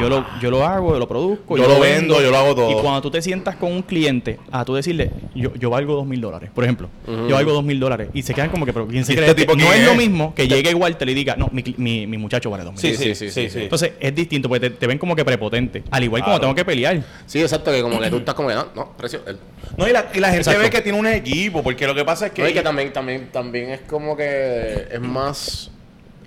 Yo, 0.00 0.08
lo, 0.08 0.24
yo 0.40 0.50
lo 0.50 0.64
hago, 0.64 0.92
yo 0.94 0.98
lo 0.98 1.06
produzco. 1.08 1.56
Yo 1.56 1.66
lo 1.68 1.78
vendo, 1.80 2.20
yo 2.22 2.30
lo 2.30 2.36
hago 2.38 2.54
todo. 2.54 2.70
Y 2.70 2.74
cuando 2.74 3.00
tú 3.02 3.10
te 3.10 3.20
sientas 3.22 3.56
con 3.56 3.72
un 3.72 3.82
cliente, 3.82 4.38
a 4.50 4.64
tú 4.64 4.74
decirle, 4.74 5.10
yo, 5.34 5.54
yo 5.54 5.70
valgo 5.70 5.94
dos 5.94 6.06
mil 6.06 6.20
dólares, 6.20 6.50
por 6.54 6.64
ejemplo. 6.64 6.88
Yo 7.06 7.34
valgo 7.34 7.52
dos 7.52 7.64
mil 7.64 7.78
dólares. 7.78 8.08
Y 8.14 8.22
se 8.22 8.32
quedan 8.34 8.50
como 8.50 8.64
que, 8.66 8.72
pero 8.72 8.86
¿quién 8.86 9.04
se 9.04 9.12
¿Y 9.14 9.16
cree? 9.16 9.28
este 9.28 9.42
tipo 9.42 9.54
no 9.56 9.72
es 9.72 9.80
es? 9.80 9.86
lo 9.86 9.94
mismo 9.94 10.34
que 10.34 10.48
llegue 10.48 10.70
igual 10.70 10.96
te 10.96 11.04
le 11.06 11.14
diga, 11.14 11.36
no, 11.36 11.48
mi, 11.52 11.62
cli- 11.62 11.76
mi, 11.78 12.06
mi 12.06 12.16
muchacho 12.18 12.50
vale 12.50 12.64
dos 12.64 12.72
mil. 12.72 12.80
Sí, 12.80 12.94
Sí, 12.96 12.96
sí, 12.96 13.14
sí, 13.14 13.14
sí. 13.14 13.30
sí, 13.30 13.40
sí, 13.48 13.50
sí. 13.50 13.62
Entonces 13.64 13.92
es 14.00 14.14
distinto, 14.14 14.48
porque 14.48 14.70
te, 14.70 14.76
te 14.76 14.86
ven 14.86 14.98
como 14.98 15.14
que 15.16 15.24
prepotente. 15.24 15.82
Al 15.90 16.04
igual 16.04 16.22
como 16.22 16.32
Claro. 16.36 16.40
tengo 16.40 16.54
que 16.54 16.64
pelear. 16.64 17.02
Sí, 17.26 17.40
exacto, 17.40 17.70
que 17.70 17.82
como 17.82 18.00
que 18.00 18.10
tú 18.10 18.16
estás 18.18 18.34
como 18.34 18.48
que, 18.48 18.54
no, 18.54 18.66
no, 18.74 18.96
precio. 18.96 19.20
No, 19.76 19.86
y 19.88 19.92
la, 19.92 20.06
y 20.14 20.20
la 20.20 20.28
gente 20.28 20.38
Exacto. 20.42 20.60
ve 20.60 20.70
que 20.70 20.80
tiene 20.80 20.98
un 20.98 21.06
equipo, 21.06 21.62
porque 21.62 21.86
lo 21.86 21.94
que 21.94 22.04
pasa 22.04 22.26
es 22.26 22.32
que. 22.32 22.42
No, 22.42 22.48
y 22.48 22.52
que 22.54 22.62
también, 22.62 22.92
también, 22.92 23.28
también 23.32 23.70
es 23.70 23.80
como 23.80 24.16
que 24.16 24.86
es 24.90 25.00
más, 25.00 25.70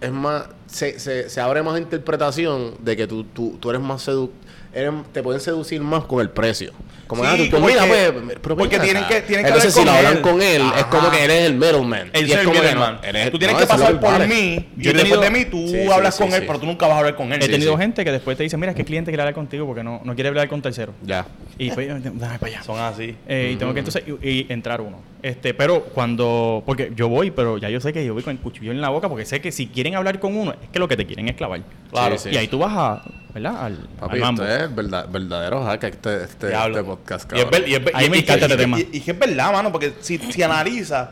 es 0.02 0.12
más, 0.12 0.48
se, 0.68 1.00
se, 1.00 1.30
se 1.30 1.42
abre 1.42 1.64
más 1.64 1.80
interpretación 1.80 2.76
de 2.80 2.96
que 2.96 3.08
tú, 3.08 3.24
tú, 3.24 3.58
tú 3.60 3.70
eres 3.70 3.82
más 3.82 4.02
sedu 4.02 4.32
eres, 4.74 4.92
te 5.12 5.22
pueden 5.24 5.42
seducir 5.42 5.82
más 5.82 6.04
con 6.06 6.22
el 6.22 6.30
precio. 6.30 6.72
Como, 7.08 7.24
Sí, 7.24 7.30
ah, 7.32 7.58
tú, 7.58 7.60
mira, 7.66 7.86
pues, 7.88 8.14
pero 8.40 8.56
porque 8.56 8.78
ven 8.78 8.86
tienen 8.86 9.04
que- 9.08 9.22
tienen 9.22 9.44
que 9.44 9.50
Entonces, 9.52 9.76
hablar 9.76 9.96
si 9.96 10.04
lo 10.04 10.08
hablan 10.10 10.22
con 10.22 10.42
él, 10.44 10.62
es 10.78 10.84
como 10.86 11.10
que 11.10 11.26
él 11.26 11.32
es 11.32 11.44
el 11.48 11.54
middleman. 11.56 12.12
Él 12.14 12.26
es 12.26 12.32
el 12.38 12.40
que 12.52 12.52
middleman. 12.62 13.02
Tú 13.32 13.40
tienes 13.40 13.54
no, 13.56 13.60
que 13.62 13.66
pasar 13.66 14.00
por 14.00 14.28
mí 14.28 14.68
Yo 14.78 14.92
y 14.92 14.94
he 14.94 14.94
después 14.94 15.04
tenido- 15.04 15.22
de 15.22 15.30
mí 15.32 15.46
tú 15.46 15.68
Sí, 15.70 15.88
hablas 15.92 16.16
sí, 16.16 16.24
con 16.24 16.32
él, 16.34 16.44
pero 16.46 16.60
tú 16.60 16.68
nunca 16.68 16.86
vas 16.86 16.96
a 16.96 17.00
hablar 17.00 17.16
con 17.16 17.34
él. 17.34 17.42
He 17.42 17.48
tenido 17.50 17.76
gente 17.80 18.04
que 18.06 18.12
después 18.12 18.38
te 18.38 18.44
dice, 18.44 18.58
mira, 18.58 18.72
es 18.72 18.76
que 18.76 18.84
el 18.84 18.88
cliente 18.88 19.10
quiere 19.10 19.24
hablar 19.24 19.34
contigo 19.34 19.66
porque 19.66 19.84
no, 19.84 20.02
no 20.04 20.14
quiere 20.14 20.28
hablar 20.30 20.48
con 20.50 20.62
tercero. 20.62 20.94
Ya. 21.04 21.26
Y 21.58 21.72
pues, 21.72 21.88
dame 21.88 22.38
para 22.38 22.46
allá. 22.54 22.62
Son 22.64 22.78
así. 22.80 23.16
Eh, 23.28 23.52
Y 23.54 23.56
tengo 23.56 23.74
que 23.74 23.80
entonces 23.80 24.04
y, 24.22 24.30
y 24.30 24.46
entrar 24.50 24.80
uno. 24.80 25.02
Este, 25.24 25.54
pero 25.56 25.82
cuando, 25.86 26.62
porque 26.66 26.94
yo 26.96 27.10
voy, 27.10 27.32
pero 27.32 27.58
ya 27.58 27.70
yo 27.70 27.82
sé 27.82 27.92
que 27.92 28.06
yo 28.06 28.14
voy 28.14 28.24
con 28.24 28.32
el 28.32 28.40
cuchillo 28.40 28.72
en 28.72 28.80
la 28.82 28.90
boca, 28.90 29.10
porque 29.10 29.26
sé 29.26 29.42
que 29.42 29.52
si 29.52 29.66
quieren 29.68 29.96
hablar 29.96 30.20
con 30.20 30.38
uno, 30.38 30.52
es 30.54 30.70
que 30.72 30.78
lo 30.80 30.88
que 30.88 30.96
te 30.96 31.06
quieren 31.08 31.28
es 31.28 31.36
clavar. 31.36 31.62
Claro. 31.92 32.16
Y 32.32 32.38
ahí 32.38 32.48
tú 32.48 32.60
vas 32.60 32.72
a, 32.74 33.02
¿verdad? 33.34 33.66
Al 33.66 34.20
mambo. 34.20 34.44
Es 34.66 34.76
verdad, 34.76 35.08
verdadero 35.10 35.64
hack 35.64 35.84
este, 35.86 36.24
este, 36.24 36.48
este 36.54 36.84
podcast, 36.84 37.32
Y 37.36 37.40
es, 37.40 37.50
ver- 37.50 37.68
y 37.68 37.76
es 37.76 37.84
ver- 37.84 37.96
Ahí 37.96 38.06
y- 38.06 38.10
me 38.10 38.18
y- 38.18 38.20
encanta 38.22 38.48
y- 38.48 38.52
este 38.52 38.54
y- 38.56 38.58
tema. 38.58 38.80
Y, 38.80 38.90
y 38.94 39.00
que 39.02 39.12
es 39.12 39.20
verdad, 39.20 39.52
mano, 39.52 39.72
porque 39.72 39.94
si, 40.02 40.18
si 40.18 40.44
analiza, 40.44 41.12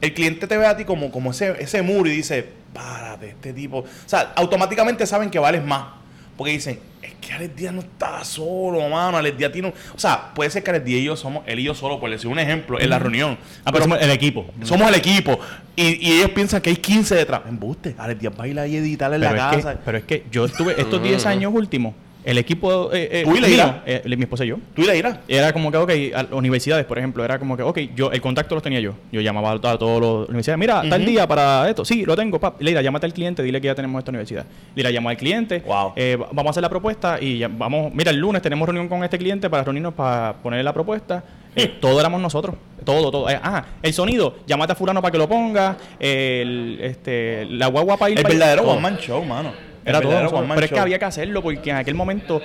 el 0.00 0.12
cliente 0.14 0.46
te 0.46 0.56
ve 0.56 0.66
a 0.66 0.76
ti 0.76 0.84
como, 0.84 1.10
como 1.10 1.30
ese, 1.30 1.56
ese 1.62 1.82
muro 1.82 2.08
y 2.08 2.16
dice, 2.16 2.46
párate, 2.72 3.30
este 3.30 3.52
tipo. 3.52 3.78
O 3.78 3.86
sea, 4.06 4.32
automáticamente 4.36 5.06
saben 5.06 5.30
que 5.30 5.38
vales 5.38 5.64
más. 5.64 5.94
Porque 6.36 6.52
dicen, 6.52 6.78
es 7.00 7.14
que 7.14 7.32
Alex 7.32 7.56
Díaz 7.56 7.72
no 7.72 7.80
está 7.80 8.22
solo, 8.22 8.86
mano. 8.90 9.16
Alex 9.16 9.38
Díaz 9.38 9.50
tiene 9.52 9.68
un... 9.68 9.74
O 9.94 9.98
sea, 9.98 10.34
puede 10.34 10.50
ser 10.50 10.62
que 10.62 10.68
Alex 10.68 10.84
Díaz 10.84 11.00
y 11.00 11.04
yo 11.04 11.16
somos, 11.16 11.42
él 11.46 11.60
y 11.60 11.62
yo 11.62 11.74
solo, 11.74 11.98
por 11.98 12.10
decir 12.10 12.28
un 12.28 12.38
ejemplo, 12.38 12.78
en 12.78 12.90
la 12.90 12.98
reunión. 12.98 13.38
Ah, 13.64 13.72
pero 13.72 13.84
somos 13.84 14.02
el 14.02 14.10
equipo. 14.10 14.44
Somos 14.62 14.86
el 14.90 14.96
equipo. 14.96 15.40
Y, 15.74 16.06
y 16.06 16.12
ellos 16.18 16.32
piensan 16.32 16.60
que 16.60 16.68
hay 16.68 16.76
15 16.76 17.14
detrás. 17.14 17.40
Embuste. 17.48 17.94
Alex 17.96 18.20
Díaz 18.20 18.36
baila 18.36 18.66
y 18.66 18.76
editar 18.76 19.10
en 19.14 19.20
Pero 19.22 19.34
la 19.34 19.48
que, 19.50 19.56
casa. 19.56 19.78
pero 19.82 19.96
es 19.96 20.04
que 20.04 20.26
yo 20.30 20.44
estuve 20.44 20.78
estos 20.78 21.02
10 21.02 21.24
años 21.24 21.54
últimos, 21.54 21.94
el 22.26 22.38
equipo 22.38 22.92
eh, 22.92 23.08
eh, 23.10 23.22
¿Tú 23.24 23.36
y 23.36 23.40
Leira? 23.40 23.66
mío, 23.66 23.74
eh, 23.86 24.02
mi 24.16 24.24
esposa 24.24 24.44
y 24.44 24.48
yo, 24.48 24.58
¿Tú 24.74 24.82
y 24.82 24.86
la 24.86 24.96
ira? 24.96 25.20
era 25.28 25.52
como 25.52 25.70
que, 25.70 25.78
ok, 25.78 25.90
a 26.32 26.34
universidades, 26.34 26.84
por 26.84 26.98
ejemplo, 26.98 27.24
era 27.24 27.38
como 27.38 27.56
que, 27.56 27.62
ok, 27.62 27.78
yo, 27.94 28.10
el 28.10 28.20
contacto 28.20 28.54
los 28.56 28.62
tenía 28.64 28.80
yo. 28.80 28.94
Yo 29.12 29.20
llamaba 29.20 29.52
a, 29.52 29.58
todas 29.60 29.78
todas 29.78 30.00
las 30.02 30.28
universidades, 30.28 30.58
mira, 30.58 30.82
tal 30.88 31.00
Ujú. 31.02 31.10
día 31.10 31.26
para 31.28 31.68
esto. 31.70 31.84
Sí, 31.84 32.04
lo 32.04 32.16
tengo, 32.16 32.38
pap. 32.40 32.60
Leira, 32.60 32.82
llámate 32.82 33.06
al 33.06 33.12
cliente, 33.14 33.42
dile 33.44 33.60
que 33.60 33.66
ya 33.68 33.74
tenemos 33.76 33.98
esta 34.00 34.10
universidad. 34.10 34.44
Leira, 34.74 34.90
llama 34.90 35.10
al 35.10 35.16
cliente, 35.16 35.60
Wow. 35.64 35.92
eh, 35.94 36.16
va- 36.20 36.26
vamos 36.32 36.48
a 36.48 36.50
hacer 36.50 36.62
la 36.62 36.68
propuesta 36.68 37.18
y 37.20 37.38
ya- 37.38 37.48
vamos, 37.48 37.94
mira, 37.94 38.10
el 38.10 38.16
lunes 38.18 38.42
tenemos 38.42 38.66
reunión 38.68 38.88
con 38.88 39.04
este 39.04 39.16
cliente 39.18 39.48
para 39.48 39.62
reunirnos 39.62 39.94
para 39.94 40.34
ponerle 40.42 40.64
la 40.64 40.72
propuesta. 40.72 41.22
Eh, 41.54 41.68
todo 41.80 41.98
éramos 42.00 42.20
nosotros, 42.20 42.56
todo, 42.84 43.10
todo. 43.10 43.30
Eh, 43.30 43.38
ah, 43.42 43.64
el 43.82 43.92
sonido, 43.94 44.36
llámate 44.46 44.72
a 44.72 44.74
fulano 44.74 45.00
para 45.00 45.12
que 45.12 45.18
lo 45.18 45.28
ponga, 45.28 45.76
el, 46.00 46.78
este, 46.82 47.46
la 47.46 47.68
guagua 47.68 47.96
para 47.96 48.10
ir 48.10 48.18
El 48.18 48.24
verdadero 48.24 48.62
todo. 48.62 48.72
one 48.72 48.80
man 48.82 48.98
show, 48.98 49.24
mano. 49.24 49.52
Era 49.86 50.00
todo. 50.00 50.12
man 50.42 50.48
Pero 50.56 50.66
es 50.66 50.72
que 50.72 50.78
había 50.78 50.98
que 50.98 51.04
hacerlo 51.04 51.42
porque 51.42 51.70
en 51.70 51.76
aquel 51.76 51.94
momento 51.94 52.40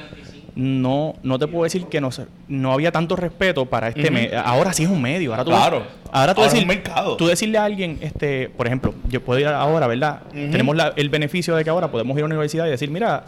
no, 0.56 1.16
no 1.24 1.40
te 1.40 1.48
puedo 1.48 1.64
decir 1.64 1.86
que 1.88 2.02
no, 2.02 2.10
no 2.50 2.74
había 2.74 2.92
tanto 2.92 3.16
respeto 3.16 3.66
para 3.66 3.88
este 3.90 4.12
medio. 4.12 4.40
Ahora 4.40 4.74
sí 4.74 4.84
es 4.84 4.90
un 4.90 5.02
medio. 5.02 5.32
Ahora 5.32 5.44
tú, 5.46 5.52
Claro. 5.52 5.84
Ahora 6.12 6.34
tú 6.34 6.42
Ahora 6.42 6.52
decir- 6.54 6.64
un 6.64 6.68
mercado. 6.68 7.18
Tú 7.18 7.28
decirle 7.28 7.58
a 7.58 7.64
alguien, 7.64 7.98
este, 8.02 8.50
por 8.50 8.68
ejemplo, 8.68 8.94
yo 9.10 9.22
puedo 9.22 9.40
ir 9.40 9.48
ahora, 9.48 9.88
¿verdad? 9.88 10.22
Tenemos 10.32 10.76
la- 10.76 10.94
el 10.96 11.10
beneficio 11.10 11.56
de 11.56 11.64
que 11.64 11.70
ahora 11.70 11.90
podemos 11.90 12.16
ir 12.18 12.24
a 12.24 12.26
una 12.26 12.36
universidad 12.36 12.68
y 12.68 12.70
decir, 12.70 12.90
mira, 12.92 13.24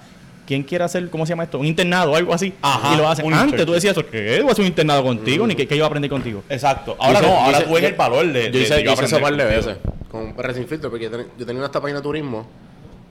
¿quién 0.45 0.63
quiere 0.63 0.83
hacer, 0.83 1.09
cómo 1.09 1.25
se 1.25 1.29
llama 1.29 1.43
esto? 1.45 1.57
Un 1.59 1.65
internado 1.65 2.11
o 2.11 2.15
algo 2.17 2.33
así. 2.33 2.53
Ajá, 2.61 2.93
y 2.93 2.97
lo 2.97 3.07
hacen. 3.07 3.33
Antes 3.33 3.65
tú 3.65 3.71
decías, 3.71 3.95
¿qué? 4.11 4.39
Voy 4.41 4.49
a 4.49 4.51
hacer 4.51 4.63
un 4.63 4.67
internado 4.67 5.01
contigo, 5.03 5.47
ni 5.47 5.55
que, 5.55 5.65
que 5.65 5.75
yo 5.77 5.83
voy 5.83 5.85
a 5.85 5.87
aprender 5.87 6.09
contigo. 6.11 6.43
Exacto. 6.49 6.97
Ahora 6.99 7.21
Yo 7.21 7.25
hice- 7.25 7.33
no, 7.33 7.39
ahora 7.39 7.57
hice- 7.57 7.67
tú 7.67 7.73
ves 7.73 7.83
el 7.85 7.93
valor 7.93 8.25
de. 8.33 8.51
Yo 8.51 8.59
hice, 8.59 8.75
de 8.75 8.83
yo 8.83 8.91
hice 8.91 9.05
eso 9.05 9.15
un 9.15 9.21
par 9.21 9.35
de 9.37 9.45
veces 9.45 9.77
con 10.11 10.33
PR 10.33 10.53
Sin 10.53 10.67
Filtro, 10.67 10.89
porque 10.89 11.05
yo, 11.05 11.11
ten- 11.11 11.27
yo 11.39 11.45
tenía 11.45 11.63
esta 11.63 11.79
página 11.79 11.99
de 11.99 12.03
turismo. 12.03 12.45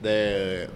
De, 0.03 0.67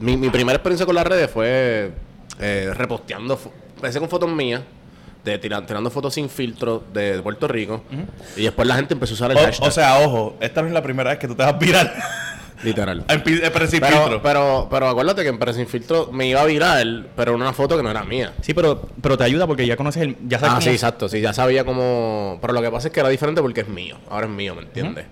mi, 0.00 0.16
mi 0.16 0.30
primera 0.30 0.56
experiencia 0.56 0.86
con 0.86 0.94
las 0.94 1.06
redes 1.06 1.30
fue 1.30 1.92
eh, 2.40 2.70
reposteando. 2.74 3.38
Empecé 3.76 3.98
con 4.00 4.08
fotos 4.08 4.30
mías, 4.30 4.62
de 5.24 5.38
tirar- 5.38 5.66
tirando 5.66 5.90
fotos 5.90 6.14
sin 6.14 6.28
filtro 6.28 6.84
de 6.92 7.20
Puerto 7.22 7.48
Rico. 7.48 7.82
Y 8.36 8.42
después 8.44 8.66
la 8.68 8.76
gente 8.76 8.94
empezó 8.94 9.12
a 9.12 9.16
usar 9.16 9.30
el 9.32 9.38
hashtag. 9.38 9.64
O, 9.64 9.68
o 9.68 9.70
sea, 9.70 9.98
ojo, 10.00 10.36
esta 10.40 10.62
no 10.62 10.68
es 10.68 10.74
la 10.74 10.82
primera 10.82 11.10
vez 11.10 11.18
que 11.18 11.26
tú 11.28 11.34
te 11.34 11.42
vas 11.42 11.58
viral 11.58 11.92
literal. 12.62 13.04
en, 13.08 13.18
en 13.18 13.22
Pero, 13.52 13.66
Filtro. 13.68 14.22
pero, 14.22 14.68
pero 14.70 14.88
acuérdate 14.88 15.22
que 15.22 15.28
en 15.28 15.38
PR 15.38 15.52
Sin 15.52 15.66
Filtro 15.66 16.10
me 16.12 16.26
iba 16.28 16.40
a 16.40 16.44
viral, 16.46 17.08
pero 17.16 17.34
una 17.34 17.52
foto 17.52 17.76
que 17.76 17.82
no 17.82 17.90
era 17.90 18.04
mía. 18.04 18.32
Sí, 18.40 18.54
pero, 18.54 18.88
pero 19.02 19.18
te 19.18 19.24
ayuda 19.24 19.46
porque 19.46 19.66
ya 19.66 19.76
conoces 19.76 20.02
el. 20.02 20.16
Ya 20.28 20.38
sabes 20.38 20.52
Ah, 20.52 20.54
cómo- 20.56 20.62
sí, 20.62 20.70
exacto. 20.70 21.08
Sí, 21.08 21.20
ya 21.20 21.32
sabía 21.32 21.64
cómo. 21.64 22.38
Pero 22.40 22.52
lo 22.52 22.62
que 22.62 22.70
pasa 22.70 22.88
es 22.88 22.94
que 22.94 23.00
era 23.00 23.08
diferente 23.08 23.42
porque 23.42 23.62
es 23.62 23.68
mío. 23.68 23.98
Ahora 24.08 24.26
es 24.26 24.32
mío, 24.32 24.54
¿me 24.54 24.62
entiendes? 24.62 25.06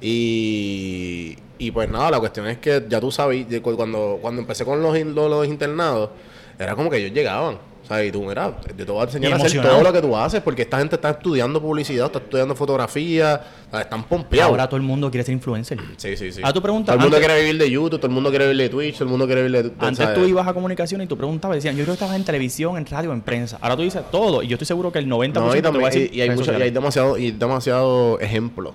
Y. 0.00 1.36
Y 1.60 1.72
pues 1.72 1.90
nada, 1.90 2.12
la 2.12 2.20
cuestión 2.20 2.46
es 2.46 2.58
que 2.58 2.84
ya 2.88 3.00
tú 3.00 3.10
sabes, 3.10 3.44
cuando, 3.60 4.18
cuando 4.22 4.40
empecé 4.42 4.64
con 4.64 4.80
los, 4.80 4.96
los, 4.96 5.28
los 5.28 5.46
internados, 5.46 6.10
era 6.56 6.76
como 6.76 6.88
que 6.88 6.98
ellos 6.98 7.12
llegaban. 7.12 7.56
O 7.82 7.86
sea, 7.88 8.04
y 8.04 8.12
tú, 8.12 8.22
mira, 8.22 8.54
yo 8.76 8.84
te 8.86 8.92
voy 8.92 9.00
a 9.00 9.04
enseñar 9.04 9.32
a 9.32 9.36
hacer 9.36 9.62
todo 9.62 9.82
lo 9.82 9.92
que 9.92 10.00
tú 10.00 10.14
haces, 10.16 10.40
porque 10.42 10.62
esta 10.62 10.78
gente 10.78 10.94
está 10.96 11.10
estudiando 11.10 11.60
publicidad, 11.60 12.06
está 12.06 12.18
estudiando 12.18 12.54
fotografía, 12.54 13.40
están 13.72 14.04
pompeados. 14.04 14.50
Ahora 14.50 14.68
todo 14.68 14.76
el 14.76 14.82
mundo 14.82 15.10
quiere 15.10 15.24
ser 15.24 15.32
influencer. 15.32 15.78
Sí, 15.96 16.16
sí, 16.16 16.30
sí. 16.30 16.42
Ah, 16.44 16.52
tú 16.52 16.60
preguntas, 16.62 16.94
Todo 16.94 16.96
el 16.96 17.00
mundo 17.00 17.16
antes- 17.16 17.26
quiere 17.26 17.44
vivir 17.46 17.60
de 17.60 17.70
YouTube, 17.70 17.98
todo 17.98 18.06
el 18.06 18.12
mundo 18.12 18.30
quiere 18.30 18.44
vivir 18.44 18.58
de 18.58 18.68
Twitch, 18.68 18.94
todo 18.94 19.04
el 19.04 19.10
mundo 19.10 19.26
quiere 19.26 19.42
vivir 19.42 19.62
de... 19.64 19.72
Antes 19.80 20.04
¿sabes? 20.04 20.14
tú 20.14 20.26
ibas 20.26 20.46
a 20.46 20.52
comunicación 20.54 21.00
y 21.02 21.06
tú 21.06 21.16
preguntabas, 21.16 21.56
decían, 21.56 21.74
yo 21.76 21.84
creo 21.84 21.94
que 21.94 22.04
estabas 22.04 22.14
en 22.16 22.24
televisión, 22.24 22.76
en 22.76 22.86
radio, 22.86 23.12
en 23.12 23.22
prensa. 23.22 23.58
Ahora 23.62 23.74
tú 23.74 23.82
dices 23.82 24.02
todo. 24.12 24.42
Y 24.42 24.46
yo 24.48 24.54
estoy 24.54 24.66
seguro 24.66 24.92
que 24.92 24.98
el 25.00 25.08
90% 25.08 25.32
No, 25.32 25.56
y, 25.56 25.62
te 25.62 25.62
va 25.62 25.68
a 25.70 25.72
también, 25.72 25.84
decir 25.86 26.10
y, 26.12 26.18
y 26.18 26.20
hay 26.20 26.30
mucho, 26.30 26.52
y 26.56 26.62
hay 26.62 26.70
demasiado, 26.70 27.16
y 27.18 27.30
demasiado 27.32 28.20
ejemplo. 28.20 28.74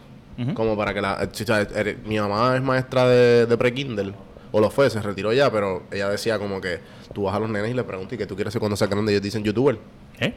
Como 0.56 0.76
para 0.76 0.94
que 0.94 1.02
la... 1.02 1.30
si, 1.32 1.46
sabes, 1.46 1.68
eres- 1.76 1.98
mi 2.06 2.20
mamá 2.20 2.56
es 2.56 2.62
maestra 2.62 3.08
de, 3.08 3.46
de 3.46 3.58
pre-Kindle. 3.58 4.14
O 4.52 4.60
lo 4.60 4.70
fue, 4.70 4.90
se 4.90 5.02
retiró 5.02 5.34
ya, 5.34 5.52
pero 5.52 5.84
ella 5.92 6.10
decía 6.10 6.38
como 6.40 6.62
que 6.62 6.80
tú 7.14 7.24
vas 7.24 7.36
a 7.36 7.40
los 7.40 7.50
nenes 7.50 7.72
y 7.72 7.74
le 7.74 7.84
preguntas, 7.84 8.14
¿y 8.14 8.18
qué 8.18 8.26
tú 8.28 8.36
quieres 8.36 8.52
ser 8.54 8.60
cuando 8.60 8.76
seas 8.76 8.90
grande? 8.90 9.12
Y 9.12 9.16
ellos 9.16 9.24
dicen 9.24 9.44
youtuber. 9.44 9.78
¿Eh? 10.20 10.34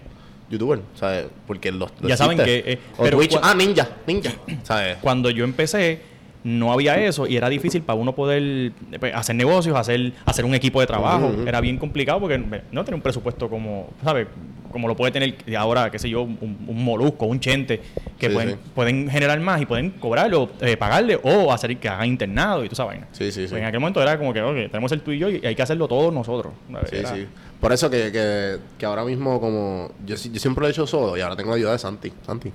youtuber, 0.49 0.81
¿sabes? 0.95 1.27
Porque 1.47 1.73
los, 1.73 1.91
los 2.01 2.09
Ya 2.09 2.17
saben 2.17 2.39
que, 2.39 2.63
eh, 2.67 2.79
o 2.97 3.03
pero 3.03 3.17
Twitch, 3.19 3.33
cua- 3.33 3.41
ah, 3.43 3.55
ninja, 3.55 3.89
ninja, 4.07 4.31
¿sabes? 4.63 4.97
Cuando 5.01 5.29
yo 5.31 5.45
empecé, 5.45 6.01
no 6.47 6.73
había 6.73 6.97
eso 7.05 7.27
y 7.27 7.37
era 7.37 7.49
difícil 7.49 7.83
para 7.83 7.99
uno 7.99 8.15
poder 8.15 8.71
pues, 9.01 9.13
hacer 9.13 9.35
negocios, 9.35 9.77
hacer, 9.77 10.13
hacer 10.25 10.45
un 10.45 10.55
equipo 10.55 10.81
de 10.81 10.87
trabajo. 10.87 11.33
Era 11.45 11.61
bien 11.61 11.77
complicado 11.77 12.21
porque 12.21 12.39
no 12.39 12.85
tener 12.85 12.95
un 12.95 13.01
presupuesto 13.03 13.51
como, 13.51 13.91
¿sabes? 14.05 14.29
Como 14.71 14.87
lo 14.87 14.95
puede 14.95 15.11
tener 15.11 15.35
ahora, 15.57 15.91
qué 15.91 15.99
sé 15.99 16.09
yo, 16.09 16.23
un, 16.23 16.39
un 16.69 16.85
molusco, 16.85 17.27
un 17.27 17.41
chente, 17.41 17.81
que 18.19 18.29
Sí, 18.29 18.35
pueden, 18.35 18.51
sí. 18.53 18.57
pueden 18.75 19.11
generar 19.11 19.41
más 19.41 19.61
y 19.61 19.67
pueden 19.67 19.91
cobrarlo, 19.91 20.51
eh, 20.61 20.77
pagarle 20.77 21.19
o 21.23 21.53
hacer 21.53 21.77
que 21.79 21.89
hagan 21.89 22.07
internado 22.07 22.63
y 22.65 22.69
toda 22.69 22.75
esa 22.75 22.85
vaina. 22.85 23.09
Sí, 23.13 23.33
sí, 23.33 23.43
sí. 23.43 23.49
Pues 23.49 23.61
en 23.61 23.67
aquel 23.67 23.81
momento 23.81 24.01
era 24.01 24.17
como 24.17 24.33
que, 24.33 24.41
ok, 24.43 24.71
tenemos 24.71 24.93
el 24.93 25.01
tú 25.01 25.11
y 25.11 25.19
yo 25.19 25.29
y 25.31 25.45
hay 25.45 25.55
que 25.57 25.63
hacerlo 25.63 25.89
todos 25.89 26.13
nosotros. 26.15 26.53
Sí, 26.91 26.97
Era- 26.97 27.15
sí. 27.15 27.27
Por 27.61 27.73
eso 27.73 27.89
que, 27.91 28.13
que, 28.13 28.59
que 28.79 28.87
ahora 28.87 29.03
mismo 29.05 29.41
como... 29.41 29.91
Yo, 30.05 30.15
yo 30.15 30.39
siempre 30.39 30.61
lo 30.63 30.69
he 30.69 30.71
hecho 30.71 30.87
solo 30.87 31.17
y 31.17 31.23
ahora 31.23 31.35
tengo 31.35 31.51
la 31.51 31.57
ayuda 31.57 31.73
de 31.73 31.79
Santi. 31.79 32.13
Santi. 32.25 32.53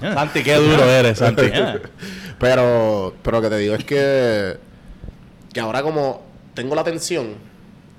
Santi, 0.00 0.42
qué 0.42 0.54
duro 0.54 0.84
eres, 0.84 1.18
Santi. 1.18 1.50
Pero, 2.38 3.14
pero 3.22 3.38
lo 3.38 3.42
que 3.42 3.48
te 3.48 3.58
digo 3.58 3.74
es 3.74 3.84
que, 3.84 4.58
que 5.52 5.60
ahora 5.60 5.82
como 5.82 6.22
tengo 6.54 6.74
la 6.74 6.82
atención, 6.82 7.34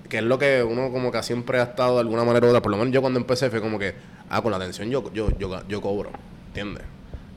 que 0.10 0.18
es 0.20 0.24
lo 0.24 0.38
que 0.38 0.64
uno 0.64 0.91
como 0.91 1.12
que 1.12 1.22
siempre 1.24 1.60
ha 1.60 1.64
estado 1.64 1.95
de 1.95 2.02
alguna 2.02 2.24
manera 2.24 2.45
u 2.45 2.50
otra, 2.50 2.62
por 2.62 2.72
lo 2.72 2.78
menos 2.78 2.93
yo 2.93 3.02
cuando 3.02 3.20
empecé 3.20 3.50
fue 3.50 3.62
como 3.62 3.80
que, 3.80 3.95
ah, 4.30 4.41
con 4.41 4.52
la 4.52 4.58
atención 4.58 4.89
yo, 4.89 5.12
yo, 5.14 5.30
yo, 5.39 5.68
yo 5.68 5.82
cobro, 5.82 6.12
¿entiendes? 6.48 6.84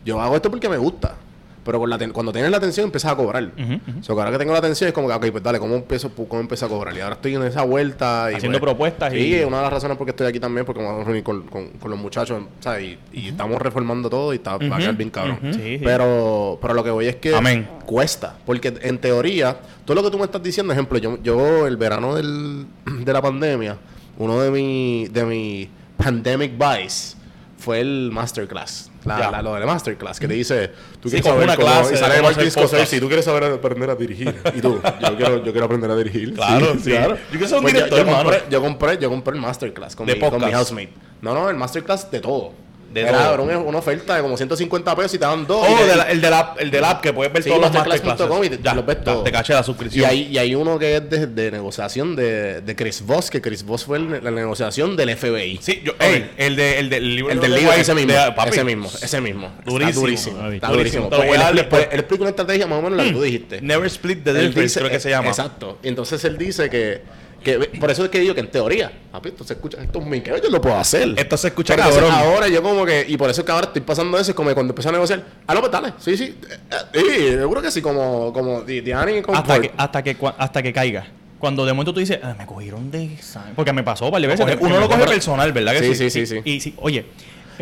Yo 0.05 0.21
hago 0.21 0.37
esto 0.37 0.51
porque 0.51 0.69
me 0.69 0.79
gusta, 0.79 1.17
pero 1.65 1.79
con 1.79 1.91
la 1.91 1.99
ten- 1.99 2.13
cuando 2.13 2.33
tienes 2.33 2.51
la 2.51 2.57
atención 2.57 2.85
empiezas 2.87 3.13
a 3.13 3.17
cobrar. 3.17 3.45
O 3.45 4.03
sea, 4.03 4.15
que 4.15 4.21
ahora 4.21 4.31
que 4.31 4.39
tengo 4.39 4.53
la 4.53 4.59
atención 4.59 4.89
es 4.89 4.95
como 4.95 5.09
que, 5.09 5.15
ok, 5.15 5.27
pues 5.31 5.43
dale, 5.43 5.59
¿cómo 5.59 5.75
empiezo, 5.77 6.11
cómo 6.11 6.41
empiezo 6.41 6.67
a 6.67 6.69
cobrar? 6.69 6.97
Y 6.97 7.01
ahora 7.01 7.17
estoy 7.17 7.35
en 7.35 7.43
esa 7.43 7.63
vuelta. 7.63 8.29
Y 8.33 8.35
Haciendo 8.37 8.59
pues, 8.59 8.71
propuestas 8.71 9.13
Sí, 9.13 9.19
y- 9.19 9.35
es 9.35 9.47
una 9.47 9.59
de 9.59 9.63
las 9.65 9.73
razones 9.73 9.97
por 9.97 10.07
qué 10.07 10.11
estoy 10.11 10.27
aquí 10.27 10.41
también, 10.41 10.65
porque 10.67 10.81
me 10.83 10.91
voy 10.91 11.01
a 11.01 11.05
reunir 11.05 11.23
con, 11.23 11.43
con, 11.43 11.69
con 11.71 11.91
los 11.91 12.01
muchachos, 12.01 12.43
¿sabes? 12.61 12.97
Y, 13.13 13.19
y 13.21 13.29
estamos 13.29 13.61
reformando 13.61 14.09
todo 14.11 14.33
y 14.33 14.37
está, 14.37 14.57
va 14.57 14.77
a 14.77 14.79
quedar 14.79 14.97
bien 14.97 15.11
cabrón. 15.11 15.39
Sí, 15.53 15.53
sí. 15.53 15.81
Pero, 15.83 16.59
pero 16.63 16.75
lo 16.75 16.83
que 16.85 16.91
voy 16.91 17.07
es 17.07 17.17
que 17.17 17.35
Amén. 17.35 17.69
cuesta. 17.87 18.37
Porque 18.47 18.75
en 18.83 18.99
teoría, 18.99 19.57
todo 19.85 19.95
lo 19.97 20.03
que 20.03 20.11
tú 20.11 20.19
me 20.19 20.25
estás 20.25 20.43
diciendo, 20.43 20.73
ejemplo, 20.73 20.99
yo, 20.99 21.19
yo 21.23 21.67
el 21.67 21.77
verano 21.77 22.15
del, 22.15 22.67
de 23.05 23.13
la 23.13 23.21
pandemia, 23.23 23.77
uno 24.19 24.41
de 24.41 24.51
mi, 24.51 25.09
de 25.09 25.25
mi 25.25 25.69
pandemic 25.97 26.53
buys 26.57 27.17
fue 27.61 27.81
el 27.81 28.11
masterclass. 28.13 28.91
La, 29.05 29.31
la- 29.31 29.43
lo 29.43 29.55
de 29.55 29.61
la 29.61 29.67
masterclass, 29.67 30.19
que 30.19 30.27
te 30.29 30.35
dice, 30.35 30.71
tú 31.01 31.09
Sí, 31.09 31.17
quieres 31.23 31.27
saber 31.27 31.45
una 31.45 31.57
cómo- 31.57 31.67
clase 31.69 31.95
y 31.95 31.97
sale 31.97 32.21
podcast. 32.21 32.51
Scorsese, 32.51 33.01
tú 33.01 33.07
quieres 33.07 33.25
saber 33.25 33.45
aprender 33.45 33.89
a 33.91 33.95
dirigir. 33.95 34.35
Y 34.55 34.61
tú, 34.61 34.81
yo 35.01 35.17
quiero, 35.17 35.37
yo 35.45 35.53
quiero 35.53 35.65
aprender 35.67 35.91
a 35.91 35.97
dirigir. 35.97 36.35
Claro, 36.35 36.75
sí. 36.83 36.91
Yo 36.91 37.17
quiero 37.31 37.47
ser 37.49 37.59
un 37.59 37.63
Pues 37.63 37.75
yo- 37.75 37.79
director, 37.85 37.99
yo, 37.99 38.05
hermano. 38.05 38.23
compré, 38.25 38.43
yo 38.51 38.61
compré, 38.61 38.99
yo 38.99 39.09
compré 39.11 39.35
el 39.37 39.41
masterclass 39.41 39.95
con, 39.97 40.07
De 40.07 40.15
mi, 40.15 40.21
con 40.21 40.45
mi 40.45 40.53
housemate. 40.53 40.93
No, 41.23 41.33
no, 41.35 41.49
el 41.49 41.57
masterclass 41.57 42.11
de 42.11 42.21
todo. 42.21 42.53
De 42.93 43.03
era 43.03 43.13
todo. 43.13 43.35
era 43.35 43.43
una, 43.43 43.59
una 43.59 43.79
oferta 43.79 44.17
de 44.17 44.23
como 44.23 44.37
150 44.37 44.97
pesos 44.97 45.15
y 45.15 45.19
te 45.19 45.25
dan 45.25 45.47
dos. 45.47 45.65
Oh, 45.69 45.73
y 45.79 45.83
de- 45.85 45.89
de 45.91 45.97
la- 45.97 46.11
el, 46.11 46.21
del 46.21 46.33
app, 46.35 46.61
el 46.61 46.71
del 46.73 46.85
app 46.85 47.01
que 47.01 47.13
puedes 47.13 47.33
ver 47.33 47.43
Sí, 47.45 47.49
todos 47.51 47.63
los 47.63 47.73
masterclass.com 47.73 48.45
y 48.45 48.49
te- 48.51 48.75
los 48.75 48.85
ves 48.87 48.97
ya, 48.99 49.05
todos. 49.05 49.25
Te 49.25 49.31
caché 49.33 49.53
la 49.55 49.61
Y 49.61 49.65
suscripción. 49.65 50.11
hay, 50.11 50.23
y 50.27 50.39
hay 50.39 50.55
uno 50.57 50.77
que 50.79 50.97
es 50.97 51.09
de, 51.09 51.27
de 51.29 51.51
negociación 51.53 52.17
de, 52.17 52.61
de 52.63 52.77
Chris 52.77 53.03
Voss, 53.07 53.31
que 53.31 53.41
Chris 53.41 53.63
Voss 53.65 53.85
fue 53.85 53.99
el- 53.99 54.23
la 54.25 54.31
negociación 54.33 54.97
del 54.97 55.17
FBI. 55.17 55.59
Sí, 55.63 55.83
yo, 55.85 55.93
ey, 56.01 56.31
el, 56.37 56.57
de, 56.57 56.79
el 56.81 56.91
del 56.91 57.15
libro 57.15 57.33
El 57.33 57.41
de 57.41 57.49
del 57.49 57.59
libro, 57.61 57.73
ese 57.75 57.95
mismo, 57.95 58.13
de- 58.13 58.33
papi, 58.33 58.51
ese 58.51 58.65
mismo, 58.65 58.89
ese 59.01 59.21
mismo. 59.21 59.47
Está 59.59 59.71
Durísimo, 59.71 60.01
durísimo. 60.01 60.49
Está 60.51 60.69
durísimo. 60.69 61.05
durísimo. 61.11 61.11
Voy 61.11 61.37
a 61.61 61.69
Pues 61.69 61.89
él, 61.93 61.99
explica 62.01 62.23
una 62.23 62.31
estrategia 62.31 62.67
más 62.67 62.79
o 62.81 62.83
menos 62.83 62.99
la 62.99 63.05
que 63.05 63.13
tú 63.13 63.23
dijiste. 63.23 63.61
Never 63.63 63.87
Split 63.87 64.25
the 64.25 64.33
Difference, 64.35 64.79
creo 64.81 64.91
que 64.91 64.99
se 65.01 65.11
llama. 65.11 65.29
Exacto. 65.29 65.79
Y 65.83 65.89
entonces 65.89 66.25
él 66.25 66.37
dice 66.37 66.69
que, 66.69 67.03
que 67.43 67.59
por 67.81 67.91
eso 67.91 68.05
es 68.05 68.11
que 68.11 68.21
digo 68.21 68.35
que 68.35 68.41
en 68.41 68.51
teoría, 68.51 68.91
papi, 69.11 69.31
esto 69.31 69.45
se 69.45 69.55
escucha, 69.55 69.83
esto 69.83 69.99
es 69.99 70.05
muy 70.07 70.23
yo 70.23 70.51
lo 70.51 70.61
puedo 70.61 70.77
hacer. 70.77 71.15
Esto 71.17 71.37
se 71.37 71.49
escucha 71.49 71.75
Pero 71.77 71.89
cabrón. 71.89 72.11
ahora 72.13 72.49
yo 72.49 72.63
como 72.63 72.85
que, 72.85 73.05
y 73.09 73.17
por 73.17 73.31
eso 73.31 73.41
es 73.41 73.45
que 73.47 73.53
ahora 73.53 73.67
estoy 73.67 73.83
pasando 73.83 74.19
eso, 74.19 74.31
es 74.31 74.35
como 74.35 74.49
que 74.51 74.55
cuando 74.55 74.73
empecé 74.73 74.89
a 74.89 74.93
negociar, 74.93 75.25
ah, 75.47 75.55
no, 75.55 75.61
pues 75.61 75.73
dale, 75.73 75.93
sí, 75.99 76.17
sí, 76.17 76.37
eh, 76.51 76.77
eh, 76.93 77.01
sí, 77.01 77.29
seguro 77.39 77.63
que 77.63 77.71
sí, 77.71 77.81
como, 77.83 78.33
como 78.33 78.63
Di- 78.63 78.81
Diani 78.81 79.23
con 79.23 79.35
hasta 79.37 79.61
que, 79.61 79.73
hasta 79.77 80.03
que 80.03 80.17
hasta 80.39 80.63
que 80.63 80.73
caiga. 80.73 81.07
Cuando 81.39 81.65
de 81.65 81.73
momento 81.73 81.95
tú 81.95 82.01
dices, 82.01 82.19
ah, 82.23 82.35
me 82.39 82.45
cogieron 82.45 82.91
de 82.91 83.05
examen. 83.15 83.55
Porque 83.57 83.73
me 83.73 83.83
pasó 83.83 84.11
de 84.11 84.27
veces. 84.27 84.47
Uno 84.61 84.79
lo 84.79 84.89
coge 84.89 85.07
personal, 85.07 85.51
¿verdad? 85.53 85.73
Que 85.73 85.81
Sí, 85.81 85.95
sí, 85.95 86.11
sí, 86.11 86.27
sí, 86.27 86.41
sí. 86.45 86.51
Y 86.51 86.61
sí, 86.61 86.75
oye, 86.77 87.07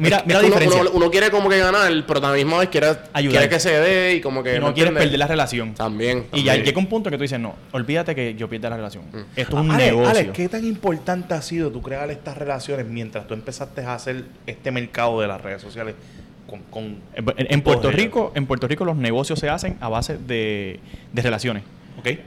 mira, 0.03 0.19
Es 0.19 0.27
mira 0.27 0.41
la 0.41 0.47
uno, 0.47 0.55
diferencia. 0.57 0.81
uno- 0.83 0.91
uno 0.95 1.11
quiere 1.11 1.31
como 1.31 1.49
que 1.49 1.59
ganar, 1.59 1.93
pero 2.07 2.19
a 2.19 2.31
la 2.31 2.37
misma 2.37 2.59
vez 2.59 2.69
quiere, 2.69 2.87
Ayudar. 3.13 3.39
quiere 3.39 3.49
que 3.49 3.61
se 3.61 3.71
dé 3.71 4.15
y 4.17 4.21
como 4.21 4.43
que... 4.43 4.57
y 4.57 4.61
no 4.61 4.69
¿me 4.69 4.73
quieres 4.75 4.93
perder 4.95 5.19
la 5.19 5.27
relación. 5.27 5.75
También. 5.75 6.27
Y 6.33 6.43
ya 6.43 6.53
también. 6.53 6.65
llega 6.67 6.79
un 6.79 6.87
punto 6.87 7.11
que 7.11 7.17
tú 7.17 7.23
dices, 7.23 7.39
no, 7.41 7.55
olvídate 7.73 8.15
que 8.15 8.35
yo 8.35 8.49
pierda 8.49 8.71
la 8.71 8.77
relación. 8.77 9.05
Mm. 9.13 9.17
Esto 9.37 9.57
es 9.59 9.65
un 9.65 9.71
Ale, 9.71 9.85
negocio. 9.87 10.09
Ale, 10.11 10.31
¿qué 10.33 10.49
tan 10.49 10.65
importante 10.65 11.35
ha 11.35 11.43
sido 11.43 11.71
tú 11.71 11.83
crear 11.83 12.11
estas 12.11 12.37
relaciones 12.37 12.87
mientras 12.87 13.27
tú 13.27 13.35
empezaste 13.35 13.83
a 13.83 13.95
hacer 13.95 14.25
este 14.47 14.71
mercado 14.71 15.21
de 15.21 15.29
las 15.29 15.41
redes 15.41 15.63
sociales 15.63 15.95
con... 16.47 16.61
con 16.71 16.85
En, 17.15 17.25
en 17.37 17.63
Puerto 17.63 17.91
Rico, 17.91 18.33
en 18.35 18.47
Puerto 18.47 18.67
Rico 18.69 18.85
los 18.85 18.97
negocios 18.97 19.39
se 19.39 19.49
hacen 19.49 19.77
a 19.81 19.89
base 19.89 20.17
de, 20.19 20.81
de 21.13 21.23
relaciones. 21.23 21.63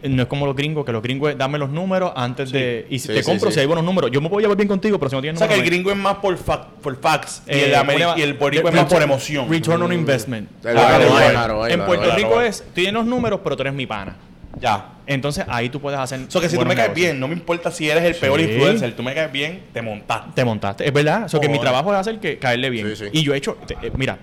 No 0.03 0.21
es 0.23 0.27
como 0.27 0.45
los 0.45 0.55
gringos, 0.55 0.85
que 0.85 0.91
los 0.91 1.01
gringos 1.01 1.31
es 1.31 1.37
dame 1.37 1.57
los 1.57 1.69
números 1.69 2.11
antes 2.15 2.51
de. 2.51 2.85
Y 2.89 2.99
si 2.99 3.07
Sí, 3.07 3.13
te 3.13 3.23
sí, 3.23 3.29
compro, 3.29 3.49
sí. 3.49 3.55
si 3.55 3.59
hay 3.61 3.65
buenos 3.65 3.83
números. 3.85 4.11
Yo 4.11 4.21
me 4.21 4.29
puedo 4.29 4.41
llevar 4.41 4.57
bien 4.57 4.67
contigo, 4.67 4.97
pero 4.99 5.09
si 5.09 5.15
no 5.15 5.21
tienes 5.21 5.37
O 5.37 5.39
sea 5.39 5.47
que 5.47 5.53
el 5.55 5.59
números. 5.61 5.75
gringo 5.77 5.91
es 5.91 5.97
más 5.97 6.15
por, 6.17 6.37
fa- 6.37 6.67
por 6.67 6.99
fax 6.99 7.43
y, 7.47 7.51
Eh, 7.51 7.65
el, 7.65 7.73
ameri- 7.75 8.03
¿cómo 8.03 8.15
le 8.15 8.19
y 8.19 8.23
el 8.23 8.33
boricua 8.33 8.69
es 8.69 8.75
más 8.75 8.85
por 8.85 9.01
emoción. 9.01 9.49
Return 9.49 9.81
on 9.81 9.93
investment. 9.93 10.49
En 10.65 11.85
Puerto 11.85 12.15
Rico 12.15 12.41
es, 12.41 12.61
tú 12.63 12.71
tienes 12.73 12.93
los 12.93 13.05
números, 13.05 13.39
pero 13.43 13.55
tú 13.55 13.61
eres 13.63 13.73
mi 13.73 13.85
pana. 13.85 14.15
Ya. 14.59 14.89
Entonces 15.07 15.45
ahí 15.47 15.69
tú 15.69 15.79
puedes 15.79 15.99
hacer. 15.99 16.19
O 16.27 16.31
sea 16.31 16.41
que 16.41 16.49
si 16.49 16.57
tú 16.57 16.61
me 16.65 16.75
caes 16.75 16.89
negocios. 16.89 16.95
bien, 17.07 17.19
no 17.19 17.27
me 17.27 17.33
importa 17.33 17.71
si 17.71 17.89
eres 17.89 18.03
el 18.03 18.15
peor 18.15 18.39
Sí. 18.39 18.45
influencer, 18.45 18.95
tú 18.95 19.01
me 19.03 19.13
caes 19.13 19.31
bien, 19.31 19.63
te 19.73 19.81
montaste. 19.81 20.31
Te 20.35 20.45
montaste. 20.45 20.85
Es 20.87 20.93
verdad. 20.93 21.23
O 21.25 21.29
sea, 21.29 21.39
que 21.39 21.49
mi 21.49 21.59
trabajo 21.59 21.91
es 21.93 21.99
hacer 21.99 22.19
que 22.19 22.37
caerle 22.37 22.69
bien. 22.69 22.87
Sí, 22.89 22.95
sí. 23.05 23.05
Y 23.13 23.23
yo 23.23 23.33
he 23.33 23.37
hecho. 23.37 23.57
te- 23.65 23.75
eh, 23.81 23.91
mira, 23.95 24.19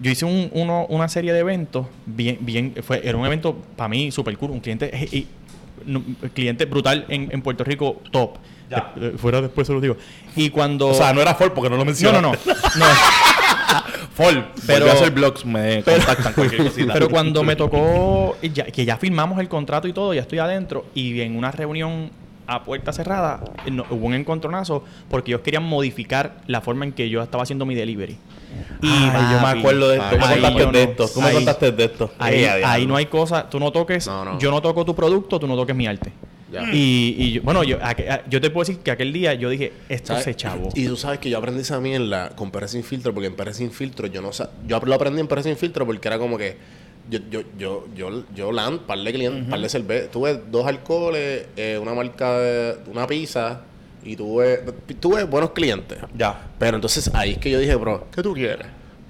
yo 0.00 0.10
hice 0.10 0.24
un, 0.24 0.50
uno- 0.52 0.86
una 0.88 1.08
serie 1.08 1.32
de 1.32 1.40
eventos. 1.40 1.86
Bien, 2.06 2.38
bien. 2.40 2.74
Fue, 2.82 3.00
era 3.06 3.16
un 3.18 3.26
evento 3.26 3.56
para 3.76 3.88
mí 3.88 4.10
super 4.10 4.36
cool. 4.38 4.50
Un 4.52 4.60
cliente. 4.60 4.90
eh, 4.94 5.08
y- 5.12 5.26
no, 5.86 6.02
cliente 6.34 6.64
brutal 6.66 7.04
en, 7.08 7.28
en 7.32 7.40
Puerto 7.42 7.64
Rico, 7.64 8.00
top. 8.10 8.36
De- 8.68 8.76
eh, 9.08 9.12
fuera 9.16 9.40
después 9.40 9.66
se 9.66 9.72
lo 9.72 9.80
digo. 9.80 9.96
Y 10.36 10.50
cuando. 10.50 10.88
O 10.88 10.94
sea, 10.94 11.12
no 11.12 11.20
era 11.22 11.34
Ford 11.34 11.52
porque 11.52 11.70
no 11.70 11.76
lo 11.76 11.82
no, 11.82 11.86
mencioné. 11.86 12.20
no, 12.20 12.32
no. 12.32 12.32
no. 12.32 12.86
Ford. 14.14 14.36
Pero- 14.66 14.88
a 14.88 14.92
hacer 14.92 15.10
blogs, 15.12 15.44
me 15.44 15.82
pero- 15.84 15.98
contactan 15.98 16.32
cualquier 16.34 16.64
cosita. 16.64 16.92
Pero 16.92 17.08
cuando 17.08 17.42
me 17.44 17.56
tocó, 17.56 18.36
ya- 18.42 18.64
que 18.66 18.84
ya 18.84 18.96
firmamos 18.96 19.38
el 19.40 19.48
contrato 19.48 19.88
y 19.88 19.92
todo, 19.92 20.12
ya 20.14 20.22
estoy 20.22 20.38
adentro, 20.40 20.86
y 20.94 21.20
en 21.20 21.36
una 21.36 21.50
reunión 21.52 22.10
a 22.48 22.64
puerta 22.64 22.92
cerrada 22.92 23.40
eh, 23.66 23.70
no- 23.70 23.84
hubo 23.90 24.06
un 24.06 24.14
encontronazo 24.14 24.82
porque 25.10 25.30
ellos 25.30 25.42
querían 25.42 25.62
modificar 25.62 26.38
la 26.46 26.60
forma 26.60 26.84
en 26.86 26.92
que 26.92 27.08
yo 27.10 27.22
estaba 27.22 27.42
haciendo 27.44 27.66
mi 27.66 27.74
delivery. 27.74 28.16
Y 28.82 28.88
Ay, 28.88 29.32
yo 29.34 29.40
me 29.40 29.58
acuerdo 29.58 29.88
de 29.90 29.98
esto. 29.98 30.10
Tú 30.10 30.18
me 30.18 30.24
ahí 30.26 30.40
contaste 30.40 30.66
de 30.66 30.72
no- 30.72 30.90
esto. 30.90 31.08
Tú 31.08 31.20
me 31.20 31.26
ahí- 31.28 31.34
contaste 31.34 31.72
de 31.72 31.84
esto. 31.84 32.10
Ahí, 32.18 32.86
no 32.86 32.96
hay 32.96 33.06
cosa, 33.06 33.48
tú 33.48 33.60
no 33.60 33.70
toques, 33.70 34.06
No, 34.06 34.24
no. 34.24 34.38
yo 34.38 34.50
no 34.50 34.60
toco 34.62 34.84
tu 34.84 34.94
producto, 34.94 35.38
tú 35.38 35.46
no 35.46 35.54
toques 35.56 35.76
mi 35.76 35.86
arte. 35.86 36.10
Ya. 36.50 36.62
Y, 36.72 37.14
y 37.18 37.32
yo- 37.32 37.42
bueno, 37.42 37.62
yo, 37.62 37.76
yo 38.30 38.40
te 38.40 38.48
puedo 38.48 38.64
decir 38.66 38.82
que 38.82 38.90
aquel 38.90 39.12
día 39.12 39.34
yo 39.34 39.50
dije, 39.50 39.74
esto 39.90 40.08
¿Sabes? 40.14 40.24
se 40.24 40.34
chavo. 40.34 40.70
Y 40.74 40.86
tú 40.86 40.96
sabes 40.96 41.18
que 41.18 41.28
yo 41.28 41.36
aprendí 41.36 41.60
esa 41.60 41.78
mierda 41.78 42.30
con 42.30 42.50
Pérez 42.50 42.70
Sin 42.70 42.82
Filtro, 42.82 43.12
porque 43.12 43.26
en 43.26 43.36
Pérez 43.36 43.58
Sin 43.58 43.70
Filtro 43.70 44.06
yo 44.06 44.22
no 44.22 44.32
sa- 44.32 44.48
yo 44.66 44.80
lo 44.80 44.94
aprendí 44.94 45.20
en 45.20 45.28
Pérez 45.28 45.44
Sin 45.44 45.56
Filtro 45.58 45.84
porque 45.84 46.08
era 46.08 46.18
como 46.18 46.38
que 46.38 46.56
yo, 47.10 47.18
yo, 47.30 47.40
yo, 47.58 47.84
yo, 47.94 48.24
yo 48.34 48.52
land, 48.52 48.80
par 48.80 48.98
de 48.98 49.12
clientes, 49.12 49.48
par 49.48 49.60
de 49.60 49.68
cerveza. 49.68 50.10
Tuve 50.10 50.40
dos 50.50 50.66
alcoholes, 50.66 51.46
eh, 51.56 51.78
una 51.80 51.94
marca 51.94 52.38
de 52.38 52.76
una 52.90 53.06
pizza 53.06 53.62
y 54.04 54.16
tuve, 54.16 54.64
tuve 55.00 55.24
buenos 55.24 55.50
clientes. 55.50 55.98
Ya. 56.16 56.48
Pero 56.58 56.76
entonces 56.76 57.10
ahí 57.14 57.32
es 57.32 57.38
que 57.38 57.50
yo 57.50 57.58
dije, 57.58 57.74
bro, 57.74 58.06
¿qué 58.14 58.22
tú 58.22 58.34
quieres? 58.34 58.66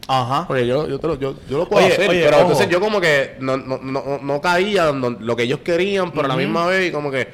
Ajá. 0.07 0.47
Porque 0.47 0.67
yo, 0.67 0.89
yo, 0.89 0.99
te 0.99 1.07
lo, 1.07 1.19
yo, 1.19 1.35
yo 1.51 1.59
lo 1.59 1.69
puedo 1.69 1.85
Oye, 1.85 1.93
hacer, 1.93 2.09
oye, 2.09 2.23
pero 2.25 2.37
ojo. 2.37 2.43
entonces 2.47 2.69
yo 2.71 2.81
como 2.81 3.01
que 3.01 3.37
no, 3.41 3.57
no, 3.57 3.79
no, 3.79 4.19
no 4.23 4.41
caía 4.41 4.89
en 4.89 5.19
lo 5.21 5.37
que 5.37 5.43
ellos 5.43 5.61
querían, 5.61 6.13
pero 6.13 6.25
a 6.25 6.29
la 6.29 6.37
misma 6.37 6.67
vez 6.67 6.89
y 6.89 6.93
como 6.93 7.11
que... 7.11 7.29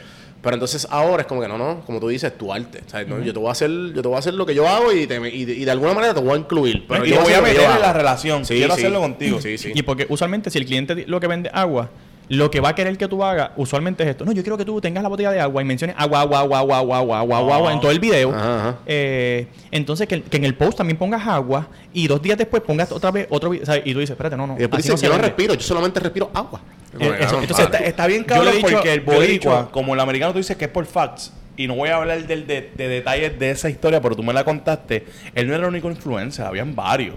Pero 0.44 0.54
entonces 0.54 0.86
ahora 0.90 1.22
es 1.22 1.26
como 1.26 1.40
que 1.40 1.48
no, 1.48 1.56
no, 1.58 1.80
como 1.86 1.98
tú 1.98 2.08
dices, 2.08 2.36
tu 2.36 2.52
arte. 2.52 2.82
¿sabes? 2.86 3.08
No, 3.08 3.18
yo 3.20 3.32
te 3.32 3.38
voy 3.38 3.48
a 3.48 3.52
hacer, 3.52 3.70
yo 3.70 4.02
te 4.02 4.08
voy 4.08 4.14
a 4.16 4.18
hacer 4.18 4.34
lo 4.34 4.44
que 4.44 4.54
yo 4.54 4.68
hago 4.68 4.92
y, 4.92 5.06
te, 5.06 5.16
y, 5.34 5.44
de, 5.46 5.54
y 5.54 5.64
de 5.64 5.70
alguna 5.70 5.94
manera 5.94 6.14
te 6.14 6.20
voy 6.20 6.34
a 6.34 6.36
incluir. 6.36 6.84
Pero 6.86 7.04
yo 7.04 7.20
voy 7.22 7.32
a 7.32 7.40
meter 7.40 7.62
en 7.62 7.80
la 7.80 7.92
relación. 7.92 8.44
Sí, 8.44 8.54
Quiero 8.54 8.74
sí. 8.74 8.82
hacerlo 8.82 9.00
contigo. 9.00 9.40
Sí, 9.40 9.58
sí. 9.58 9.72
Y 9.74 9.82
porque 9.82 10.06
usualmente 10.08 10.50
si 10.50 10.58
el 10.58 10.66
cliente 10.66 11.04
lo 11.06 11.18
que 11.18 11.26
vende 11.26 11.50
agua, 11.52 11.88
lo 12.28 12.50
que 12.50 12.60
va 12.60 12.70
a 12.70 12.74
querer 12.74 12.96
que 12.96 13.06
tú 13.08 13.22
hagas 13.22 13.50
usualmente 13.56 14.02
es 14.02 14.10
esto. 14.10 14.24
No, 14.24 14.32
yo 14.32 14.42
quiero 14.42 14.56
que 14.56 14.64
tú 14.64 14.80
tengas 14.80 15.02
la 15.02 15.08
botella 15.08 15.30
de 15.30 15.40
agua 15.40 15.60
y 15.62 15.64
menciones 15.64 15.96
agua, 15.98 16.20
agua, 16.20 16.40
agua, 16.40 16.58
agua, 16.58 16.78
agua, 16.78 16.98
agua, 16.98 17.18
agua, 17.18 17.38
agua, 17.38 17.56
agua 17.56 17.72
en 17.72 17.80
todo 17.80 17.90
el 17.90 18.00
video. 18.00 18.30
Ajá, 18.30 18.60
ajá. 18.60 18.78
Eh, 18.86 19.46
entonces, 19.70 20.06
que, 20.08 20.22
que 20.22 20.36
en 20.36 20.44
el 20.44 20.54
post 20.54 20.78
también 20.78 20.96
pongas 20.96 21.26
agua 21.26 21.68
y 21.92 22.06
dos 22.06 22.22
días 22.22 22.38
después 22.38 22.62
pongas 22.62 22.92
otra 22.92 23.10
vez 23.10 23.26
otro 23.30 23.50
video. 23.50 23.66
¿sabes? 23.66 23.82
Y 23.84 23.92
tú 23.92 24.00
dices, 24.00 24.12
espérate, 24.12 24.36
no, 24.36 24.46
no. 24.46 24.54
Y 24.56 24.60
después 24.60 24.80
así 24.80 24.90
dice, 24.90 25.06
no 25.06 25.12
yo 25.12 25.16
no 25.16 25.22
vende". 25.22 25.28
respiro, 25.28 25.54
yo 25.54 25.60
solamente 25.60 26.00
respiro 26.00 26.30
agua. 26.32 26.60
Eso- 27.00 27.40
entonces, 27.40 27.64
Está, 27.66 27.78
está 27.78 28.06
bien 28.06 28.24
cabrón 28.24 28.54
porque 28.60 28.92
el 28.92 29.00
boricua, 29.00 29.26
dicho- 29.62 29.68
como 29.72 29.94
el 29.94 30.00
americano 30.00 30.32
tú 30.32 30.38
dices 30.38 30.56
que 30.56 30.66
es 30.66 30.70
por 30.70 30.86
facts, 30.86 31.32
y 31.56 31.66
no 31.66 31.74
voy 31.74 31.88
a 31.90 31.96
hablar 31.96 32.26
del, 32.26 32.46
de, 32.46 32.70
de 32.74 32.88
detalles 32.88 33.38
de 33.38 33.50
esa 33.50 33.68
historia, 33.70 34.00
pero 34.00 34.16
tú 34.16 34.22
me 34.22 34.32
la 34.32 34.44
contaste, 34.44 35.04
él 35.34 35.46
no 35.46 35.54
era 35.54 35.64
el 35.64 35.68
único 35.70 35.88
influencer, 35.90 36.44
habían 36.44 36.74
varios. 36.74 37.14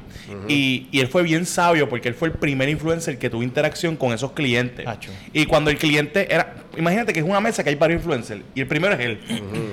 y, 0.48 0.88
y 0.92 1.00
él 1.00 1.08
fue 1.08 1.24
bien 1.24 1.46
sabio 1.46 1.90
porque 1.90 2.08
él 2.10 2.14
fue 2.14 2.28
el 2.30 2.34
primer 2.36 2.70
influencer 2.70 3.18
que 3.18 3.30
tuvo 3.30 3.44
interacción 3.44 3.96
con 3.96 4.14
esos 4.14 4.32
clientes. 4.34 4.86
Y 5.34 5.46
cuando 5.46 5.70
el 5.72 5.78
cliente 5.78 6.34
era, 6.34 6.56
imagínate 6.78 7.14
que 7.14 7.20
es 7.20 7.26
una 7.26 7.40
mesa 7.40 7.64
que 7.64 7.70
hay 7.70 7.76
varios 7.76 8.00
influencers, 8.02 8.42
y 8.54 8.62
el 8.62 8.68
primero 8.68 8.94
es 8.94 9.00
él. 9.00 9.20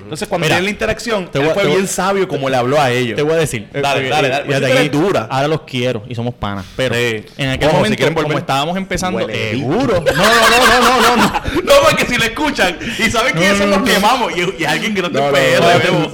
Entonces 0.04 0.28
cuando 0.28 0.46
Mira, 0.46 0.56
tiene 0.56 0.64
la 0.66 0.70
interacción, 0.70 1.30
te 1.30 1.38
él 1.38 1.44
voy 1.46 1.54
fue 1.54 1.62
te 1.62 1.68
voy- 1.68 1.76
bien 1.76 1.88
sabio 1.88 2.26
como 2.28 2.48
le 2.48 2.56
habló 2.56 2.80
a 2.80 2.90
ellos. 2.90 3.16
Te 3.16 3.22
voy 3.22 3.34
a 3.34 3.36
decir. 3.36 3.68
Dale, 3.72 4.06
eh, 4.06 4.08
dale, 4.10 4.28
eh, 4.28 4.30
dale. 4.30 4.56
eres 4.66 4.78
aquí, 4.78 4.88
dura. 4.88 5.28
Ahora 5.30 5.48
los 5.48 5.62
quiero 5.62 6.04
y 6.08 6.14
somos 6.14 6.34
panas. 6.34 6.64
Pero 6.76 6.94
Sí. 6.94 7.24
en 7.38 7.50
aquel 7.50 7.68
Ojo, 7.68 7.70
si 7.70 7.76
momento, 7.76 7.96
quieren 7.96 8.14
volver. 8.14 8.28
como 8.28 8.38
estábamos 8.38 8.76
empezando, 8.76 9.26
seguro. 9.28 10.00
No, 10.00 10.12
no, 10.12 10.24
no, 10.24 10.80
no, 10.80 11.00
no, 11.00 11.00
no. 11.00 11.16
no. 11.16 11.44
No, 11.64 11.72
porque 11.90 12.04
si 12.06 12.16
lo 12.16 12.24
escuchan 12.24 12.78
y 12.98 13.10
saben 13.10 13.34
que 13.34 13.48
No, 13.50 13.66
nos 13.66 13.78
no. 13.80 13.84
quemamos 13.84 14.32
y, 14.36 14.53
y 14.58 14.64
alguien 14.64 14.94
que 14.94 15.02
no 15.02 15.10
te 15.10 15.18
No, 15.18 15.30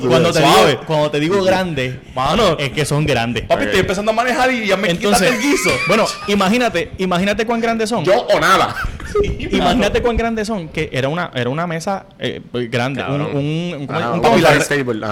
cuando, 0.08 0.32
te 0.32 0.40
digo, 0.40 0.80
cuando 0.86 1.10
te 1.10 1.20
digo 1.20 1.42
grande, 1.42 2.00
Mano. 2.14 2.56
es 2.58 2.70
que 2.70 2.84
son 2.84 3.06
grandes. 3.06 3.44
Papi, 3.44 3.64
estoy 3.64 3.80
empezando 3.80 4.12
a 4.12 4.14
manejar 4.14 4.52
y 4.52 4.66
ya 4.66 4.76
me 4.76 4.90
Entonces, 4.90 5.32
el 5.32 5.40
guiso. 5.40 5.70
bueno, 5.88 6.06
imagínate, 6.28 6.92
imagínate 6.98 7.46
cuán 7.46 7.60
grandes 7.60 7.88
son. 7.88 8.04
Yo 8.04 8.26
o 8.26 8.40
nada. 8.40 8.74
Imagínate 9.50 10.02
cuán 10.02 10.16
grandes 10.16 10.46
son, 10.46 10.68
que 10.68 10.90
era 10.92 11.08
una, 11.08 11.30
era 11.34 11.50
una 11.50 11.66
mesa 11.66 12.06
eh, 12.18 12.40
grande, 12.70 13.02
un, 13.02 13.20
un, 13.20 13.86
ajá. 13.88 14.16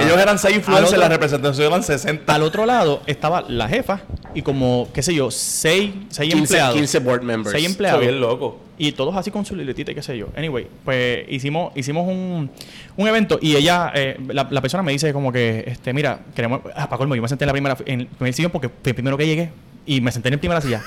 Ellos 0.00 0.18
eran 0.18 0.38
seis 0.38 0.56
influencers, 0.56 0.98
la 0.98 1.08
representación 1.08 1.66
eran 1.68 1.82
60. 1.82 2.34
Al 2.34 2.42
otro 2.42 2.66
lado 2.66 3.02
estaba 3.06 3.42
la 3.48 3.68
jefa 3.68 4.00
y 4.34 4.42
como, 4.42 4.88
qué 4.92 5.02
sé 5.02 5.14
yo, 5.14 5.30
seis, 5.30 5.92
seis 6.08 6.32
15, 6.32 6.38
empleados. 6.38 6.74
15 6.76 6.98
board 7.00 7.22
members. 7.22 7.52
Seis 7.52 7.66
empleados. 7.66 8.00
bien 8.00 8.20
loco. 8.20 8.60
Y 8.80 8.92
todos 8.92 9.16
así 9.16 9.32
con 9.32 9.44
su 9.44 9.56
libretita 9.56 9.90
y 9.90 9.94
qué 9.94 10.02
sé 10.02 10.16
yo. 10.16 10.28
Anyway, 10.36 10.68
pues 10.84 11.24
hicimos, 11.28 11.72
hicimos 11.76 12.06
un, 12.06 12.48
un 12.96 13.08
evento 13.08 13.38
y 13.42 13.56
ella, 13.56 13.90
eh, 13.94 14.16
la, 14.28 14.46
la 14.48 14.60
persona 14.60 14.84
me 14.84 14.92
dice 14.92 15.12
como 15.12 15.32
que, 15.32 15.64
este, 15.66 15.92
mira, 15.92 16.20
queremos, 16.34 16.60
ah, 16.76 16.88
para 16.88 16.98
colmo, 16.98 17.16
yo 17.16 17.22
me 17.22 17.28
senté 17.28 17.44
en 17.44 17.48
la 17.48 17.52
primera, 17.52 17.76
en 17.86 18.00
el 18.02 18.06
primer 18.06 18.32
sillón 18.34 18.52
porque 18.52 18.68
fue 18.68 18.90
el 18.90 18.94
primero 18.94 19.16
que 19.16 19.26
llegué 19.26 19.50
y 19.84 20.00
me 20.00 20.12
senté 20.12 20.28
en 20.28 20.34
la 20.34 20.40
primera 20.40 20.60
silla. 20.60 20.82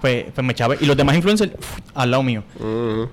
Pues, 0.00 0.26
pues 0.34 0.44
me 0.46 0.52
echabe 0.52 0.78
y 0.80 0.86
los 0.86 0.96
demás 0.96 1.14
influencers 1.16 1.52
uf, 1.58 1.78
al 1.94 2.10
lado 2.10 2.22
mío. 2.22 2.42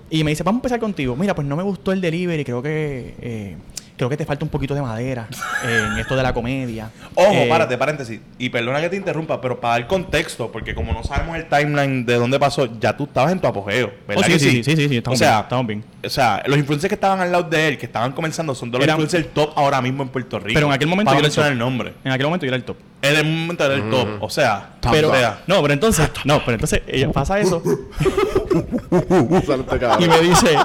Y 0.10 0.24
me 0.24 0.32
dice, 0.32 0.44
vamos 0.44 0.60
a 0.60 0.62
empezar 0.62 0.80
contigo. 0.80 1.16
Mira, 1.16 1.36
pues 1.36 1.48
no 1.48 1.56
me 1.56 1.64
gustó 1.64 1.92
el 1.92 2.02
delivery, 2.02 2.44
creo 2.46 2.62
que 2.62 3.14
eh, 3.22 3.58
creo 3.98 4.10
que 4.10 4.16
te 4.16 4.26
falta 4.26 4.46
un 4.46 4.50
poquito 4.50 4.74
de 4.76 4.82
madera 4.82 5.28
eh, 5.66 5.88
en 5.92 5.98
esto 5.98 6.16
de 6.16 6.24
la 6.24 6.34
comedia. 6.34 6.90
Ojo, 7.16 7.32
Eh, 7.34 7.48
párate, 7.50 7.78
paréntesis. 7.78 8.22
Y 8.38 8.50
perdona 8.50 8.80
que 8.80 8.90
te 8.90 8.96
interrumpa, 8.96 9.42
pero 9.42 9.60
para 9.60 9.80
dar 9.80 9.88
contexto, 9.88 10.52
porque 10.52 10.74
como 10.76 10.94
no 10.94 11.04
sabemos 11.04 11.36
el 11.36 11.48
timeline 11.50 12.06
de 12.06 12.16
dónde 12.16 12.40
pasó, 12.40 12.70
ya 12.80 12.96
tú 12.96 13.06
estabas 13.06 13.32
en 13.32 13.40
tu 13.40 13.48
apogeo. 13.48 13.92
¿verdad 14.08 14.24
Oh, 14.24 14.28
sí, 14.28 14.34
que 14.34 14.40
sí, 14.40 14.50
sí, 14.52 14.64
sí, 14.64 14.76
sí, 14.76 14.90
sí, 14.90 14.98
estamos 14.98 15.20
o 15.20 15.24
sea, 15.24 15.32
bien, 15.32 15.44
estamos 15.44 15.68
bien. 15.68 15.84
O 16.08 16.10
sea, 16.10 16.41
los 16.47 16.58
influencers 16.58 16.89
que 16.89 16.95
estaban 16.95 17.20
al 17.20 17.32
lado 17.32 17.43
de 17.43 17.68
él, 17.68 17.78
que 17.78 17.86
estaban 17.86 18.12
comenzando, 18.14 18.55
son 18.55 18.72
de 18.72 18.78
los 18.78 18.84
Eran- 18.86 18.99
influencers 18.99 19.34
top 19.34 19.51
ahora 19.55 19.82
mismo 19.82 20.03
en 20.03 20.10
Puerto 20.10 20.39
Rico. 20.39 20.51
Pero 20.55 20.68
en 20.68 20.74
aquel 20.74 20.88
momento 20.88 21.10
Para 21.12 21.18
yo 21.18 21.20
era 21.20 21.26
el 21.28 21.30
mencionar 21.30 21.49
top. 21.49 21.53
el 21.53 21.60
nombre. 21.60 21.93
En 22.03 22.12
aquel 22.12 22.26
momento 22.28 22.45
yo 22.45 22.49
era 22.49 22.58
el 22.58 22.64
top. 22.64 22.78
En 23.01 23.26
un 23.28 23.41
momento 23.41 23.64
era 23.66 23.74
el 23.76 23.89
top. 23.89 24.08
O 24.22 24.30
sea, 24.30 24.70
pero, 24.91 25.10
o 25.12 25.16
sea, 25.16 25.41
no, 25.47 25.62
pero 25.62 25.74
entonces, 25.74 26.10
no, 26.26 26.39
pero 26.39 26.53
entonces 26.53 26.82
ella 26.88 27.12
pasa 27.12 27.39
eso 27.39 27.62
Salte, 29.45 29.80
cabrón. 29.80 30.01
y 30.03 30.08
me 30.08 30.20
dice, 30.22 30.55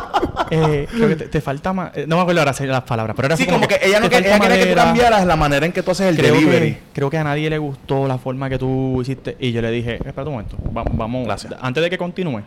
eh, 0.50 0.86
creo 0.90 1.08
que 1.08 1.16
te, 1.16 1.24
te 1.28 1.40
falta 1.40 1.72
más, 1.72 1.96
eh, 1.96 2.04
no 2.06 2.16
me 2.16 2.22
acuerdo 2.22 2.40
ahora 2.40 2.54
las 2.58 2.82
palabras, 2.84 3.14
pero 3.16 3.26
era 3.26 3.36
sí, 3.36 3.42
así 3.44 3.52
como 3.52 3.66
que 3.68 3.78
ella 3.82 4.00
no 4.00 4.08
te 4.08 4.14
falta 4.16 4.28
ella 4.28 4.38
quería 4.40 4.56
que 4.56 4.62
tú 4.62 4.68
madera. 4.70 4.84
cambiaras 4.84 5.26
la 5.26 5.36
manera 5.36 5.66
en 5.66 5.72
que 5.72 5.82
tú 5.82 5.90
haces 5.90 6.06
el 6.08 6.16
creo 6.16 6.34
delivery. 6.34 6.72
que, 6.74 6.80
creo 6.94 7.10
que 7.10 7.18
a 7.18 7.24
nadie 7.24 7.50
le 7.50 7.58
gustó 7.58 8.06
la 8.08 8.18
forma 8.18 8.48
que 8.48 8.58
tú 8.58 8.98
hiciste. 9.02 9.36
Y 9.40 9.52
yo 9.52 9.60
le 9.62 9.70
dije, 9.70 9.96
espera 9.96 10.22
un 10.24 10.32
momento, 10.32 10.56
va- 10.76 10.84
vamos, 10.90 11.26
Gracias. 11.26 11.54
antes 11.60 11.82
de 11.82 11.90
que 11.90 11.98
continúe, 11.98 12.42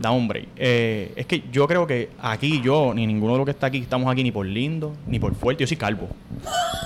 da 0.00 0.10
un 0.10 0.28
break. 0.28 0.46
Eh, 0.56 1.12
es 1.16 1.26
que 1.26 1.42
yo 1.50 1.66
creo 1.66 1.86
que 1.86 2.10
aquí 2.20 2.60
yo, 2.62 2.92
ni 2.94 3.06
ninguno 3.06 3.32
de 3.34 3.38
los 3.38 3.44
que 3.44 3.50
está 3.52 3.66
aquí, 3.68 3.78
estamos 3.78 4.10
aquí 4.10 4.22
ni 4.22 4.32
por 4.32 4.46
lindo, 4.46 4.94
ni 5.06 5.18
por 5.18 5.34
fuerte. 5.34 5.62
Yo 5.62 5.68
soy 5.68 5.76
calvo. 5.76 6.08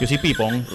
Yo 0.01 0.07
soy 0.07 0.19
pipón. 0.19 0.67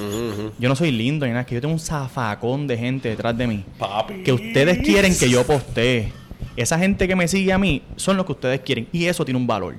Yo 0.57 0.69
no 0.69 0.75
soy 0.75 0.91
lindo 0.91 1.25
ni 1.25 1.31
nada, 1.31 1.41
es 1.41 1.47
que 1.47 1.55
yo 1.55 1.61
tengo 1.61 1.73
un 1.73 1.79
zafacón 1.79 2.67
de 2.67 2.77
gente 2.77 3.09
detrás 3.09 3.37
de 3.37 3.47
mí. 3.47 3.63
Papi. 3.77 4.23
Que 4.23 4.31
ustedes 4.33 4.79
quieren 4.79 5.17
que 5.17 5.29
yo 5.29 5.45
postee. 5.45 6.11
Esa 6.55 6.79
gente 6.79 7.07
que 7.07 7.15
me 7.15 7.27
sigue 7.27 7.53
a 7.53 7.57
mí 7.57 7.83
son 7.95 8.17
los 8.17 8.25
que 8.25 8.31
ustedes 8.31 8.61
quieren. 8.61 8.87
Y 8.91 9.05
eso 9.05 9.23
tiene 9.25 9.39
un 9.39 9.47
valor. 9.47 9.75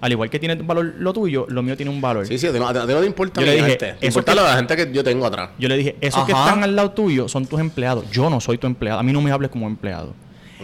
Al 0.00 0.12
igual 0.12 0.28
que 0.28 0.38
tiene 0.38 0.54
valor 0.56 0.94
lo 0.98 1.12
tuyo, 1.14 1.46
lo 1.48 1.62
mío 1.62 1.76
tiene 1.76 1.90
un 1.90 2.00
valor. 2.00 2.26
Sí, 2.26 2.36
sí, 2.36 2.46
a 2.46 2.52
ti 2.52 2.58
no, 2.58 2.70
te 2.72 3.06
importa 3.06 3.40
Yo 3.40 3.46
le 3.46 3.54
dije, 3.54 3.72
arte. 3.72 3.94
Te 4.00 4.06
importa 4.06 4.34
que- 4.34 4.40
la 4.40 4.56
gente 4.56 4.76
que 4.76 4.92
yo 4.92 5.02
tengo 5.02 5.24
atrás. 5.24 5.50
Yo 5.58 5.68
le 5.68 5.76
dije, 5.78 5.96
esos 6.00 6.26
que 6.26 6.32
están 6.32 6.62
al 6.62 6.76
lado 6.76 6.90
tuyo 6.90 7.26
son 7.28 7.46
tus 7.46 7.58
empleados. 7.58 8.10
Yo 8.10 8.28
no 8.28 8.40
soy 8.40 8.58
tu 8.58 8.66
empleado. 8.66 9.00
A 9.00 9.02
mí 9.02 9.12
no 9.12 9.22
me 9.22 9.30
hables 9.30 9.50
como 9.50 9.66
empleado. 9.66 10.14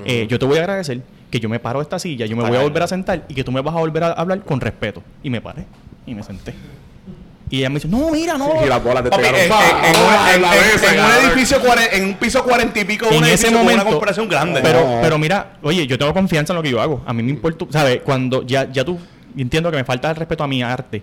Eh, 0.04 0.26
yo 0.28 0.38
te 0.38 0.46
voy 0.46 0.58
a 0.58 0.60
agradecer 0.60 1.02
que 1.30 1.40
yo 1.40 1.48
me 1.48 1.58
paro 1.60 1.78
de 1.78 1.84
esta 1.84 1.98
silla, 1.98 2.26
yo 2.26 2.36
me 2.36 2.42
voy 2.48 2.56
a 2.56 2.62
volver 2.62 2.82
a 2.82 2.86
sentar 2.88 3.24
y 3.28 3.34
que 3.34 3.44
tú 3.44 3.52
me 3.52 3.60
vas 3.60 3.74
a 3.74 3.78
volver 3.78 4.02
a 4.04 4.12
hablar 4.12 4.40
con 4.40 4.60
respeto. 4.60 5.02
Y 5.22 5.30
me 5.30 5.40
paré 5.40 5.64
y 6.06 6.14
me 6.14 6.22
senté. 6.22 6.54
Y 7.52 7.58
ella 7.58 7.68
me 7.68 7.76
dice, 7.76 7.88
no, 7.88 8.10
mira, 8.12 8.38
no. 8.38 8.64
Y 8.64 8.68
las 8.68 8.82
bolas 8.82 9.02
te 9.02 9.08
en, 9.08 9.16
pegaron. 9.16 9.40
en- 9.40 9.46
en 9.46 10.34
en- 10.36 10.42
la 10.42 10.54
en- 10.54 10.98
en 10.98 11.04
un 11.04 11.10
edificio, 11.24 11.58
en 11.92 12.04
un 12.04 12.14
piso 12.14 12.44
cuarenta 12.44 12.78
y 12.80 12.84
pico, 12.84 13.06
en 13.10 13.16
un 13.16 13.24
ese 13.24 13.32
edificio 13.32 13.48
con 13.50 13.58
momento, 13.62 13.82
una 13.82 13.90
corporación 13.90 14.28
grande. 14.28 14.60
Pero, 14.62 14.98
pero 15.02 15.18
mira, 15.18 15.56
oye, 15.62 15.84
yo 15.86 15.98
tengo 15.98 16.12
confianza 16.14 16.52
en 16.52 16.58
lo 16.58 16.62
que 16.62 16.70
yo 16.70 16.80
hago. 16.80 17.02
A 17.06 17.12
mí 17.12 17.22
me 17.24 17.30
importa, 17.30 17.64
¿sabes? 17.70 18.02
Cuando 18.04 18.42
ya, 18.46 18.70
ya 18.70 18.84
tú 18.84 18.98
entiendo 19.36 19.68
que 19.70 19.76
me 19.78 19.84
falta 19.84 20.10
el 20.10 20.16
respeto 20.16 20.44
a 20.44 20.46
mi 20.46 20.62
arte. 20.62 21.02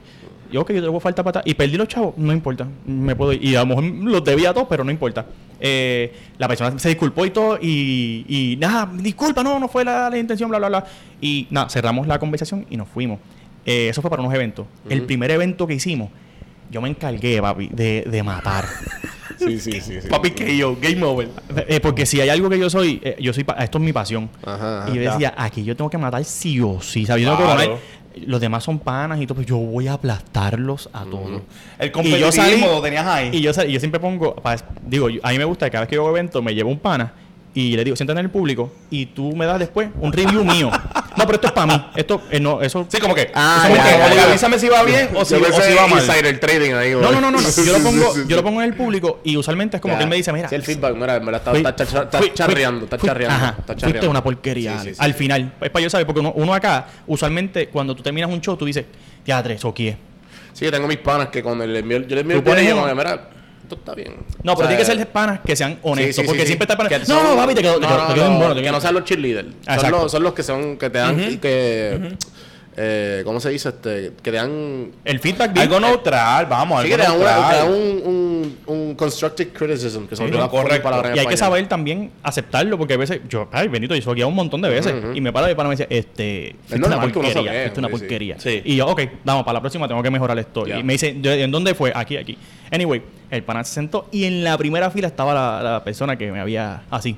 Yo, 0.51 0.65
que 0.65 0.73
yo 0.73 0.81
tengo 0.81 0.99
falta 0.99 1.23
para 1.23 1.41
y 1.45 1.53
perdí 1.53 1.77
los 1.77 1.87
chavos, 1.87 2.17
no 2.17 2.31
importa. 2.33 2.67
Me 2.85 3.15
puedo 3.15 3.33
ir. 3.33 3.43
Y 3.43 3.55
a 3.55 3.59
lo 3.61 3.67
mejor 3.67 3.83
los 3.83 4.23
debía 4.23 4.49
a 4.51 4.53
todos, 4.53 4.67
pero 4.69 4.83
no 4.83 4.91
importa. 4.91 5.25
Eh, 5.59 6.13
la 6.37 6.47
persona 6.47 6.77
se 6.77 6.89
disculpó 6.89 7.25
y 7.25 7.31
todo, 7.31 7.57
y, 7.61 8.25
y 8.27 8.57
nada, 8.57 8.89
disculpa, 8.93 9.43
no, 9.43 9.59
no 9.59 9.67
fue 9.67 9.83
la, 9.83 10.09
la 10.09 10.17
intención, 10.17 10.49
bla, 10.49 10.59
bla, 10.59 10.67
bla. 10.69 10.85
Y 11.21 11.47
nada, 11.49 11.69
cerramos 11.69 12.07
la 12.07 12.19
conversación 12.19 12.65
y 12.69 12.77
nos 12.77 12.87
fuimos. 12.87 13.19
Eh, 13.65 13.89
eso 13.89 14.01
fue 14.01 14.09
para 14.09 14.21
unos 14.21 14.33
eventos. 14.33 14.65
El 14.89 15.03
primer 15.03 15.31
evento 15.31 15.65
que 15.67 15.73
hicimos, 15.73 16.09
yo 16.71 16.81
me 16.81 16.89
encargué, 16.89 17.41
papi, 17.41 17.69
de, 17.71 18.03
de 18.09 18.23
matar. 18.23 18.65
Sí, 19.37 19.59
sí, 19.59 19.73
sí. 19.81 20.01
sí. 20.01 20.07
Papi, 20.09 20.31
que 20.31 20.57
yo, 20.57 20.75
game 20.81 21.03
over. 21.03 21.29
Eh, 21.67 21.79
porque 21.79 22.07
si 22.07 22.19
hay 22.19 22.27
algo 22.29 22.49
que 22.49 22.57
yo 22.57 22.71
soy, 22.71 22.99
eh, 23.03 23.17
yo 23.19 23.31
soy, 23.33 23.45
esto 23.59 23.77
es 23.77 23.83
mi 23.83 23.93
pasión. 23.93 24.31
Ajá, 24.43 24.81
ajá. 24.81 24.89
y 24.91 24.95
yo 24.95 25.11
decía, 25.11 25.31
aquí 25.37 25.63
yo 25.63 25.75
tengo 25.75 25.91
que 25.91 25.97
matar 25.99 26.25
sí 26.25 26.59
o 26.59 26.81
sí. 26.81 27.05
¿sabes? 27.05 27.23
Yo 27.23 27.29
tengo 27.29 27.37
que 27.37 27.53
Claro. 27.55 27.59
ganar. 27.73 27.79
Los 28.25 28.41
demás 28.41 28.63
son 28.63 28.79
panas 28.79 29.19
y 29.21 29.27
todo, 29.27 29.35
pues 29.35 29.47
yo 29.47 29.57
voy 29.57 29.87
a 29.87 29.93
aplastarlos 29.93 30.89
a 30.93 31.03
todos. 31.05 31.41
El 31.79 31.91
Y 32.05 32.19
yo 32.19 32.31
salí, 32.31 32.59
lo 32.61 32.81
tenías 32.81 33.05
ahí. 33.05 33.29
y 33.33 33.41
yo, 33.41 33.51
salí- 33.53 33.69
y 33.69 33.73
yo 33.73 33.79
siempre 33.79 33.99
pongo, 33.99 34.35
digo, 34.85 35.09
yo- 35.09 35.19
a 35.23 35.31
mí 35.31 35.37
me 35.37 35.45
gusta 35.45 35.65
que 35.67 35.71
cada 35.71 35.81
vez 35.83 35.89
que 35.89 35.95
yo 35.95 36.01
hago 36.05 36.11
evento 36.17 36.41
me 36.41 36.53
llevo 36.55 36.69
un 36.69 36.79
pana 36.79 37.13
y 37.53 37.75
le 37.75 37.83
digo, 37.83 37.95
siéntate 37.95 38.19
en 38.19 38.25
el 38.25 38.31
público 38.31 38.71
y 38.89 39.07
tú 39.07 39.35
me 39.35 39.45
das 39.45 39.59
después 39.59 39.89
un 39.99 40.11
review 40.13 40.43
mío. 40.43 40.69
No, 41.17 41.25
pero 41.25 41.35
esto 41.35 41.47
es 41.47 41.53
para 41.53 41.67
mí. 41.77 41.85
Esto, 41.95 42.21
eh, 42.29 42.39
no, 42.39 42.61
eso. 42.61 42.85
Sí, 42.89 42.99
como 42.99 43.15
que. 43.15 43.31
Ah, 43.33 43.61
como 43.63 43.75
ya, 43.75 43.83
que, 43.83 43.89
ya, 43.89 44.03
como 44.03 44.15
ya. 44.15 44.23
avísame 44.25 44.59
si 44.59 44.69
va 44.69 44.83
bien 44.83 45.09
o 45.15 45.25
si, 45.25 45.33
Yo 45.33 45.41
o 45.41 45.61
si 45.61 45.73
va 45.73 45.87
mal. 45.87 46.03
insider 46.05 46.39
trading 46.39 46.73
ahí, 46.73 46.91
No, 46.91 47.11
no, 47.11 47.19
no, 47.19 47.31
no, 47.31 47.41
no. 47.41 47.49
Yo 47.49 47.73
lo 47.77 47.79
pongo, 47.83 48.13
yo 48.27 48.35
lo 48.35 48.43
pongo 48.43 48.61
en 48.61 48.69
el 48.69 48.75
público 48.77 49.19
y 49.23 49.35
usualmente 49.35 49.77
es 49.77 49.81
como 49.81 49.93
Ya. 49.95 49.97
que 49.97 50.03
él 50.03 50.09
me 50.09 50.15
dice, 50.15 50.31
mira, 50.31 50.47
Sí, 50.47 50.55
el 50.55 50.63
feedback, 50.63 50.95
mira, 50.95 51.19
me 51.19 51.31
la 51.31 51.37
está, 51.37 51.51
Fui- 51.51 51.59
está, 51.59 51.75
charra- 51.75 52.03
está 52.03 52.17
fui- 52.19 52.33
charreando, 52.33 52.79
fui- 52.87 52.95
está 52.95 53.07
charreando. 53.07 53.35
ajá, 53.35 53.55
está 53.59 53.75
charreando. 53.75 54.09
una 54.11 54.23
porquería. 54.23 54.71
Sí, 54.73 54.77
sí, 54.77 54.81
Alex. 54.83 54.97
sí. 54.97 55.03
Al 55.03 55.13
final, 55.15 55.53
es 55.61 55.69
para 55.71 55.83
yo 55.83 55.89
saber, 55.89 56.05
porque 56.05 56.19
uno, 56.19 56.33
uno 56.35 56.53
acá, 56.53 56.87
usualmente, 57.07 57.67
cuando 57.69 57.95
tú 57.95 58.03
terminas 58.03 58.29
un 58.29 58.39
show, 58.39 58.55
tú 58.55 58.65
dices, 58.65 58.85
teatro, 59.25 59.51
eso 59.53 59.73
qué. 59.73 59.97
Sí, 60.53 60.65
yo 60.65 60.71
tengo 60.71 60.87
mis 60.87 60.97
panas 60.97 61.27
que 61.29 61.41
cuando 61.43 61.65
les 61.65 61.81
envío, 61.81 61.99
yo 61.99 62.15
les 62.15 62.21
envío 62.21 62.43
Tú 62.43 62.51
el 62.51 62.59
video 62.61 62.95
mira, 62.95 63.29
esto 63.67 63.75
está 63.75 63.93
bien. 63.93 64.15
No, 64.43 64.53
O 64.53 64.55
pero 64.55 64.67
sea, 64.69 64.77
tiene 64.77 64.91
que 64.91 64.97
ser 64.97 65.07
panas 65.09 65.41
que 65.45 65.55
sean 65.55 65.79
honestos, 65.83 66.15
sí, 66.15 66.21
sí, 66.21 66.27
porque 66.27 66.41
sí, 66.41 66.47
siempre 66.47 66.67
sí. 66.67 66.73
está. 66.73 66.87
Que 66.87 66.99
No, 67.11 67.23
no, 67.23 67.35
papi, 67.35 67.53
te 67.53 67.61
quedó, 67.61 67.75
te 67.75 67.81
no, 67.81 67.97
no, 67.97 68.07
te 68.07 68.13
quedó 68.13 68.29
no, 68.29 68.55
te 68.55 68.61
Que 68.61 68.71
no 68.71 68.81
sean 68.81 68.93
los 68.93 69.03
cheerleaders. 69.03 69.49
Son 69.81 69.91
los, 69.91 70.11
son 70.11 70.23
los 70.23 70.33
que 70.33 70.43
son, 70.43 70.77
que 70.77 70.89
te 70.89 70.97
dan, 70.97 71.37
que, 71.39 72.17
eh, 72.77 73.23
¿cómo 73.25 73.39
se 73.39 73.49
dice? 73.49 73.69
Este, 73.69 74.13
que 74.21 74.31
te 74.31 74.37
dan, 74.37 74.91
El 75.03 75.19
feedback 75.19 75.51
bien. 75.51 75.63
Algo 75.67 75.79
neutral, 75.79 76.45
vamos, 76.45 76.83
sí, 76.83 76.93
algo 76.93 77.17
que 77.17 77.23
te 77.23 77.27
dan, 77.27 77.67
un, 77.69 78.01
un, 78.05 78.57
un 78.67 78.95
constructive 78.95 79.49
criticism, 79.51 80.05
que 80.05 80.15
son 80.15 80.27
Sí, 80.27 80.33
una 80.33 80.43
no, 80.43 80.49
correcto. 80.51 80.89
Y 81.15 81.19
hay 81.19 81.25
que 81.25 81.37
saber 81.37 81.67
también 81.67 82.11
aceptarlo, 82.21 82.77
porque 82.77 82.93
a 82.93 82.97
veces, 82.97 83.21
yo, 83.27 83.49
ay, 83.51 83.67
Benito, 83.67 83.95
yo 83.95 84.01
soy 84.03 84.21
un 84.21 84.35
montón 84.35 84.61
de 84.61 84.69
veces. 84.69 84.93
Y 85.15 85.21
me 85.21 85.33
para 85.33 85.51
y 85.51 85.55
para 85.55 85.67
me 85.69 85.75
dice, 85.75 85.87
este, 85.89 86.55
fuiste 86.67 86.87
una 86.87 87.01
porquería, 87.01 87.51
fuiste 87.61 87.79
una 87.79 87.89
porquería. 87.89 88.39
Sí. 88.39 88.61
Y 88.63 88.75
yo, 88.75 88.87
ok, 88.87 89.01
vamos, 89.23 89.43
para 89.43 89.55
la 89.55 89.61
próxima 89.61 89.87
tengo 89.87 90.03
que 90.03 90.11
mejorar 90.11 90.37
esto. 90.37 90.67
Ya. 90.67 90.77
Y 90.77 90.83
me 90.83 90.93
dice, 90.93 91.17
¿en 91.21 91.51
dónde 91.51 91.73
fue? 91.73 91.91
Aquí, 91.95 92.15
aquí. 92.15 92.37
Anyway, 92.71 93.01
el 93.31 93.43
pana 93.43 93.63
se 93.63 93.73
sentó 93.73 94.07
y 94.11 94.25
en 94.25 94.43
la 94.43 94.57
primera 94.57 94.91
fila 94.91 95.07
estaba 95.07 95.33
la, 95.33 95.63
la 95.71 95.83
persona 95.83 96.15
que 96.15 96.31
me 96.31 96.39
había, 96.39 96.83
así. 96.91 97.17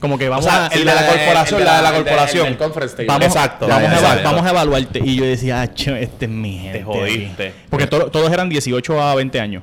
Como 0.00 0.16
que 0.18 0.28
vamos 0.28 0.46
sea, 0.46 0.66
a... 0.66 0.68
el 0.68 0.80
de 0.80 0.84
la 0.86 1.06
corporación, 1.06 1.64
la 1.64 1.76
de 1.76 1.82
la 1.82 1.92
corporación. 1.92 2.46
El 2.46 2.56
conference 2.56 2.94
table. 2.96 3.06
Vamos, 3.08 3.26
Exacto. 3.26 3.68
Vamos, 3.68 3.82
Ya, 3.90 3.96
a, 3.96 4.00
ya, 4.00 4.16
ya. 4.16 4.22
vamos 4.30 4.46
a 4.46 4.50
evaluarte. 4.50 5.00
Y 5.04 5.16
yo 5.16 5.24
decía, 5.26 5.60
"Acho, 5.60 5.94
este 5.94 6.24
es 6.24 6.30
mi 6.30 6.58
gente. 6.58 6.82
jodiste. 6.82 7.48
aquí". 7.48 7.56
Porque 7.68 7.86
to- 7.86 8.10
todos 8.10 8.32
eran 8.32 8.48
18 8.48 9.00
a 9.02 9.14
20 9.14 9.38
años. 9.40 9.62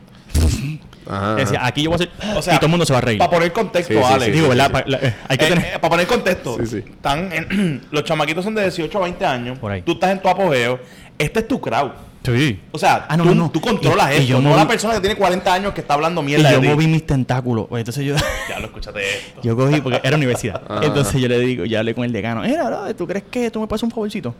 Ajá, 1.10 1.36
Decía, 1.36 1.66
aquí 1.66 1.84
yo 1.84 1.90
voy 1.92 1.96
a 2.02 2.04
hacer. 2.04 2.38
O 2.38 2.42
sea, 2.42 2.54
y 2.56 2.58
todo 2.58 2.66
el 2.66 2.72
mundo 2.72 2.86
se 2.86 2.92
va 2.92 3.00
a 3.00 3.02
reír. 3.02 3.18
Para 3.18 3.32
poner 3.32 3.54
contexto, 3.54 3.94
Sí, 3.94 4.00
sí, 4.00 4.06
Alex. 4.06 4.26
sí, 4.26 4.32
Digo, 4.32 4.44
sí, 4.46 4.50
¿verdad? 4.50 4.66
sí. 4.68 4.72
Pa- 4.74 4.84
la- 4.88 4.98
eh, 4.98 5.16
hay 5.30 5.38
que 5.38 5.46
Eh, 5.46 5.50
tener. 5.50 5.66
eh, 5.66 5.72
para 5.80 5.90
poner 5.90 6.08
contexto, 6.08 6.58
Sí, 6.60 6.68
sí. 6.68 6.78
están 6.90 7.32
en- 7.32 7.88
los 7.92 8.04
chamaquitos 8.04 8.44
son 8.44 8.54
de 8.56 8.62
18 8.64 8.98
a 8.98 9.02
20 9.04 9.26
años. 9.26 9.58
Por 9.58 9.72
ahí. 9.72 9.82
Tú 9.84 9.94
estás 9.94 10.12
en 10.12 10.22
tu 10.22 10.28
apogeo. 10.28 10.80
Este 11.18 11.40
es 11.40 11.48
tu 11.48 11.62
crowd. 11.62 11.92
Sí. 12.36 12.60
O 12.72 12.78
sea, 12.80 13.06
Ah, 13.10 13.16
no, 13.18 13.24
tú, 13.24 13.30
no, 13.30 13.36
no. 13.36 13.52
tú 13.52 13.62
controlas 13.62 14.12
Y- 14.18 14.24
y 14.24 14.26
yo 14.28 14.42
no 14.42 14.50
moví- 14.52 14.56
la 14.58 14.68
persona 14.68 14.94
que 14.96 15.00
tiene 15.02 15.16
40 15.16 15.54
años 15.54 15.74
que 15.74 15.82
está 15.82 15.94
hablando 15.94 16.22
Y 16.22 16.26
mierda 16.26 16.52
yo 16.52 16.58
de 16.58 16.62
ti. 16.68 16.74
moví 16.74 16.88
mis 16.88 17.06
tentáculos. 17.06 17.68
Pues 17.70 17.82
entonces 17.82 18.06
yo. 18.06 18.16
Ya 18.50 18.60
lo 18.60 18.66
escuchaste 18.68 19.00
esto. 19.02 19.42
Yo 19.44 19.56
cogí, 19.56 19.82
porque 19.82 20.00
era 20.04 20.16
universidad. 20.18 20.62
Ajá. 20.68 20.82
Entonces 20.86 21.22
yo 21.22 21.28
le 21.28 21.40
digo, 21.40 21.66
ya 21.66 21.80
hablé 21.80 21.94
con 21.96 22.04
el 22.06 22.12
decano. 22.12 22.42
Mira, 22.42 22.94
¿tú 22.98 23.06
crees 23.08 23.26
que 23.30 23.52
tú 23.52 23.60
me 23.62 23.68
pasas 23.68 23.84
un 23.84 23.92
favorcito? 23.92 24.34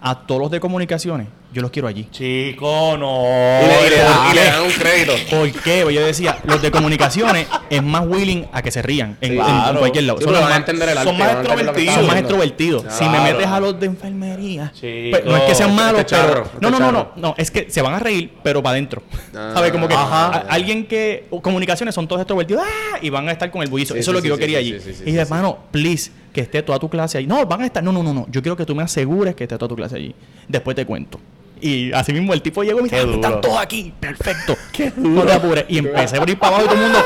A 0.00 0.14
todos 0.26 0.40
los 0.40 0.50
de 0.50 0.60
comunicaciones, 0.60 1.26
yo 1.52 1.62
los 1.62 1.70
quiero 1.70 1.88
allí. 1.88 2.06
Chico, 2.10 2.96
no. 2.98 3.22
Y 3.62 3.66
le, 3.66 3.86
y 3.86 3.90
le 3.90 3.96
dan, 3.98 4.30
y 4.30 4.34
le 4.34 4.40
Dale. 4.44 4.50
dan 4.50 4.62
un 4.64 4.70
crédito. 4.72 5.12
¿Por 5.30 5.50
qué? 5.62 5.80
Pues 5.82 5.94
yo 5.94 6.04
decía, 6.04 6.38
los 6.44 6.60
de 6.60 6.70
comunicaciones 6.70 7.46
es 7.70 7.82
más 7.82 8.06
willing 8.06 8.46
a 8.52 8.60
que 8.62 8.70
se 8.70 8.82
rían 8.82 9.16
en, 9.20 9.34
Claro. 9.36 9.78
cualquier 9.78 10.04
lado. 10.04 10.18
Sí, 10.18 10.24
Son 10.24 10.34
más- 10.34 10.56
entender 10.56 10.88
el 10.90 10.98
arte. 10.98 11.08
son 11.10 11.18
más 11.18 11.32
extrovertidos. 11.32 11.94
son 11.94 12.06
más 12.06 12.16
extrovertidos. 12.18 12.84
Si 12.90 13.04
me 13.08 13.20
metes 13.20 13.46
a 13.46 13.60
los 13.60 13.80
de 13.80 13.86
enfermería, 13.86 14.70
Chico, 14.74 15.10
pues, 15.18 15.24
no 15.24 15.36
es 15.36 15.42
que 15.44 15.54
sean 15.54 15.70
este 15.70 15.82
malos, 15.82 16.06
charro, 16.06 16.32
pero 16.32 16.44
este 16.44 16.60
no, 16.60 16.70
no, 16.70 16.92
no, 16.92 17.10
no, 17.16 17.34
es 17.38 17.50
que 17.50 17.70
se 17.70 17.80
van 17.82 17.94
a 17.94 17.98
reír, 17.98 18.32
pero 18.42 18.62
para 18.62 18.72
adentro. 18.74 19.02
Ah. 19.34 19.52
¿Sabes? 19.54 19.72
Como 19.72 19.88
que 19.88 19.94
Ajá. 19.94 20.26
a- 20.26 20.38
alguien 20.50 20.86
que 20.86 21.26
comunicaciones 21.42 21.94
son 21.94 22.06
todos 22.06 22.20
extrovertidos 22.22 22.62
¡ah! 22.66 22.98
y 23.00 23.08
van 23.10 23.28
a 23.28 23.32
estar 23.32 23.50
con 23.50 23.62
el 23.62 23.68
bullizo. 23.70 23.94
Sí, 23.94 24.00
Eso 24.00 24.10
sí, 24.10 24.10
es 24.10 24.14
lo 24.16 24.22
que 24.22 24.28
sí, 24.28 24.30
yo 24.30 24.38
quería 24.38 24.58
sí, 24.60 24.72
allí. 24.72 24.80
sí, 24.80 24.90
sí, 24.90 24.94
sí, 24.96 25.02
y 25.02 25.06
dije, 25.06 25.16
sí, 25.16 25.22
hermano, 25.22 25.58
please, 25.70 26.10
que 26.32 26.42
esté 26.42 26.62
toda 26.62 26.78
tu 26.78 26.88
clase 26.90 27.18
allí. 27.18 27.26
No, 27.26 27.44
van 27.46 27.62
a 27.62 27.66
estar. 27.66 27.82
No, 27.82 27.90
no, 27.92 28.02
no, 28.02 28.12
no. 28.12 28.26
Yo 28.30 28.42
quiero 28.42 28.56
que 28.56 28.66
tú 28.66 28.74
me 28.74 28.82
asegures 28.82 29.34
que 29.34 29.44
esté 29.44 29.56
toda 29.56 29.68
tu 29.68 29.76
clase 29.76 29.96
allí. 29.96 30.14
Después 30.46 30.76
te 30.76 30.84
cuento. 30.84 31.18
Y 31.60 31.92
así 31.92 32.12
mismo 32.12 32.32
el 32.34 32.42
tipo 32.42 32.62
llegó 32.62 32.80
y 32.80 32.82
me 32.84 32.88
dijo, 32.88 32.96
Qué 33.04 33.08
"Ah, 33.10 33.14
están 33.14 33.30
duro. 33.32 33.40
todos 33.40 33.58
aquí. 33.60 33.92
Perfecto. 33.98 34.54
No 34.96 35.22
te 35.24 35.32
apures. 35.32 35.64
Y 35.68 35.78
empecé 35.78 36.16
a 36.16 36.18
abrir 36.20 36.38
para 36.38 36.56
abajo 36.56 36.64
y 36.66 36.68
todo 36.68 36.84
el 36.86 36.92
mundo. 36.92 36.98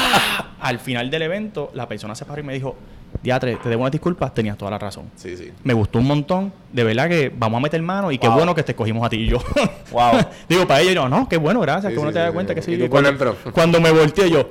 Al 0.60 0.78
final 0.78 1.10
del 1.10 1.22
evento, 1.22 1.70
la 1.74 1.88
persona 1.88 2.14
se 2.14 2.24
paró 2.26 2.40
y 2.40 2.44
me 2.44 2.52
dijo, 2.52 2.76
Diatre, 3.22 3.56
te 3.56 3.68
debo 3.68 3.82
unas 3.82 3.92
disculpas, 3.92 4.32
tenías 4.34 4.56
toda 4.56 4.70
la 4.70 4.78
razón. 4.78 5.06
Sí, 5.16 5.36
sí. 5.36 5.50
Me 5.64 5.74
gustó 5.74 5.98
un 5.98 6.06
montón. 6.06 6.52
De 6.72 6.84
verdad 6.84 7.08
que 7.08 7.32
vamos 7.34 7.58
a 7.58 7.60
meter 7.60 7.80
mano 7.82 8.12
y 8.12 8.18
qué 8.18 8.28
Wow. 8.28 8.36
bueno 8.36 8.54
que 8.54 8.62
te 8.62 8.72
escogimos 8.72 9.04
a 9.04 9.08
ti 9.10 9.16
y 9.16 9.26
yo. 9.26 9.38
Wow. 9.90 10.12
Digo, 10.48 10.66
para 10.66 10.80
ellos, 10.80 10.94
yo, 10.94 11.08
no, 11.08 11.28
qué 11.28 11.36
bueno, 11.36 11.60
gracias, 11.60 11.90
Sí, 11.90 11.94
que 11.94 12.00
uno 12.00 12.10
sí, 12.10 12.14
te 12.14 12.20
da 12.20 12.28
sí, 12.28 12.32
cuenta 12.34 12.54
que 12.54 12.62
sí. 12.62 12.78
Cuando, 12.88 13.36
cuando 13.52 13.80
me 13.80 13.90
volteé 13.90 14.30
yo. 14.30 14.48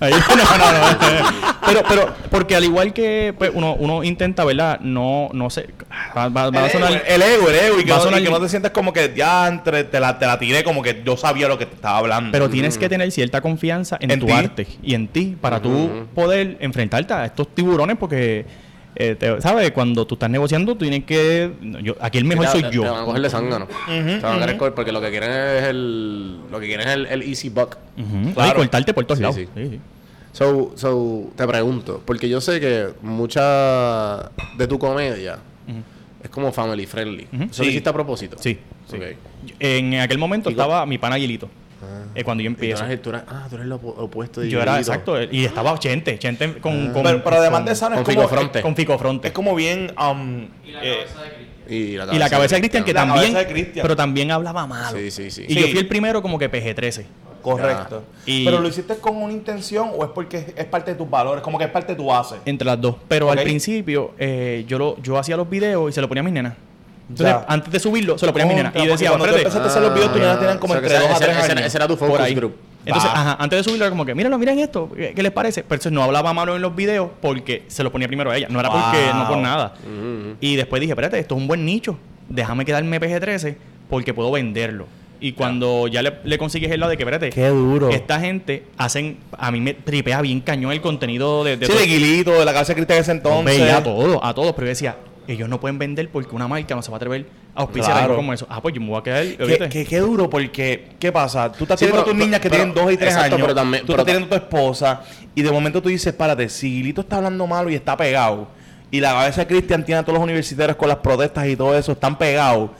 Ahí, 0.00 0.12
no, 0.28 0.36
no, 0.58 0.72
no. 0.72 1.56
pero, 1.66 1.82
pero, 1.88 2.14
porque 2.30 2.56
al 2.56 2.64
igual 2.64 2.92
que 2.94 3.34
pues, 3.36 3.50
uno, 3.54 3.74
uno 3.74 4.02
intenta, 4.02 4.44
¿verdad? 4.44 4.80
No, 4.80 5.28
no 5.34 5.50
sé. 5.50 5.68
Va, 6.16 6.28
va- 6.28 6.50
va 6.50 6.62
a 6.62 6.66
el, 6.66 6.72
sonar. 6.72 6.92
ego, 6.92 7.02
el 7.06 7.22
ego, 7.22 7.48
el 7.50 7.54
ego, 7.56 7.80
y 7.80 7.84
que, 7.84 7.90
va 7.90 7.96
a 7.96 7.98
no, 7.98 8.04
sonar- 8.06 8.20
y 8.20 8.24
que 8.24 8.30
no 8.30 8.40
te 8.40 8.48
sientas 8.48 8.70
como 8.72 8.92
que 8.94 9.12
ya 9.14 9.46
entre, 9.46 9.84
te, 9.84 10.00
la, 10.00 10.18
te 10.18 10.26
la 10.26 10.38
tiré 10.38 10.64
como 10.64 10.82
que 10.82 11.02
yo 11.04 11.16
sabía 11.18 11.48
lo 11.48 11.58
que 11.58 11.66
te 11.66 11.74
estaba 11.74 11.98
hablando. 11.98 12.32
Pero 12.32 12.48
tienes 12.48 12.78
que 12.78 12.88
tener 12.88 13.12
cierta 13.12 13.40
confianza 13.42 13.98
en, 14.00 14.10
¿En 14.10 14.20
tu 14.20 14.32
arte 14.32 14.66
y 14.82 14.94
en 14.94 15.06
ti 15.08 15.36
para 15.40 15.60
tú 15.60 16.06
poder 16.14 16.56
enfrentarte 16.60 17.12
a 17.12 17.26
estos 17.26 17.54
tiburones 17.54 17.96
porque, 17.98 18.46
eh, 18.96 19.14
te- 19.14 19.40
¿sabes? 19.40 19.70
Cuando 19.70 20.06
tú 20.06 20.14
estás 20.16 20.28
negociando, 20.30 20.72
tú 20.74 20.80
tienes 20.84 21.04
que... 21.04 21.52
yo- 21.82 21.96
aquí 22.00 22.18
el 22.18 22.24
mejor 22.24 22.46
Te- 22.46 22.52
soy 22.52 22.62
te- 22.62 22.70
yo. 22.70 22.82
Te 22.82 22.88
van 22.90 23.02
a 23.02 23.04
coger 23.04 23.22
de 23.22 23.30
zángano. 23.30 23.68
Te 23.86 24.18
van 24.20 24.36
a 24.36 24.40
querer 24.40 24.56
coger 24.56 24.74
porque 24.74 24.92
lo 24.92 25.00
que 25.00 25.10
quieren 25.10 25.30
es 25.30 25.62
el. 25.64 26.40
Lo 26.50 26.58
que 26.60 26.66
quieren 26.66 26.86
es 26.88 26.94
el, 26.94 27.06
el 27.06 27.22
easy 27.22 27.48
buck. 27.48 27.76
Ujú. 27.96 28.34
Claro. 28.34 28.50
Ay, 28.50 28.56
cortarte 28.56 28.92
por 28.94 29.04
todos 29.04 29.18
Sí, 29.18 29.22
lados. 29.22 29.36
sí. 29.36 29.48
Sí, 29.54 29.68
sí. 29.70 29.80
So, 30.32 30.72
so, 30.76 31.30
te 31.36 31.46
pregunto, 31.46 32.02
porque 32.04 32.28
yo 32.28 32.40
sé 32.40 32.60
que 32.60 32.88
mucha 33.02 34.30
de 34.58 34.66
tu 34.68 34.78
comedia 34.78 35.38
es 36.22 36.30
como 36.30 36.52
family 36.52 36.86
friendly. 36.86 37.26
¿Eso 37.50 37.62
lo 37.64 37.68
hiciste 37.68 37.88
a 37.90 37.92
propósito? 37.92 38.36
Sí. 38.38 38.58
En 39.58 39.94
aquel 39.94 40.18
momento 40.18 40.50
Y 40.50 40.52
estaba 40.52 40.84
mi 40.86 40.98
pana 40.98 41.16
Aguilito. 41.16 41.48
Eh, 42.14 42.24
cuando 42.24 42.42
yo 42.42 42.48
empiezo. 42.48 42.84
eras- 42.84 43.00
tú 43.02 43.10
eras- 43.10 43.24
ah, 43.28 43.46
tú 43.48 43.56
eres 43.56 43.66
lo 43.66 43.80
opu- 43.80 43.94
opuesto 43.96 44.40
de 44.40 44.48
Yo 44.50 44.60
era 44.60 44.78
exacto. 44.78 45.16
Y 45.22 45.44
estaba 45.44 45.78
Chente. 45.78 46.18
Chente 46.18 46.54
con. 46.60 46.92
con 46.92 47.02
pero, 47.02 47.22
pero 47.24 47.36
además 47.36 47.60
con- 47.60 47.66
de 47.66 47.72
eso 47.72 47.88
no 47.90 47.96
es 47.96 48.02
con 48.02 48.14
como, 48.14 48.28
Fronte. 48.28 48.62
Con 48.62 48.76
Fico 48.76 48.98
Fronte. 48.98 49.28
es 49.28 49.34
como 49.34 49.54
bien... 49.54 49.92
um, 50.00 50.48
eh, 50.66 51.06
Y 51.68 51.96
la 51.96 52.12
Y 52.14 52.18
la 52.18 52.28
cabeza 52.28 52.56
de 52.56 52.60
Cristian, 52.62 52.84
que 52.84 52.92
La 52.92 53.00
también. 53.06 53.32
cabeza 53.32 53.38
de 53.38 53.46
Cristian. 53.52 53.82
Pero 53.82 53.94
también 53.96 54.30
hablaba 54.32 54.66
malo. 54.66 54.98
Sí, 54.98 55.10
sí, 55.10 55.30
sí. 55.30 55.44
Y 55.48 55.54
Sí. 55.54 55.60
yo 55.60 55.68
fui 55.68 55.78
el 55.78 55.86
primero 55.88 56.20
como 56.22 56.38
que 56.38 56.50
PG-13. 56.50 57.04
correcto. 57.42 58.02
Y- 58.26 58.44
Pero 58.44 58.60
lo 58.60 58.68
hiciste 58.68 58.96
con 58.96 59.16
una 59.16 59.32
intención 59.32 59.90
o 59.96 60.04
es 60.04 60.10
porque 60.10 60.52
es 60.56 60.64
parte 60.66 60.90
de 60.90 60.96
tus 60.98 61.08
valores, 61.08 61.42
como 61.42 61.56
que 61.56 61.64
es 61.64 61.70
parte 61.70 61.92
de 61.92 61.96
tu 61.96 62.06
base. 62.06 62.34
Entre 62.44 62.66
las 62.66 62.78
dos. 62.80 62.96
Pero 63.08 63.30
al 63.30 63.40
principio, 63.42 64.12
eh, 64.18 64.64
yo 64.68 64.78
lo, 64.78 65.00
yo 65.00 65.16
hacía 65.16 65.36
los 65.38 65.48
videos 65.48 65.88
y 65.90 65.92
se 65.94 66.00
lo 66.02 66.08
ponía 66.08 66.20
a 66.20 66.24
mis 66.24 66.34
nenas. 66.34 66.52
Entonces, 67.10 67.36
Ya. 67.36 67.44
antes 67.48 67.72
de 67.72 67.80
subirlo, 67.80 68.16
se 68.18 68.24
lo 68.26 68.32
ponía 68.32 68.44
a 68.44 68.48
mis 68.48 68.56
nenas. 68.56 68.72
Y 68.76 68.86
decía, 68.86 69.08
cuando 69.10 69.26
tú 69.26 69.30
espérate. 69.34 69.40
empezaste 69.58 69.66
a 69.68 69.70
hacer 69.70 69.82
los 69.82 69.94
videos, 69.94 70.12
tus 70.12 70.20
nenas 70.20 70.38
tenían 70.38 70.58
como 70.58 70.74
entre 70.74 70.86
ese- 70.94 71.00
2 71.02 71.08
a 71.10 71.12
ese- 71.14 71.24
3 71.24 71.36
ese- 71.38 71.52
años. 71.52 71.66
ese 71.66 71.76
era 71.78 71.88
tu 71.88 71.96
por 71.96 72.08
focus 72.08 72.20
ahí. 72.24 72.34
group. 72.34 72.54
Entonces, 72.86 73.10
ajá, 73.12 73.36
antes 73.38 73.58
de 73.58 73.62
subirlo 73.64 73.84
era 73.84 73.90
como 73.90 74.06
que, 74.06 74.14
míralo, 74.14 74.38
miren 74.38 74.58
esto, 74.58 74.90
¿qué, 74.96 75.12
qué 75.14 75.22
les 75.22 75.32
parece? 75.32 75.62
Pero 75.64 75.74
entonces 75.74 75.92
no 75.92 76.02
hablaba 76.02 76.32
malo 76.32 76.56
en 76.56 76.62
los 76.62 76.74
videos 76.74 77.10
porque 77.20 77.64
se 77.68 77.82
lo 77.82 77.92
ponía 77.92 78.06
primero 78.08 78.30
a 78.30 78.36
ella. 78.36 78.46
No 78.48 78.58
era 78.60 78.70
porque, 78.70 78.98
no 79.14 79.28
por 79.28 79.36
nada. 79.38 79.74
Y 80.40 80.56
después 80.56 80.80
dije, 80.80 80.92
espérate, 80.92 81.18
esto 81.18 81.34
es 81.34 81.40
un 81.40 81.46
buen 81.46 81.64
nicho. 81.64 81.98
Déjame 82.28 82.64
quedarme 82.64 82.98
PG-13 83.00 83.56
porque 83.90 84.14
puedo 84.14 84.30
venderlo. 84.30 84.86
Y 85.22 85.32
cuando 85.32 85.86
ya 85.88 86.00
le, 86.00 86.14
le 86.24 86.38
consigues 86.38 86.70
el 86.70 86.80
lado 86.80 86.88
de 86.90 86.96
que, 86.96 87.02
espérate, 87.02 87.28
Qué 87.28 87.48
duro. 87.48 87.90
esta 87.90 88.18
gente 88.20 88.64
hacen, 88.78 89.18
a 89.36 89.50
mí 89.50 89.60
me 89.60 89.74
tripea 89.74 90.22
bien 90.22 90.40
cañón 90.40 90.72
el 90.72 90.80
contenido 90.80 91.44
de, 91.44 91.58
de 91.58 91.66
Sí, 91.66 91.72
todo- 91.72 91.80
de 91.82 91.86
Guilito, 91.86 92.30
de 92.32 92.44
la 92.46 92.52
cabeza 92.54 92.70
de 92.72 92.76
Cristian 92.76 92.96
en 92.96 93.02
ese 93.02 93.12
entonces. 93.12 93.58
Veía 93.60 93.76
a 93.76 93.82
todos, 93.82 94.18
a 94.22 94.32
todos, 94.32 94.52
pero 94.54 94.66
yo 94.66 94.70
decía, 94.70 94.96
ellos 95.28 95.48
no 95.48 95.60
pueden 95.60 95.78
vender 95.78 96.08
porque 96.10 96.34
una 96.34 96.48
marca 96.48 96.74
no 96.74 96.82
se 96.82 96.90
va 96.90 96.96
a 96.96 96.98
atrever 96.98 97.26
a 97.54 97.60
auspiciar 97.62 97.92
Claro. 97.92 98.04
algo 98.04 98.16
como 98.16 98.32
eso. 98.32 98.46
Ah, 98.48 98.60
pues 98.62 98.74
yo 98.74 98.80
me 98.80 98.88
voy 98.88 98.98
a 98.98 99.02
quedar, 99.02 99.24
Qué, 99.36 99.68
qué- 99.70 99.84
qué 99.84 99.98
duro, 99.98 100.28
porque, 100.30 100.88
¿qué 100.98 101.12
pasa? 101.12 101.50
Tú 101.52 101.64
estás 101.64 101.78
Sí, 101.78 101.86
teniendo 101.86 102.04
pero- 102.04 102.16
tus 102.16 102.24
niñas 102.26 102.40
que 102.40 102.48
pero- 102.50 102.62
tienen 102.64 102.74
dos 102.74 102.92
y 102.92 102.96
tres 102.96 103.10
exacto, 103.12 103.36
años. 103.36 103.46
pero 103.46 103.54
también- 103.54 103.84
tú 103.86 103.92
estás 103.92 104.06
teniendo 104.06 104.28
tu 104.28 104.34
esposa. 104.34 105.02
Y 105.34 105.42
de 105.42 105.50
momento 105.52 105.80
tú 105.82 105.88
dices, 105.88 106.12
párate, 106.12 106.48
si 106.48 106.68
Guilito 106.74 107.00
está 107.02 107.16
hablando 107.16 107.46
malo 107.46 107.70
y 107.70 107.74
está 107.74 107.96
pegado. 107.96 108.48
Y 108.90 108.98
la 109.00 109.12
cabeza 109.12 109.42
de 109.42 109.46
Cristian 109.46 109.84
tiene 109.84 110.00
a 110.00 110.02
todos 110.02 110.14
los 110.18 110.24
universitarios 110.24 110.76
con 110.76 110.88
las 110.88 110.98
protestas 110.98 111.46
y 111.46 111.54
todo 111.56 111.76
eso, 111.76 111.92
están 111.92 112.18
pegados. 112.18 112.70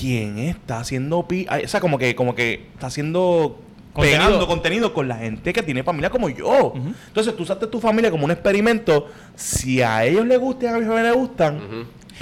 ¿Quién 0.00 0.38
está 0.38 0.80
haciendo 0.80 1.26
pi 1.26 1.46
ay, 1.48 1.64
O 1.64 1.68
sea, 1.68 1.80
como 1.80 1.98
que, 1.98 2.14
como 2.14 2.34
que 2.34 2.66
está 2.74 2.88
haciendo 2.88 3.58
Contenido. 3.98 4.24
pegando 4.26 4.46
contenido 4.46 4.94
con 4.94 5.08
la 5.08 5.16
gente 5.16 5.52
que 5.52 5.62
tiene 5.62 5.82
familia 5.82 6.08
como 6.10 6.28
yo. 6.28 6.72
Entonces 7.08 7.36
tú 7.36 7.42
usaste 7.42 7.66
tu 7.66 7.80
familia 7.80 8.10
como 8.10 8.24
un 8.24 8.30
experimento. 8.30 9.06
Si 9.34 9.82
a 9.82 10.04
ellos 10.04 10.24
les 10.26 10.38
gustan, 10.38 10.74
a 10.74 10.78
mi 10.78 10.84
familia 10.84 11.10
les 11.10 11.14
gustan, 11.16 11.56
a 11.56 11.60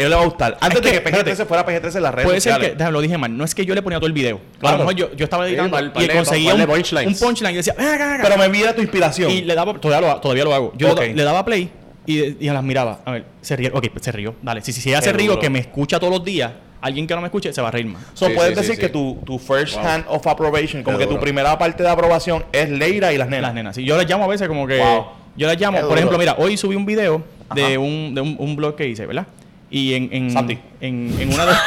ellos 0.02 0.10
les 0.10 0.12
va 0.18 0.22
a 0.22 0.24
gustar. 0.24 0.58
Antes 0.60 0.78
Es 0.80 0.84
de 0.84 0.90
que, 0.92 1.02
que 1.02 1.10
PG-13 1.10 1.16
espérate. 1.28 1.44
fuera 1.46 1.66
PG-13 1.66 1.96
en 1.96 2.02
las 2.02 2.14
redes 2.14 2.26
Puede 2.26 2.40
ser 2.40 2.52
sociales. 2.52 2.70
que, 2.72 2.76
déjame, 2.78 2.92
lo 2.92 3.00
dije 3.00 3.18
mal, 3.18 3.36
no 3.36 3.44
es 3.44 3.54
que 3.54 3.64
yo 3.66 3.74
le 3.74 3.82
ponía 3.82 3.98
todo 3.98 4.06
el 4.06 4.12
video. 4.12 4.36
A 4.56 4.60
Claro. 4.60 4.76
lo 4.78 4.84
mejor 4.84 4.94
yo, 4.96 5.14
yo 5.16 5.24
estaba 5.24 5.46
editando 5.48 5.76
pal- 5.76 5.92
y 6.02 6.08
conseguía 6.08 6.54
un, 6.54 6.66
punchlines. 6.66 7.06
un 7.20 7.26
punchline 7.28 7.52
y 7.52 7.56
decía, 7.56 7.74
"Ven 7.76 7.86
acá, 7.88 8.04
ven 8.06 8.14
acá". 8.14 8.22
Pero 8.24 8.38
me 8.38 8.44
envía 8.46 8.74
tu 8.74 8.82
inspiración. 8.82 9.30
y 9.30 9.42
le 9.42 9.54
daba, 9.54 9.74
todavía 9.74 10.08
lo, 10.14 10.20
todavía 10.20 10.44
lo 10.44 10.54
hago. 10.54 10.72
Yo 10.76 10.94
le, 10.94 11.14
daba 11.24 11.44
play 11.44 11.70
y, 12.06 12.18
y 12.46 12.50
las 12.50 12.62
miraba. 12.62 13.00
A 13.04 13.12
ver, 13.12 13.24
se 13.40 13.56
ríe. 13.56 13.70
Ok, 13.72 13.86
pues 13.92 14.04
se 14.04 14.12
rió. 14.12 14.34
Dale. 14.42 14.60
Si, 14.62 14.72
si, 14.72 14.80
si 14.80 14.88
ella 14.90 15.00
Qué 15.00 15.06
se 15.06 15.12
río, 15.12 15.30
duro. 15.32 15.40
que 15.40 15.50
me 15.50 15.58
escucha 15.58 15.98
todos 16.00 16.12
los 16.12 16.24
días, 16.24 16.52
alguien 16.80 17.06
que 17.06 17.14
no 17.14 17.20
me 17.20 17.26
escuche 17.28 17.52
se 17.52 17.60
va 17.62 17.68
a 17.68 17.70
reír 17.70 17.86
más. 17.86 18.02
So, 18.14 18.26
Sí, 18.26 18.32
puedes 18.34 18.54
sí, 18.54 18.60
decir 18.60 18.74
sí. 18.76 18.80
que 18.80 18.88
tu, 18.88 19.18
tu 19.24 19.38
first 19.38 19.76
hand 19.78 20.04
of 20.08 20.26
approbation, 20.26 20.82
como 20.82 20.98
Qué 20.98 21.06
que 21.06 21.12
tu 21.14 21.18
primera 21.20 21.58
parte 21.58 21.82
de 21.82 21.88
aprobación 21.88 22.44
es 22.52 22.68
Leira 22.70 23.12
y 23.12 23.18
las 23.18 23.28
nenas. 23.28 23.42
Las 23.42 23.54
nenas. 23.54 23.76
Sí, 23.76 23.84
yo 23.84 23.96
les 23.98 24.08
llamo 24.08 24.24
a 24.24 24.28
veces 24.28 24.46
como 24.48 24.66
que. 24.66 24.78
Wow. 24.78 25.06
Yo 25.36 25.48
les 25.48 25.60
llamo. 25.60 25.76
Qué 25.76 25.80
Por 25.82 25.88
duro. 25.90 25.98
ejemplo, 25.98 26.18
mira, 26.18 26.34
hoy 26.38 26.56
subí 26.56 26.76
un 26.76 26.86
video 26.86 27.22
Ajá. 27.48 27.54
de, 27.60 27.76
un, 27.78 28.14
de 28.14 28.20
un, 28.20 28.36
un 28.38 28.56
blog 28.56 28.74
que 28.76 28.86
hice, 28.88 29.04
¿verdad? 29.06 29.26
Y 29.70 29.94
en. 29.94 30.08
en 30.12 30.30
Santi. 30.30 30.58
En, 30.80 31.14
en 31.20 31.32
una 31.32 31.46
de. 31.46 31.52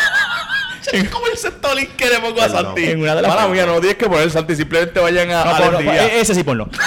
¿Cómo 1.11 1.27
el 1.27 1.37
sector 1.37 1.71
que 1.97 2.05
le 2.09 2.19
pongo 2.19 2.41
a. 2.41 2.49
Santi? 2.49 2.83
En 2.85 3.01
una 3.01 3.13
de 3.15 3.21
las- 3.21 3.35
Mala 3.35 3.47
mía, 3.47 3.65
no 3.65 3.79
tienes 3.79 3.97
que 3.97 4.07
poner 4.07 4.31
Santi, 4.31 4.55
simplemente 4.55 4.99
vayan 4.99 5.29
a, 5.31 5.43
No, 5.45 5.57
ponlo, 5.57 5.79
día. 5.79 6.07
e- 6.07 6.21
ese 6.21 6.33
sí 6.33 6.43
ponlo. 6.43 6.67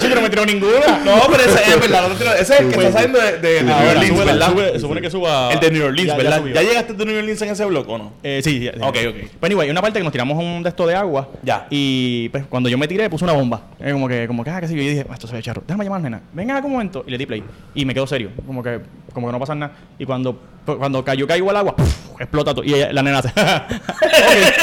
Pero 0.00 0.14
no 0.16 0.20
me 0.22 0.30
tiró 0.30 0.44
ninguna. 0.46 0.98
No, 1.04 1.20
pero 1.30 1.42
ese 1.44 1.70
es 1.70 1.80
verdad. 1.80 2.08
no 2.08 2.14
te 2.14 2.24
lo- 2.24 2.32
ese 2.34 2.54
es 2.54 2.60
el 2.60 2.68
que 2.68 2.74
está 2.76 2.92
saliendo 2.92 3.18
de, 3.20 3.38
de 3.38 3.62
New 3.62 3.74
Orleans, 3.90 4.24
¿verdad? 4.24 4.48
sube- 4.52 4.78
supone 4.80 5.00
que 5.00 5.10
suba. 5.10 5.52
El 5.52 5.60
de 5.60 5.70
New 5.70 5.84
Orleans, 5.86 6.08
Ya- 6.10 6.16
¿verdad? 6.16 6.42
¿Ya, 6.54 6.62
llegaste 6.62 6.92
de 6.94 7.04
New 7.04 7.16
Orleans 7.18 7.42
en 7.42 7.48
ese 7.50 7.64
blog 7.64 7.88
o 7.88 7.98
no? 7.98 8.12
Eh, 8.22 8.40
sí, 8.42 8.58
sí, 8.58 8.70
sí. 8.72 8.80
Ok, 8.80 8.96
ok. 9.08 9.14
Pero 9.16 9.46
anyway, 9.46 9.66
hay 9.66 9.70
una 9.70 9.82
parte 9.82 9.98
que 9.98 10.04
nos 10.04 10.12
tiramos 10.12 10.38
un 10.42 10.62
de 10.62 10.68
esto 10.68 10.86
de 10.86 10.94
agua. 10.94 11.28
Ya. 11.42 11.66
Y 11.70 12.28
pues 12.30 12.44
cuando 12.48 12.68
yo 12.68 12.78
me 12.78 12.88
tiré, 12.88 13.08
puse 13.10 13.24
una 13.24 13.32
bomba. 13.34 13.62
Eh, 13.80 13.92
como 13.92 14.08
que, 14.08 14.26
como 14.26 14.42
que, 14.44 14.50
ah, 14.50 14.60
qué 14.60 14.68
sé 14.68 14.74
yo. 14.74 14.82
Y 14.82 14.88
dije, 14.88 15.06
"Ah, 15.08 15.14
esto 15.14 15.26
se 15.26 15.34
ve 15.34 15.42
charro. 15.42 15.62
Déjame 15.66 15.84
llamar 15.84 16.00
a 16.00 16.02
la 16.02 16.10
nena. 16.10 16.22
Venga 16.32 16.58
un 16.64 16.72
momento. 16.72 17.04
Y 17.06 17.10
le 17.10 17.18
di 17.18 17.26
play. 17.26 17.42
Y 17.74 17.84
me 17.84 17.94
quedo 17.94 18.06
serio. 18.06 18.30
Como 18.46 18.62
que, 18.62 18.80
como 19.12 19.26
que 19.28 19.32
no 19.32 19.38
pasa 19.40 19.54
nada. 19.54 19.72
Y 19.98 20.04
cuando, 20.04 20.40
cuando 20.64 21.04
cayó, 21.04 21.26
caigo 21.26 21.50
al 21.50 21.56
agua, 21.56 21.76
¡puf! 21.76 21.94
explota 22.18 22.54
todo. 22.54 22.64
Y 22.64 22.74
ella- 22.74 22.92
la 22.92 23.02
nena 23.02 23.18
hace. 23.18 23.28
ok, 23.28 23.34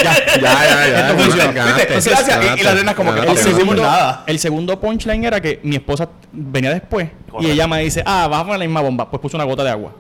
ya. 0.04 0.16
Ya, 0.42 0.42
ya, 0.42 0.88
ya. 0.88 1.10
Esto 1.10 1.24
funciona. 1.24 1.52
Gracias. 1.52 2.60
Y- 2.60 2.64
las 2.64 2.76
nenas 2.76 2.96
como 2.96 3.14
que, 3.14 3.20
ganaste. 3.22 3.42
ok, 3.42 3.48
El 3.48 3.52
no 3.52 3.52
hicimos 3.52 3.60
segundo, 3.60 3.84
nada. 3.84 4.24
el 4.28 4.40
segundo 4.40 4.80
punchline 4.80 5.21
era 5.28 5.42
que 5.42 5.60
mi 5.64 5.76
esposa 5.76 6.10
venía 6.32 6.72
después 6.72 7.10
y 7.40 7.48
ella 7.48 7.68
me 7.68 7.82
dice, 7.84 8.04
ah, 8.06 8.28
vas 8.30 8.42
a 8.42 8.44
poner 8.44 8.60
la 8.60 8.66
misma 8.66 8.82
bomba. 8.82 9.10
Pues 9.10 9.22
puse 9.22 9.36
una 9.36 9.46
gota 9.46 9.64
de 9.64 9.70
agua. 9.70 9.94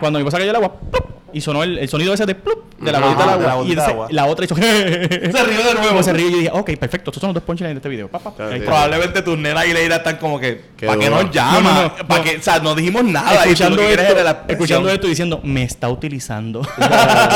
Cuando 0.00 0.18
mi 0.18 0.22
esposa 0.22 0.38
cayó 0.38 0.50
el 0.50 0.56
agua, 0.56 0.74
¡plup! 0.90 1.15
Y 1.36 1.40
sonó 1.40 1.62
el, 1.62 1.78
el 1.78 1.88
sonido 1.88 2.12
ese 2.14 2.26
de 2.26 2.34
plup, 2.34 2.64
de 2.80 2.92
la 2.92 2.98
Ajá, 2.98 3.06
bolita 3.06 3.24
de 3.26 3.38
de 3.38 3.46
la 3.46 3.52
agua. 3.52 3.64
Y 3.64 3.66
bolita 3.66 3.66
de 3.66 3.72
entonces 3.72 3.92
agua. 3.94 4.08
la 4.10 4.26
otra 4.26 4.44
hizo. 4.44 4.54
se 4.56 5.44
rió 5.44 5.64
de 5.64 5.74
nuevo. 5.80 6.02
Se 6.02 6.12
rió 6.12 6.28
y 6.28 6.32
yo 6.32 6.36
dije, 6.38 6.50
ok, 6.52 6.70
perfecto, 6.78 7.10
estos 7.10 7.20
son 7.20 7.28
los 7.28 7.34
dos 7.34 7.42
punchlines 7.44 7.74
de 7.74 7.78
este 7.78 7.88
video. 7.88 8.08
Pa, 8.08 8.18
pa, 8.18 8.34
Claro, 8.34 8.50
ahí 8.52 8.58
sí. 8.58 8.64
está. 8.64 8.70
Probablemente 8.72 9.22
tus 9.22 9.38
nenas 9.38 9.66
y 9.66 9.72
Leira 9.72 9.96
están 9.96 10.16
como 10.16 10.38
que, 10.40 10.60
¿para 10.84 10.98
qué 10.98 11.10
nos 11.10 11.30
llama? 11.30 11.60
No, 11.60 11.74
no, 11.74 11.82
no, 11.82 12.06
¿Para 12.08 12.18
no. 12.18 12.24
qué? 12.30 12.36
O 12.38 12.42
sea, 12.42 12.58
no 12.60 12.74
dijimos 12.74 13.04
nada. 13.04 13.42
escuchando, 13.44 13.76
lo 13.76 13.82
esto, 13.88 14.02
es 14.02 14.24
la 14.24 14.30
expresión. 14.30 14.50
escuchando 14.50 14.90
esto 14.90 15.06
y 15.06 15.10
diciendo, 15.10 15.40
me 15.44 15.62
está 15.62 15.88
utilizando. 15.88 16.62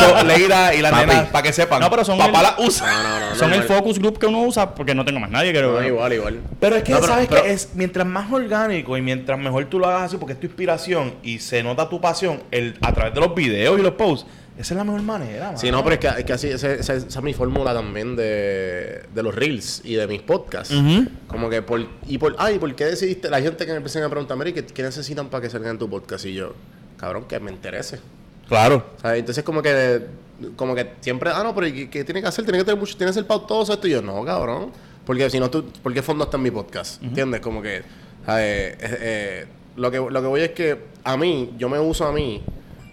So, 0.00 0.24
Leira 0.24 0.74
y 0.74 0.80
la 0.82 0.90
Papi. 0.90 1.06
nena, 1.06 1.24
para 1.30 1.42
que 1.42 1.52
sepan. 1.52 1.80
No, 1.80 1.90
pero 1.90 2.04
son 2.04 2.18
Papá 2.18 2.38
el- 2.38 2.42
la 2.44 2.54
usa. 2.58 2.86
No, 2.90 3.02
no, 3.20 3.30
no. 3.30 3.34
son 3.36 3.52
el 3.52 3.62
focus 3.64 3.98
group 3.98 4.18
que 4.18 4.26
uno 4.26 4.42
usa 4.42 4.74
porque 4.74 4.94
no 4.94 5.04
tengo 5.04 5.20
más 5.20 5.30
nadie 5.30 5.52
que 5.52 5.60
No, 5.60 5.82
igual, 5.82 6.12
igual. 6.12 6.40
Pero 6.58 6.76
es 6.76 6.82
que 6.82 6.94
sabes 7.00 7.28
que 7.28 7.50
es 7.52 7.70
mientras 7.74 8.06
más 8.06 8.30
orgánico 8.32 8.96
y 8.96 9.02
mientras 9.02 9.38
mejor 9.38 9.64
tú 9.66 9.78
lo 9.78 9.86
hagas 9.88 10.02
así, 10.04 10.16
porque 10.16 10.34
es 10.34 10.40
tu 10.40 10.46
inspiración 10.46 11.14
y 11.22 11.38
se 11.38 11.62
nota 11.62 11.88
tu 11.88 12.00
pasión 12.00 12.42
el, 12.50 12.76
a 12.82 12.92
través 12.92 13.14
de 13.14 13.20
los 13.20 13.34
videos 13.34 13.78
y 13.78 13.82
los 13.82 13.89
posts, 13.92 14.26
esa 14.58 14.74
es 14.74 14.76
la 14.76 14.84
mejor 14.84 15.02
manera. 15.02 15.56
Sí, 15.56 15.70
no, 15.70 15.82
pero 15.82 15.94
es 15.94 16.00
que, 16.00 16.08
es 16.08 16.24
que 16.24 16.32
así, 16.34 16.48
esa, 16.48 16.72
esa- 16.72 16.94
esa 16.96 17.06
es 17.18 17.22
mi 17.22 17.32
fórmula 17.32 17.72
también 17.72 18.14
de, 18.16 19.02
de 19.14 19.22
los 19.22 19.34
reels 19.34 19.80
y 19.84 19.94
de 19.94 20.06
mis 20.06 20.20
podcasts. 20.22 20.74
Como 21.28 21.48
que, 21.48 21.62
por, 21.62 21.86
y 22.06 22.18
por, 22.18 22.34
ay, 22.38 22.58
¿por 22.58 22.74
qué 22.74 22.84
decidiste? 22.86 23.30
La 23.30 23.40
gente 23.40 23.64
que 23.64 23.70
me 23.72 23.78
empieza 23.78 24.04
a 24.04 24.08
preguntar, 24.08 24.36
Mary, 24.36 24.52
¿qué, 24.52 24.64
qué 24.66 24.82
necesitan 24.82 25.28
para 25.28 25.42
que 25.42 25.50
salgan 25.50 25.78
tu 25.78 25.88
podcast? 25.88 26.26
Y 26.26 26.34
yo, 26.34 26.54
cabrón, 26.98 27.24
que 27.26 27.40
me 27.40 27.50
interese. 27.50 28.00
Claro. 28.48 28.84
O 28.98 29.00
sea, 29.00 29.16
entonces 29.16 29.44
como 29.44 29.62
que, 29.62 30.02
como 30.56 30.74
que 30.74 30.90
siempre, 31.00 31.30
ah, 31.32 31.42
no, 31.42 31.54
pero 31.54 31.66
¿y 31.68 31.72
¿qué, 31.72 31.90
qué 31.90 32.04
tiene 32.04 32.20
que 32.20 32.28
hacer? 32.28 32.44
Tiene 32.44 32.58
que 32.58 32.64
tener 32.64 32.78
mucho, 32.78 32.96
tiene 32.96 33.10
que 33.10 33.14
ser 33.14 33.26
pautoso 33.26 33.72
esto. 33.72 33.86
Y 33.86 33.92
yo, 33.92 34.02
no, 34.02 34.24
cabrón. 34.24 34.72
Porque 35.06 35.30
si 35.30 35.40
no, 35.40 35.48
tú, 35.50 35.64
¿por 35.82 35.94
qué 35.94 36.02
fondo 36.02 36.24
está 36.24 36.36
en 36.36 36.42
mi 36.42 36.50
podcast? 36.50 37.02
¿Entiendes? 37.02 37.40
Como 37.40 37.62
que. 37.62 37.78
Eh, 37.78 37.82
eh, 38.80 39.46
lo 39.76 39.90
que, 39.90 39.96
lo 39.98 40.20
que 40.20 40.28
voy 40.28 40.40
es 40.42 40.50
que 40.50 40.76
a 41.04 41.16
mí, 41.16 41.54
yo 41.58 41.68
me 41.70 41.78
uso 41.78 42.06
a 42.06 42.12
mí 42.12 42.42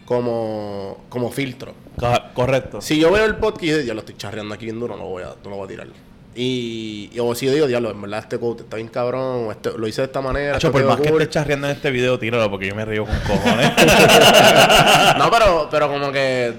como, 0.07 1.03
como 1.09 1.29
filtro. 1.31 1.73
Co- 1.99 2.07
correcto. 2.33 2.81
Si 2.81 2.97
yo 2.97 3.11
veo 3.11 3.25
el 3.25 3.35
podcast 3.35 3.63
y 3.63 3.67
digo, 3.71 3.81
ya 3.81 3.93
lo 3.93 3.99
estoy 3.99 4.15
charreando 4.15 4.55
aquí 4.55 4.65
bien 4.65 4.79
duro, 4.79 4.95
no 4.95 5.03
lo 5.03 5.09
voy 5.09 5.23
a, 5.23 5.35
no 5.43 5.49
lo 5.49 5.57
voy 5.57 5.65
a 5.65 5.67
tirar. 5.67 5.87
Y, 6.33 7.09
y- 7.13 7.19
o 7.19 7.35
si 7.35 7.45
yo 7.47 7.51
digo, 7.53 7.67
diablo, 7.67 7.91
en 7.91 7.99
verdad 8.01 8.19
este 8.19 8.37
quote 8.37 8.63
está 8.63 8.77
bien 8.77 8.87
cabrón, 8.87 9.49
este- 9.51 9.77
lo 9.77 9.87
hice 9.87 10.01
de 10.01 10.05
esta 10.05 10.21
manera. 10.21 10.55
Hacho, 10.55 10.71
por 10.71 10.83
más 10.85 10.99
que 11.01 11.09
estés 11.09 11.29
charreando 11.29 11.67
en 11.67 11.75
este 11.75 11.91
video, 11.91 12.17
tíralo 12.17 12.49
porque 12.49 12.67
yo 12.67 12.75
me 12.75 12.85
río 12.85 13.05
con 13.05 13.15
cojones. 13.27 13.71
no, 15.17 15.29
pero, 15.31 15.67
pero 15.69 15.87
como 15.89 16.11
que 16.11 16.53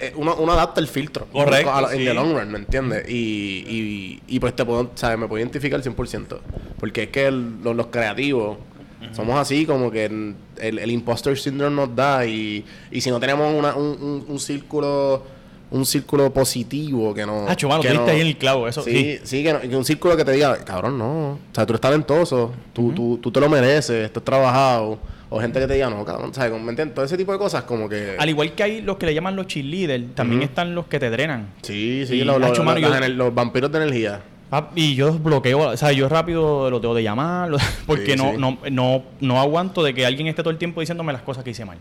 eh, 0.00 0.12
uno, 0.16 0.34
uno 0.36 0.52
adapta 0.52 0.80
el 0.80 0.88
filtro. 0.88 1.26
Correcto, 1.32 1.80
lo- 1.80 1.88
sí. 1.90 1.98
En 1.98 2.04
the 2.06 2.14
long 2.14 2.32
run, 2.36 2.50
¿me 2.50 2.58
entiendes? 2.58 3.08
Y, 3.08 3.64
y, 3.68 4.22
y 4.26 4.40
pues 4.40 4.56
te 4.56 4.64
puedo, 4.64 4.90
¿sabes? 4.96 5.18
Me 5.18 5.28
puedo 5.28 5.38
identificar 5.40 5.80
100%. 5.80 6.38
Porque 6.80 7.04
es 7.04 7.08
que 7.10 7.26
el- 7.26 7.62
los, 7.62 7.76
los 7.76 7.86
creativos 7.88 8.56
somos 9.12 9.38
así, 9.38 9.66
como 9.66 9.90
que 9.90 10.04
el, 10.06 10.34
el, 10.58 10.78
el 10.78 10.90
imposter 10.90 11.36
syndrome 11.38 11.74
nos 11.76 11.94
da. 11.94 12.24
Y, 12.26 12.64
y 12.90 13.00
si 13.00 13.10
no 13.10 13.18
tenemos 13.20 13.52
una, 13.54 13.74
un, 13.74 13.86
un, 14.00 14.24
un 14.28 14.38
círculo 14.40 15.24
un 15.70 15.86
círculo 15.86 16.30
positivo 16.34 17.14
que 17.14 17.24
no... 17.24 17.46
Ah, 17.48 17.56
mano, 17.66 17.80
que 17.80 17.94
no- 17.94 18.04
ahí 18.04 18.20
en 18.20 18.26
el 18.26 18.36
clavo, 18.36 18.68
eso 18.68 18.82
Sí, 18.82 18.90
sí. 18.92 19.20
sí, 19.24 19.42
que, 19.42 19.54
no- 19.54 19.60
que 19.62 19.74
un 19.74 19.86
círculo 19.86 20.14
que 20.18 20.24
te 20.26 20.32
diga, 20.32 20.58
cabrón, 20.66 20.98
no. 20.98 21.30
O 21.30 21.38
sea, 21.54 21.64
tú 21.64 21.72
eres 21.72 21.80
talentoso, 21.80 22.52
tú, 22.74 22.92
tú, 22.92 23.16
tú 23.22 23.32
te 23.32 23.40
lo 23.40 23.48
mereces, 23.48 24.04
estás 24.04 24.22
trabajado. 24.22 24.98
O 25.30 25.40
gente 25.40 25.58
que 25.60 25.66
te 25.66 25.72
diga, 25.72 25.88
no, 25.88 26.04
cabrón, 26.04 26.34
¿sabes? 26.34 26.52
Todo 26.94 27.06
ese 27.06 27.16
tipo 27.16 27.32
de 27.32 27.38
cosas 27.38 27.62
como 27.64 27.88
que... 27.88 28.16
Al 28.18 28.28
igual 28.28 28.52
que 28.52 28.62
hay 28.64 28.82
los 28.82 28.98
que 28.98 29.06
le 29.06 29.14
llaman 29.14 29.34
los 29.34 29.46
cheerleaders, 29.46 30.14
también 30.14 30.42
están 30.42 30.74
los 30.74 30.88
que 30.88 31.00
te 31.00 31.08
drenan. 31.08 31.48
Sí, 31.62 32.04
sí, 32.06 32.16
Y, 32.16 32.24
lo- 32.24 32.38
lo- 32.38 32.48
hacho, 32.48 32.56
lo- 32.58 32.64
mano, 32.64 32.86
las 32.90 33.00
yo- 33.00 33.08
los 33.14 33.34
vampiros 33.34 33.72
de 33.72 33.78
energía. 33.78 34.20
Ah, 34.54 34.68
Y 34.74 34.94
yo 34.94 35.12
bloqueo, 35.14 35.60
o 35.70 35.76
sea, 35.78 35.92
yo 35.92 36.08
rápido 36.10 36.70
lo 36.70 36.78
tengo 36.80 36.94
de 36.94 37.02
llamar, 37.02 37.50
porque 37.86 38.12
Sí, 38.12 38.16
no, 38.18 38.32
sí. 38.32 38.36
no, 38.38 38.58
no, 38.70 39.02
no 39.20 39.40
aguanto 39.40 39.82
de 39.82 39.94
que 39.94 40.04
alguien 40.04 40.26
esté 40.28 40.42
todo 40.42 40.50
el 40.50 40.58
tiempo 40.58 40.80
diciéndome 40.80 41.10
las 41.12 41.22
cosas 41.22 41.42
que 41.42 41.50
hice 41.50 41.64
mal. 41.64 41.78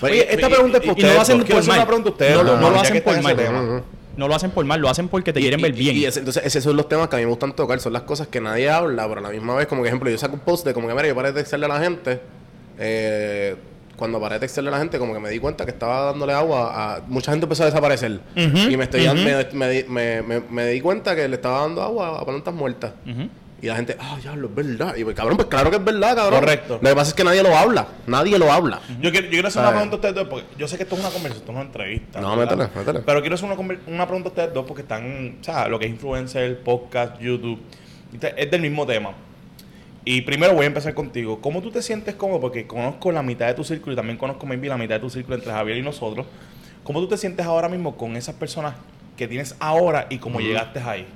Oye, 0.00 0.32
esta 0.32 0.48
pregunta 0.48 0.78
es 0.78 0.84
Y, 0.84 0.86
para 0.88 0.98
y 1.00 1.02
no 1.02 1.08
ustedes. 1.08 1.14
lo 1.16 1.20
hacen 1.20 1.38
por 1.44 1.66
mal. 1.66 1.88
una 1.88 2.08
ustedes. 2.10 2.34
No, 2.36 2.44
no, 2.44 2.56
no 2.60 2.70
lo 2.70 2.80
hacen 2.80 3.02
por 3.02 3.20
mal. 3.22 3.36
tema. 3.36 3.60
Ujú. 3.62 3.82
No 4.16 4.28
lo 4.28 4.34
hacen 4.34 4.50
por 4.50 4.64
mal, 4.64 4.80
lo 4.80 4.88
hacen 4.88 5.08
porque 5.08 5.32
te 5.32 5.40
quieren 5.40 5.60
ver 5.60 5.72
bien. 5.72 5.96
Y 5.96 6.04
ese- 6.04 6.20
entonces, 6.20 6.44
esos 6.46 6.62
son 6.62 6.76
los 6.76 6.88
temas 6.88 7.08
que 7.08 7.16
a 7.16 7.18
mí 7.18 7.24
me 7.24 7.30
gustan 7.30 7.56
tocar. 7.56 7.80
Son 7.80 7.92
las 7.92 8.02
cosas 8.02 8.28
que 8.28 8.40
nadie 8.40 8.70
habla, 8.70 9.08
pero 9.08 9.20
a 9.20 9.22
la 9.22 9.30
misma 9.30 9.54
vez, 9.56 9.66
como 9.66 9.82
que 9.82 9.88
ejemplo, 9.88 10.08
yo 10.10 10.18
saco 10.18 10.34
un 10.34 10.40
post 10.40 10.64
de 10.66 10.74
como 10.74 10.86
que, 10.86 10.94
mira, 10.94 11.08
yo 11.08 11.14
paré 11.16 11.28
de 11.32 11.40
textearle 11.40 11.66
a 11.66 11.68
la 11.70 11.80
gente. 11.80 12.20
eh, 12.78 13.56
cuando 14.02 14.20
paré 14.20 14.34
de 14.34 14.40
textearle 14.40 14.68
a 14.68 14.72
la 14.72 14.78
gente, 14.78 14.98
como 14.98 15.14
que 15.14 15.20
me 15.20 15.30
di 15.30 15.38
cuenta 15.38 15.64
que 15.64 15.70
estaba 15.70 16.06
dándole 16.06 16.32
agua 16.32 16.96
a. 16.96 17.00
Mucha 17.06 17.30
gente 17.30 17.44
empezó 17.46 17.62
a 17.62 17.66
desaparecer. 17.66 18.20
y 18.36 18.76
me, 18.76 18.84
estoy 18.84 19.04
dando- 19.04 19.22
me, 19.22 19.46
me 19.52 19.68
di- 19.70 19.84
me- 19.88 20.22
me- 20.22 20.40
me 20.50 20.66
di 20.66 20.80
cuenta 20.80 21.14
que 21.16 21.28
le 21.28 21.36
estaba 21.36 21.60
dando 21.60 21.82
agua 21.82 22.18
a 22.20 22.24
plantas 22.24 22.52
muertas. 22.52 22.92
Y 23.60 23.66
la 23.68 23.76
gente, 23.76 23.96
ah, 24.00 24.18
ya, 24.20 24.34
lo 24.34 24.48
es 24.48 24.54
verdad. 24.56 24.96
Y 24.96 25.04
pues, 25.04 25.14
cabrón, 25.14 25.36
pues 25.36 25.46
claro 25.46 25.70
que 25.70 25.76
es 25.76 25.84
verdad, 25.84 26.16
cabrón. 26.16 26.40
Correcto. 26.40 26.80
Lo 26.82 26.88
que 26.88 26.96
pasa 26.96 27.10
es 27.10 27.14
que 27.14 27.22
nadie 27.22 27.44
lo 27.44 27.56
habla. 27.56 27.86
Nadie 28.08 28.36
lo 28.36 28.50
habla. 28.52 28.80
Yo 29.00 29.12
quiero, 29.12 29.26
yo 29.26 29.30
quiero 29.30 29.46
hacer 29.46 29.62
una 29.62 29.70
pregunta 29.70 29.94
a 29.94 29.98
ustedes 29.98 30.14
dos, 30.16 30.26
porque 30.28 30.46
yo 30.58 30.66
sé 30.66 30.76
que 30.76 30.82
esto 30.82 30.96
es 30.96 31.00
una 31.00 31.10
conversación, 31.10 31.42
esto 31.42 31.52
es 31.52 31.56
una 31.56 31.66
entrevista. 31.66 32.20
No, 32.20 32.36
¿verdad? 32.36 32.56
métele, 32.56 32.70
métele. 32.84 33.04
Pero 33.06 33.20
quiero 33.20 33.34
hacer 33.36 33.48
una, 33.48 33.78
una 33.86 34.06
pregunta 34.06 34.28
a 34.30 34.32
ustedes 34.32 34.52
dos, 34.52 34.64
porque 34.66 34.82
están, 34.82 35.36
o 35.40 35.44
sea, 35.44 35.68
lo 35.68 35.78
que 35.78 35.84
es 35.84 35.92
influencer, 35.92 36.60
podcast, 36.64 37.20
YouTube, 37.20 37.60
es 38.36 38.50
del 38.50 38.60
mismo 38.62 38.84
tema. 38.84 39.12
Y 40.04 40.22
primero 40.22 40.54
voy 40.54 40.64
a 40.64 40.66
empezar 40.66 40.94
contigo. 40.94 41.40
¿Cómo 41.40 41.62
tú 41.62 41.70
te 41.70 41.80
sientes 41.80 42.14
cómodo? 42.16 42.40
Porque 42.40 42.66
conozco 42.66 43.12
la 43.12 43.22
mitad 43.22 43.46
de 43.46 43.54
tu 43.54 43.62
círculo 43.62 43.92
y 43.92 43.96
también 43.96 44.18
conozco 44.18 44.46
maybe 44.46 44.68
la 44.68 44.76
mitad 44.76 44.96
de 44.96 45.00
tu 45.00 45.10
círculo 45.10 45.36
entre 45.36 45.52
Javier 45.52 45.78
y 45.78 45.82
nosotros. 45.82 46.26
¿Cómo 46.82 47.00
tú 47.00 47.06
te 47.06 47.16
sientes 47.16 47.46
ahora 47.46 47.68
mismo 47.68 47.96
con 47.96 48.16
esas 48.16 48.34
personas 48.34 48.74
que 49.16 49.28
tienes 49.28 49.54
ahora 49.60 50.08
y 50.10 50.18
cómo 50.18 50.40
llegaste 50.40 50.80
ahí? 50.80 51.06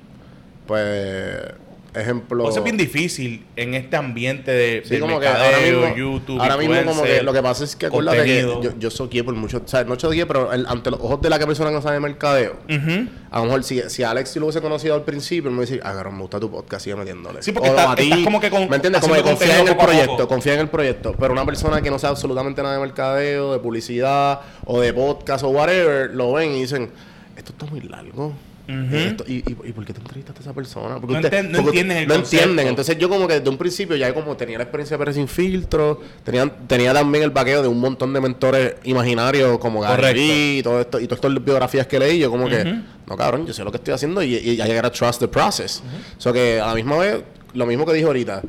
Pues, 0.68 1.52
ejemplo. 2.00 2.44
O 2.44 2.50
sea, 2.52 2.60
es 2.60 2.64
bien 2.64 2.76
difícil 2.76 3.44
en 3.56 3.74
este 3.74 3.96
ambiente 3.96 4.50
de, 4.50 4.82
Sí, 4.84 4.98
como 4.98 5.18
que 5.20 5.26
ahora 5.28 5.40
mercadeo, 5.44 5.80
mismo, 5.80 5.96
YouTube, 5.96 6.40
ahora 6.40 6.56
mismo 6.56 6.74
como 6.84 7.02
que 7.02 7.22
lo 7.22 7.32
que 7.32 7.42
pasa 7.42 7.64
es 7.64 7.76
que 7.76 7.86
acuérdate 7.86 8.24
que 8.24 8.40
yo, 8.42 8.72
yo 8.78 8.90
soy 8.90 9.08
por 9.22 9.34
mucho, 9.34 9.62
o 9.64 9.68
sea, 9.68 9.84
no 9.84 9.96
pero 10.26 10.52
el- 10.52 10.66
ante 10.66 10.90
los 10.90 11.00
ojos 11.00 11.20
de 11.20 11.30
la 11.30 11.38
que 11.38 11.46
persona 11.46 11.70
que 11.70 11.76
no 11.76 11.82
sabe 11.82 11.94
de 11.94 12.00
mercadeo, 12.00 12.56
a 13.30 13.38
lo 13.38 13.44
mejor 13.44 13.64
si, 13.64 13.80
si 13.88 14.02
Alex 14.02 14.36
lo 14.36 14.46
hubiese 14.46 14.60
conocido 14.60 14.94
al 14.94 15.02
principio, 15.04 15.50
me 15.50 15.62
dice, 15.62 15.80
ah, 15.82 15.92
cabrón, 15.92 16.14
me 16.16 16.20
gusta 16.22 16.38
tu 16.40 16.50
podcast, 16.50 16.84
sigue 16.84 16.96
metiéndole. 16.96 17.42
Sí, 17.42 17.52
porque 17.52 17.68
O 17.70 17.72
estás- 17.72 17.90
a 17.90 17.94
ti, 17.96 18.04
estás 18.04 18.24
como 18.24 18.40
que 18.40 18.50
con- 18.50 18.68
¿Me 18.68 18.76
entiendes? 18.76 19.00
Como 19.02 19.14
que 19.14 19.22
confía 19.22 19.60
en 19.60 19.68
el 19.68 19.76
proyecto, 19.76 20.28
confía 20.28 20.54
en 20.54 20.60
el 20.60 20.68
proyecto. 20.68 21.14
Pero 21.18 21.32
una 21.32 21.44
persona 21.44 21.80
que 21.82 21.90
no 21.90 21.98
sabe 21.98 22.12
absolutamente 22.12 22.62
nada 22.62 22.74
de 22.74 22.80
mercadeo, 22.80 23.52
de 23.52 23.58
publicidad, 23.58 24.40
o 24.64 24.80
de 24.80 24.92
podcast, 24.92 25.44
o 25.44 25.48
whatever, 25.48 26.10
lo 26.14 26.32
ven 26.32 26.52
y 26.52 26.60
dicen, 26.62 26.90
esto 27.36 27.52
está 27.52 27.66
muy 27.66 27.80
largo. 27.80 28.32
Esto- 28.68 29.24
y, 29.28 29.34
y, 29.48 29.56
¿Y 29.64 29.72
por 29.72 29.84
qué 29.84 29.92
te 29.92 30.00
entrevistaste 30.00 30.40
a 30.40 30.42
esa 30.42 30.52
persona? 30.52 30.96
Porque 31.00 31.14
No 31.14 31.20
enten- 31.20 31.50
no 31.50 31.58
porque 31.62 31.68
entienden 31.80 31.96
el 31.98 32.08
No 32.08 32.14
concepto. 32.14 32.36
entienden. 32.44 32.66
Entonces 32.68 32.98
yo 32.98 33.08
como 33.08 33.28
que 33.28 33.34
desde 33.34 33.48
un 33.48 33.56
principio 33.58 33.94
ya 33.96 34.12
como 34.12 34.36
tenía 34.36 34.58
la 34.58 34.64
experiencia 34.64 34.96
de 34.96 34.98
Pérez 34.98 35.14
sin 35.14 35.28
filtro, 35.28 36.00
tenía, 36.24 36.50
tenía 36.66 36.92
también 36.92 37.22
el 37.22 37.30
vaqueo 37.30 37.62
de 37.62 37.68
un 37.68 37.78
montón 37.80 38.12
de 38.12 38.20
mentores 38.20 38.74
imaginarios 38.84 39.58
como 39.58 39.80
Gary 39.80 40.58
y 40.58 40.62
todo 40.64 40.80
esto, 40.80 40.98
y 40.98 41.06
todas 41.06 41.24
estas 41.24 41.44
biografías 41.44 41.86
que 41.86 41.98
leí, 42.00 42.18
yo 42.18 42.30
como 42.30 42.48
que, 42.48 42.64
no 43.06 43.16
cabrón, 43.16 43.46
yo 43.46 43.52
sé 43.52 43.62
lo 43.62 43.70
que 43.70 43.76
estoy 43.76 43.94
haciendo 43.94 44.20
y, 44.22 44.34
y 44.34 44.56
ya 44.56 44.66
llegar 44.66 44.84
a 44.86 44.90
trust 44.90 45.20
the 45.20 45.28
process. 45.28 45.82
O 46.18 46.20
sea 46.20 46.32
que 46.32 46.60
a 46.60 46.66
la 46.66 46.74
misma 46.74 46.96
vez, 46.96 47.20
lo 47.54 47.66
mismo 47.66 47.86
que 47.86 47.92
dije 47.92 48.06
ahorita, 48.06 48.42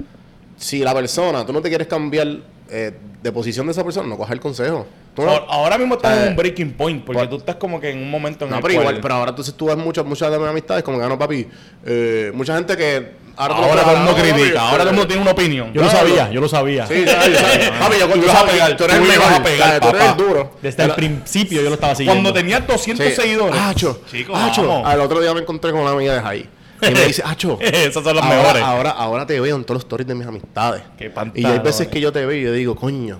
si 0.58 0.80
la 0.80 0.94
persona, 0.96 1.46
tú 1.46 1.54
no 1.54 1.62
te 1.62 1.70
quieres 1.70 1.88
cambiar 1.88 2.40
eh, 2.70 2.92
de 3.24 3.32
posición 3.32 3.66
de 3.68 3.72
esa 3.72 3.84
persona, 3.84 4.08
no 4.08 4.18
cojas 4.18 4.34
el 4.34 4.40
consejo. 4.40 4.86
Tú 5.16 5.24
no- 5.24 5.32
Ahora, 5.32 5.46
ahora 5.50 5.78
mismo 5.80 5.96
estás 5.96 6.16
Eh, 6.18 6.22
en 6.24 6.30
un 6.30 6.36
breaking 6.36 6.74
point 6.74 7.04
porque 7.04 7.20
por- 7.22 7.30
tú 7.30 7.38
estás 7.38 7.56
como 7.56 7.80
que 7.80 7.90
en 7.90 7.98
un 8.00 8.12
momento 8.12 8.46
en 8.46 8.52
No, 8.52 8.58
el 8.58 8.62
pero 8.62 8.74
cual- 8.76 8.84
igual, 8.86 9.02
pero 9.02 9.14
ahora 9.16 9.30
entonces 9.32 9.54
tú 9.56 9.66
ves 9.66 9.78
muchas, 9.78 10.06
muchas 10.06 10.32
de 10.32 10.38
mis 10.38 10.48
amistades 10.48 10.84
como 10.84 11.00
que, 11.00 11.04
ah, 11.06 11.10
no, 11.10 11.18
papi, 11.18 11.48
eh, 11.86 12.32
mucha 12.36 12.56
gente 12.56 12.78
que 12.78 13.14
ahora, 13.36 13.56
tú 13.56 13.62
lo 13.62 13.68
todo 13.68 13.80
el 13.92 13.98
mundo 13.98 14.12
no, 14.12 14.18
papi, 14.18 14.30
critica, 14.32 14.62
ahora 14.62 14.78
todo 14.78 14.90
el 14.90 14.96
mundo 14.96 15.04
eh, 15.04 15.08
tiene 15.08 15.22
una 15.24 15.32
opinión. 15.32 15.74
Yo 15.74 15.82
lo 15.82 15.90
Claro. 15.90 16.08
sabía, 16.08 16.30
yo 16.32 16.42
lo 16.42 16.48
sabía. 16.48 16.86
Sí, 16.88 16.94
sí, 16.94 17.08
sí. 17.08 17.70
Papi, 17.80 17.96
yo 18.00 18.06
Tú 18.06 18.08
cuando 18.10 18.26
ibas 18.26 18.36
a 18.36 18.40
sabes, 18.40 18.54
pegar, 18.54 18.78
tú 18.78 18.84
eres 18.84 18.96
el 18.96 19.02
tú 19.02 19.08
ibas 19.08 19.18
mejor, 19.18 19.34
a 19.34 19.44
pegar, 19.44 19.68
¿sabes? 19.68 19.80
tú 19.82 19.88
eres 19.90 20.02
el 20.02 20.08
papá. 20.08 20.24
duro. 20.24 20.52
Desde 20.62 20.84
el 20.84 20.92
principio 20.92 21.62
yo 21.64 21.70
lo 21.70 21.74
estaba 21.76 21.96
siguiendo. 21.96 22.22
Cuando 22.22 22.40
tenías 22.40 22.68
200 22.68 23.08
Sí. 23.08 23.16
seguidores. 23.16 23.60
Acho, 23.60 24.02
Chicos, 24.12 24.38
Acho. 24.40 24.68
vamos. 24.68 24.88
Al 24.88 25.02
otro 25.02 25.20
día 25.20 25.34
me 25.34 25.42
encontré 25.42 25.72
con 25.72 25.82
una 25.82 25.92
amiga 25.92 26.14
de 26.14 26.22
Jai. 26.22 26.50
Y 26.82 26.92
me 26.92 27.06
dice, 27.08 27.24
Acho, 27.26 27.58
Esas 27.62 28.04
son 28.04 28.16
las 28.16 28.24
ahora, 28.26 28.38
mejores. 28.38 28.64
Ahora, 28.64 28.90
ahora 28.92 29.26
te 29.26 29.40
veo 29.40 29.56
en 29.56 29.64
todos 29.64 29.76
los 29.78 29.84
stories 29.84 30.08
de 30.08 30.16
mis 30.16 30.28
amistades. 30.28 30.84
Qué 30.98 31.12
y 31.36 31.46
hay 31.46 31.60
veces 31.60 31.88
que 31.88 32.00
yo 32.00 32.12
te 32.12 32.26
veo 32.26 32.38
y 32.38 32.44
yo 32.44 32.52
digo, 32.52 32.76
coño, 32.76 33.18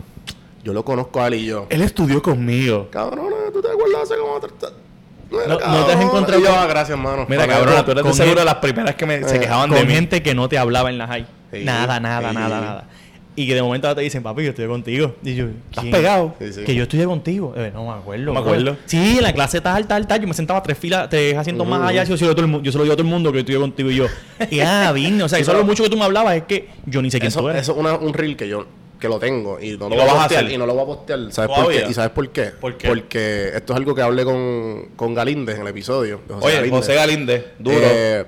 yo 0.64 0.74
lo 0.74 0.84
conozco 0.86 1.22
a 1.22 1.28
él 1.28 1.36
y 1.36 1.46
yo. 1.46 1.66
Él 1.70 1.82
estudió 1.82 2.22
conmigo. 2.22 2.90
Cabrón, 2.92 3.30
¿tú 3.54 3.62
te 3.62 3.70
acuerdas 3.70 4.04
hace 4.04 4.16
como... 4.18 4.40
Mira, 5.30 5.46
No- 5.48 5.60
no 5.60 5.86
te 5.86 5.92
has 5.94 6.02
encontrado 6.02 6.42
yo, 6.42 6.50
"Ah, 6.56 6.66
gracias, 6.68 6.98
mano. 6.98 7.26
Mira, 7.28 7.42
Para 7.46 7.54
cabrón, 7.60 7.86
tú 7.86 7.92
eres 7.92 8.04
de 8.06 8.14
seguro 8.14 8.40
de 8.40 8.46
las 8.46 8.56
primeras 8.56 8.96
que 8.96 9.06
me, 9.06 9.24
se 9.26 9.36
Eh, 9.36 9.40
quejaban 9.42 9.70
con 9.70 9.78
de 9.80 9.86
mí. 9.86 9.94
gente 9.94 10.24
que 10.24 10.34
no 10.34 10.48
te 10.48 10.58
hablaba 10.58 10.90
en 10.90 10.98
la 10.98 11.08
high. 11.08 11.28
Sí, 11.52 11.64
nada, 11.66 12.00
nada, 12.00 12.30
sí. 12.30 12.36
nada, 12.36 12.62
nada. 12.62 12.84
Y 13.38 13.46
que 13.46 13.54
de 13.54 13.62
momento 13.62 13.94
te 13.96 14.02
dicen, 14.02 14.24
papi, 14.24 14.44
yo 14.44 14.50
estoy 14.50 14.66
contigo. 14.66 15.14
Y 15.24 15.36
yo, 15.36 15.46
¿Estás 15.70 15.86
pegado? 15.86 16.34
Sí, 16.40 16.54
sí. 16.54 16.64
Que 16.64 16.74
yo 16.74 16.84
estudié 16.84 17.06
contigo. 17.06 17.54
Eh, 17.56 17.70
no 17.72 17.86
me 17.86 17.92
acuerdo. 17.92 18.26
No 18.26 18.34
me 18.34 18.40
acuerdo. 18.40 18.78
Sí, 18.88 19.18
en 19.18 19.22
la 19.22 19.32
clase 19.32 19.62
tal, 19.62 19.86
tal, 19.86 20.08
tal. 20.08 20.20
Yo 20.20 20.28
me 20.28 20.34
sentaba 20.34 20.64
tres 20.64 20.76
filas, 20.76 21.08
tres 21.08 21.38
asientos 21.38 21.68
más 21.68 21.88
allá. 21.88 22.04
Yo 22.04 22.18
se, 22.18 22.26
lo, 22.26 22.34
digo 22.34 22.48
a 22.52 22.96
todo 22.96 22.98
el 22.98 23.04
mundo 23.04 23.32
que 23.32 23.40
estudié 23.40 23.60
contigo 23.60 23.92
y 23.92 23.96
yo. 23.98 24.08
Y 24.50 24.60
ah, 24.60 24.92
vine. 24.92 25.24
O 25.24 25.30
sea, 25.30 25.38
eso 25.38 25.52
es 25.52 25.58
lo 25.60 25.64
mucho 25.64 25.84
que 25.84 25.90
tú 25.92 25.98
me 25.98 26.06
hablabas. 26.06 26.36
Es 26.36 26.44
que 26.44 26.70
yo 26.88 27.00
ni 27.04 27.12
sé 27.12 27.20
quién 27.20 27.28
Eso, 27.28 27.42
tú 27.42 27.50
eres. 27.50 27.62
eso 27.62 27.74
es 27.74 27.78
una- 27.78 27.96
un 27.96 28.12
reel 28.14 28.36
que 28.36 28.50
yo 28.50 28.66
que 29.00 29.08
lo 29.08 29.20
tengo 29.20 29.60
y 29.62 29.78
no 29.78 29.90
lo, 29.90 29.94
Y 29.94 29.98
lo 29.98 30.02
voy 30.02 30.02
a 30.02 30.06
vas 30.06 30.14
a 30.14 30.20
postear 30.24 30.44
hacer. 30.46 30.56
y 30.56 30.58
no 30.58 30.66
lo 30.66 30.74
voy 30.74 30.82
a 30.82 30.86
postear 30.88 31.20
¿sabes 31.32 31.56
por 31.56 31.72
qué? 31.72 31.86
¿y 31.88 31.94
sabes 31.94 32.10
por 32.10 32.30
qué? 32.30 32.44
¿Por 32.60 32.78
qué? 32.78 32.88
porque 32.88 33.52
esto 33.54 33.74
es 33.74 33.78
algo 33.78 33.94
que 33.94 34.02
hablé 34.02 34.26
con, 34.26 34.88
con 34.96 35.14
Galíndez 35.14 35.58
en 35.58 35.62
el 35.62 35.68
episodio 35.68 36.22
José 36.28 36.46
Oye, 36.48 36.56
Galíndez. 36.56 36.80
José 36.80 36.96
Galíndez, 36.96 37.46
duro. 37.60 37.78
Eh, 37.80 38.26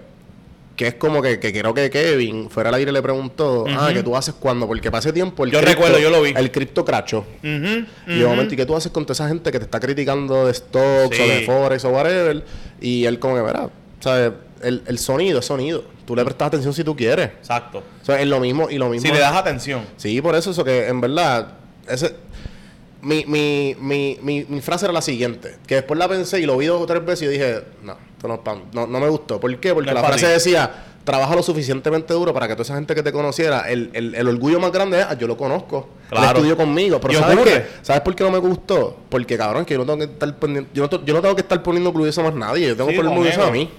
que 0.79 0.87
es 0.87 0.93
como 0.95 1.21
que, 1.21 1.41
que 1.41 1.51
creo 1.51 1.73
que 1.73 1.89
Kevin 1.89 2.49
fuera 2.49 2.69
al 2.69 2.75
aire 2.75 2.91
y 2.91 2.93
le 2.93 3.01
preguntó, 3.01 3.65
ah, 3.67 3.89
¿qué 3.93 4.01
tú 4.01 4.15
haces 4.15 4.33
cuando? 4.39 4.65
Porque 4.65 4.89
para 4.89 4.99
ese 5.01 5.11
tiempo 5.11 5.43
el 5.43 5.51
Yo 5.51 5.59
cripto- 5.59 5.65
recuerdo, 5.73 5.99
yo 5.99 6.09
lo 6.09 6.21
vi. 6.21 6.31
El 6.33 6.51
cripto 6.51 6.85
crachó. 6.85 7.25
Ujú, 7.43 7.85
Y 8.07 8.19
de 8.19 8.25
momento, 8.25 8.53
¿y 8.53 8.55
qué 8.57 8.65
tú 8.65 8.77
haces 8.77 8.89
con 8.89 9.03
toda 9.05 9.11
esa 9.11 9.27
gente 9.27 9.51
que 9.51 9.59
te 9.59 9.65
está 9.65 9.77
criticando 9.81 10.45
de 10.47 10.53
stocks 10.53 11.17
Sí. 11.17 11.21
o 11.21 11.27
de 11.27 11.41
Forex 11.45 11.83
o 11.83 11.89
whatever? 11.89 12.45
Y 12.79 13.03
él 13.03 13.19
como 13.19 13.35
que, 13.35 13.41
verá, 13.41 13.69
¿sabes? 13.99 14.31
El, 14.63 14.81
el 14.87 14.97
sonido 14.99 15.39
es 15.39 15.45
sonido. 15.45 15.83
Tú 16.05 16.15
le 16.15 16.23
prestas 16.23 16.47
atención 16.47 16.73
si 16.73 16.85
tú 16.85 16.95
quieres. 16.95 17.27
Exacto. 17.27 17.83
O 18.01 18.05
sea, 18.05 18.21
es 18.21 18.27
lo 18.27 18.39
mismo 18.39 18.69
y 18.69 18.77
lo 18.77 18.87
mismo. 18.87 19.05
Si 19.05 19.13
le 19.13 19.19
das 19.19 19.35
atención. 19.35 19.81
Sí, 19.97 20.21
por 20.21 20.33
eso, 20.35 20.51
eso 20.51 20.63
que 20.63 20.87
en 20.87 21.01
verdad, 21.01 21.55
ese, 21.89 22.15
mi, 23.01 23.25
mi, 23.25 23.75
mi, 23.81 24.17
mi, 24.21 24.45
mi 24.47 24.61
frase 24.61 24.85
era 24.85 24.93
la 24.93 25.01
siguiente, 25.01 25.57
que 25.67 25.75
después 25.75 25.97
la 25.99 26.07
pensé 26.07 26.39
y 26.39 26.45
lo 26.45 26.57
vi 26.57 26.67
dos 26.67 26.81
o 26.81 26.85
tres 26.85 27.03
veces 27.05 27.27
y 27.27 27.31
dije, 27.31 27.63
no, 27.83 27.97
no, 28.27 28.41
no, 28.73 28.87
no 28.87 28.99
me 28.99 29.07
gustó. 29.09 29.39
¿Por 29.39 29.55
qué? 29.59 29.73
Porque 29.73 29.93
la 29.93 30.03
frase 30.03 30.27
decía, 30.27 30.71
trabaja 31.03 31.35
lo 31.35 31.41
suficientemente 31.43 32.13
duro 32.13 32.33
para 32.33 32.47
que 32.47 32.53
toda 32.53 32.63
esa 32.63 32.75
gente 32.75 32.93
que 32.93 33.01
te 33.03 33.11
conociera, 33.11 33.61
el, 33.69 33.89
el, 33.93 34.13
el 34.15 34.27
orgullo 34.27 34.59
más 34.59 34.71
grande 34.71 34.99
es, 34.99 35.05
"Ah, 35.09 35.17
yo 35.17 35.25
lo 35.27 35.37
conozco, 35.37 35.89
él 36.03 36.17
Claro. 36.17 36.27
estudió 36.37 36.57
conmigo, 36.57 36.99
pero 36.99 37.19
¿sabes 37.19 37.35
ocurre. 37.37 37.51
qué? 37.53 37.65
¿Sabes 37.81 38.01
por 38.01 38.15
qué 38.15 38.23
no 38.23 38.31
me 38.31 38.37
gustó? 38.39 38.97
Porque 39.09 39.37
cabrón, 39.37 39.65
que 39.65 39.73
yo 39.75 39.79
no 39.79 39.85
tengo 39.85 39.97
que 39.99 40.13
estar 40.13 40.35
pendiente, 40.37 40.69
yo 40.73 40.87
no, 40.91 41.05
yo 41.05 41.13
no 41.13 41.21
tengo 41.21 41.35
que 41.35 41.41
estar 41.41 41.63
poniendo 41.63 41.89
orgulloso 41.89 42.21
a 42.21 42.25
más 42.25 42.33
nadie, 42.35 42.67
yo 42.67 42.75
tengo 42.75 42.89
Sí, 42.89 42.95
que 42.95 43.01
poner 43.01 43.09
con 43.15 43.17
orgulloso 43.25 43.47
a 43.47 43.51
mí. 43.51 43.69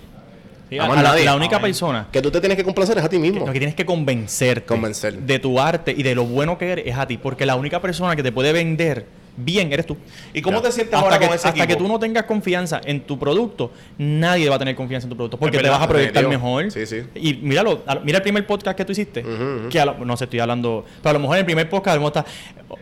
Sí, 0.71 0.79
A 0.79 0.85
a- 0.85 0.89
la, 0.89 1.03
nadie. 1.03 1.25
la 1.25 1.35
única 1.37 1.57
Amén. 1.57 1.69
persona 1.71 2.07
Que 2.13 2.23
tú 2.23 2.31
te 2.31 2.39
tienes 2.41 2.57
que 2.57 2.63
complacer 2.65 2.97
es 2.97 3.05
a 3.05 3.09
ti 3.09 3.19
mismo. 3.19 3.45
lo 3.47 3.53
que 3.53 3.59
tienes 3.59 3.75
que 3.75 3.85
convencerte 3.85 4.67
Convencer. 4.67 5.19
de 5.19 5.39
tu 5.41 5.59
arte 5.61 5.93
y 5.97 6.03
de 6.05 6.15
lo 6.15 6.25
bueno 6.25 6.57
que 6.59 6.71
eres 6.71 6.87
es 6.87 6.97
a 6.97 7.07
ti. 7.09 7.17
Porque 7.19 7.45
la 7.45 7.57
única 7.57 7.81
persona 7.81 8.15
que 8.15 8.23
te 8.23 8.31
puede 8.31 8.53
vender 8.53 9.05
bien 9.37 9.73
eres 9.73 9.87
tú. 9.87 9.97
¿Y 10.35 10.43
cómo 10.43 10.61
te 10.61 10.71
sientes 10.73 10.95
hasta 10.95 11.05
ahora 11.07 11.19
que, 11.19 11.27
con 11.27 11.35
ese 11.35 11.49
Hasta 11.49 11.63
equipo? 11.63 11.79
que 11.79 11.85
tú 11.85 11.89
no 11.93 11.99
tengas 11.99 12.25
confianza 12.25 12.81
en 12.85 13.01
tu 13.01 13.19
producto, 13.19 13.73
nadie 13.99 14.49
va 14.49 14.57
a 14.57 14.59
tener 14.59 14.75
confianza 14.75 15.07
en 15.07 15.11
tu 15.11 15.17
producto. 15.17 15.39
Porque 15.39 15.59
te 15.59 15.69
vas 15.69 15.81
a 15.83 15.89
proyectar 15.89 16.27
mejor. 16.29 16.71
Sí, 16.71 16.87
sí. 16.87 17.03
Y 17.15 17.35
míralo, 17.35 17.83
mira 18.05 18.19
el 18.19 18.23
primer 18.23 18.47
podcast 18.47 18.77
que 18.77 18.85
tú 18.85 18.93
hiciste. 18.93 19.25
Que 19.71 19.81
a 19.81 19.87
lo- 19.87 20.05
no 20.05 20.17
sé, 20.17 20.25
estoy 20.25 20.41
hablando. 20.41 20.85
Pero 21.03 21.11
a 21.11 21.13
lo 21.15 21.19
mejor 21.21 21.37
en 21.37 21.41
el 21.41 21.45
primer 21.47 21.69
podcast 21.69 21.97
a 21.97 22.01
lo 22.01 22.07
mejor 22.11 22.25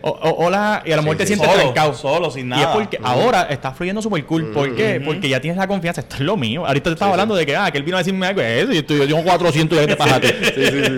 hola, 0.01 0.83
y 0.85 0.91
a 0.91 0.95
lo 0.95 1.01
mejor 1.03 1.15
Sí, 1.17 1.23
te 1.23 1.27
sientes 1.27 1.47
Solo, 1.49 1.61
trancado. 1.61 1.93
solo, 1.93 2.29
sin 2.31 2.45
Y 2.45 2.49
nada. 2.49 2.61
es 2.63 2.67
porque 2.69 2.99
ahora 3.03 3.43
está 3.49 3.71
fluyendo 3.71 4.01
súper 4.01 4.25
cool. 4.25 4.51
¿Por 4.51 4.75
qué? 4.75 5.01
Porque 5.03 5.27
ya 5.29 5.39
tienes 5.41 5.57
la 5.57 5.67
confianza. 5.67 6.01
Esto 6.01 6.15
es 6.15 6.21
lo 6.21 6.37
mío. 6.37 6.65
Ahorita 6.65 6.89
te 6.89 6.93
estaba 6.93 7.11
hablando 7.11 7.35
de 7.35 7.45
que, 7.45 7.55
ah, 7.55 7.69
que 7.71 7.77
él 7.77 7.83
vino 7.83 7.97
a 7.97 7.99
decirme 7.99 8.27
algo. 8.27 8.41
Eso, 8.41 8.71
y 8.71 8.75
yo 8.75 8.83
tengo 9.07 9.23
400 9.23 9.83
y 9.83 9.87
te 9.87 9.95
pasaste. 9.97 10.35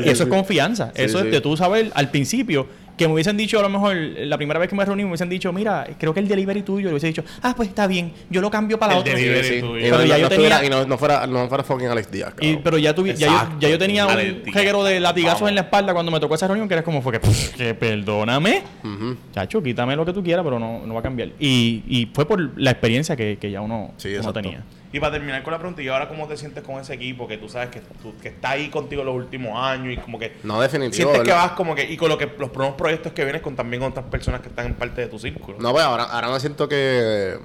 y 0.05 0.09
eso 0.09 0.23
es 0.23 0.29
confianza. 0.29 0.91
Eso 0.95 1.19
es 1.19 1.31
de 1.31 1.41
tú 1.41 1.55
saber 1.57 1.91
al 1.95 2.09
principio 2.09 2.67
que 3.01 3.07
me 3.07 3.13
hubiesen 3.15 3.35
dicho 3.35 3.57
a 3.59 3.61
lo 3.63 3.69
mejor 3.69 3.95
la 3.95 4.37
primera 4.37 4.59
vez 4.59 4.69
que 4.69 4.75
me 4.75 4.85
reuní 4.85 5.03
me 5.03 5.09
hubiesen 5.09 5.27
dicho, 5.29 5.51
mira, 5.51 5.87
creo 5.99 6.13
que 6.13 6.19
el 6.19 6.27
delivery 6.27 6.61
tuyo, 6.61 6.85
le 6.87 6.91
hubiese 6.93 7.07
dicho, 7.07 7.23
ah, 7.41 7.53
pues 7.57 7.69
está 7.69 7.87
bien, 7.87 8.11
yo 8.29 8.41
lo 8.41 8.51
cambio 8.51 8.77
para 8.77 8.93
la 8.93 8.99
El 8.99 9.01
otra. 9.01 9.15
delivery. 9.15 9.47
Sí, 9.47 9.53
sí. 9.55 9.59
tuyo. 9.61 9.77
Y 9.79 9.81
Pero 9.83 9.97
no, 9.97 10.05
ya 10.05 10.13
no 10.15 10.19
yo 10.21 10.29
tenía- 10.29 10.65
y 10.65 10.69
no, 10.69 10.85
no 10.85 10.97
fuera, 10.97 11.25
no 11.25 11.47
fuera 11.47 11.63
fucking 11.63 11.87
Alex 11.87 12.11
Díaz, 12.11 12.33
Y, 12.39 12.57
pero 12.57 12.77
ya, 12.77 12.93
tuvi- 12.95 13.13
ya, 13.15 13.27
yo, 13.27 13.33
Exacto. 13.33 13.55
ya 13.59 13.69
yo 13.69 13.79
tenía 13.79 14.05
un 14.07 14.15
reguero 14.53 14.83
de 14.83 14.99
latigazos 14.99 15.39
Vamos. 15.41 15.49
en 15.49 15.55
la 15.55 15.61
espalda 15.61 15.93
cuando 15.93 16.11
me 16.11 16.19
tocó 16.19 16.35
esa 16.35 16.47
reunión, 16.47 16.67
que 16.67 16.75
era 16.75 16.83
como 16.83 17.01
fue 17.01 17.13
que, 17.13 17.19
"Pff, 17.19 17.55
que 17.55 17.73
perdóname. 17.73 18.61
Chacho, 19.33 19.61
quítame 19.63 19.95
lo 19.95 20.05
que 20.05 20.13
tú 20.13 20.23
quieras, 20.23 20.43
pero 20.43 20.59
no, 20.59 20.85
no 20.85 20.93
va 20.93 20.99
a 20.99 21.03
cambiar. 21.03 21.29
Y, 21.39 21.83
y 21.87 22.09
fue 22.13 22.25
por 22.27 22.51
la 22.59 22.71
experiencia 22.71 23.15
que, 23.15 23.37
que 23.39 23.49
ya 23.49 23.61
uno, 23.61 23.93
Sí, 23.97 24.13
uno 24.19 24.31
tenía. 24.33 24.63
Y 24.93 24.99
para 24.99 25.13
terminar 25.13 25.41
con 25.43 25.51
la 25.51 25.57
pregunta, 25.57 25.81
¿y 25.81 25.87
ahora 25.87 26.09
cómo 26.09 26.27
te 26.27 26.35
sientes 26.35 26.63
con 26.63 26.77
ese 26.79 26.93
equipo? 26.93 27.27
Que 27.27 27.37
tú 27.37 27.47
sabes 27.47 27.69
que, 27.69 27.79
tú- 27.79 28.13
que 28.21 28.27
está 28.27 28.51
ahí 28.51 28.69
contigo 28.69 29.03
los 29.05 29.15
últimos 29.15 29.57
años 29.57 29.93
y 29.93 29.97
como 29.97 30.19
que... 30.19 30.33
No, 30.43 30.59
definitivo. 30.59 31.11
Sientes 31.11 31.21
que 31.23 31.31
vas 31.31 31.51
como 31.53 31.73
que... 31.75 31.89
Y 31.89 31.95
con 31.95 32.09
lo 32.09 32.17
que 32.17 32.29
los 32.37 32.53
nuevos 32.53 32.75
proyectos 32.75 33.13
que 33.13 33.23
vienes 33.23 33.41
con 33.41 33.55
también 33.55 33.81
con 33.81 33.91
otras 33.91 34.05
personas 34.07 34.41
que 34.41 34.49
están 34.49 34.65
en 34.65 34.73
parte 34.73 34.99
de 35.01 35.07
tu 35.07 35.17
círculo. 35.17 35.57
No, 35.59 35.71
pues 35.71 35.83
ahora, 35.85 36.03
ahora 36.03 36.29
me 36.29 36.39
siento 36.41 36.67
que. 36.67 37.37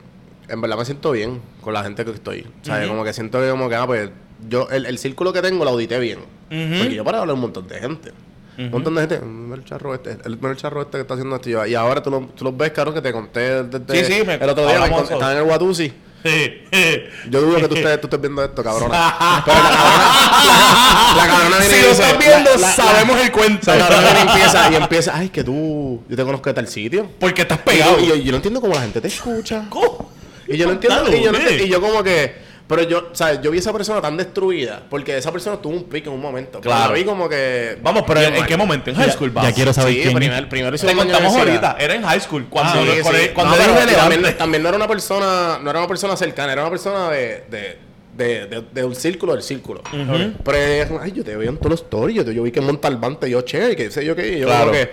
En 0.48 0.60
verdad 0.60 0.77
me 0.77 0.85
siento 0.85 1.10
bien 1.12 1.40
con 1.60 1.73
la 1.74 1.82
gente 1.85 2.05
que 2.05 2.10
estoy. 2.12 2.47
O 2.62 2.64
sea, 2.64 2.86
como 2.89 3.05
que 3.05 3.12
siento 3.12 3.40
que, 3.40 3.48
como 3.51 3.68
que, 3.68 3.74
ah, 3.77 3.86
pues. 3.86 4.10
Yo, 4.48 4.68
el, 4.70 4.85
el 4.86 4.98
círculo 4.98 5.32
que 5.32 5.40
tengo 5.43 5.64
lo 5.64 5.70
audité 5.70 5.98
bien. 5.98 6.18
Ujú. 6.18 6.78
Porque 6.78 6.94
yo 6.94 7.05
para 7.05 7.20
hablar 7.20 7.35
un 7.35 7.40
montón 7.40 7.66
de 7.68 7.78
gente. 7.81 8.12
Un 8.59 8.70
montón 8.70 8.94
de 8.94 9.01
gente. 9.02 9.20
Mira 9.20 9.56
el 9.56 9.64
charro 9.64 9.94
este. 9.94 10.18
El, 10.24 10.39
el 10.43 10.56
charro 10.56 10.82
este 10.82 10.98
que 10.98 11.02
está 11.02 11.14
haciendo 11.14 11.36
esto. 11.36 11.66
Y 11.66 11.74
ahora 11.74 12.02
tú 12.02 12.10
lo, 12.10 12.20
tú 12.36 12.44
lo 12.44 12.52
ves, 12.52 12.70
cabrón, 12.73 12.94
que 12.94 13.02
te 13.02 13.12
conté 13.12 13.62
desde 13.64 14.05
Sí, 14.05 14.12
sí, 14.12 14.24
me- 14.27 14.35
el 14.35 14.48
otro 14.48 14.66
día. 14.66 14.85
Estaba 14.86 15.32
en 15.32 15.39
el 15.39 15.44
Watusi. 15.44 15.93
Yo 17.31 17.40
dudo 17.40 17.57
que 17.57 17.69
tú 17.69 17.74
estés, 17.77 18.01
tú 18.01 18.07
estés 18.07 18.20
viendo 18.20 18.44
esto, 18.44 18.62
cabrón. 18.62 18.90
Pero 18.90 19.59
la 19.59 19.69
cabrona, 19.70 20.09
la, 20.47 21.15
la 21.16 21.27
cabrona 21.27 21.59
viene 21.59 21.74
si 21.77 21.82
lo 21.82 21.89
estás 21.90 22.19
viendo, 22.19 22.51
la- 22.53 22.59
la- 22.59 22.73
sabemos 22.74 23.20
el 23.20 23.32
cuento. 23.32 23.74
La 23.74 23.78
cabrona 23.89 24.03
viene 24.12 24.19
y 24.19 24.23
empieza, 24.32 24.70
y 24.70 24.74
empieza, 24.77 25.16
ay, 25.16 25.28
que 25.31 25.44
tú, 25.44 26.03
yo 26.09 26.16
te 26.16 26.24
conozco 26.24 26.51
de 26.51 26.55
tal 26.55 26.69
sitio. 26.69 27.09
Porque 27.19 27.43
estás 27.43 27.59
pegado. 27.59 27.98
y 28.01 28.07
yo, 28.07 28.15
yo 28.16 28.31
no 28.32 28.36
entiendo 28.36 28.61
cómo 28.61 28.74
la 28.74 28.82
gente 28.82 29.01
te 29.01 29.09
escucha. 29.09 29.65
¿Cómo? 29.70 30.11
Y 30.48 30.57
yo 30.57 30.66
no 30.66 30.73
entiendo, 30.73 31.01
Cuéntalo, 31.01 31.16
y 31.20 31.24
yo, 31.24 31.32
no 31.32 31.39
¿qué? 31.39 31.43
entiendo- 31.44 31.65
y 31.65 31.69
yo 31.69 31.81
como 31.81 32.03
que, 32.03 32.45
pero 32.69 32.83
yo, 32.83 33.11
¿sabes? 33.13 33.41
Yo 33.43 33.51
vi 33.51 33.59
a 33.59 33.61
esa 33.61 33.73
persona 33.73 34.01
tan 34.01 34.17
destruida, 34.17 34.83
porque 34.91 35.17
esa 35.17 35.31
persona 35.31 35.57
tuvo 35.57 35.75
un 35.75 35.85
pico 35.85 36.09
en 36.11 36.17
un 36.17 36.21
momento. 36.21 36.61
Pero 36.61 36.75
Claro. 36.75 36.93
la 36.93 36.99
vi 36.99 37.05
como 37.05 37.29
que... 37.29 37.79
Vamos, 37.83 38.03
pero 38.07 38.21
¿en 38.21 38.45
qué 38.47 38.57
momento? 38.57 38.91
¿En 38.91 38.97
high 38.97 39.11
school? 39.13 39.33
ya 39.41 39.53
quiero 39.53 39.73
saber 39.73 39.93
Sí, 39.95 40.01
quién 40.03 40.09
es. 40.23 40.47
primero, 40.47 40.77
Te 40.77 40.95
contamos 40.95 41.37
ahorita. 41.37 41.77
Era 41.79 41.95
en 41.95 42.03
high 42.03 42.21
school. 42.21 42.47
Cuando, 42.51 42.83
Sí, 42.85 42.91
sí. 42.97 43.03
cuando, 43.03 43.35
cuando 43.35 43.57
No, 43.57 43.63
era 43.63 43.65
pero 43.67 43.83
irrelevante. 43.83 44.15
también, 44.17 44.39
también 44.39 44.63
no 44.65 44.69
era 44.71 44.77
una 44.79 44.89
persona, 44.89 45.59
no 45.63 45.71
era 45.71 45.79
una 45.79 45.89
persona 45.89 46.17
cercana, 46.17 46.53
era 46.53 46.63
una 46.63 46.71
persona 46.71 47.09
de, 47.11 47.45
de, 47.49 47.79
de, 48.17 48.47
de, 48.47 48.65
de 48.73 48.85
un 48.85 48.97
círculo 48.97 49.33
del 49.35 49.43
círculo. 49.43 49.83
Pero 49.91 50.59
ella 50.59 50.83
es 50.83 50.87
como, 50.89 51.01
ay, 51.01 51.13
yo 51.13 51.23
te 51.23 51.37
veo 51.37 51.49
en 51.51 51.57
todos 51.59 51.71
los 51.71 51.81
stories, 51.83 52.17
yo, 52.17 52.25
te- 52.25 52.35
yo 52.35 52.43
vi 52.43 52.51
que 52.51 52.61
monta 52.61 52.89
el 52.89 52.97
bante, 52.97 53.31
yo, 53.31 53.43
che, 53.43 53.73
y 53.73 53.77
que 53.77 53.91
sé 53.93 54.05
yo 54.05 54.17
qué, 54.17 54.39
y 54.39 54.41
yo 54.41 54.47
Claro. 54.47 54.67
como 54.67 54.73
que... 54.73 54.91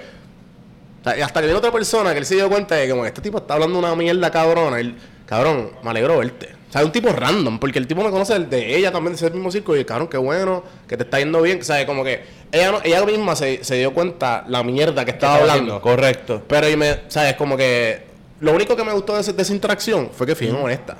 o 1.01 1.03
sea, 1.11 1.25
hasta 1.25 1.39
que 1.39 1.47
viene 1.47 1.57
otra 1.57 1.71
persona 1.71 2.11
que 2.13 2.19
él 2.19 2.25
se 2.25 2.35
dio 2.35 2.47
cuenta 2.49 2.75
de 2.75 2.85
que 2.85 2.91
como 2.91 3.05
este 3.05 3.19
tipo 3.21 3.39
está 3.39 3.55
hablando 3.55 3.79
una 3.79 3.95
mierda 3.95 4.29
cabrona, 4.29 4.79
él, 4.79 4.95
cabrón, 5.25 5.71
me 5.83 5.89
alegro 5.89 6.19
verte. 6.19 6.49
O 6.73 6.75
sea, 6.75 6.81
es 6.81 6.85
un 6.87 6.91
tipo 6.91 7.09
random, 7.09 7.59
porque 7.59 7.77
el 7.77 7.85
tipo 7.85 8.03
me 8.03 8.09
conoce 8.09 8.35
el 8.35 8.49
de 8.49 8.75
ella 8.75 8.91
también, 8.91 9.13
de 9.15 9.17
ese 9.17 9.29
mismo 9.29 9.51
círculo, 9.51 9.79
y 9.79 9.85
cabrón, 9.85 10.07
qué 10.07 10.17
bueno, 10.17 10.63
que 10.87 10.97
te 10.97 11.03
está 11.03 11.19
yendo 11.19 11.39
bien, 11.39 11.59
o 11.61 11.63
sea, 11.63 11.85
como 11.85 12.03
que 12.03 12.21
ella, 12.51 12.71
no- 12.71 12.81
ella 12.83 13.05
misma 13.05 13.35
se, 13.35 13.63
se 13.63 13.75
dio 13.75 13.93
cuenta 13.93 14.43
la 14.47 14.63
mierda 14.63 15.05
que 15.05 15.11
estaba 15.11 15.35
hablando. 15.35 15.79
Correcto. 15.81 16.41
Pero 16.47 16.67
y 16.67 16.75
me, 16.75 17.01
¿sabes? 17.09 17.35
Como 17.35 17.55
que 17.55 18.01
lo 18.39 18.53
único 18.53 18.75
que 18.75 18.83
me 18.83 18.91
gustó 18.91 19.13
de, 19.13 19.21
ese- 19.21 19.33
de 19.33 19.41
esa 19.43 19.53
interacción 19.53 20.09
fue 20.17 20.25
que 20.25 20.33
fue 20.33 20.47
bien 20.47 20.57
honesta. 20.59 20.97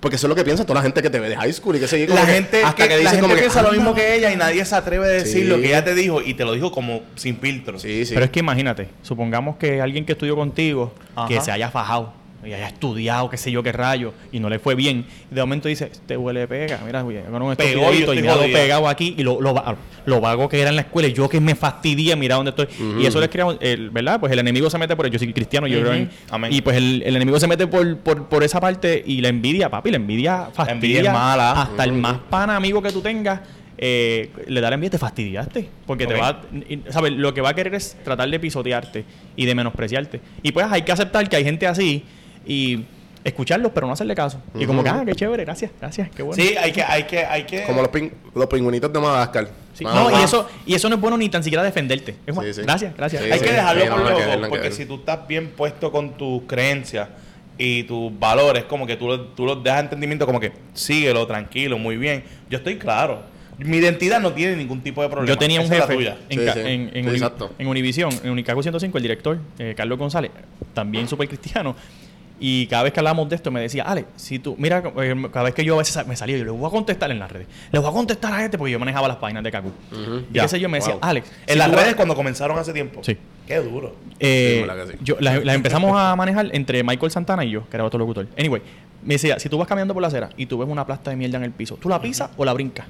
Porque 0.00 0.16
eso 0.16 0.26
es 0.26 0.28
lo 0.28 0.34
que 0.34 0.44
piensa 0.44 0.64
toda 0.66 0.74
la 0.80 0.82
gente 0.82 1.00
que 1.00 1.08
te 1.08 1.18
ve 1.18 1.30
de 1.30 1.36
high 1.36 1.52
school 1.54 1.76
y 1.76 1.80
que 1.80 1.88
se 1.88 2.06
como 2.06 2.20
La 2.20 2.26
que- 2.26 2.32
gente, 2.34 2.62
hasta 2.62 2.82
que, 2.82 2.82
que, 2.82 2.88
la 2.90 2.96
dice 2.98 3.08
gente 3.12 3.22
como 3.22 3.34
que 3.34 3.40
piensa 3.40 3.62
lo 3.62 3.72
mismo 3.72 3.94
que 3.94 4.14
ella 4.16 4.30
y 4.30 4.36
nadie 4.36 4.62
se 4.66 4.74
atreve 4.74 5.06
a 5.06 5.08
decir 5.08 5.44
Sí. 5.44 5.48
lo 5.48 5.56
que 5.56 5.68
ella 5.68 5.82
te 5.82 5.94
dijo 5.94 6.20
y 6.20 6.34
te 6.34 6.44
lo 6.44 6.52
dijo 6.52 6.70
como 6.70 7.00
sin 7.14 7.38
filtro. 7.38 7.78
Sí, 7.78 8.04
sí. 8.04 8.12
Pero 8.12 8.26
es 8.26 8.30
que 8.30 8.40
imagínate, 8.40 8.88
supongamos 9.00 9.56
que 9.56 9.80
alguien 9.80 10.04
que 10.04 10.12
estudió 10.12 10.36
contigo, 10.36 10.92
que 11.26 11.40
se 11.40 11.50
haya 11.50 11.70
fajado, 11.70 12.12
y 12.46 12.52
haya 12.52 12.68
estudiado, 12.68 13.28
qué 13.28 13.36
sé 13.36 13.50
yo, 13.50 13.62
qué 13.62 13.72
rayo, 13.72 14.14
y 14.32 14.40
no 14.40 14.48
le 14.48 14.58
fue 14.58 14.74
bien, 14.74 15.06
y 15.30 15.34
de 15.34 15.40
momento 15.40 15.68
dice, 15.68 15.90
te 16.06 16.16
huele 16.16 16.46
pega, 16.46 16.80
mira, 16.84 17.02
güey, 17.02 17.22
con 17.24 17.42
un 17.42 17.52
estupidito, 17.52 18.14
y 18.14 18.22
lo 18.22 18.34
jodido. 18.34 18.52
pegado 18.52 18.88
aquí, 18.88 19.14
y 19.18 19.22
lo, 19.22 19.40
lo, 19.40 19.54
lo 20.04 20.20
vago 20.20 20.48
que 20.48 20.60
era 20.60 20.70
en 20.70 20.76
la 20.76 20.82
escuela, 20.82 21.08
y 21.08 21.12
yo 21.12 21.28
que 21.28 21.40
me 21.40 21.54
fastidié, 21.54 22.16
mira 22.16 22.36
dónde 22.36 22.50
estoy. 22.50 22.68
Y 23.00 23.06
eso 23.06 23.20
les 23.20 23.28
crea, 23.28 23.46
el, 23.60 23.90
¿verdad? 23.90 24.20
Pues 24.20 24.32
el 24.32 24.38
enemigo 24.38 24.70
se 24.70 24.78
mete 24.78 24.94
por, 24.96 25.10
yo 25.10 25.18
soy 25.18 25.32
cristiano, 25.32 25.66
yo 25.66 25.80
creo 25.80 25.92
en, 25.92 26.10
Amén. 26.30 26.52
y 26.52 26.60
pues 26.60 26.76
el, 26.76 27.02
el 27.04 27.16
enemigo 27.16 27.40
se 27.40 27.46
mete 27.46 27.66
por, 27.66 27.98
por, 27.98 28.28
por 28.28 28.44
esa 28.44 28.60
parte, 28.60 29.02
y 29.04 29.20
la 29.20 29.28
envidia, 29.28 29.68
papi, 29.68 29.90
la 29.90 29.96
envidia 29.96 30.48
fastidia. 30.52 30.72
envidia 30.72 31.00
es 31.00 31.12
mala. 31.12 31.62
Hasta 31.62 31.84
el 31.84 31.92
más 31.92 32.18
pana 32.30 32.56
amigo 32.56 32.82
que 32.82 32.92
tú 32.92 33.00
tengas, 33.00 33.40
eh, 33.78 34.30
le 34.46 34.60
da 34.60 34.70
la 34.70 34.74
envidia, 34.74 34.92
te 34.92 34.98
fastidiaste. 34.98 35.68
Porque 35.86 36.06
te 36.06 36.14
va, 36.14 36.42
¿sabes? 36.88 37.12
Lo 37.12 37.34
que 37.34 37.40
va 37.40 37.50
a 37.50 37.54
querer 37.54 37.74
es 37.74 37.96
tratar 38.04 38.28
de 38.30 38.40
pisotearte 38.40 39.04
y 39.36 39.46
de 39.46 39.54
menospreciarte. 39.54 40.20
Y 40.42 40.52
pues 40.52 40.66
hay 40.70 40.82
que 40.82 40.92
aceptar 40.92 41.28
que 41.28 41.36
hay 41.36 41.44
gente 41.44 41.66
así 41.66 42.04
y 42.46 42.84
escucharlos, 43.24 43.72
pero 43.74 43.86
no 43.86 43.92
hacerle 43.92 44.14
caso. 44.14 44.40
Y 44.54 44.66
como 44.66 44.82
que, 44.84 44.88
ah, 44.88 45.02
qué 45.04 45.14
chévere, 45.14 45.44
gracias, 45.44 45.72
gracias, 45.80 46.08
qué 46.14 46.22
bueno. 46.22 46.42
Sí, 46.42 46.54
hay 46.56 46.72
que, 46.72 46.82
hay 46.82 47.02
que, 47.04 47.24
hay 47.24 47.44
que. 47.44 47.64
Como 47.64 47.82
los, 47.82 47.90
pin- 47.90 48.12
los 48.34 48.46
pingüinitos 48.46 48.92
de 48.92 49.00
Madagascar. 49.00 49.48
Sí, 49.74 49.84
No, 49.84 50.10
y 50.18 50.22
eso, 50.22 50.48
y 50.64 50.74
eso 50.74 50.88
no 50.88 50.94
es 50.94 51.00
bueno 51.00 51.18
ni 51.18 51.28
tan 51.28 51.42
siquiera 51.42 51.62
defenderte. 51.62 52.16
Es 52.26 52.34
como, 52.34 52.42
Sí, 52.46 52.54
sí. 52.54 52.62
Gracias, 52.62 52.96
gracias. 52.96 53.22
Sí, 53.24 53.30
hay 53.30 53.38
sí. 53.38 53.44
que 53.44 53.52
dejarlo 53.52 53.84
por 53.88 53.98
no 54.10 54.16
que 54.42 54.48
porque 54.48 54.70
si 54.72 54.86
tú 54.86 54.94
estás 54.96 55.26
bien 55.28 55.48
puesto 55.56 55.90
con 55.92 56.16
tus 56.16 56.42
creencias 56.44 57.08
y 57.58 57.82
tus 57.82 58.16
valores, 58.18 58.64
como 58.64 58.86
que 58.86 58.96
tú, 58.96 59.06
lo- 59.08 59.20
tú 59.28 59.44
los 59.44 59.62
dejas 59.62 59.80
entendimiento 59.82 60.24
como 60.24 60.38
que 60.40 60.52
síguelo, 60.72 61.26
tranquilo, 61.26 61.78
muy 61.78 61.96
bien. 61.96 62.22
Yo 62.48 62.58
estoy 62.58 62.76
claro. 62.78 63.22
Mi 63.58 63.78
identidad 63.78 64.20
no 64.20 64.32
tiene 64.34 64.54
ningún 64.54 64.82
tipo 64.82 65.02
de 65.02 65.08
problema. 65.08 65.28
Yo 65.34 65.38
tenía 65.38 65.60
un 65.60 65.66
Esa 65.66 65.76
jefe 65.86 65.94
tuya. 65.94 66.16
en, 66.28 66.38
Sí, 66.38 66.46
sí. 66.52 66.60
en, 66.60 66.66
en, 66.66 66.90
Sí, 66.92 66.98
Uni- 67.08 67.10
exacto. 67.16 67.52
en 67.58 67.66
Univision, 67.66 68.10
en 68.22 68.30
Unicago 68.30 68.62
105, 68.62 68.98
el 68.98 69.02
director, 69.02 69.38
eh, 69.58 69.74
Carlos 69.76 69.98
González, 69.98 70.30
también 70.74 71.08
súper 71.08 71.26
cristiano. 71.28 71.74
Y 72.38 72.66
cada 72.66 72.82
vez 72.82 72.92
que 72.92 73.00
hablábamos 73.00 73.28
de 73.30 73.36
esto 73.36 73.50
me 73.50 73.60
decía, 73.60 73.84
Ale, 73.84 74.04
si 74.16 74.38
tú, 74.38 74.54
mira, 74.58 74.82
eh, 74.98 75.26
cada 75.32 75.44
vez 75.44 75.54
que 75.54 75.64
yo 75.64 75.74
a 75.74 75.78
veces 75.78 76.06
me 76.06 76.16
salía, 76.16 76.36
yo 76.36 76.44
le 76.44 76.50
voy 76.50 76.66
a 76.66 76.70
contestar 76.70 77.10
en 77.10 77.18
las 77.18 77.32
redes. 77.32 77.46
Le 77.72 77.78
voy 77.78 77.88
a 77.88 77.92
contestar 77.92 78.32
a 78.34 78.44
este 78.44 78.58
porque 78.58 78.72
yo 78.72 78.78
manejaba 78.78 79.08
las 79.08 79.16
páginas 79.16 79.42
de 79.42 79.50
Kaku. 79.50 79.70
Y 80.30 80.34
Ya. 80.34 80.42
qué 80.42 80.48
sé 80.48 80.60
yo, 80.60 80.68
me 80.68 80.78
decía, 80.78 80.94
Wow. 80.94 81.02
Alex, 81.02 81.30
En 81.46 81.52
si 81.54 81.58
las 81.58 81.70
redes 81.70 81.94
cuando 81.94 82.14
comenzaron 82.14 82.58
hace 82.58 82.72
tiempo. 82.74 83.00
Sí. 83.02 83.16
Qué 83.46 83.56
duro. 83.56 83.94
Eh, 84.20 84.66
Sí, 84.86 84.92
sí. 84.92 84.98
yo, 85.02 85.16
las 85.20 85.42
las 85.44 85.54
empezamos 85.54 85.92
a 85.98 86.14
manejar 86.16 86.48
entre 86.52 86.82
Michael 86.84 87.10
Santana 87.10 87.44
y 87.44 87.50
yo, 87.50 87.68
que 87.70 87.76
era 87.76 87.84
otro 87.84 87.98
locutor. 87.98 88.26
Anyway, 88.38 88.60
me 89.02 89.14
decía, 89.14 89.38
si 89.38 89.48
tú 89.48 89.56
vas 89.56 89.66
caminando 89.68 89.94
por 89.94 90.02
la 90.02 90.08
acera 90.08 90.28
y 90.36 90.44
tú 90.46 90.58
ves 90.58 90.68
una 90.68 90.84
plasta 90.84 91.10
de 91.10 91.16
mierda 91.16 91.38
en 91.38 91.44
el 91.44 91.52
piso, 91.52 91.76
¿tú 91.80 91.88
la 91.88 92.00
pisas 92.02 92.28
o 92.36 92.44
la 92.44 92.52
brincas? 92.52 92.86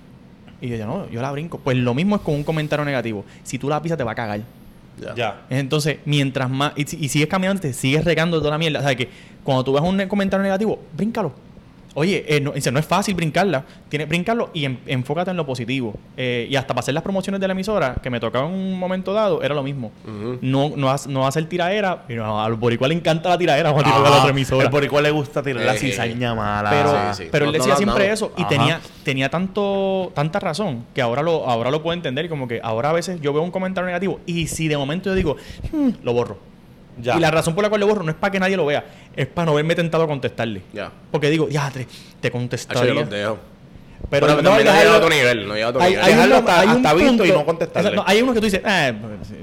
Y 0.60 0.66
yo 0.66 0.73
decía, 0.73 0.86
no, 0.86 1.09
yo 1.10 1.20
la 1.23 1.31
brinco. 1.31 1.59
Pues 1.59 1.77
lo 1.77 1.93
mismo 1.94 2.16
es 2.16 2.23
con 2.23 2.35
un 2.35 2.43
comentario 2.43 2.85
negativo. 2.85 3.24
Si 3.44 3.59
tú 3.59 3.68
la 3.68 3.81
pisas, 3.82 3.98
te 3.98 4.02
va 4.05 4.12
a 4.12 4.14
cagar. 4.16 4.40
Ya. 4.98 5.14
Ya. 5.14 5.40
Entonces, 5.51 5.98
mientras 6.06 6.48
más. 6.48 6.73
Y, 6.74 6.82
y 7.05 7.09
sigues 7.10 7.28
caminando, 7.28 7.60
te 7.60 7.74
sigues 7.74 8.02
regando 8.02 8.39
toda 8.39 8.52
la 8.52 8.59
mierda. 8.59 8.81
O 8.81 8.82
sea, 8.82 8.94
que 8.97 9.10
cuando 9.47 9.64
tú 9.64 9.73
ves 9.73 9.82
un 9.82 9.97
comentario 10.09 10.43
negativo, 10.43 10.78
bríncalo. 10.94 11.32
Oye, 11.98 12.27
eh, 12.28 12.43
no, 12.43 12.51
dice, 12.52 12.70
no 12.70 12.78
es 12.78 12.85
fácil 12.85 13.14
brincarla. 13.14 13.64
Tienes 13.89 14.06
brincarlo 14.06 14.51
y 14.52 14.66
en- 14.66 14.81
enfócate 14.86 15.31
en 15.31 15.36
lo 15.39 15.47
positivo. 15.47 15.94
Eh, 16.18 16.47
y 16.51 16.55
hasta 16.56 16.74
para 16.74 16.81
hacer 16.81 16.93
las 16.93 17.02
promociones 17.02 17.40
de 17.40 17.47
la 17.48 17.52
emisora, 17.52 17.94
que 18.02 18.10
me 18.10 18.20
tocaba 18.20 18.47
en 18.47 18.52
un 18.52 18.78
momento 18.78 19.14
dado, 19.14 19.43
era 19.43 19.55
lo 19.55 19.62
mismo. 19.62 19.90
No, 20.43 20.73
no, 20.77 20.94
no 21.09 21.27
hacer 21.27 21.47
tiraera. 21.48 22.05
Y 22.06 22.12
no, 22.12 22.39
al 22.44 22.52
boricua 22.56 22.86
le 22.86 22.94
encanta 22.97 23.31
la 23.31 23.39
tiraera. 23.39 23.70
Vamos 23.73 23.82
a 23.82 23.86
tirar 23.86 24.06
a 24.06 24.10
la 24.10 24.16
otra 24.18 24.28
emisora. 24.31 24.64
El 24.64 24.70
boricua 24.70 25.01
le 25.01 25.10
gusta 25.10 25.43
tirar 25.43 25.64
la 25.64 25.74
Eh, 25.74 25.78
cizaña 25.78 26.35
mala. 26.35 26.68
Pero, 26.68 26.90
Sí, 27.14 27.23
sí. 27.23 27.28
pero 27.32 27.47
él 27.47 27.52
No- 27.52 27.56
no 27.56 27.64
decía 27.64 27.77
siempre 27.77 28.12
eso 28.12 28.31
y 28.36 28.40
Ajá. 28.43 28.48
tenía, 28.51 28.81
tenía 29.02 29.31
tanto, 29.31 30.12
tanta 30.14 30.39
razón 30.39 30.85
que 30.94 31.01
ahora 31.01 31.23
lo, 31.23 31.48
ahora 31.48 31.70
lo 31.70 31.82
puedo 31.82 31.94
entender 31.94 32.27
y 32.27 32.28
como 32.28 32.47
que 32.47 32.60
ahora 32.62 32.90
a 32.90 32.93
veces 32.93 33.23
yo 33.23 33.32
veo 33.32 33.43
un 33.43 33.51
comentario 33.51 33.86
negativo 33.86 34.20
y 34.27 34.48
si 34.48 34.68
de 34.68 34.77
momento 34.77 35.09
yo 35.09 35.14
digo, 35.14 35.36
"Hmm", 35.73 35.93
lo 36.02 36.12
borro. 36.12 36.36
Ya. 37.01 37.16
Y 37.16 37.20
la 37.20 37.31
razón 37.31 37.55
por 37.55 37.62
la 37.62 37.68
cual 37.68 37.81
lo 37.82 37.86
borro 37.86 38.02
no 38.02 38.10
es 38.10 38.16
para 38.16 38.31
que 38.31 38.40
nadie 38.40 38.56
lo 38.56 38.64
vea, 38.66 38.85
es 39.14 39.27
para 39.27 39.47
no 39.47 39.55
verme 39.55 39.74
tentado 39.74 40.05
a 40.05 40.06
contestarle. 40.06 40.62
Ya. 40.73 40.90
Porque 41.10 41.28
digo, 41.31 41.48
ya, 41.48 41.70
te, 41.70 41.81
te 41.85 41.86
Hacho, 41.86 42.23
yo 42.23 42.32
contestaría. 42.32 42.94
los 42.94 43.10
dejo. 43.10 43.39
Pero, 44.10 44.27
Pero 44.27 44.43
no, 44.43 44.48
también 44.51 44.66
no 44.66 44.73
dejarlo- 44.73 44.82
llega 44.85 44.97
a 44.97 45.01
tu 45.01 45.09
nivel. 45.09 45.48
No 45.48 45.55
llega 45.55 45.68
a 45.68 45.73
tu 45.73 45.81
hay, 45.81 45.90
nivel. 45.90 46.05
hay 46.05 46.12
Dejarlo 46.12 46.39
uno- 46.39 46.48
hasta- 46.48 46.60
hay 46.60 46.68
un 46.68 46.77
hasta 46.77 46.94
visto 46.94 47.24
y 47.24 47.32
no 47.32 47.44
contestarle. 47.47 48.02
Hay 48.06 48.23
unos 48.23 48.35
que 48.35 48.40
tú 48.40 48.44
dices, 48.47 48.60
eh, 48.64 48.94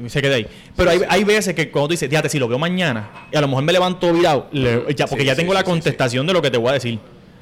se 0.08 0.22
queda 0.22 0.36
ahí. 0.36 0.48
Pero 0.76 0.90
hay, 0.92 1.02
hay 1.10 1.24
veces 1.24 1.54
que 1.54 1.70
cuando 1.70 1.88
tú 1.90 1.92
dices, 1.92 2.08
fíjate, 2.10 2.30
si 2.30 2.40
lo 2.40 2.48
veo 2.48 2.58
mañana, 2.58 3.10
y 3.32 3.36
a 3.36 3.42
lo 3.42 3.48
mejor 3.48 3.64
me 3.64 3.74
levanto 3.74 4.12
virado, 4.14 4.48
le- 4.52 4.94
ya, 4.96 5.06
porque 5.08 5.24
Sí, 5.24 5.28
ya 5.28 5.36
tengo 5.36 5.54
la 5.54 5.64
contestación 5.64 6.26
de 6.26 6.34
lo 6.34 6.42
que 6.42 6.50
te 6.50 6.58
voy 6.58 6.70
a 6.70 6.74
decir. 6.74 7.00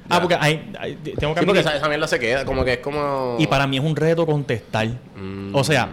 Ah, 0.10 0.20
porque 0.20 0.36
hay, 0.40 0.72
hay- 0.80 0.96
tengo 0.96 1.34
que 1.36 1.44
porque 1.44 1.60
esa, 1.62 1.76
esa 1.78 1.88
mierda 1.88 2.08
se 2.08 2.20
queda. 2.20 2.44
Como 2.44 2.66
que 2.66 2.74
es 2.74 2.80
como... 2.80 3.36
y 3.40 3.46
para 3.48 3.68
mí 3.68 3.78
es 3.78 3.84
un 3.84 3.96
reto 3.96 4.26
contestar. 4.26 4.88
Mm. 5.16 5.54
O 5.56 5.64
sea, 5.64 5.90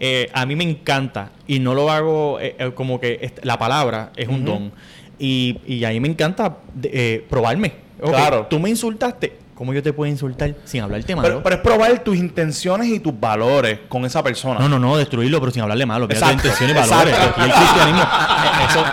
eh, 0.00 0.30
a 0.32 0.46
mí 0.46 0.56
me 0.56 0.64
encanta 0.64 1.30
y 1.46 1.58
no 1.58 1.74
lo 1.74 1.90
hago 1.90 2.38
eh, 2.40 2.54
eh, 2.58 2.70
como 2.74 3.00
que 3.00 3.32
la 3.42 3.58
palabra 3.58 4.12
es 4.16 4.28
un 4.28 4.44
don. 4.44 4.72
Y, 5.18 5.58
y 5.66 5.84
a 5.84 5.90
mí 5.90 6.00
me 6.00 6.08
encanta 6.08 6.58
eh, 6.82 7.24
probarme. 7.28 7.72
Ok, 8.00 8.10
Claro. 8.10 8.46
Tú 8.48 8.58
me 8.60 8.70
insultaste. 8.70 9.32
¿Cómo 9.58 9.72
yo 9.74 9.82
te 9.82 9.92
puedo 9.92 10.08
insultar 10.08 10.54
sin 10.64 10.82
hablarte 10.82 11.16
malo? 11.16 11.28
Pero, 11.28 11.42
pero 11.42 11.56
es 11.56 11.62
probar 11.62 12.04
tus 12.04 12.16
intenciones 12.16 12.86
y 12.90 13.00
tus 13.00 13.18
valores 13.18 13.80
con 13.88 14.04
esa 14.04 14.22
persona. 14.22 14.60
no, 14.60 14.68
no, 14.68 14.78
no, 14.78 14.96
destruirlo, 14.96 15.40
pero 15.40 15.50
sin 15.50 15.62
hablarle 15.62 15.84
malo. 15.84 16.06
Mira 16.06 16.20
tus 16.20 16.30
intenciones 16.30 16.76
y 16.76 16.78
valores. 16.78 17.12
exacto. 17.12 17.42
El 17.42 17.50
cristianismo. 17.50 18.02
eso- 18.70 18.84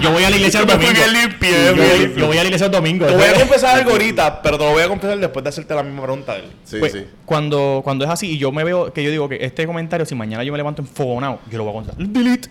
yo 0.00 0.12
voy 0.12 0.22
a 0.22 0.30
la 0.30 0.36
iglesia 0.36 0.60
el 0.60 0.66
domingo. 0.68 0.92
Yo, 0.92 1.02
voy- 1.02 1.98
limpio. 1.98 2.16
yo 2.20 2.26
voy 2.28 2.36
a 2.38 2.40
la 2.42 2.46
iglesia 2.46 2.66
el 2.66 2.70
domingo. 2.72 3.06
Te 3.06 3.14
voy 3.16 3.24
a 3.24 3.34
confesar 3.34 3.76
algo 3.76 3.90
ahorita, 3.90 4.40
pero 4.40 4.56
te 4.56 4.64
lo 4.64 4.70
voy 4.70 4.82
a 4.84 4.88
confesar 4.88 5.18
después 5.18 5.42
de 5.42 5.48
hacerte 5.48 5.74
la 5.74 5.82
misma 5.82 6.02
pregunta 6.04 6.34
de 6.34 6.38
él. 6.42 6.44
Sí, 6.62 6.76
Pues, 6.78 6.92
sí. 6.92 7.04
Cuando, 7.24 7.80
cuando 7.82 8.04
es 8.04 8.10
así 8.12 8.30
y 8.30 8.38
yo 8.38 8.52
me 8.52 8.62
veo 8.62 8.92
que 8.92 9.02
yo 9.02 9.10
digo 9.10 9.28
que 9.28 9.44
este 9.44 9.66
comentario, 9.66 10.06
si 10.06 10.14
mañana 10.14 10.44
yo 10.44 10.52
me 10.52 10.58
levanto 10.58 10.80
enfogonado, 10.80 11.40
yo 11.50 11.58
lo 11.58 11.64
voy 11.64 11.72
a 11.72 11.74
contestar. 11.74 12.06
Delete. 12.06 12.48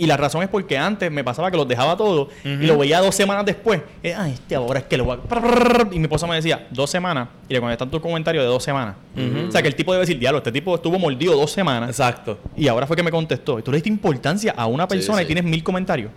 Y 0.00 0.06
la 0.06 0.16
razón 0.16 0.42
es 0.42 0.48
porque 0.48 0.78
antes 0.78 1.12
me 1.12 1.22
pasaba 1.22 1.50
que 1.50 1.58
los 1.58 1.68
dejaba 1.68 1.94
todos 1.94 2.28
y 2.42 2.66
lo 2.66 2.78
veía 2.78 3.02
dos 3.02 3.14
semanas 3.14 3.44
después. 3.44 3.82
Eh, 4.02 4.14
Ay, 4.16 4.32
este 4.32 4.54
ahora 4.54 4.80
es 4.80 4.86
que 4.86 4.96
lo 4.96 5.04
voy 5.04 5.18
a... 5.18 5.88
Y 5.92 5.98
mi 5.98 6.04
esposa 6.04 6.26
me 6.26 6.36
decía, 6.36 6.66
dos 6.70 6.88
semanas. 6.88 7.28
Y 7.50 7.52
le 7.52 7.60
contestan 7.60 7.90
tu 7.90 8.00
comentario 8.00 8.40
de 8.40 8.46
dos 8.46 8.64
semanas. 8.64 8.96
O 9.46 9.52
sea, 9.52 9.60
que 9.60 9.68
el 9.68 9.74
tipo 9.74 9.92
debe 9.92 10.06
decir, 10.06 10.18
diablo, 10.18 10.38
este 10.38 10.52
tipo 10.52 10.74
estuvo 10.74 10.98
mordido 10.98 11.36
dos 11.36 11.52
semanas. 11.52 11.90
Exacto. 11.90 12.38
Y 12.56 12.66
ahora 12.66 12.86
fue 12.86 12.96
que 12.96 13.02
me 13.02 13.10
contestó. 13.10 13.58
Y 13.58 13.62
tú 13.62 13.70
le 13.70 13.76
diste 13.76 13.90
importancia 13.90 14.54
a 14.56 14.64
una 14.66 14.88
persona 14.88 15.18
sí. 15.18 15.24
y 15.24 15.26
tienes 15.26 15.44
mil 15.44 15.62
comentarios. 15.62 16.10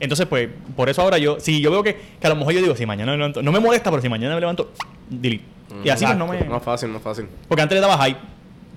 Entonces, 0.00 0.26
pues, 0.26 0.48
por 0.74 0.88
eso 0.88 1.02
ahora 1.02 1.18
yo, 1.18 1.38
si 1.38 1.60
yo 1.60 1.70
veo 1.70 1.82
que, 1.82 1.94
que 2.18 2.26
a 2.26 2.30
lo 2.30 2.36
mejor 2.36 2.54
yo 2.54 2.62
digo, 2.62 2.74
si 2.74 2.86
mañana 2.86 3.12
me 3.12 3.18
levanto, 3.18 3.42
no 3.42 3.52
me 3.52 3.60
molesta, 3.60 3.90
pero 3.90 4.00
si 4.00 4.08
mañana 4.08 4.34
me 4.34 4.40
levanto, 4.40 4.72
delete. 5.10 5.44
Y 5.84 5.90
así 5.90 6.06
pues 6.06 6.16
no 6.16 6.26
me. 6.26 6.42
Más 6.44 6.62
fácil, 6.62 6.88
más 6.88 7.02
fácil. 7.02 7.26
Porque 7.46 7.60
antes 7.60 7.76
le 7.76 7.80
daba 7.80 8.02
hype, 8.04 8.18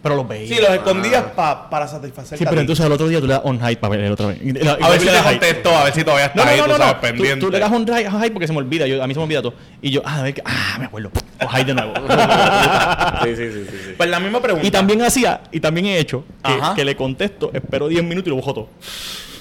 pero 0.06 0.18
los 0.18 0.28
veía. 0.28 0.48
Sí, 0.56 0.62
los 0.62 0.70
escondías 0.70 1.24
pa- 1.36 1.68
para 1.68 1.88
satisfacer. 1.88 2.38
Sí, 2.38 2.46
pero 2.48 2.62
entonces 2.62 2.86
al 2.86 2.92
otro 2.92 3.08
día 3.08 3.20
tú 3.20 3.26
le 3.26 3.34
das 3.34 3.42
on 3.44 3.58
hype 3.60 3.78
para 3.78 3.90
ver 3.90 4.02
el 4.02 4.12
otro 4.12 4.28
vez. 4.28 4.38
A 4.40 4.90
ver 4.90 5.00
si 5.02 5.08
te 5.08 5.18
contesto, 5.24 5.76
a 5.76 5.84
ver 5.84 5.94
si 5.96 6.04
todavía 6.04 6.26
está 6.28 6.38
No, 6.38 6.46
no, 6.46 6.52
ahí, 6.52 6.58
no, 6.60 6.64
tú 6.66 6.72
no, 6.74 6.78
sabes, 6.78 6.94
no. 6.94 7.02
pendiente. 7.02 7.40
Tú, 7.40 7.46
tú 7.48 7.52
le 7.54 7.58
das 7.60 7.72
on 7.72 7.88
hype, 7.88 8.12
hype 8.12 8.30
porque 8.32 8.46
se 8.46 8.54
me 8.54 8.60
olvida. 8.60 8.86
Yo, 8.86 9.02
a 9.04 9.08
mí 9.08 9.16
se 9.16 9.20
me 9.20 9.24
olvida 9.24 9.42
todo. 9.42 9.56
Y 9.82 9.90
yo, 9.90 10.04
ah, 10.06 10.20
a 10.20 10.22
ver, 10.22 10.36
que- 10.36 10.44
ah, 10.46 10.76
me 10.78 10.86
acuerdo. 10.86 11.10
O 11.42 11.48
hype 11.48 11.66
de 11.66 11.74
nuevo. 11.74 11.94
sí, 13.24 13.36
sí, 13.36 13.52
sí, 13.52 13.66
sí, 13.68 13.78
sí. 13.84 13.94
Pues 13.98 14.08
la 14.08 14.20
misma 14.20 14.42
pregunta. 14.44 14.68
y 14.68 14.70
también 14.70 15.02
hacía, 15.02 15.42
y 15.52 15.60
también 15.60 15.88
he 15.88 15.98
hecho, 15.98 16.24
que, 16.44 16.52
Ajá. 16.52 16.76
que 16.76 16.86
le 16.86 16.96
contesto, 16.96 17.50
espero 17.52 17.88
10 17.88 18.04
minutos 18.04 18.28
y 18.28 18.30
lo 18.30 18.36
bojo 18.36 18.54
todo. 18.54 18.70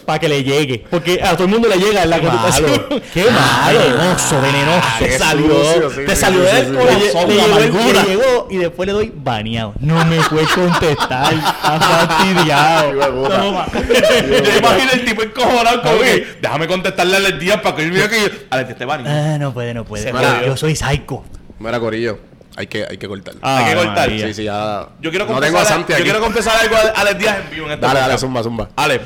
Para 0.04 0.18
que 0.18 0.28
le 0.28 0.42
llegue. 0.44 0.84
Porque 0.90 1.20
a 1.22 1.32
todo 1.32 1.44
el 1.44 1.50
mundo 1.50 1.68
le 1.68 1.76
llega 1.76 2.02
en 2.02 2.10
la 2.10 2.20
Qué 2.20 2.26
malo. 2.26 2.88
Qué 3.12 3.24
malo. 3.30 3.78
Venenoso, 3.78 4.40
venenoso. 4.40 4.86
qué 4.98 5.04
Te 5.06 5.18
salió. 5.18 5.64
sucio, 5.64 5.90
sí, 5.90 6.00
te 6.06 6.14
sí, 6.14 6.20
salió 6.20 6.40
sí, 6.40 6.54
del 6.54 6.64
sí, 6.66 6.70
sí. 6.70 6.76
corazón. 6.78 7.28
Le 7.28 7.92
Le, 8.02 8.04
llegó 8.08 8.48
y 8.50 8.56
después 8.58 8.86
le 8.86 8.92
doy 8.92 9.12
baneado. 9.14 9.74
No 9.80 10.04
me 10.04 10.16
puedes 10.22 10.48
contestar. 10.54 11.32
Está 11.34 11.80
fastidiado. 11.80 12.92
Toma. 13.28 13.66
Yo 13.72 14.58
imagino 14.58 14.92
el 14.92 15.04
tipo 15.04 15.22
encojonado 15.22 15.82
como 15.82 15.94
Oye. 15.96 16.22
que, 16.22 16.36
déjame 16.42 16.66
contestarle 16.66 17.14
a 17.14 17.18
Alex 17.18 17.38
Díaz 17.38 17.60
para 17.60 17.76
que 17.76 17.82
él 17.82 17.90
vea 17.90 18.08
que 18.08 18.20
yo... 18.20 18.28
Alex, 18.50 18.66
te 18.68 18.72
esté 18.72 18.84
baneando. 18.84 19.34
Ah, 19.34 19.38
no 19.38 19.52
puede, 19.54 19.74
no 19.74 19.84
puede. 19.84 20.10
Yo- 20.12 20.46
yo 20.46 20.56
soy 20.56 20.76
psycho. 20.76 21.24
Mira, 21.58 21.80
Corillo. 21.80 22.18
Hay 22.56 22.68
que, 22.68 22.86
hay 22.88 22.98
que 22.98 23.08
cortar. 23.08 23.34
Hay 23.42 23.64
que 23.64 23.74
cortar. 23.74 24.08
María. 24.08 24.26
sí, 24.28 24.34
sí, 24.34 24.44
ya. 24.44 24.86
Yo 25.00 25.10
quiero 25.10 25.26
no 25.26 25.40
tengo 25.40 25.58
a 25.58 25.64
Santi 25.64 25.90
yo 25.90 25.96
aquí. 25.96 26.04
quiero 26.04 26.20
confesar 26.20 26.56
algo 26.60 26.76
a 26.76 27.00
Alex 27.00 27.18
Díaz 27.18 27.36
en 27.44 27.50
vivo 27.50 27.66
en 27.66 27.72
este 27.72 27.84
Dale, 27.86 27.98
dale, 28.00 28.16
zumba, 28.18 28.42
zumba. 28.44 28.68
Alex, 28.76 29.02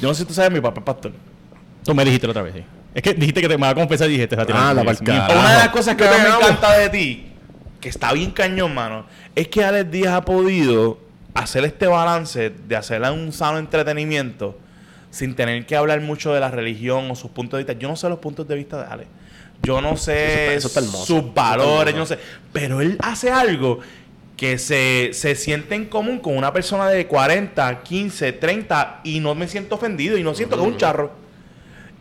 yo 0.00 0.08
no 0.08 0.14
sé 0.14 0.22
si 0.22 0.26
tú 0.28 0.34
sabes, 0.34 0.50
mi 0.52 0.60
papá 0.60 0.80
es 0.80 0.84
pastor. 0.84 1.12
Tú 1.84 1.94
me 1.94 2.04
dijiste 2.04 2.26
la 2.26 2.30
otra 2.32 2.42
vez, 2.42 2.54
sí. 2.54 2.64
Es 2.94 3.02
que 3.02 3.14
dijiste 3.14 3.40
que 3.42 3.48
te 3.48 3.56
me 3.58 3.62
va 3.62 3.70
a 3.70 3.74
confesar 3.74 4.08
y 4.08 4.12
dijiste, 4.12 4.36
te 4.36 4.42
Ah, 4.52 4.72
la 4.74 4.84
carajo. 4.94 5.32
Una 5.38 5.52
de 5.52 5.58
las 5.58 5.68
cosas 5.68 5.94
que 5.96 6.04
¿Qué 6.04 6.10
más 6.10 6.22
me 6.22 6.28
encanta 6.36 6.78
de 6.78 6.88
ti, 6.88 7.26
que 7.80 7.88
está 7.88 8.12
bien 8.12 8.30
cañón, 8.30 8.74
mano, 8.74 9.04
es 9.34 9.48
que 9.48 9.62
Alex 9.62 9.90
Díaz 9.90 10.14
ha 10.14 10.24
podido 10.24 10.98
hacer 11.34 11.64
este 11.64 11.86
balance 11.86 12.50
de 12.50 12.76
hacerla 12.76 13.12
un 13.12 13.32
sano 13.32 13.58
entretenimiento 13.58 14.58
sin 15.10 15.34
tener 15.34 15.66
que 15.66 15.76
hablar 15.76 16.00
mucho 16.00 16.32
de 16.32 16.40
la 16.40 16.50
religión 16.50 17.10
o 17.10 17.14
sus 17.14 17.30
puntos 17.30 17.58
de 17.58 17.64
vista. 17.64 17.78
Yo 17.78 17.88
no 17.88 17.96
sé 17.96 18.08
los 18.08 18.18
puntos 18.18 18.48
de 18.48 18.54
vista 18.54 18.82
de 18.82 18.86
Alex. 18.92 19.08
Yo 19.62 19.80
no 19.80 19.96
sé 19.96 20.24
Eso 20.24 20.34
está- 20.34 20.54
eso 20.56 20.68
está 20.68 20.80
hermoso. 20.80 21.04
Eso 21.04 21.22
sus 21.22 21.34
valores, 21.34 21.94
yo 21.94 22.00
no 22.00 22.06
sé. 22.06 22.18
Pero 22.52 22.80
él 22.80 22.96
hace 23.02 23.30
algo 23.30 23.80
que 24.36 24.58
se, 24.58 25.10
se 25.12 25.34
siente 25.34 25.74
en 25.74 25.86
común 25.86 26.18
con 26.18 26.36
una 26.36 26.52
persona 26.52 26.88
de 26.88 27.06
40, 27.06 27.82
15, 27.82 28.32
30 28.32 29.00
y 29.04 29.20
no 29.20 29.34
me 29.34 29.48
siento 29.48 29.76
ofendido 29.76 30.18
y 30.18 30.22
no 30.22 30.34
siento 30.34 30.56
que 30.56 30.62
es 30.62 30.68
un 30.68 30.76
charro. 30.76 31.10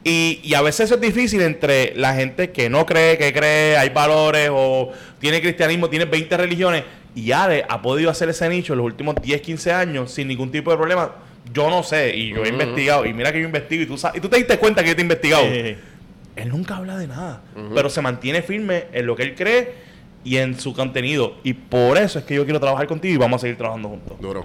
Y, 0.03 0.41
y 0.43 0.53
a 0.53 0.61
veces 0.61 0.81
eso 0.81 0.95
es 0.95 1.01
difícil 1.01 1.41
entre 1.41 1.95
la 1.95 2.13
gente 2.13 2.51
que 2.51 2.69
no 2.69 2.85
cree, 2.85 3.17
que 3.17 3.33
cree, 3.33 3.77
hay 3.77 3.89
valores 3.89 4.49
o 4.51 4.91
tiene 5.19 5.41
cristianismo, 5.41 5.89
tiene 5.89 6.05
20 6.05 6.37
religiones. 6.37 6.83
Y 7.15 7.31
Ale 7.31 7.65
ha 7.69 7.81
podido 7.81 8.11
hacer 8.11 8.27
ese 8.29 8.47
nicho 8.49 8.73
en 8.73 8.77
los 8.77 8.85
últimos 8.85 9.15
10, 9.15 9.41
15 9.41 9.71
años 9.71 10.11
sin 10.11 10.27
ningún 10.27 10.51
tipo 10.51 10.69
de 10.69 10.77
problema. 10.77 11.15
Yo 11.53 11.69
no 11.69 11.81
sé, 11.83 12.15
y 12.15 12.29
yo 12.29 12.43
he 12.43 12.49
investigado, 12.49 13.05
y 13.05 13.13
mira 13.13 13.31
que 13.31 13.39
yo 13.39 13.45
investigo, 13.45 13.83
y 13.83 13.85
tú, 13.85 13.97
sabes, 13.97 14.17
y 14.17 14.21
tú 14.21 14.27
te 14.27 14.37
diste 14.37 14.57
cuenta 14.57 14.83
que 14.83 14.89
yo 14.89 14.95
te 14.95 15.01
he 15.01 15.05
investigado. 15.05 15.45
Él 15.45 16.49
nunca 16.49 16.75
habla 16.75 16.97
de 16.97 17.07
nada, 17.07 17.43
pero 17.73 17.89
se 17.89 18.01
mantiene 18.01 18.41
firme 18.41 18.85
en 18.91 19.05
lo 19.05 19.15
que 19.15 19.23
él 19.23 19.35
cree 19.35 19.84
y 20.25 20.37
en 20.37 20.59
su 20.59 20.73
contenido. 20.73 21.35
Y 21.43 21.53
por 21.53 21.97
eso 21.97 22.19
es 22.19 22.25
que 22.25 22.35
yo 22.35 22.43
quiero 22.43 22.59
trabajar 22.59 22.87
contigo 22.87 23.13
y 23.13 23.17
vamos 23.17 23.39
a 23.39 23.41
seguir 23.41 23.57
trabajando 23.57 23.87
juntos. 23.89 24.17
Duro. 24.19 24.43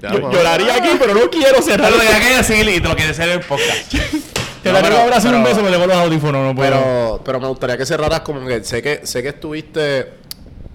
Ya, 0.00 0.12
yo 0.12 0.30
lloraría 0.30 0.76
aquí, 0.76 0.90
pero 0.98 1.14
no 1.14 1.28
quiero 1.28 1.60
cerrar. 1.60 1.90
Pero 1.92 2.02
lo 2.02 2.10
que 2.10 2.26
que 2.26 2.36
decir 2.36 2.68
y 2.68 2.80
te 2.80 2.88
lo 2.88 2.96
que 2.96 3.02
en 3.04 3.30
el 3.30 3.40
podcast. 3.40 3.92
Te 4.62 4.72
No, 4.72 4.80
pero- 4.80 4.96
un 4.96 5.02
abrazo 5.02 5.28
y 5.30 5.34
un 5.34 5.44
beso, 5.44 5.62
me 5.62 5.70
dejo 5.70 5.86
los 5.86 5.96
audífonos, 5.96 6.44
no 6.44 6.54
puedo. 6.54 6.70
Pero, 6.70 7.20
pero 7.24 7.40
me 7.40 7.46
gustaría 7.48 7.76
que 7.76 7.86
cerraras 7.86 8.20
como 8.20 8.46
que 8.46 8.64
sé 8.64 8.82
que 8.82 9.06
sé 9.06 9.22
que 9.22 9.28
estuviste, 9.28 10.02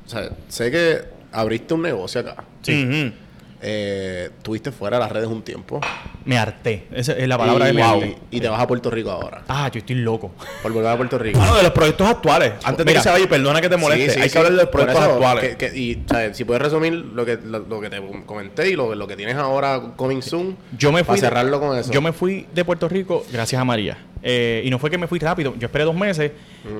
o 0.05 0.09
sea, 0.09 0.29
sé 0.47 0.71
que 0.71 1.01
abriste 1.31 1.73
un 1.73 1.81
negocio 1.81 2.21
acá. 2.21 2.43
Sí. 2.61 3.13
Eh, 3.63 4.29
estuviste 4.37 4.71
fuera 4.71 4.97
de 4.97 5.03
las 5.03 5.11
redes 5.11 5.27
un 5.27 5.43
tiempo. 5.43 5.79
Me 6.25 6.37
harté. 6.37 6.87
Esa 6.91 7.13
es 7.13 7.27
la 7.27 7.37
palabra 7.37 7.65
y, 7.65 7.67
de 7.67 7.73
me 7.73 7.83
harté. 7.83 8.17
y 8.31 8.39
te 8.41 8.49
vas 8.49 8.59
a 8.59 8.65
Puerto 8.67 8.89
Rico 8.89 9.11
ahora. 9.11 9.43
Ah, 9.47 9.69
yo 9.71 9.79
estoy 9.79 9.97
loco. 9.97 10.31
Por 10.63 10.71
volver 10.73 10.89
a 10.91 10.97
Puerto 10.97 11.17
Rico. 11.19 11.37
Bueno, 11.37 11.55
de 11.57 11.63
los 11.63 11.71
proyectos 11.71 12.07
actuales. 12.07 12.53
Antes 12.63 12.85
de 12.85 12.93
que 12.93 12.99
se 13.01 13.09
vaya, 13.09 13.27
perdona 13.29 13.61
que 13.61 13.69
te 13.69 13.77
moleste. 13.77 14.09
Sí, 14.09 14.15
sí, 14.15 14.21
Hay 14.21 14.29
sí. 14.29 14.33
que 14.33 14.37
hablar 14.39 14.53
de 14.53 14.57
los 14.63 14.69
proyectos 14.69 15.01
eso, 15.01 15.11
actuales. 15.13 15.55
que- 15.55 15.71
que- 15.71 15.77
y, 15.79 16.03
sea, 16.09 16.33
si 16.33 16.43
puedes 16.43 16.61
resumir 16.61 16.93
lo 16.93 17.23
que, 17.25 17.37
lo, 17.43 17.59
lo 17.59 17.79
que 17.81 17.89
te 17.89 18.01
comenté 18.25 18.69
y 18.69 18.75
lo, 18.75 18.95
lo 18.95 19.07
que 19.07 19.15
tienes 19.15 19.35
ahora 19.35 19.79
coming 19.95 20.21
soon. 20.21 20.57
Yo 20.77 20.91
me 20.91 21.03
fui. 21.03 21.17
Para 21.17 21.29
cerrarlo 21.29 21.59
con 21.59 21.77
eso. 21.77 21.91
Yo 21.91 22.01
me 22.01 22.13
fui 22.13 22.47
de 22.53 22.65
Puerto 22.65 22.89
Rico 22.89 23.23
gracias 23.31 23.61
a 23.61 23.65
María. 23.65 23.97
Eh, 24.23 24.61
y 24.65 24.69
no 24.69 24.77
fue 24.79 24.89
que 24.91 24.97
me 24.99 25.07
fui 25.07 25.17
rápido. 25.19 25.53
Yo 25.57 25.65
esperé 25.65 25.83
dos 25.83 25.95
meses 25.95 26.31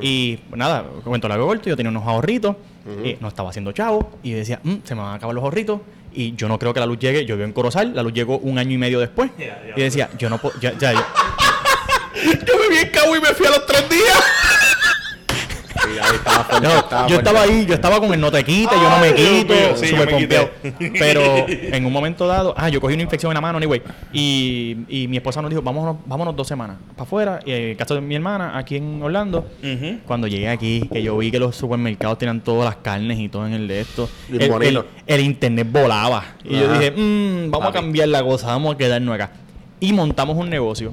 y 0.02 0.40
nada, 0.56 0.86
cuento 1.04 1.28
la 1.28 1.38
corto. 1.38 1.70
Yo 1.70 1.76
tenía 1.78 1.90
unos 1.90 2.08
ahorritos. 2.08 2.56
y 3.04 3.16
no 3.22 3.28
estaba 3.28 3.50
haciendo 3.52 3.72
chavo. 3.74 4.10
Y 4.24 4.32
decía, 4.32 4.60
"Mm, 4.64 4.78
se 4.84 4.96
me 4.96 5.02
van 5.02 5.12
a 5.12 5.14
acabar 5.16 5.36
los 5.36 5.44
ahorritos. 5.44 5.82
Y 6.14 6.36
yo 6.36 6.48
no 6.48 6.58
creo 6.60 6.74
que 6.74 6.80
la 6.80 6.86
luz 6.86 7.00
llegue. 7.00 7.26
Yo 7.26 7.36
vivo 7.36 7.46
en 7.46 7.54
Corozal. 7.54 7.94
La 7.96 8.04
luz 8.04 8.14
llegó 8.14 8.38
un 8.40 8.58
año 8.58 8.72
y 8.74 8.78
medio 8.78 9.00
después. 9.00 9.32
y 9.78 9.82
decía, 9.82 10.10
yo 10.18 10.30
no 10.30 10.38
puedo. 10.38 10.60
Ya, 10.60 10.74
ya, 10.78 10.94
yo- 10.94 11.06
Yo 12.46 12.54
me 12.60 12.70
vi 12.70 12.78
en 12.78 12.90
Cabo 12.90 13.16
y 13.16 13.22
me 13.22 13.30
fui 13.30 13.46
a 13.48 13.50
los 13.52 13.66
tres 13.66 13.90
días. 13.90 14.24
Sí, 15.92 16.00
ahí 16.02 16.16
estaba 16.16 16.44
fuerte, 16.44 16.68
No, 16.68 16.74
estaba 16.80 17.08
yo 17.08 17.16
estaba 17.18 17.42
ahí, 17.42 17.66
yo 17.66 17.74
estaba 17.74 18.00
con 18.00 18.14
el 18.14 18.20
no 18.20 18.32
te 18.32 18.44
quite, 18.44 18.76
yo 18.76 18.90
no 18.90 19.00
me 19.00 19.14
quito, 19.14 19.54
sí, 19.76 19.88
yo 19.88 19.98
súper 19.98 20.06
me 20.08 20.12
pompeado. 20.14 20.50
Pero 21.00 21.22
en 21.48 21.86
un 21.86 21.94
momento 21.94 22.28
dado, 22.28 22.54
ah, 22.58 22.70
yo 22.70 22.80
cogí 22.82 22.94
una 22.94 23.04
infección 23.04 23.32
en 23.32 23.36
la 23.36 23.42
mano, 23.42 23.58
anyway, 23.58 23.82
y, 24.14 24.78
y 24.90 25.08
mi 25.08 25.18
esposa 25.18 25.42
nos 25.42 25.50
dijo, 25.50 25.62
vámonos, 25.62 25.98
vámonos 26.06 26.36
dos 26.36 26.48
semanas 26.48 26.78
para 26.96 27.04
afuera, 27.04 27.40
el 27.46 27.76
caso 27.78 27.96
de 27.96 28.02
mi 28.02 28.16
hermana, 28.16 28.58
aquí 28.58 28.78
en 28.78 29.02
Orlando, 29.04 29.48
cuando 30.06 30.28
llegué 30.28 30.50
aquí, 30.50 30.88
que 30.92 31.02
yo 31.04 31.18
vi 31.18 31.32
que 31.32 31.40
los 31.40 31.56
supermercados 31.56 32.18
tenían 32.18 32.42
todas 32.42 32.66
las 32.66 32.76
carnes 32.78 33.20
y 33.20 33.30
todo 33.30 33.46
en 33.48 33.54
el 33.54 33.68
de 33.68 33.82
esto, 33.82 34.10
el, 34.32 34.50
bonito. 34.50 34.86
el- 35.08 35.16
el 35.16 35.22
internet 35.26 35.68
volaba. 35.72 36.24
Y 36.44 36.58
yo 36.60 36.72
dije, 36.74 36.92
"Mm, 36.92 37.52
vamos 37.52 37.68
Papi. 37.68 37.78
a 37.78 37.82
cambiar 37.82 38.08
la 38.10 38.24
cosa, 38.24 38.48
vamos 38.48 38.76
a 38.76 38.78
quedarnos 38.78 39.14
acá. 39.16 39.32
Y 39.80 39.94
montamos 39.94 40.38
un 40.38 40.50
negocio. 40.50 40.92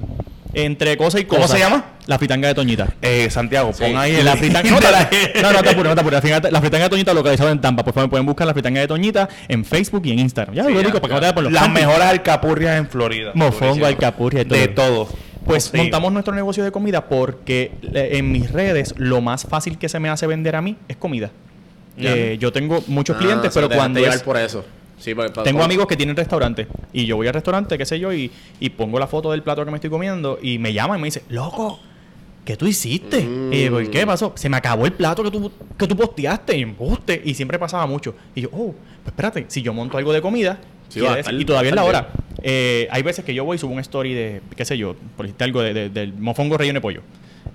Entre 0.53 0.97
cosa 0.97 1.19
y 1.19 1.25
cosa. 1.25 1.41
¿Cómo 1.43 1.53
se 1.53 1.59
llama? 1.59 1.85
La 2.07 2.17
fritanga 2.17 2.47
de 2.47 2.55
Toñita. 2.55 2.87
Eh, 3.03 3.29
Santiago, 3.29 3.71
pon 3.71 3.95
ahí 3.97 4.15
el 4.15 4.25
La 4.25 4.35
fritanga, 4.35 4.69
no, 4.71 4.79
te- 4.79 5.41
no, 5.43 5.51
no, 5.53 5.61
te 5.61 5.69
apures, 5.69 5.89
no 5.89 5.95
te 5.95 6.01
apures. 6.01 6.13
La 6.15 6.21
fritanga, 6.21 6.49
la 6.51 6.59
fritanga 6.59 6.83
de 6.85 6.89
Toñita 6.89 7.13
localizada 7.13 7.51
en 7.51 7.61
Tampa. 7.61 7.83
Por 7.83 7.93
favor, 7.93 8.09
pueden 8.09 8.25
buscar 8.25 8.47
la 8.47 8.53
fritanga 8.53 8.81
de 8.81 8.87
Toñita 8.87 9.29
en 9.47 9.63
Facebook 9.63 10.01
y 10.05 10.11
en 10.11 10.19
Instagram. 10.19 10.55
Ya 10.55 10.63
lo 10.63 10.69
digo 10.81 10.99
para 10.99 11.01
que 11.01 11.07
no 11.07 11.07
te 11.07 11.13
vayas 11.21 11.33
por 11.33 11.43
los 11.43 11.53
Las 11.53 11.69
mejores 11.69 12.01
alcapurrias 12.01 12.77
en 12.79 12.87
Florida. 12.89 13.31
Mofongo, 13.35 13.85
alcapurria 13.85 14.41
y 14.41 14.45
todo. 14.45 14.59
De 14.59 14.67
todo. 14.69 15.09
Pues 15.45 15.65
Sí. 15.65 15.77
montamos 15.77 16.11
nuestro 16.11 16.33
negocio 16.33 16.63
de 16.63 16.71
comida 16.71 17.05
porque 17.07 17.71
eh, 17.93 18.09
en 18.13 18.31
mis 18.31 18.51
redes 18.51 18.93
lo 18.97 19.21
más 19.21 19.43
fácil 19.43 19.77
que 19.77 19.87
se 19.89 19.99
me 19.99 20.09
hace 20.09 20.25
vender 20.27 20.55
a 20.55 20.61
mí 20.61 20.77
es 20.87 20.97
comida. 20.97 21.29
Eh, 21.97 22.37
yo 22.39 22.51
tengo 22.51 22.83
muchos 22.87 23.17
Ah, 23.17 23.19
clientes, 23.19 23.51
pero 23.53 23.69
cuando 23.69 23.99
es- 23.99 24.23
por 24.23 24.37
eso. 24.37 24.63
Sí, 24.99 25.13
tengo 25.43 25.63
amigos 25.63 25.87
que 25.87 25.95
tienen 25.95 26.15
restaurantes 26.15 26.67
y 26.93 27.05
yo 27.05 27.15
voy 27.15 27.27
al 27.27 27.33
restaurante, 27.33 27.77
qué 27.77 27.85
sé 27.85 27.99
yo, 27.99 28.13
y, 28.13 28.29
y 28.59 28.69
pongo 28.69 28.99
la 28.99 29.07
foto 29.07 29.31
del 29.31 29.41
plato 29.43 29.63
que 29.65 29.71
me 29.71 29.77
estoy 29.77 29.89
comiendo 29.89 30.37
y 30.41 30.57
me 30.59 30.73
llaman 30.73 30.99
y 30.99 31.01
me 31.01 31.07
dicen, 31.07 31.23
loco, 31.29 31.79
¿qué 32.45 32.57
tú 32.57 32.65
hiciste? 32.67 33.21
Mm. 33.21 33.53
Y 33.53 33.63
yo, 33.65 33.71
¿por 33.71 33.89
qué 33.89 34.05
pasó? 34.05 34.33
Se 34.35 34.49
me 34.49 34.57
acabó 34.57 34.85
el 34.85 34.93
plato 34.93 35.23
que 35.23 35.31
tú, 35.31 35.51
que 35.77 35.87
tú 35.87 35.95
posteaste 35.95 36.57
y 36.57 36.61
embuste. 36.63 37.21
Y 37.23 37.33
siempre 37.33 37.57
pasaba 37.59 37.85
mucho. 37.85 38.15
Y 38.35 38.41
yo, 38.41 38.49
oh, 38.51 38.73
pues 39.03 39.07
espérate, 39.07 39.45
si 39.47 39.61
yo 39.61 39.73
monto 39.73 39.97
algo 39.97 40.11
de 40.13 40.21
comida, 40.21 40.59
Sí, 40.89 40.99
va 41.01 41.19
y 41.31 41.45
todavía 41.45 41.69
es 41.69 41.75
la 41.75 41.83
hora. 41.83 42.09
Eh, 42.41 42.87
hay 42.89 43.03
veces 43.03 43.23
que 43.23 43.33
yo 43.33 43.45
voy 43.45 43.55
y 43.55 43.59
subo 43.59 43.73
un 43.73 43.79
story 43.79 44.13
de, 44.13 44.41
qué 44.55 44.65
sé 44.65 44.77
yo, 44.77 44.95
por 45.15 45.25
decirte 45.27 45.43
algo 45.43 45.61
de, 45.61 45.73
de- 45.73 45.89
del 45.89 46.13
mofongo 46.13 46.57
relleno 46.57 46.77
de 46.77 46.81
pollo. 46.81 47.01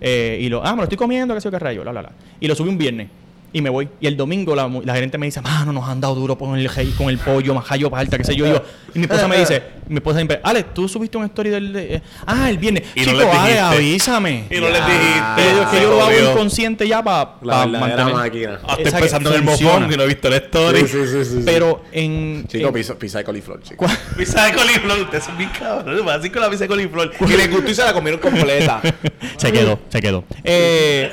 Eh, 0.00 0.38
y 0.40 0.48
lo, 0.48 0.64
ah, 0.64 0.70
me 0.72 0.78
lo 0.78 0.82
estoy 0.84 0.98
comiendo, 0.98 1.34
qué 1.34 1.40
sé 1.40 1.46
yo, 1.46 1.50
qué 1.50 1.58
rayo, 1.58 1.82
la, 1.84 1.92
la, 1.92 2.02
la. 2.02 2.12
Y 2.40 2.46
lo 2.46 2.54
subí 2.54 2.68
un 2.68 2.78
viernes. 2.78 3.08
Y 3.54 3.62
me 3.62 3.70
voy. 3.70 3.88
Y 4.00 4.08
el 4.08 4.16
domingo 4.16 4.54
la, 4.56 4.68
la 4.84 4.94
gerente 4.94 5.16
me 5.16 5.26
dice, 5.26 5.40
mano, 5.40 5.72
nos 5.72 5.88
han 5.88 6.00
dado 6.00 6.16
duro 6.16 6.36
con 6.36 6.58
el, 6.58 6.68
con 6.98 7.08
el 7.08 7.18
pollo, 7.18 7.54
majayo 7.54 7.88
palta, 7.88 8.18
qué 8.18 8.24
sé 8.24 8.34
yo. 8.34 8.46
Y, 8.46 8.50
yo- 8.50 8.62
y 8.94 8.98
mi 8.98 9.04
esposa 9.04 9.28
me 9.28 9.38
dice, 9.38 9.62
mi 9.88 9.94
esposa 9.96 10.16
siempre, 10.18 10.40
Alex, 10.42 10.74
tú 10.74 10.88
subiste 10.88 11.16
un 11.16 11.24
story 11.26 11.50
del... 11.50 11.72
de- 11.72 11.94
eh, 11.94 12.02
ah, 12.26 12.50
el 12.50 12.58
viernes. 12.58 12.82
Y 12.96 13.00
no 13.02 13.06
Chico, 13.12 13.18
les 13.20 13.28
Ale, 13.28 13.60
avísame. 13.60 14.44
Y 14.50 14.58
no 14.60 14.68
les 14.68 14.84
dijiste. 14.84 15.14
Que 15.36 15.54
yo, 15.54 15.70
que 15.70 15.80
yo 15.82 15.90
lo 15.90 16.02
hago 16.04 16.30
inconsciente 16.32 16.88
ya 16.88 17.00
para 17.02 17.36
La 17.42 17.64
verdadera 17.66 18.08
máquina. 18.08 18.58
Ah, 18.66 18.76
Estoy 18.78 19.00
pensando 19.00 19.30
en 19.30 19.36
el 19.36 19.42
mofón 19.42 19.92
y 19.92 19.96
no 19.96 20.02
he 20.02 20.06
visto 20.08 20.28
la 20.28 20.36
story. 20.38 20.80
Sí, 20.80 20.86
sí, 20.88 20.98
sí, 21.06 21.24
sí, 21.24 21.30
sí. 21.36 21.42
Pero 21.44 21.84
en... 21.92 22.44
Chico, 22.48 22.68
en- 22.76 22.96
pizza, 22.98 23.18
de 23.18 23.24
coliflor, 23.24 23.62
chico. 23.62 23.86
Pizza 24.18 24.46
de 24.46 24.52
coliflor, 24.54 24.98
ustedes 25.00 25.24
son 25.24 25.38
bien 25.38 25.50
cabrón. 25.56 26.08
Así 26.08 26.28
con 26.28 26.42
la 26.42 26.50
pizza 26.50 26.64
de 26.64 26.68
coliflor. 26.68 27.12
Y 27.20 27.36
les 27.36 27.50
gustó 27.52 27.70
y 27.70 27.74
se 27.76 27.84
la 27.84 27.92
comieron 27.92 28.20
completa. 28.20 28.80
se 29.36 29.52
quedó, 29.52 29.78
se 29.90 30.00
quedó. 30.02 30.24
Eh, 30.42 31.10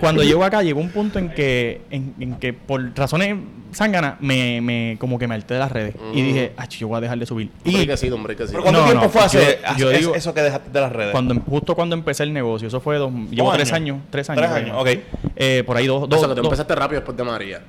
cuando 0.00 0.22
llego 0.22 0.44
acá, 0.44 0.62
llegó 0.72 0.80
un 0.80 0.90
punto 0.90 1.18
en 1.18 1.30
que, 1.30 1.82
en, 1.90 2.14
en 2.18 2.34
que 2.36 2.52
por 2.52 2.94
razones 2.96 3.36
zánganas, 3.74 4.20
me, 4.20 4.60
me, 4.60 4.96
como 4.98 5.18
que 5.18 5.26
me 5.26 5.34
harté 5.34 5.54
de 5.54 5.60
las 5.60 5.72
redes. 5.72 5.94
Y 6.12 6.20
dije, 6.22 6.52
ah, 6.56 6.68
yo 6.68 6.88
voy 6.88 6.98
a 6.98 7.00
dejar 7.00 7.18
de 7.18 7.24
subir. 7.26 7.50
Y. 7.64 7.86
Pero 7.86 8.62
¿cuánto 8.62 8.80
No, 8.80 8.84
tiempo 8.86 9.04
no, 9.04 9.10
fue 9.10 9.20
hace, 9.22 9.38
yo- 9.62 9.66
hace- 9.68 9.80
yo 9.80 9.90
es- 9.90 9.98
digo- 10.00 10.14
eso 10.14 10.34
que 10.34 10.42
dejaste 10.42 10.70
de 10.70 10.80
las 10.80 10.92
redes? 10.92 11.12
cuando, 11.12 11.34
justo 11.40 11.74
cuando 11.74 11.94
empecé 11.94 12.22
el 12.24 12.32
negocio, 12.32 12.68
eso 12.68 12.80
fue 12.80 12.96
dos, 12.98 13.10
llevo 13.30 13.48
¿Dos 13.48 13.54
tres 13.56 13.72
años? 13.72 13.98
tres 14.10 14.28
años. 14.30 14.42
Tres 14.44 14.52
años, 14.54 14.76
ok. 14.78 14.88
Eh, 15.36 15.62
por 15.66 15.76
ahí 15.76 15.86
dos, 15.86 16.02
O 16.02 16.06
dos, 16.06 16.20
sea, 16.20 16.28
que 16.28 16.34
tú 16.34 16.42
dos- 16.42 16.46
empezaste 16.48 16.74
rápido 16.74 17.00
después 17.00 17.16
de 17.16 17.24
María. 17.24 17.62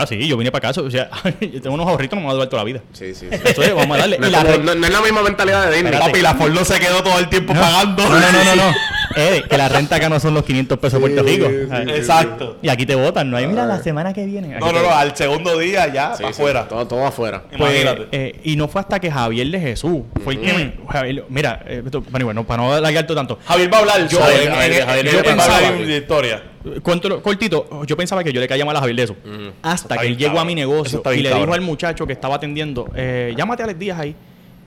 Ah, 0.00 0.06
sí, 0.06 0.28
yo 0.28 0.36
vine 0.36 0.52
para 0.52 0.70
acá. 0.70 0.80
O 0.80 0.90
sea, 0.90 1.10
yo 1.40 1.60
tengo 1.60 1.74
unos 1.74 1.86
ahorritos, 1.88 2.16
no 2.16 2.20
me 2.20 2.26
va 2.26 2.30
a 2.30 2.34
durar 2.34 2.48
toda 2.48 2.62
la 2.62 2.66
vida. 2.66 2.80
Sí, 2.92 3.14
sí. 3.14 3.26
sí. 3.28 3.28
Entonces, 3.32 3.74
vamos 3.74 3.96
a 3.96 4.00
darle. 4.00 4.18
No, 4.18 4.26
Y 4.26 4.28
es 4.28 4.32
la 4.32 4.38
como- 4.44 4.52
re- 4.56 4.62
no- 4.64 4.74
no 4.76 4.86
es 4.86 4.92
la 4.92 5.00
misma 5.00 5.22
mentalidad 5.22 5.68
de 5.68 5.74
Disney. 5.76 5.98
Papi, 5.98 6.20
la 6.20 6.34
Ford 6.34 6.52
no 6.52 6.64
se 6.64 6.78
quedó 6.78 7.02
todo 7.02 7.18
el 7.18 7.28
tiempo 7.28 7.52
pagando. 7.52 8.04
No, 8.04 8.10
no, 8.20 8.32
no, 8.32 8.44
no. 8.44 8.56
no. 8.56 8.72
Eh, 9.16 9.42
que 9.50 9.56
la 9.58 9.68
renta 9.68 9.96
acá 9.96 10.08
no 10.08 10.20
son 10.20 10.34
los 10.34 10.44
500 10.44 10.78
pesos 10.78 11.00
de 11.02 11.08
Puerto 11.08 11.26
Sí, 11.26 11.34
Rico. 11.36 11.48
sí, 11.48 11.54
sí. 11.68 11.90
Exacto. 11.96 12.58
Y 12.62 12.68
aquí 12.68 12.86
te 12.86 12.94
votan, 12.94 13.28
no 13.28 13.36
hay, 13.38 13.48
mira, 13.48 13.64
la 13.66 13.82
semana 13.82 14.12
que 14.12 14.24
viene. 14.26 14.54
Aquí 14.54 14.64
No, 14.64 14.70
no, 14.70 14.80
no, 14.82 14.90
al 14.94 15.16
segundo 15.16 15.58
día 15.58 15.92
ya, 15.92 16.14
Sí, 16.14 16.22
para 16.22 16.34
sí, 16.34 16.40
afuera. 16.40 16.68
Todo, 16.68 16.86
todo 16.86 17.04
afuera. 17.06 17.42
Pues, 17.48 17.58
Imagínate. 17.82 18.06
eh, 18.12 18.40
y 18.44 18.54
no 18.54 18.68
fue 18.68 18.80
hasta 18.82 19.00
que 19.00 19.10
Javier 19.10 19.48
de 19.50 19.58
Jesús 19.58 20.02
fue 20.22 20.34
el 20.34 20.40
que 20.40 20.52
me. 20.52 20.74
Javier- 20.88 21.24
mira, 21.30 21.62
eh, 21.66 21.82
esto- 21.84 22.02
bueno, 22.10 22.26
bueno, 22.26 22.46
para 22.46 22.62
no 22.62 22.72
alargarte 22.74 23.12
tanto. 23.14 23.38
Javier 23.44 23.72
va 23.72 23.78
a 23.78 23.80
hablar. 23.80 24.08
Yo- 24.08 24.18
en- 24.20 24.24
Javier- 24.24 24.42
en- 24.42 24.52
Javier- 24.54 24.80
en- 24.82 24.86
Javier- 24.86 25.04
yo 25.06 25.10
Javier 25.10 25.24
pensaba 25.24 25.58
pensaba 25.58 25.76
en 25.78 25.88
la 25.90 25.96
historia. 25.96 26.42
Cuento 26.82 27.22
cortito, 27.22 27.84
yo 27.86 27.96
pensaba 27.96 28.22
que 28.24 28.32
yo 28.32 28.40
le 28.40 28.48
caía 28.48 28.64
mal 28.64 28.76
a 28.76 28.80
Javier 28.80 28.96
de 28.96 29.02
eso. 29.04 29.16
Hasta 29.62 29.94
Está 29.94 30.02
que 30.02 30.08
él 30.08 30.16
llegó 30.16 30.38
a 30.40 30.44
mi 30.44 30.54
negocio 30.54 31.02
y 31.14 31.18
le 31.20 31.34
dijo 31.34 31.52
al 31.52 31.60
muchacho 31.60 32.06
que 32.06 32.12
estaba 32.12 32.36
atendiendo, 32.36 32.90
eh, 32.94 33.34
llámate 33.36 33.62
a 33.62 33.64
Alex 33.64 33.78
Díaz 33.78 33.98
ahí. 34.00 34.14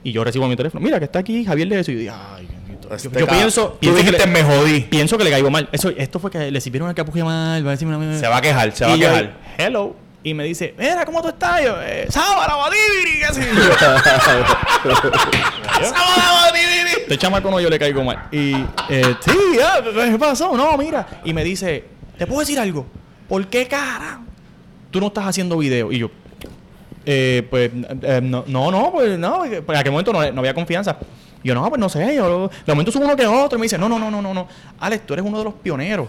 Y 0.03 0.11
yo 0.11 0.23
recibo 0.23 0.47
mi 0.47 0.55
teléfono, 0.55 0.83
mira 0.83 0.97
que 0.99 1.05
está 1.05 1.19
aquí 1.19 1.45
Javier 1.45 1.69
de 1.69 1.79
eso. 1.79 1.91
Y 1.91 1.95
yo 1.95 1.99
dije, 2.01 2.11
ay. 2.37 2.47
Yo, 2.81 2.95
Este 2.95 3.07
yo 3.09 3.13
cabrón. 3.25 3.37
pienso, 3.37 3.67
Tú 3.73 3.77
pienso, 3.79 3.97
que 3.97 4.03
dijiste, 4.03 4.25
le, 4.27 4.31
me 4.33 4.43
jodí. 4.43 4.79
pienso 4.81 5.17
que 5.17 5.23
le 5.23 5.29
caigo 5.29 5.49
mal. 5.51 5.69
Eso, 5.71 5.89
esto 5.95 6.19
fue 6.19 6.31
que 6.31 6.49
le 6.51 6.59
sirvieron 6.59 6.89
el 6.89 6.95
capuje 6.95 7.23
mal, 7.23 7.63
va 7.65 7.69
a 7.69 7.71
decirme 7.71 7.95
una- 7.95 8.17
Se 8.19 8.27
va 8.27 8.37
a 8.37 8.41
quejar, 8.41 8.71
se 8.73 8.83
va 8.85 8.93
a 8.93 8.97
y 8.97 8.99
yo, 8.99 9.07
quejar. 9.07 9.37
hello. 9.59 9.95
Y 10.23 10.33
me 10.35 10.43
dice, 10.43 10.75
mira, 10.77 11.03
¿cómo 11.03 11.21
tú 11.21 11.29
estás? 11.29 11.63
Yo, 11.63 11.81
eh, 11.81 12.05
sábara, 12.09 12.55
badibiri, 12.55 13.19
¿qué 13.19 13.25
yo? 13.25 13.73
Sábara, 15.83 16.31
badibiri. 16.43 16.91
Este 17.01 17.17
chamaco 17.17 17.49
no, 17.49 17.59
yo 17.59 17.69
le 17.69 17.79
caigo 17.79 18.03
mal. 18.03 18.27
Y, 18.31 18.53
eh, 18.89 19.15
sí, 19.19 19.37
¿qué 19.95 20.17
pasó? 20.19 20.55
No, 20.55 20.77
mira. 20.77 21.21
Y 21.25 21.33
me 21.33 21.43
dice, 21.43 21.85
¿te 22.17 22.27
puedo 22.27 22.41
decir 22.41 22.59
algo? 22.59 22.85
¿Por 23.27 23.47
qué, 23.47 23.67
cara? 23.67 24.21
Tú 24.91 24.99
no 24.99 25.07
estás 25.07 25.25
haciendo 25.25 25.57
video. 25.57 25.91
Y 25.91 25.97
yo, 25.97 26.11
eh, 27.05 27.47
pues, 27.49 27.71
eh, 28.03 28.21
no, 28.21 28.43
no, 28.47 28.69
no, 28.69 28.91
pues, 28.91 29.17
no. 29.17 29.43
En 29.45 29.75
aquel 29.75 29.91
momento 29.91 30.13
no, 30.13 30.31
no 30.31 30.39
había 30.39 30.53
confianza. 30.53 30.97
Y 31.43 31.47
yo, 31.47 31.55
no, 31.55 31.67
pues, 31.67 31.79
no 31.79 31.89
sé. 31.89 32.15
Yo, 32.15 32.47
de 32.47 32.73
momento 32.73 32.91
subo 32.91 33.05
uno 33.05 33.15
que 33.15 33.25
otro. 33.25 33.57
Y 33.57 33.59
me 33.59 33.65
dice, 33.65 33.77
no, 33.77 33.89
no, 33.89 33.97
no, 33.97 34.11
no, 34.11 34.21
no, 34.21 34.33
no. 34.33 34.47
Alex, 34.79 35.05
tú 35.05 35.13
eres 35.13 35.25
uno 35.25 35.39
de 35.39 35.43
los 35.45 35.53
pioneros. 35.55 36.07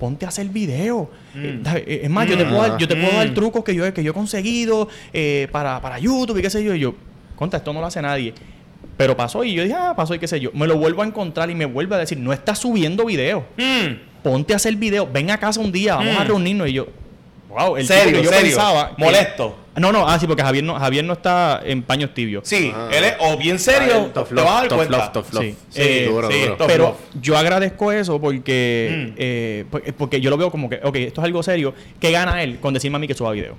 Ponte 0.00 0.24
a 0.24 0.30
hacer 0.30 0.46
video. 0.48 1.10
Eh, 1.36 1.60
¿sabes? 1.62 1.84
Eh, 1.86 2.00
Es 2.04 2.10
más, 2.10 2.26
yo 2.26 2.36
te 2.36 2.44
puedo 2.46 2.62
dar, 2.62 2.76
yo 2.78 2.88
te 2.88 2.96
puedo 2.96 3.12
dar 3.16 3.28
Mm. 3.30 3.34
trucos 3.34 3.62
que 3.62 3.74
yo, 3.74 3.94
que 3.94 4.02
yo 4.02 4.10
he 4.10 4.14
conseguido 4.14 4.88
eh, 5.12 5.46
para, 5.52 5.80
para 5.80 5.98
YouTube 6.00 6.38
y 6.38 6.42
qué 6.42 6.50
sé 6.50 6.64
yo. 6.64 6.74
Y 6.74 6.80
yo, 6.80 6.94
conta, 7.36 7.58
esto 7.58 7.72
no 7.72 7.80
lo 7.80 7.86
hace 7.86 8.00
nadie. 8.02 8.32
Pero 8.96 9.16
pasó 9.16 9.44
y 9.44 9.52
yo 9.54 9.62
dije, 9.62 9.74
ah, 9.78 9.92
pasó 9.94 10.14
y 10.14 10.18
qué 10.18 10.26
sé 10.26 10.40
yo. 10.40 10.50
Me 10.54 10.66
lo 10.66 10.76
vuelvo 10.78 11.02
a 11.02 11.06
encontrar 11.06 11.50
y 11.50 11.54
me 11.54 11.66
vuelve 11.66 11.94
a 11.94 11.98
decir, 11.98 12.18
no 12.18 12.32
estás 12.32 12.58
subiendo 12.58 13.04
video. 13.04 13.44
Mm. 13.58 14.22
Ponte 14.22 14.52
a 14.54 14.56
hacer 14.56 14.74
video. 14.76 15.06
Ven 15.10 15.30
a 15.30 15.38
casa 15.38 15.60
un 15.60 15.70
día, 15.70 15.96
vamos 15.96 16.16
a 16.16 16.24
Mm. 16.24 16.28
reunirnos. 16.28 16.68
Y 16.68 16.72
yo, 16.72 16.86
wow, 17.50 17.76
el 17.76 17.86
tipo 17.86 17.94
Serio, 18.00 18.18
que 18.18 18.24
yo 18.24 18.30
serio. 18.30 18.46
pensaba. 18.56 18.96
que- 18.96 19.04
Molesto. 19.04 19.56
No, 19.76 19.92
no, 19.92 20.08
ah, 20.08 20.18
sí, 20.18 20.26
porque 20.26 20.42
Javier 20.42 20.64
no, 20.64 20.74
Javier 20.78 21.04
no 21.04 21.12
está 21.14 21.60
en 21.64 21.82
paños 21.82 22.12
tibios. 22.14 22.46
Sí, 22.46 22.72
Ah. 22.74 22.88
él 22.92 23.04
es 23.04 23.14
o 23.20 23.36
bien 23.36 23.58
serio, 23.58 24.10
Tough 24.12 24.28
te 24.28 24.34
vas 24.34 24.46
a 24.46 24.60
dar 24.62 24.68
cuenta. 24.68 24.96
love, 24.98 25.12
tough 25.12 25.32
love. 25.32 25.44
Sí, 25.44 25.56
Sí, 25.70 25.80
eh, 25.82 26.06
duro, 26.10 26.30
sí, 26.30 26.40
duro. 26.40 26.52
esto- 26.52 26.66
Pero 26.66 26.96
yo 27.20 27.36
agradezco 27.38 27.92
eso 27.92 28.20
porque, 28.20 29.10
Mm. 29.10 29.14
eh, 29.18 29.64
porque 29.70 29.92
porque 29.92 30.20
yo 30.20 30.30
lo 30.30 30.36
veo 30.36 30.50
como 30.50 30.68
que, 30.68 30.80
ok, 30.82 30.96
esto 30.96 31.20
es 31.20 31.24
algo 31.24 31.42
serio. 31.42 31.74
¿Qué 32.00 32.10
gana 32.10 32.42
él 32.42 32.58
con 32.60 32.74
decirme 32.74 32.96
a 32.96 32.98
mí 32.98 33.06
que 33.06 33.14
suba 33.14 33.32
video? 33.32 33.56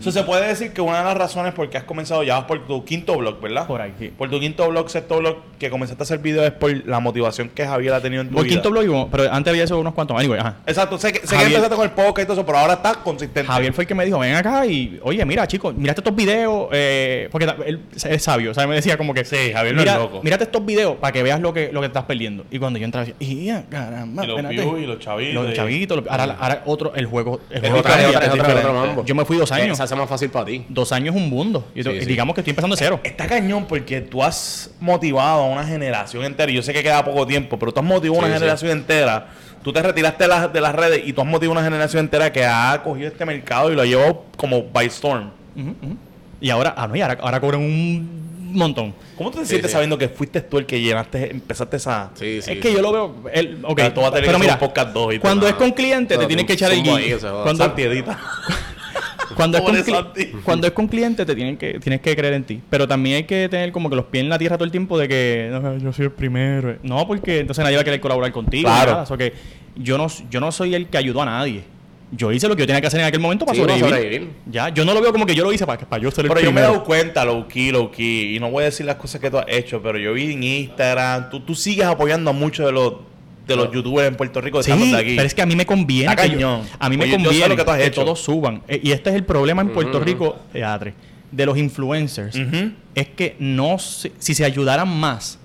Eso 0.00 0.10
se 0.12 0.22
puede 0.22 0.46
decir 0.48 0.72
que 0.72 0.80
una 0.80 0.98
de 0.98 1.04
las 1.04 1.16
razones 1.16 1.52
por 1.54 1.68
qué 1.70 1.78
has 1.78 1.84
comenzado, 1.84 2.22
ya 2.22 2.36
vas 2.36 2.44
por 2.44 2.66
tu 2.66 2.84
quinto 2.84 3.16
blog, 3.16 3.40
¿verdad? 3.40 3.66
Por 3.66 3.80
ahí, 3.80 3.92
sí. 3.98 4.10
Por 4.16 4.30
tu 4.30 4.40
quinto 4.40 4.68
blog, 4.68 4.88
sexto 4.90 5.18
blog, 5.18 5.36
que 5.58 5.70
comenzaste 5.70 6.02
a 6.02 6.04
hacer 6.04 6.18
videos 6.18 6.46
es 6.46 6.52
por 6.52 6.72
la 6.86 7.00
motivación 7.00 7.48
que 7.50 7.66
Javier 7.66 7.92
ha 7.94 8.00
tenido 8.00 8.22
en 8.22 8.28
tu 8.28 8.34
Por 8.34 8.44
vida. 8.44 8.54
quinto 8.54 8.70
blog, 8.70 8.84
y- 8.84 9.10
pero 9.10 9.32
antes 9.32 9.50
había 9.50 9.64
eso 9.64 9.78
unos 9.78 9.92
cuantos. 9.94 10.16
Anyway, 10.18 10.40
ajá. 10.40 10.56
Exacto, 10.66 10.98
sé 10.98 11.12
que, 11.12 11.20
sé 11.20 11.26
que 11.26 11.34
Javier- 11.36 11.46
empezaste 11.56 11.76
con 11.76 11.84
el 11.84 11.90
podcast 11.90 12.18
y 12.20 12.22
todo 12.24 12.32
eso, 12.34 12.46
pero 12.46 12.58
ahora 12.58 12.74
estás 12.74 12.96
consistente. 12.98 13.50
Javier 13.50 13.72
fue 13.72 13.84
el 13.84 13.88
que 13.88 13.94
me 13.94 14.04
dijo, 14.04 14.18
ven 14.18 14.34
acá 14.34 14.64
y, 14.66 14.98
oye, 15.02 15.24
mira, 15.32 15.46
chicos, 15.48 15.74
mírate 15.74 16.00
estos 16.00 16.14
videos, 16.14 16.68
eh, 16.72 17.28
porque 17.32 17.46
él 17.66 17.80
es 18.04 18.22
sabio, 18.22 18.50
o 18.50 18.54
sea, 18.54 18.66
me 18.66 18.74
decía 18.74 18.96
como 18.96 19.14
que, 19.14 19.24
Sí, 19.24 19.52
Javier 19.52 19.74
no 19.74 19.82
es 19.82 19.94
loco. 19.94 20.20
mírate 20.22 20.44
estos 20.44 20.64
videos 20.64 20.96
para 20.96 21.12
que 21.12 21.22
veas 21.22 21.40
lo 21.40 21.52
que, 21.52 21.70
lo 21.72 21.80
que 21.80 21.86
estás 21.86 22.04
perdiendo. 22.04 22.44
Y 22.50 22.58
cuando 22.58 22.78
yo 22.78 22.84
entraba, 22.84 23.06
decía, 23.06 23.16
y 23.20 23.44
ya, 23.46 23.64
caramba, 23.68 24.24
Y 24.24 24.26
los 24.26 24.36
espérate". 24.38 24.62
views 24.62 24.80
y 24.82 24.86
los 24.86 24.98
chavitos. 24.98 25.44
Los 25.46 25.54
chavitos, 25.54 25.96
los- 25.98 26.06
ahora, 26.08 26.36
ahora 26.38 26.62
otro, 26.66 26.94
el 26.94 27.06
juego, 27.06 27.40
el 27.50 27.56
Es 27.56 27.60
juego 27.62 27.78
otra- 27.78 28.00
es 28.02 28.08
es 28.08 28.14
es. 28.16 29.04
Yo 29.06 29.14
me 29.14 29.24
fui 29.24 29.36
dos 29.36 29.50
años, 29.52 29.76
Se 29.76 29.82
hace 29.82 29.94
más 29.96 30.08
fácil 30.08 30.30
para 30.30 30.44
ti. 30.46 30.64
dos 30.68 30.92
años 30.92 31.14
un 31.16 31.28
mundo. 31.28 31.66
Y, 31.74 31.82
Sí, 31.82 31.90
y 31.90 32.00
sí. 32.00 32.06
digamos 32.06 32.34
que 32.34 32.40
estoy 32.42 32.50
empezando 32.50 32.76
de 32.76 32.78
cero. 32.84 33.00
Está 33.02 33.26
cañón 33.26 33.66
porque 33.66 34.00
tú 34.00 34.22
has 34.22 34.70
motivado 34.80 35.42
a 35.42 35.46
una 35.48 35.64
generación 35.64 36.24
entera. 36.24 36.50
y 36.50 36.54
Yo 36.54 36.62
sé 36.62 36.72
que 36.72 36.82
queda 36.82 37.04
poco 37.04 37.26
tiempo, 37.26 37.58
pero 37.58 37.72
tú 37.72 37.80
has 37.80 37.86
motivado 37.86 38.20
a 38.20 38.24
Sí, 38.24 38.26
una 38.28 38.36
sí. 38.36 38.40
generación 38.40 38.70
entera. 38.72 39.28
Tú 39.62 39.72
te 39.72 39.82
retiraste 39.82 40.24
de 40.24 40.28
las, 40.28 40.52
de 40.52 40.60
las 40.60 40.74
redes 40.74 41.02
y 41.04 41.12
tú 41.12 41.20
has 41.20 41.26
motivado 41.26 41.58
a 41.58 41.60
una 41.60 41.64
generación 41.70 42.00
entera 42.04 42.32
que 42.32 42.44
ha 42.44 42.80
cogido 42.82 43.08
este 43.08 43.24
mercado 43.24 43.70
y 43.72 43.76
lo 43.76 43.82
ha 43.82 43.86
llevado 43.86 44.24
como 44.36 44.62
by 44.64 44.86
storm. 44.86 45.30
Y 46.40 46.50
ahora, 46.50 46.74
ah, 46.76 46.88
no, 46.88 46.96
y 46.96 47.00
ahora, 47.00 47.18
ahora 47.20 47.40
cobran 47.40 47.60
un 47.60 48.52
montón. 48.52 48.92
¿Cómo 49.16 49.30
tú 49.30 49.38
te 49.38 49.44
Sí, 49.44 49.50
sientes 49.50 49.70
sí. 49.70 49.72
sabiendo 49.74 49.96
que 49.96 50.08
fuiste 50.08 50.40
tú 50.40 50.58
el 50.58 50.66
que 50.66 50.80
llenaste, 50.80 51.30
empezaste 51.30 51.76
esa... 51.76 52.10
Sí, 52.14 52.42
sí. 52.42 52.52
es 52.52 52.58
que 52.58 52.72
yo 52.72 52.82
lo 52.82 52.92
veo. 52.92 53.14
El, 53.32 53.60
ok, 53.64 53.76
Pero 53.76 53.92
tú 53.92 54.00
vas 54.00 54.08
a 54.10 54.12
tener 54.14 54.26
pero 54.26 54.38
que 54.38 54.42
mira, 54.42 54.54
hacer 54.54 54.62
un 54.64 54.68
podcast 54.68 54.92
dos 54.92 55.14
y 55.14 55.16
todo. 55.18 55.22
cuando 55.22 55.46
es 55.46 55.54
con 55.54 55.70
cliente, 55.70 56.18
te 56.18 56.26
tienes 56.26 56.44
que 56.44 56.54
echar 56.54 56.72
el 56.72 56.84
joda. 56.84 57.42
Cuando. 57.44 57.74
cuando, 59.34 59.58
es 59.58 59.64
con 59.64 59.74
cli- 59.76 60.42
cuando 60.44 60.66
es 60.66 60.72
con 60.72 60.88
cliente, 60.88 61.24
te 61.26 61.34
tienen 61.34 61.56
que, 61.56 61.78
tienes 61.80 62.00
que 62.00 62.14
creer 62.16 62.34
en 62.34 62.44
ti. 62.44 62.60
Pero 62.70 62.86
también 62.88 63.16
hay 63.16 63.24
que 63.24 63.48
tener 63.48 63.72
como 63.72 63.90
que 63.90 63.96
los 63.96 64.06
pies 64.06 64.22
en 64.24 64.28
la 64.30 64.38
tierra 64.38 64.56
todo 64.56 64.64
el 64.64 64.70
tiempo 64.70 64.98
de 64.98 65.08
que 65.08 65.48
"No, 65.50 65.78
yo 65.78 65.92
soy 65.92 66.06
el 66.06 66.12
primero. 66.12 66.76
No, 66.82 67.06
porque 67.06 67.40
entonces 67.40 67.62
nadie 67.64 67.76
va 67.76 67.82
a 67.82 67.84
querer 67.84 68.00
colaborar 68.00 68.32
contigo. 68.32 68.68
Claro. 68.68 68.90
Claro. 68.90 69.02
Eso 69.04 69.16
que 69.16 69.32
yo 69.76 69.96
no, 69.98 70.06
yo 70.30 70.40
no 70.40 70.52
soy 70.52 70.74
el 70.74 70.86
que 70.88 70.98
ayudó 70.98 71.22
a 71.22 71.26
nadie. 71.26 71.62
Yo 72.14 72.30
hice 72.30 72.46
lo 72.46 72.54
que 72.54 72.60
yo 72.62 72.66
tenía 72.66 72.82
que 72.82 72.88
hacer 72.88 73.00
en 73.00 73.06
aquel 73.06 73.20
momento 73.20 73.46
para 73.46 73.54
Sí, 73.56 73.62
sobrevivir. 73.62 73.88
sobrevivir. 73.88 74.28
Ya, 74.50 74.68
yo 74.68 74.84
no 74.84 74.92
lo 74.92 75.00
veo 75.00 75.12
como 75.12 75.24
que 75.24 75.34
yo 75.34 75.44
lo 75.44 75.52
hice 75.52 75.64
para, 75.64 75.78
para 75.88 76.02
yo 76.02 76.10
ser 76.10 76.26
el 76.26 76.28
Pero 76.30 76.42
yo 76.42 76.52
me 76.52 76.60
he 76.60 76.64
dado 76.64 76.84
cuenta, 76.84 77.24
low 77.24 77.48
key, 77.48 77.70
low 77.70 77.90
key, 77.90 78.36
y 78.36 78.38
no 78.38 78.50
voy 78.50 78.62
a 78.62 78.64
decir 78.66 78.84
las 78.84 78.96
cosas 78.96 79.18
que 79.18 79.30
tú 79.30 79.38
has 79.38 79.46
hecho, 79.48 79.80
pero 79.82 79.96
yo 79.98 80.12
vi 80.12 80.32
en 80.34 80.42
Instagram, 80.42 81.30
tú, 81.30 81.40
tú 81.40 81.54
sigues 81.54 81.86
apoyando 81.86 82.28
a 82.28 82.32
muchos 82.34 82.66
de 82.66 82.72
los 82.72 82.94
de 83.46 83.56
los 83.56 83.72
youtubers 83.72 84.08
en 84.08 84.16
Puerto 84.16 84.40
Rico 84.40 84.62
Sí, 84.62 84.70
de 84.70 84.96
aquí. 84.96 85.16
pero 85.16 85.26
es 85.26 85.34
que 85.34 85.42
a 85.42 85.46
mí 85.46 85.56
me 85.56 85.66
conviene. 85.66 86.10
Está 86.12 86.22
que 86.22 86.28
yo- 86.30 86.34
cañón. 86.36 86.62
a 86.78 86.88
mí 86.88 86.96
me 86.96 87.04
Oye, 87.04 87.12
conviene 87.14 87.56
lo 87.56 87.64
que 87.64 87.90
todos 87.90 88.20
suban. 88.20 88.62
Eh, 88.68 88.80
y 88.82 88.92
este 88.92 89.10
es 89.10 89.16
el 89.16 89.24
problema 89.24 89.62
en 89.62 89.70
Puerto 89.70 89.98
Rico, 90.00 90.36
teatre, 90.52 90.94
de 91.30 91.46
los 91.46 91.56
influencers. 91.58 92.36
Es 92.94 93.08
que 93.08 93.36
no 93.38 93.78
se- 93.78 94.12
si 94.18 94.34
se 94.34 94.44
ayudaran 94.44 94.88
más 94.88 95.38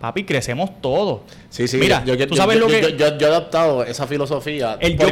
papi, 0.00 0.24
crecemos 0.24 0.80
todos. 0.80 1.20
Sí, 1.48 1.68
sí. 1.68 1.76
Mira, 1.76 2.04
yo, 2.04 2.14
yo- 2.14 2.26
tú 2.26 2.34
yo- 2.34 2.42
sabes 2.42 2.56
yo- 2.58 2.60
lo 2.62 2.66
que... 2.66 2.80
yo, 2.82 2.88
yo- 2.88 3.18
yo 3.18 3.26
he 3.26 3.30
adaptado 3.30 3.84
esa 3.84 4.04
filosofía. 4.08 4.76
El 4.80 4.98
yo 4.98 5.06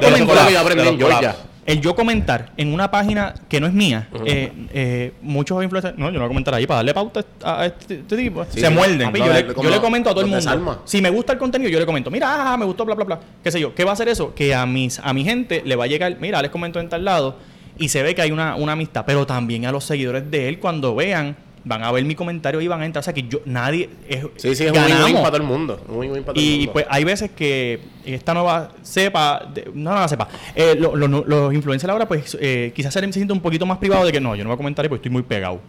El 1.70 1.80
yo 1.80 1.94
comentar 1.94 2.52
en 2.56 2.72
una 2.74 2.90
página 2.90 3.34
que 3.48 3.60
no 3.60 3.66
es 3.66 3.72
mía, 3.72 4.09
eh, 4.26 4.52
eh, 4.72 5.12
muchos 5.22 5.62
influencers, 5.62 5.97
no, 5.97 6.06
yo 6.06 6.12
no 6.14 6.18
voy 6.18 6.24
a 6.26 6.28
comentar 6.28 6.55
ahí 6.55 6.66
para 6.66 6.78
darle 6.78 6.94
pauta 6.94 7.24
a 7.44 7.66
este, 7.66 8.01
este 8.01 8.16
tipo. 8.16 8.44
Sí, 8.51 8.60
Se 8.60 8.66
sí. 8.66 8.72
muerden. 8.74 9.09
Papi, 9.09 9.20
No, 9.20 9.26
yo, 9.26 9.32
le, 9.32 9.47
como 9.47 9.68
yo 9.68 9.74
le 9.76 9.80
comento 9.80 10.10
a 10.10 10.12
todo 10.12 10.22
el 10.22 10.26
mundo. 10.26 10.36
desarma. 10.44 10.80
Si 10.84 11.01
me 11.01 11.10
gusta 11.10 11.32
el 11.32 11.38
contenido, 11.38 11.70
yo 11.70 11.78
le 11.78 11.86
comento, 11.86 12.10
mira, 12.10 12.52
ah, 12.52 12.56
me 12.56 12.64
gustó, 12.64 12.84
bla, 12.84 12.94
bla, 12.94 13.05
bla. 13.05 13.20
¿Qué 13.42 13.51
sé 13.52 13.60
yo? 13.60 13.74
¿Qué 13.74 13.84
va 13.84 13.90
a 13.90 13.94
hacer 13.94 14.09
eso? 14.09 14.34
Que 14.34 14.55
a 14.55 14.66
mis 14.66 14.98
a 14.98 15.12
mi 15.12 15.24
gente 15.24 15.62
le 15.64 15.76
va 15.76 15.84
a 15.84 15.86
llegar, 15.86 16.16
mira, 16.20 16.42
les 16.42 16.51
comento 16.51 16.80
en 16.80 16.88
tal 16.88 17.05
lado 17.05 17.36
y 17.78 17.88
se 17.88 18.02
ve 18.02 18.14
que 18.14 18.22
hay 18.22 18.32
una, 18.32 18.56
una 18.56 18.72
amistad. 18.72 19.05
Pero 19.06 19.24
también 19.26 19.64
a 19.64 19.72
los 19.72 19.84
seguidores 19.84 20.30
de 20.30 20.48
él, 20.48 20.59
cuando 20.59 20.94
vean, 20.97 21.36
van 21.64 21.82
a 21.84 21.92
ver 21.92 22.04
mi 22.04 22.14
comentario 22.14 22.60
y 22.60 22.68
van 22.68 22.80
a 22.82 22.86
entrar. 22.86 23.00
O 23.00 23.04
sea, 23.04 23.12
que 23.12 23.22
yo, 23.24 23.40
nadie. 23.44 23.90
Es, 24.08 24.24
Sí, 24.36 24.54
sí, 24.54 24.64
es 24.64 24.70
un 24.70 24.76
ganamos. 24.76 24.96
win-win 25.04 25.14
para 25.16 25.26
todo 25.28 25.36
el 25.36 25.42
mundo. 25.42 25.80
Un 25.88 26.08
para 26.08 26.24
todo 26.24 26.32
el 26.34 26.40
Y 26.42 26.56
mundo. 26.58 26.72
pues 26.72 26.86
hay 26.88 27.04
veces 27.04 27.30
que 27.32 27.80
esta 28.04 28.32
nueva 28.34 28.70
cepa, 28.82 29.46
de- 29.52 29.70
no 29.74 29.90
nueva 29.90 30.08
cepa, 30.08 30.28
eh, 30.54 30.74
lo- 30.78 30.96
lo- 30.96 31.06
no- 31.08 31.24
los 31.26 31.52
influencers 31.52 31.90
ahora 31.90 32.08
pues 32.08 32.36
eh, 32.40 32.72
quizás 32.74 32.92
se 32.94 33.00
sienten 33.00 33.32
un 33.32 33.40
poquito 33.42 33.66
más 33.66 33.78
privados 33.78 34.06
de 34.06 34.12
que 34.12 34.20
no, 34.20 34.34
yo 34.34 34.42
no 34.44 34.48
voy 34.50 34.54
a 34.54 34.56
comentar 34.56 34.84
porque 34.88 34.96
estoy 35.00 35.10
muy 35.12 35.22
pegado. 35.22 35.60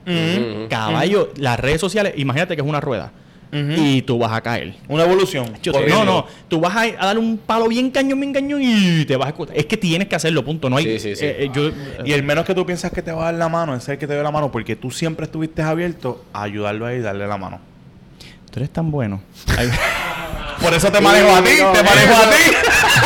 Caballo, 0.69 1.29
las 1.37 1.59
redes 1.59 1.81
sociales, 1.81 2.13
imagínate 2.17 2.55
que 2.55 2.61
es 2.61 2.67
una 2.67 2.79
rueda 2.81 3.11
y 3.53 4.01
tú 4.03 4.17
vas 4.17 4.31
a 4.31 4.41
caer. 4.41 4.75
Una 4.87 5.03
evolución. 5.03 5.53
Yo- 5.61 5.73
no, 5.89 6.05
no, 6.05 6.25
tú 6.47 6.59
vas 6.61 6.75
a, 6.75 6.81
a 6.83 7.05
dar 7.07 7.17
un 7.19 7.37
palo 7.37 7.67
bien 7.67 7.91
cañón, 7.91 8.19
bien 8.19 8.31
cañón 8.33 8.61
y 8.63 9.03
te 9.05 9.15
vas 9.17 9.27
a 9.27 9.29
escuchar. 9.31 9.57
Es 9.57 9.65
que 9.65 9.75
tienes 9.77 10.07
que 10.07 10.15
hacerlo, 10.15 10.43
punto. 10.45 10.69
No 10.69 10.77
hay. 10.77 10.85
Sí, 10.85 10.99
sí, 10.99 11.15
sí. 11.17 11.25
eh, 11.25 11.35
eh, 11.45 11.51
yo, 11.53 11.69
Y 12.05 12.13
el 12.13 12.23
menos 12.23 12.45
que 12.45 12.55
tú 12.55 12.65
piensas 12.65 12.91
que 12.91 13.01
te 13.01 13.11
va 13.11 13.23
a 13.23 13.25
dar 13.25 13.33
la 13.35 13.49
mano 13.49 13.75
es 13.75 13.87
el 13.89 13.97
que 13.97 14.07
te 14.07 14.13
dé 14.13 14.23
la 14.23 14.31
mano 14.31 14.51
porque 14.51 14.75
tú 14.75 14.89
siempre 14.91 15.25
estuviste 15.25 15.61
abierto 15.61 16.23
a 16.33 16.43
ayudarlo 16.43 16.85
ahí 16.85 16.97
y 16.97 17.01
darle 17.01 17.27
la 17.27 17.37
mano. 17.37 17.59
tú 18.51 18.59
eres 18.59 18.69
tan 18.69 18.89
bueno. 18.91 19.21
Por 20.61 20.73
eso 20.73 20.91
te 20.91 21.01
manejo 21.01 21.35
a 21.35 21.41
ti, 21.43 21.49
te 21.55 21.83
manejo 21.83 22.15
a 22.15 22.29
ti. 22.29 22.51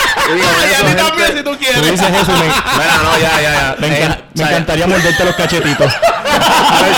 A 0.25 0.87
ti 0.87 0.95
también 0.95 1.37
si 1.37 1.43
tú 1.43 1.51
tú 1.51 1.57
quieres. 1.59 1.81
dices 1.91 2.07
eso, 2.09 2.31
me, 2.31 2.45
Mira, 2.45 2.97
no, 3.03 3.19
ya, 3.19 3.41
ya, 3.41 3.53
ya. 3.53 3.75
me 3.79 3.87
Eh, 3.87 3.91
encan- 4.01 4.17
me 4.33 4.41
¿sabes? 4.41 4.51
encantaría 4.51 4.87
morderte 4.87 5.23
los 5.25 5.35
cachetitos. 5.35 5.93
Alex, 6.35 6.97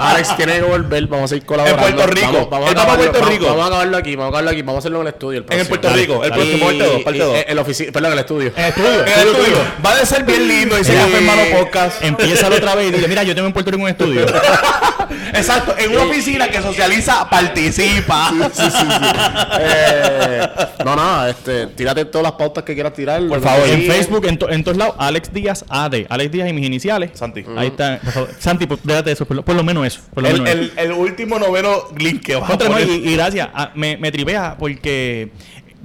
Alex 0.00 0.36
tiene 0.36 0.54
que 0.54 0.62
volver, 0.62 1.06
vamos 1.06 1.24
a 1.26 1.28
seguir 1.28 1.44
colaborando. 1.44 1.86
En 1.88 1.94
Puerto 1.94 2.12
Rico. 2.14 2.48
Vamos, 2.50 2.68
a 2.68 2.72
acabarlo, 2.72 2.96
Puerto 2.96 3.18
vamos- 3.18 3.28
Rico. 3.30 3.46
Vamos 3.46 3.62
a 3.62 3.66
acabarlo 3.66 3.96
aquí, 3.98 4.16
vamos 4.16 4.24
a 4.24 4.28
acabarlo 4.28 4.50
aquí, 4.50 4.62
vamos 4.62 4.74
a 4.76 4.78
hacerlo 4.78 5.00
en 5.00 5.06
el 5.08 5.12
estudio. 5.12 5.38
El 5.48 5.52
En 5.52 5.60
el. 5.60 5.66
Puerto 5.66 5.88
Rico, 5.90 6.24
el 6.24 6.30
Y- 6.30 6.32
próximo 6.32 6.66
parte 6.66 6.84
dos, 6.84 7.02
parte 7.02 7.16
y- 7.18 7.20
dos. 7.20 7.36
eh, 7.36 7.44
El 7.48 7.58
ofici- 7.58 7.92
perdón, 7.92 8.12
el 8.12 8.18
estudio. 8.20 8.52
En 8.56 8.62
el 8.64 8.68
estudio. 8.70 9.06
En 9.06 9.20
el 9.20 9.28
estudio. 9.28 9.56
Va 9.84 9.90
a 9.92 10.06
ser 10.06 10.22
bien 10.24 10.48
lindo 10.48 10.78
y 10.78 10.84
se 10.84 10.94
llama 10.94 11.16
hermano 11.16 11.42
podcast. 11.58 12.02
Empieza 12.02 12.46
otra 12.48 12.74
vez 12.74 12.88
y 12.88 12.90
dile, 12.92 13.08
mira, 13.08 13.22
yo 13.24 13.34
tengo 13.34 13.46
en 13.48 13.52
Puerto 13.52 13.70
Rico 13.70 13.82
un 13.82 13.88
estudio. 13.88 14.26
Exacto, 15.32 15.74
en 15.78 15.90
una 15.92 16.02
oficina 16.04 16.48
que 16.48 16.60
socializa, 16.62 17.28
participa. 17.28 18.30
Sí, 18.52 18.62
sí, 18.64 18.70
sí. 18.70 18.86
Eh, 19.60 20.46
no, 20.84 20.96
nada, 20.96 21.30
este, 21.30 21.66
tírate 21.68 22.04
todas 22.04 22.22
las 22.24 22.32
pautas 22.32 22.64
que 22.64 22.74
quieras 22.74 22.92
tirar. 22.92 23.26
Por 23.26 23.40
favor. 23.40 23.66
en 23.68 23.82
Facebook, 23.82 24.26
en, 24.26 24.38
to- 24.38 24.50
en 24.50 24.62
todos 24.64 24.76
lados, 24.76 24.94
Alex 24.98 25.32
Díaz 25.32 25.64
AD. 25.68 25.94
Alex 26.08 26.32
Díaz 26.32 26.48
y 26.48 26.52
mis 26.52 26.66
iniciales. 26.66 27.10
Santi. 27.14 27.44
Ahí 27.56 27.68
está. 27.68 27.98
por 28.02 28.12
favor. 28.12 28.30
Santi, 28.38 28.66
pues, 28.66 28.80
déjate 28.84 29.12
eso. 29.12 29.24
Por 29.26 29.36
lo, 29.36 29.44
por 29.44 29.54
lo 29.54 29.62
menos 29.62 29.86
eso. 29.86 30.00
Por 30.12 30.22
lo 30.22 30.28
El, 30.28 30.42
menos 30.42 30.64
eso. 30.66 30.72
el, 30.76 30.92
último 30.92 31.38
noveno 31.38 31.84
link 31.96 32.22
que 32.22 32.34
va 32.36 32.46
a 32.46 32.50
no, 32.50 32.58
poner. 32.58 32.88
y, 32.88 33.08
y 33.08 33.16
gracias. 33.16 33.48
Ah, 33.54 33.70
me, 33.74 33.96
me 33.96 34.12
tripea 34.12 34.56
porque 34.58 35.30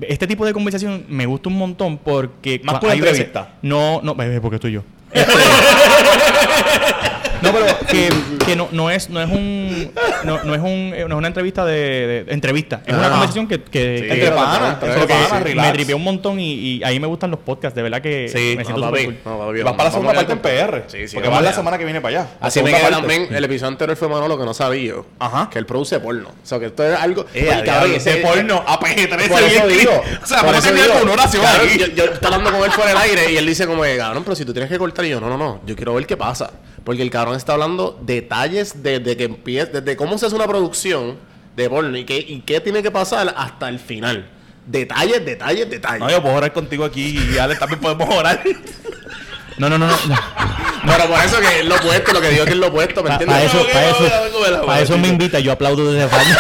este 0.02 0.28
tipo 0.28 0.46
de 0.46 0.54
conversación 0.54 1.06
me 1.10 1.26
gusta 1.26 1.50
un 1.50 1.58
montón 1.58 1.98
porque... 1.98 2.62
Más 2.64 2.80
que 2.80 2.86
una 2.86 2.96
entrevista. 2.96 3.56
No, 3.62 4.02
no, 4.04 4.14
bebé, 4.16 4.40
porque 4.42 4.56
estoy 4.56 4.74
yo. 4.74 4.84
Este- 5.12 5.32
no, 7.42 7.52
pero 7.52 7.66
que, 7.90 8.10
que 8.46 8.56
no, 8.56 8.68
no 8.72 8.90
es 8.90 9.10
no 9.10 9.22
es 9.22 9.30
un 9.30 9.92
no, 10.24 10.44
no 10.44 10.56
es 10.56 10.62
un 10.62 10.94
eh, 10.96 11.06
no 11.08 11.16
es 11.16 11.18
una 11.20 11.28
entrevista 11.28 11.66
de, 11.66 12.24
de- 12.26 12.34
entrevista 12.34 12.82
es 12.86 12.94
una 12.94 13.04
Ajá. 13.04 13.12
conversación 13.12 13.48
que, 13.48 13.62
que, 13.62 13.98
Sí, 13.98 14.04
que- 14.08 14.20
que 14.20 15.50
sí, 15.50 15.56
me 15.56 15.72
tripea 15.72 15.96
un 15.96 16.04
montón 16.04 16.40
y, 16.40 16.54
y 16.54 16.84
ahí 16.84 17.00
me 17.00 17.08
gustan 17.08 17.32
los 17.32 17.40
podcasts 17.40 17.76
de 17.76 17.82
verdad 17.84 18.02
que 18.02 18.28
Sí, 18.30 18.56
me 18.58 18.64
siento 18.64 18.82
papi, 18.82 19.06
cool. 19.06 19.18
no, 19.26 19.40
papi, 19.40 19.62
Vas 19.62 19.74
para 19.74 19.84
la 19.86 19.92
segunda 19.92 20.14
parte 20.14 20.34
en 20.34 20.40
PR. 20.40 20.84
Sí, 20.88 21.08
sí, 21.08 21.16
porque 21.16 21.30
vas 21.30 21.42
la 21.42 21.54
semana 21.54 21.78
que 21.78 21.84
viene 21.84 22.02
para 22.02 22.22
allá. 22.22 22.30
Así 22.40 22.62
me 22.62 22.72
queda 22.72 22.90
también. 22.90 23.28
El 23.32 23.44
episodio 23.44 23.70
anterior 23.70 23.98
fue 23.98 24.08
Manolo 24.08 24.38
que 24.38 24.46
no 24.46 24.54
sabía. 24.54 24.94
Ajá. 25.20 25.50
Que 25.50 25.60
él 25.60 25.66
produce 25.66 26.00
porno. 26.00 26.30
O 26.30 26.46
sea, 26.46 26.60
que 26.60 26.68
esto 26.68 26.84
es 26.86 26.98
algo. 27.00 27.26
Eh, 27.34 27.50
ese 27.96 27.96
ese- 27.96 28.18
porno 28.18 28.64
a 28.66 28.80
PG-13 28.80 29.28
Por 29.30 29.42
eso 29.44 29.66
bien 29.68 29.80
digo. 29.80 30.02
clean. 30.02 30.20
O 30.24 30.26
sea, 30.26 30.38
por 30.42 30.48
vamos 30.52 30.56
a 30.56 30.58
eso 30.60 30.68
tener 30.70 30.84
digo, 30.84 30.94
alguna 30.96 31.14
oración. 31.14 31.44
Yo, 31.96 32.04
estoy 32.06 32.18
hablando 32.34 32.52
con 32.52 32.64
él 32.66 32.72
fuera 32.72 32.90
del 32.92 32.98
aire 33.00 33.32
y 33.32 33.38
él 33.38 33.46
dice 33.46 33.66
como, 33.68 33.84
cabrón, 33.98 34.24
pero 34.24 34.36
si 34.36 34.46
tú 34.46 34.54
tienes 34.54 34.70
que 34.70 34.78
cortar 34.78 35.06
y 35.06 35.10
yo, 35.10 35.20
no, 35.20 35.30
no, 35.30 35.38
no. 35.38 35.62
Yo 35.66 35.76
quiero 35.76 35.94
ver 35.94 36.06
qué 36.06 36.18
pasa. 36.18 36.52
Porque 36.88 37.02
el 37.02 37.10
cabrón 37.10 37.36
está 37.36 37.52
hablando 37.52 38.00
detalles 38.02 38.82
desde 38.82 39.18
que 39.18 39.26
empieza, 39.26 39.82
desde 39.82 39.98
cómo 39.98 40.18
se 40.18 40.26
hace 40.26 40.36
una 40.38 40.48
producción 40.48 41.18
de 41.58 41.70
porno 41.70 41.98
y 41.98 42.06
qué, 42.06 42.20
y 42.20 42.40
qué 42.40 42.62
tiene 42.62 42.82
que 42.82 42.92
pasar 42.92 43.34
hasta 43.36 43.68
el 43.68 43.78
final. 43.78 44.30
Detalles, 44.66 45.26
detalles, 45.26 45.70
detalles. 45.70 46.00
No, 46.00 46.10
yo 46.10 46.22
puedo 46.22 46.36
orar 46.36 46.54
contigo 46.54 46.86
aquí 46.86 47.20
y 47.30 47.38
Ale 47.40 47.58
también 47.58 47.82
podemos 47.82 48.08
orar. 48.16 48.42
no 49.58 49.70
no 49.70 49.78
no 49.78 49.88
no, 49.88 49.96
no. 50.08 50.16
Pero 50.86 51.10
por 51.10 51.20
eso 51.20 51.40
que 51.42 51.60
es 51.60 51.66
lo 51.66 51.76
opuesto, 51.76 52.14
lo 52.14 52.22
que 52.22 52.30
digo 52.30 52.46
que 52.46 52.52
es 52.52 52.58
lo 52.58 52.68
opuesto, 52.68 53.04
¿me 53.04 53.10
Pa- 53.10 53.16
entiendes? 53.16 53.38
pa' 53.38 53.44
eso, 53.46 53.62
Ok, 53.62 53.68
pa' 53.74 53.80
vamos, 53.82 53.98
eso, 54.02 54.10
vamos, 54.10 54.32
vamos, 54.34 54.60
pa' 54.60 54.66
vamos, 54.68 54.82
eso 54.84 54.98
me 54.98 55.08
invita, 55.10 55.40
yo 55.40 55.52
aplaudo 55.52 55.92
desde 55.92 56.08
fallo. 56.16 56.36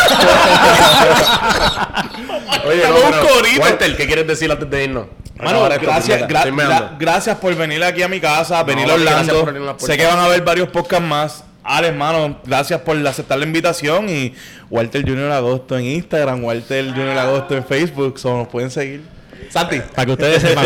Oye, 2.65 2.77
Estamos 2.77 3.01
no. 3.11 3.61
Walter, 3.61 3.97
¿qué 3.97 4.07
quieres 4.07 4.27
decir 4.27 4.51
antes 4.51 4.69
de 4.69 4.83
irnos? 4.85 5.07
Mano, 5.43 5.67
esto, 5.67 5.81
gracias, 5.85 6.21
gra- 6.23 6.43
gra- 6.51 6.95
gracias 6.97 7.37
por 7.37 7.53
venir 7.55 7.83
aquí 7.83 8.01
a 8.03 8.07
mi 8.07 8.19
casa, 8.19 8.63
venir 8.63 8.89
a 8.89 8.93
Orlando. 8.95 9.75
Sé 9.79 9.97
que 9.97 10.05
van 10.05 10.19
a 10.19 10.25
haber 10.25 10.41
varios 10.43 10.69
podcasts 10.69 11.05
más. 11.05 11.43
Alex, 11.63 11.91
hermano, 11.91 12.39
gracias 12.45 12.79
por 12.81 12.95
aceptar 13.05 13.37
la 13.37 13.45
invitación. 13.45 14.07
Y 14.09 14.33
Walter 14.69 15.01
Junior 15.03 15.31
Agosto 15.33 15.77
en 15.77 15.85
Instagram, 15.85 16.43
Walter 16.43 16.85
Junior 16.91 17.17
Agosto 17.17 17.55
en 17.57 17.65
Facebook. 17.65 18.17
So, 18.17 18.37
nos 18.37 18.47
pueden 18.47 18.71
seguir. 18.71 19.03
Santi. 19.49 19.79
Para 19.95 20.05
que 20.05 20.11
ustedes 20.11 20.41
sepan, 20.41 20.65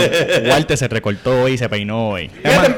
Walter 0.49 0.77
se 0.77 0.87
recortó 0.87 1.43
hoy 1.43 1.53
y 1.53 1.57
se 1.57 1.69
peinó 1.69 2.09
hoy. 2.09 2.29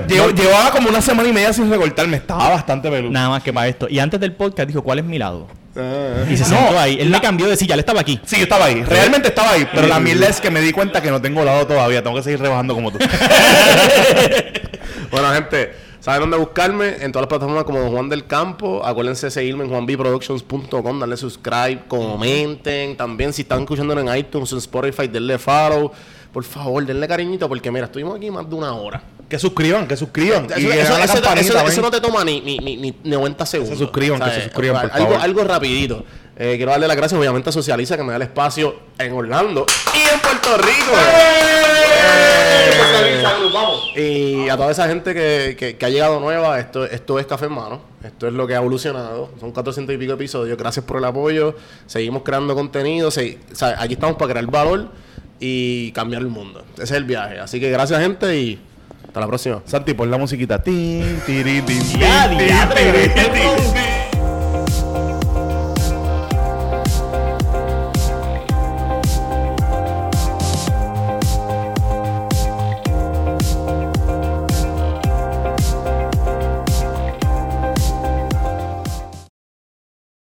Llevo- 0.07 0.31
llevaba 0.31 0.71
como 0.71 0.89
una 0.89 1.01
semana 1.01 1.29
y 1.29 1.33
media 1.33 1.53
sin 1.53 1.69
recortarme. 1.69 2.17
Estaba 2.17 2.49
bastante 2.49 2.89
peludo. 2.89 3.11
Nada 3.11 3.29
más 3.29 3.43
que 3.43 3.53
para 3.53 3.67
esto. 3.67 3.87
Y 3.89 3.99
antes 3.99 4.19
del 4.19 4.33
podcast 4.33 4.67
dijo, 4.67 4.83
¿cuál 4.83 4.99
es 4.99 5.05
mi 5.05 5.17
lado? 5.17 5.47
Ah. 5.75 6.23
Y 6.29 6.37
se 6.37 6.45
sentó 6.45 6.77
ahí. 6.79 6.97
Él 6.99 7.09
me 7.09 7.19
cambió 7.19 7.47
de 7.47 7.57
silla, 7.57 7.73
él 7.73 7.79
estaba 7.79 8.01
aquí. 8.01 8.19
Sí, 8.25 8.37
yo 8.37 8.43
estaba 8.43 8.65
ahí. 8.65 8.83
Realmente 8.83 9.29
estaba 9.29 9.51
ahí. 9.51 9.67
Pero 9.73 9.87
la 9.87 9.99
mierda 9.99 10.27
es 10.27 10.39
que 10.39 10.51
me 10.51 10.61
di 10.61 10.71
cuenta 10.71 11.01
que 11.01 11.09
no 11.09 11.19
tengo 11.21 11.43
lado 11.43 11.65
todavía. 11.65 12.03
Tengo 12.03 12.15
que 12.17 12.23
seguir 12.23 12.39
rebajando 12.39 12.73
como 12.75 12.91
tú. 12.91 12.99
Bueno, 15.11 15.31
gente, 15.33 15.73
¿saben 16.03 16.21
dónde 16.21 16.37
buscarme? 16.37 16.97
En 16.99 17.11
todas 17.11 17.23
las 17.23 17.27
plataformas 17.29 17.63
como 17.63 17.79
Don 17.79 17.91
Juan 17.91 18.09
del 18.09 18.25
Campo. 18.27 18.85
Acuérdense 18.85 19.27
de 19.27 19.31
seguirme 19.31 19.63
en 19.63 19.69
juanbproductions.com, 19.69 20.99
darle 20.99 21.15
subscribe, 21.17 21.83
comenten. 21.87 22.97
También 22.97 23.31
si 23.33 23.43
están 23.43 23.61
escuchando 23.61 23.97
en 23.99 24.15
iTunes, 24.17 24.51
en 24.51 24.57
Spotify, 24.57 25.07
denle 25.07 25.37
follow. 25.37 25.91
Por 26.33 26.43
favor, 26.43 26.83
denle 26.85 27.07
cariñito 27.07 27.47
porque 27.47 27.69
mira, 27.71 27.85
estuvimos 27.85 28.17
aquí 28.17 28.29
más 28.31 28.49
de 28.49 28.55
una 28.55 28.73
hora. 28.73 29.01
que 29.29 29.39
suscriban, 29.39 29.87
que 29.87 29.97
suscriban. 29.97 30.45
Eso, 30.45 30.59
Y 30.59 30.65
eso- 30.67 30.97
eso- 30.97 31.33
eso- 31.35 31.65
eso 31.67 31.81
no 31.81 31.89
te 31.89 31.99
toma 31.99 32.23
ni, 32.23 32.39
ni, 32.41 32.59
ni, 32.59 32.75
ni 32.77 32.93
90 33.03 33.45
segundos. 33.47 33.79
suscriban, 33.79 34.19
que 34.19 34.25
se 34.25 34.31
¿sabes? 34.31 34.43
suscriban, 34.45 34.81
por 34.83 34.91
algo, 34.91 35.05
favor. 35.07 35.21
Algo 35.23 35.43
rapidito. 35.43 36.05
Eh, 36.37 36.53
quiero 36.57 36.71
darle 36.71 36.87
las 36.87 36.97
gracias, 36.97 37.19
obviamente, 37.19 37.49
a 37.49 37.51
Socializa 37.51 37.97
que 37.97 38.03
me 38.03 38.09
da 38.09 38.17
el 38.17 38.21
espacio 38.23 38.75
en 38.99 39.11
Orlando 39.13 39.65
y 39.95 40.13
en 40.13 40.19
Puerto 40.19 40.55
Rico. 40.57 40.91
Eh, 40.93 41.62
Y 43.95 44.49
a 44.49 44.57
toda 44.57 44.71
esa 44.71 44.87
gente 44.87 45.13
que, 45.13 45.55
que- 45.57 45.75
que 45.77 45.85
ha 45.85 45.89
llegado 45.89 46.19
nueva, 46.19 46.59
esto, 46.59 46.85
esto 46.85 47.19
es 47.19 47.25
Café 47.25 47.45
en 47.45 47.53
Mano. 47.53 47.81
Esto 48.03 48.27
es 48.27 48.33
lo 48.33 48.45
que 48.47 48.53
ha 48.55 48.57
evolucionado. 48.57 49.29
Son 49.39 49.51
400 49.51 49.95
y 49.95 49.97
pico 49.97 50.13
episodios. 50.13 50.57
Gracias 50.57 50.85
por 50.85 50.97
el 50.97 51.05
apoyo. 51.05 51.55
Seguimos 51.85 52.23
creando 52.23 52.53
contenido. 52.55 53.11
Se- 53.11 53.37
o 53.51 53.55
sea, 53.55 53.75
aquí 53.81 53.93
estamos 53.93 54.17
para 54.17 54.31
crear 54.31 54.45
valor 54.47 54.89
y 55.39 55.91
cambiar 55.93 56.21
el 56.21 56.27
mundo. 56.29 56.63
Ese 56.75 56.83
es 56.83 56.91
el 56.91 57.03
viaje. 57.05 57.39
Así 57.39 57.59
que 57.59 57.69
gracias, 57.71 58.01
gente, 58.01 58.37
y 58.37 58.59
hasta 59.07 59.19
la 59.19 59.27
próxima. 59.27 59.61
Santi, 59.65 59.93
pon 59.93 60.09
la 60.11 60.17
musiquita. 60.17 60.61
Tin, 60.61 61.21
tiri, 61.25 61.61
tin, 61.61 61.79
tin. 61.81 61.99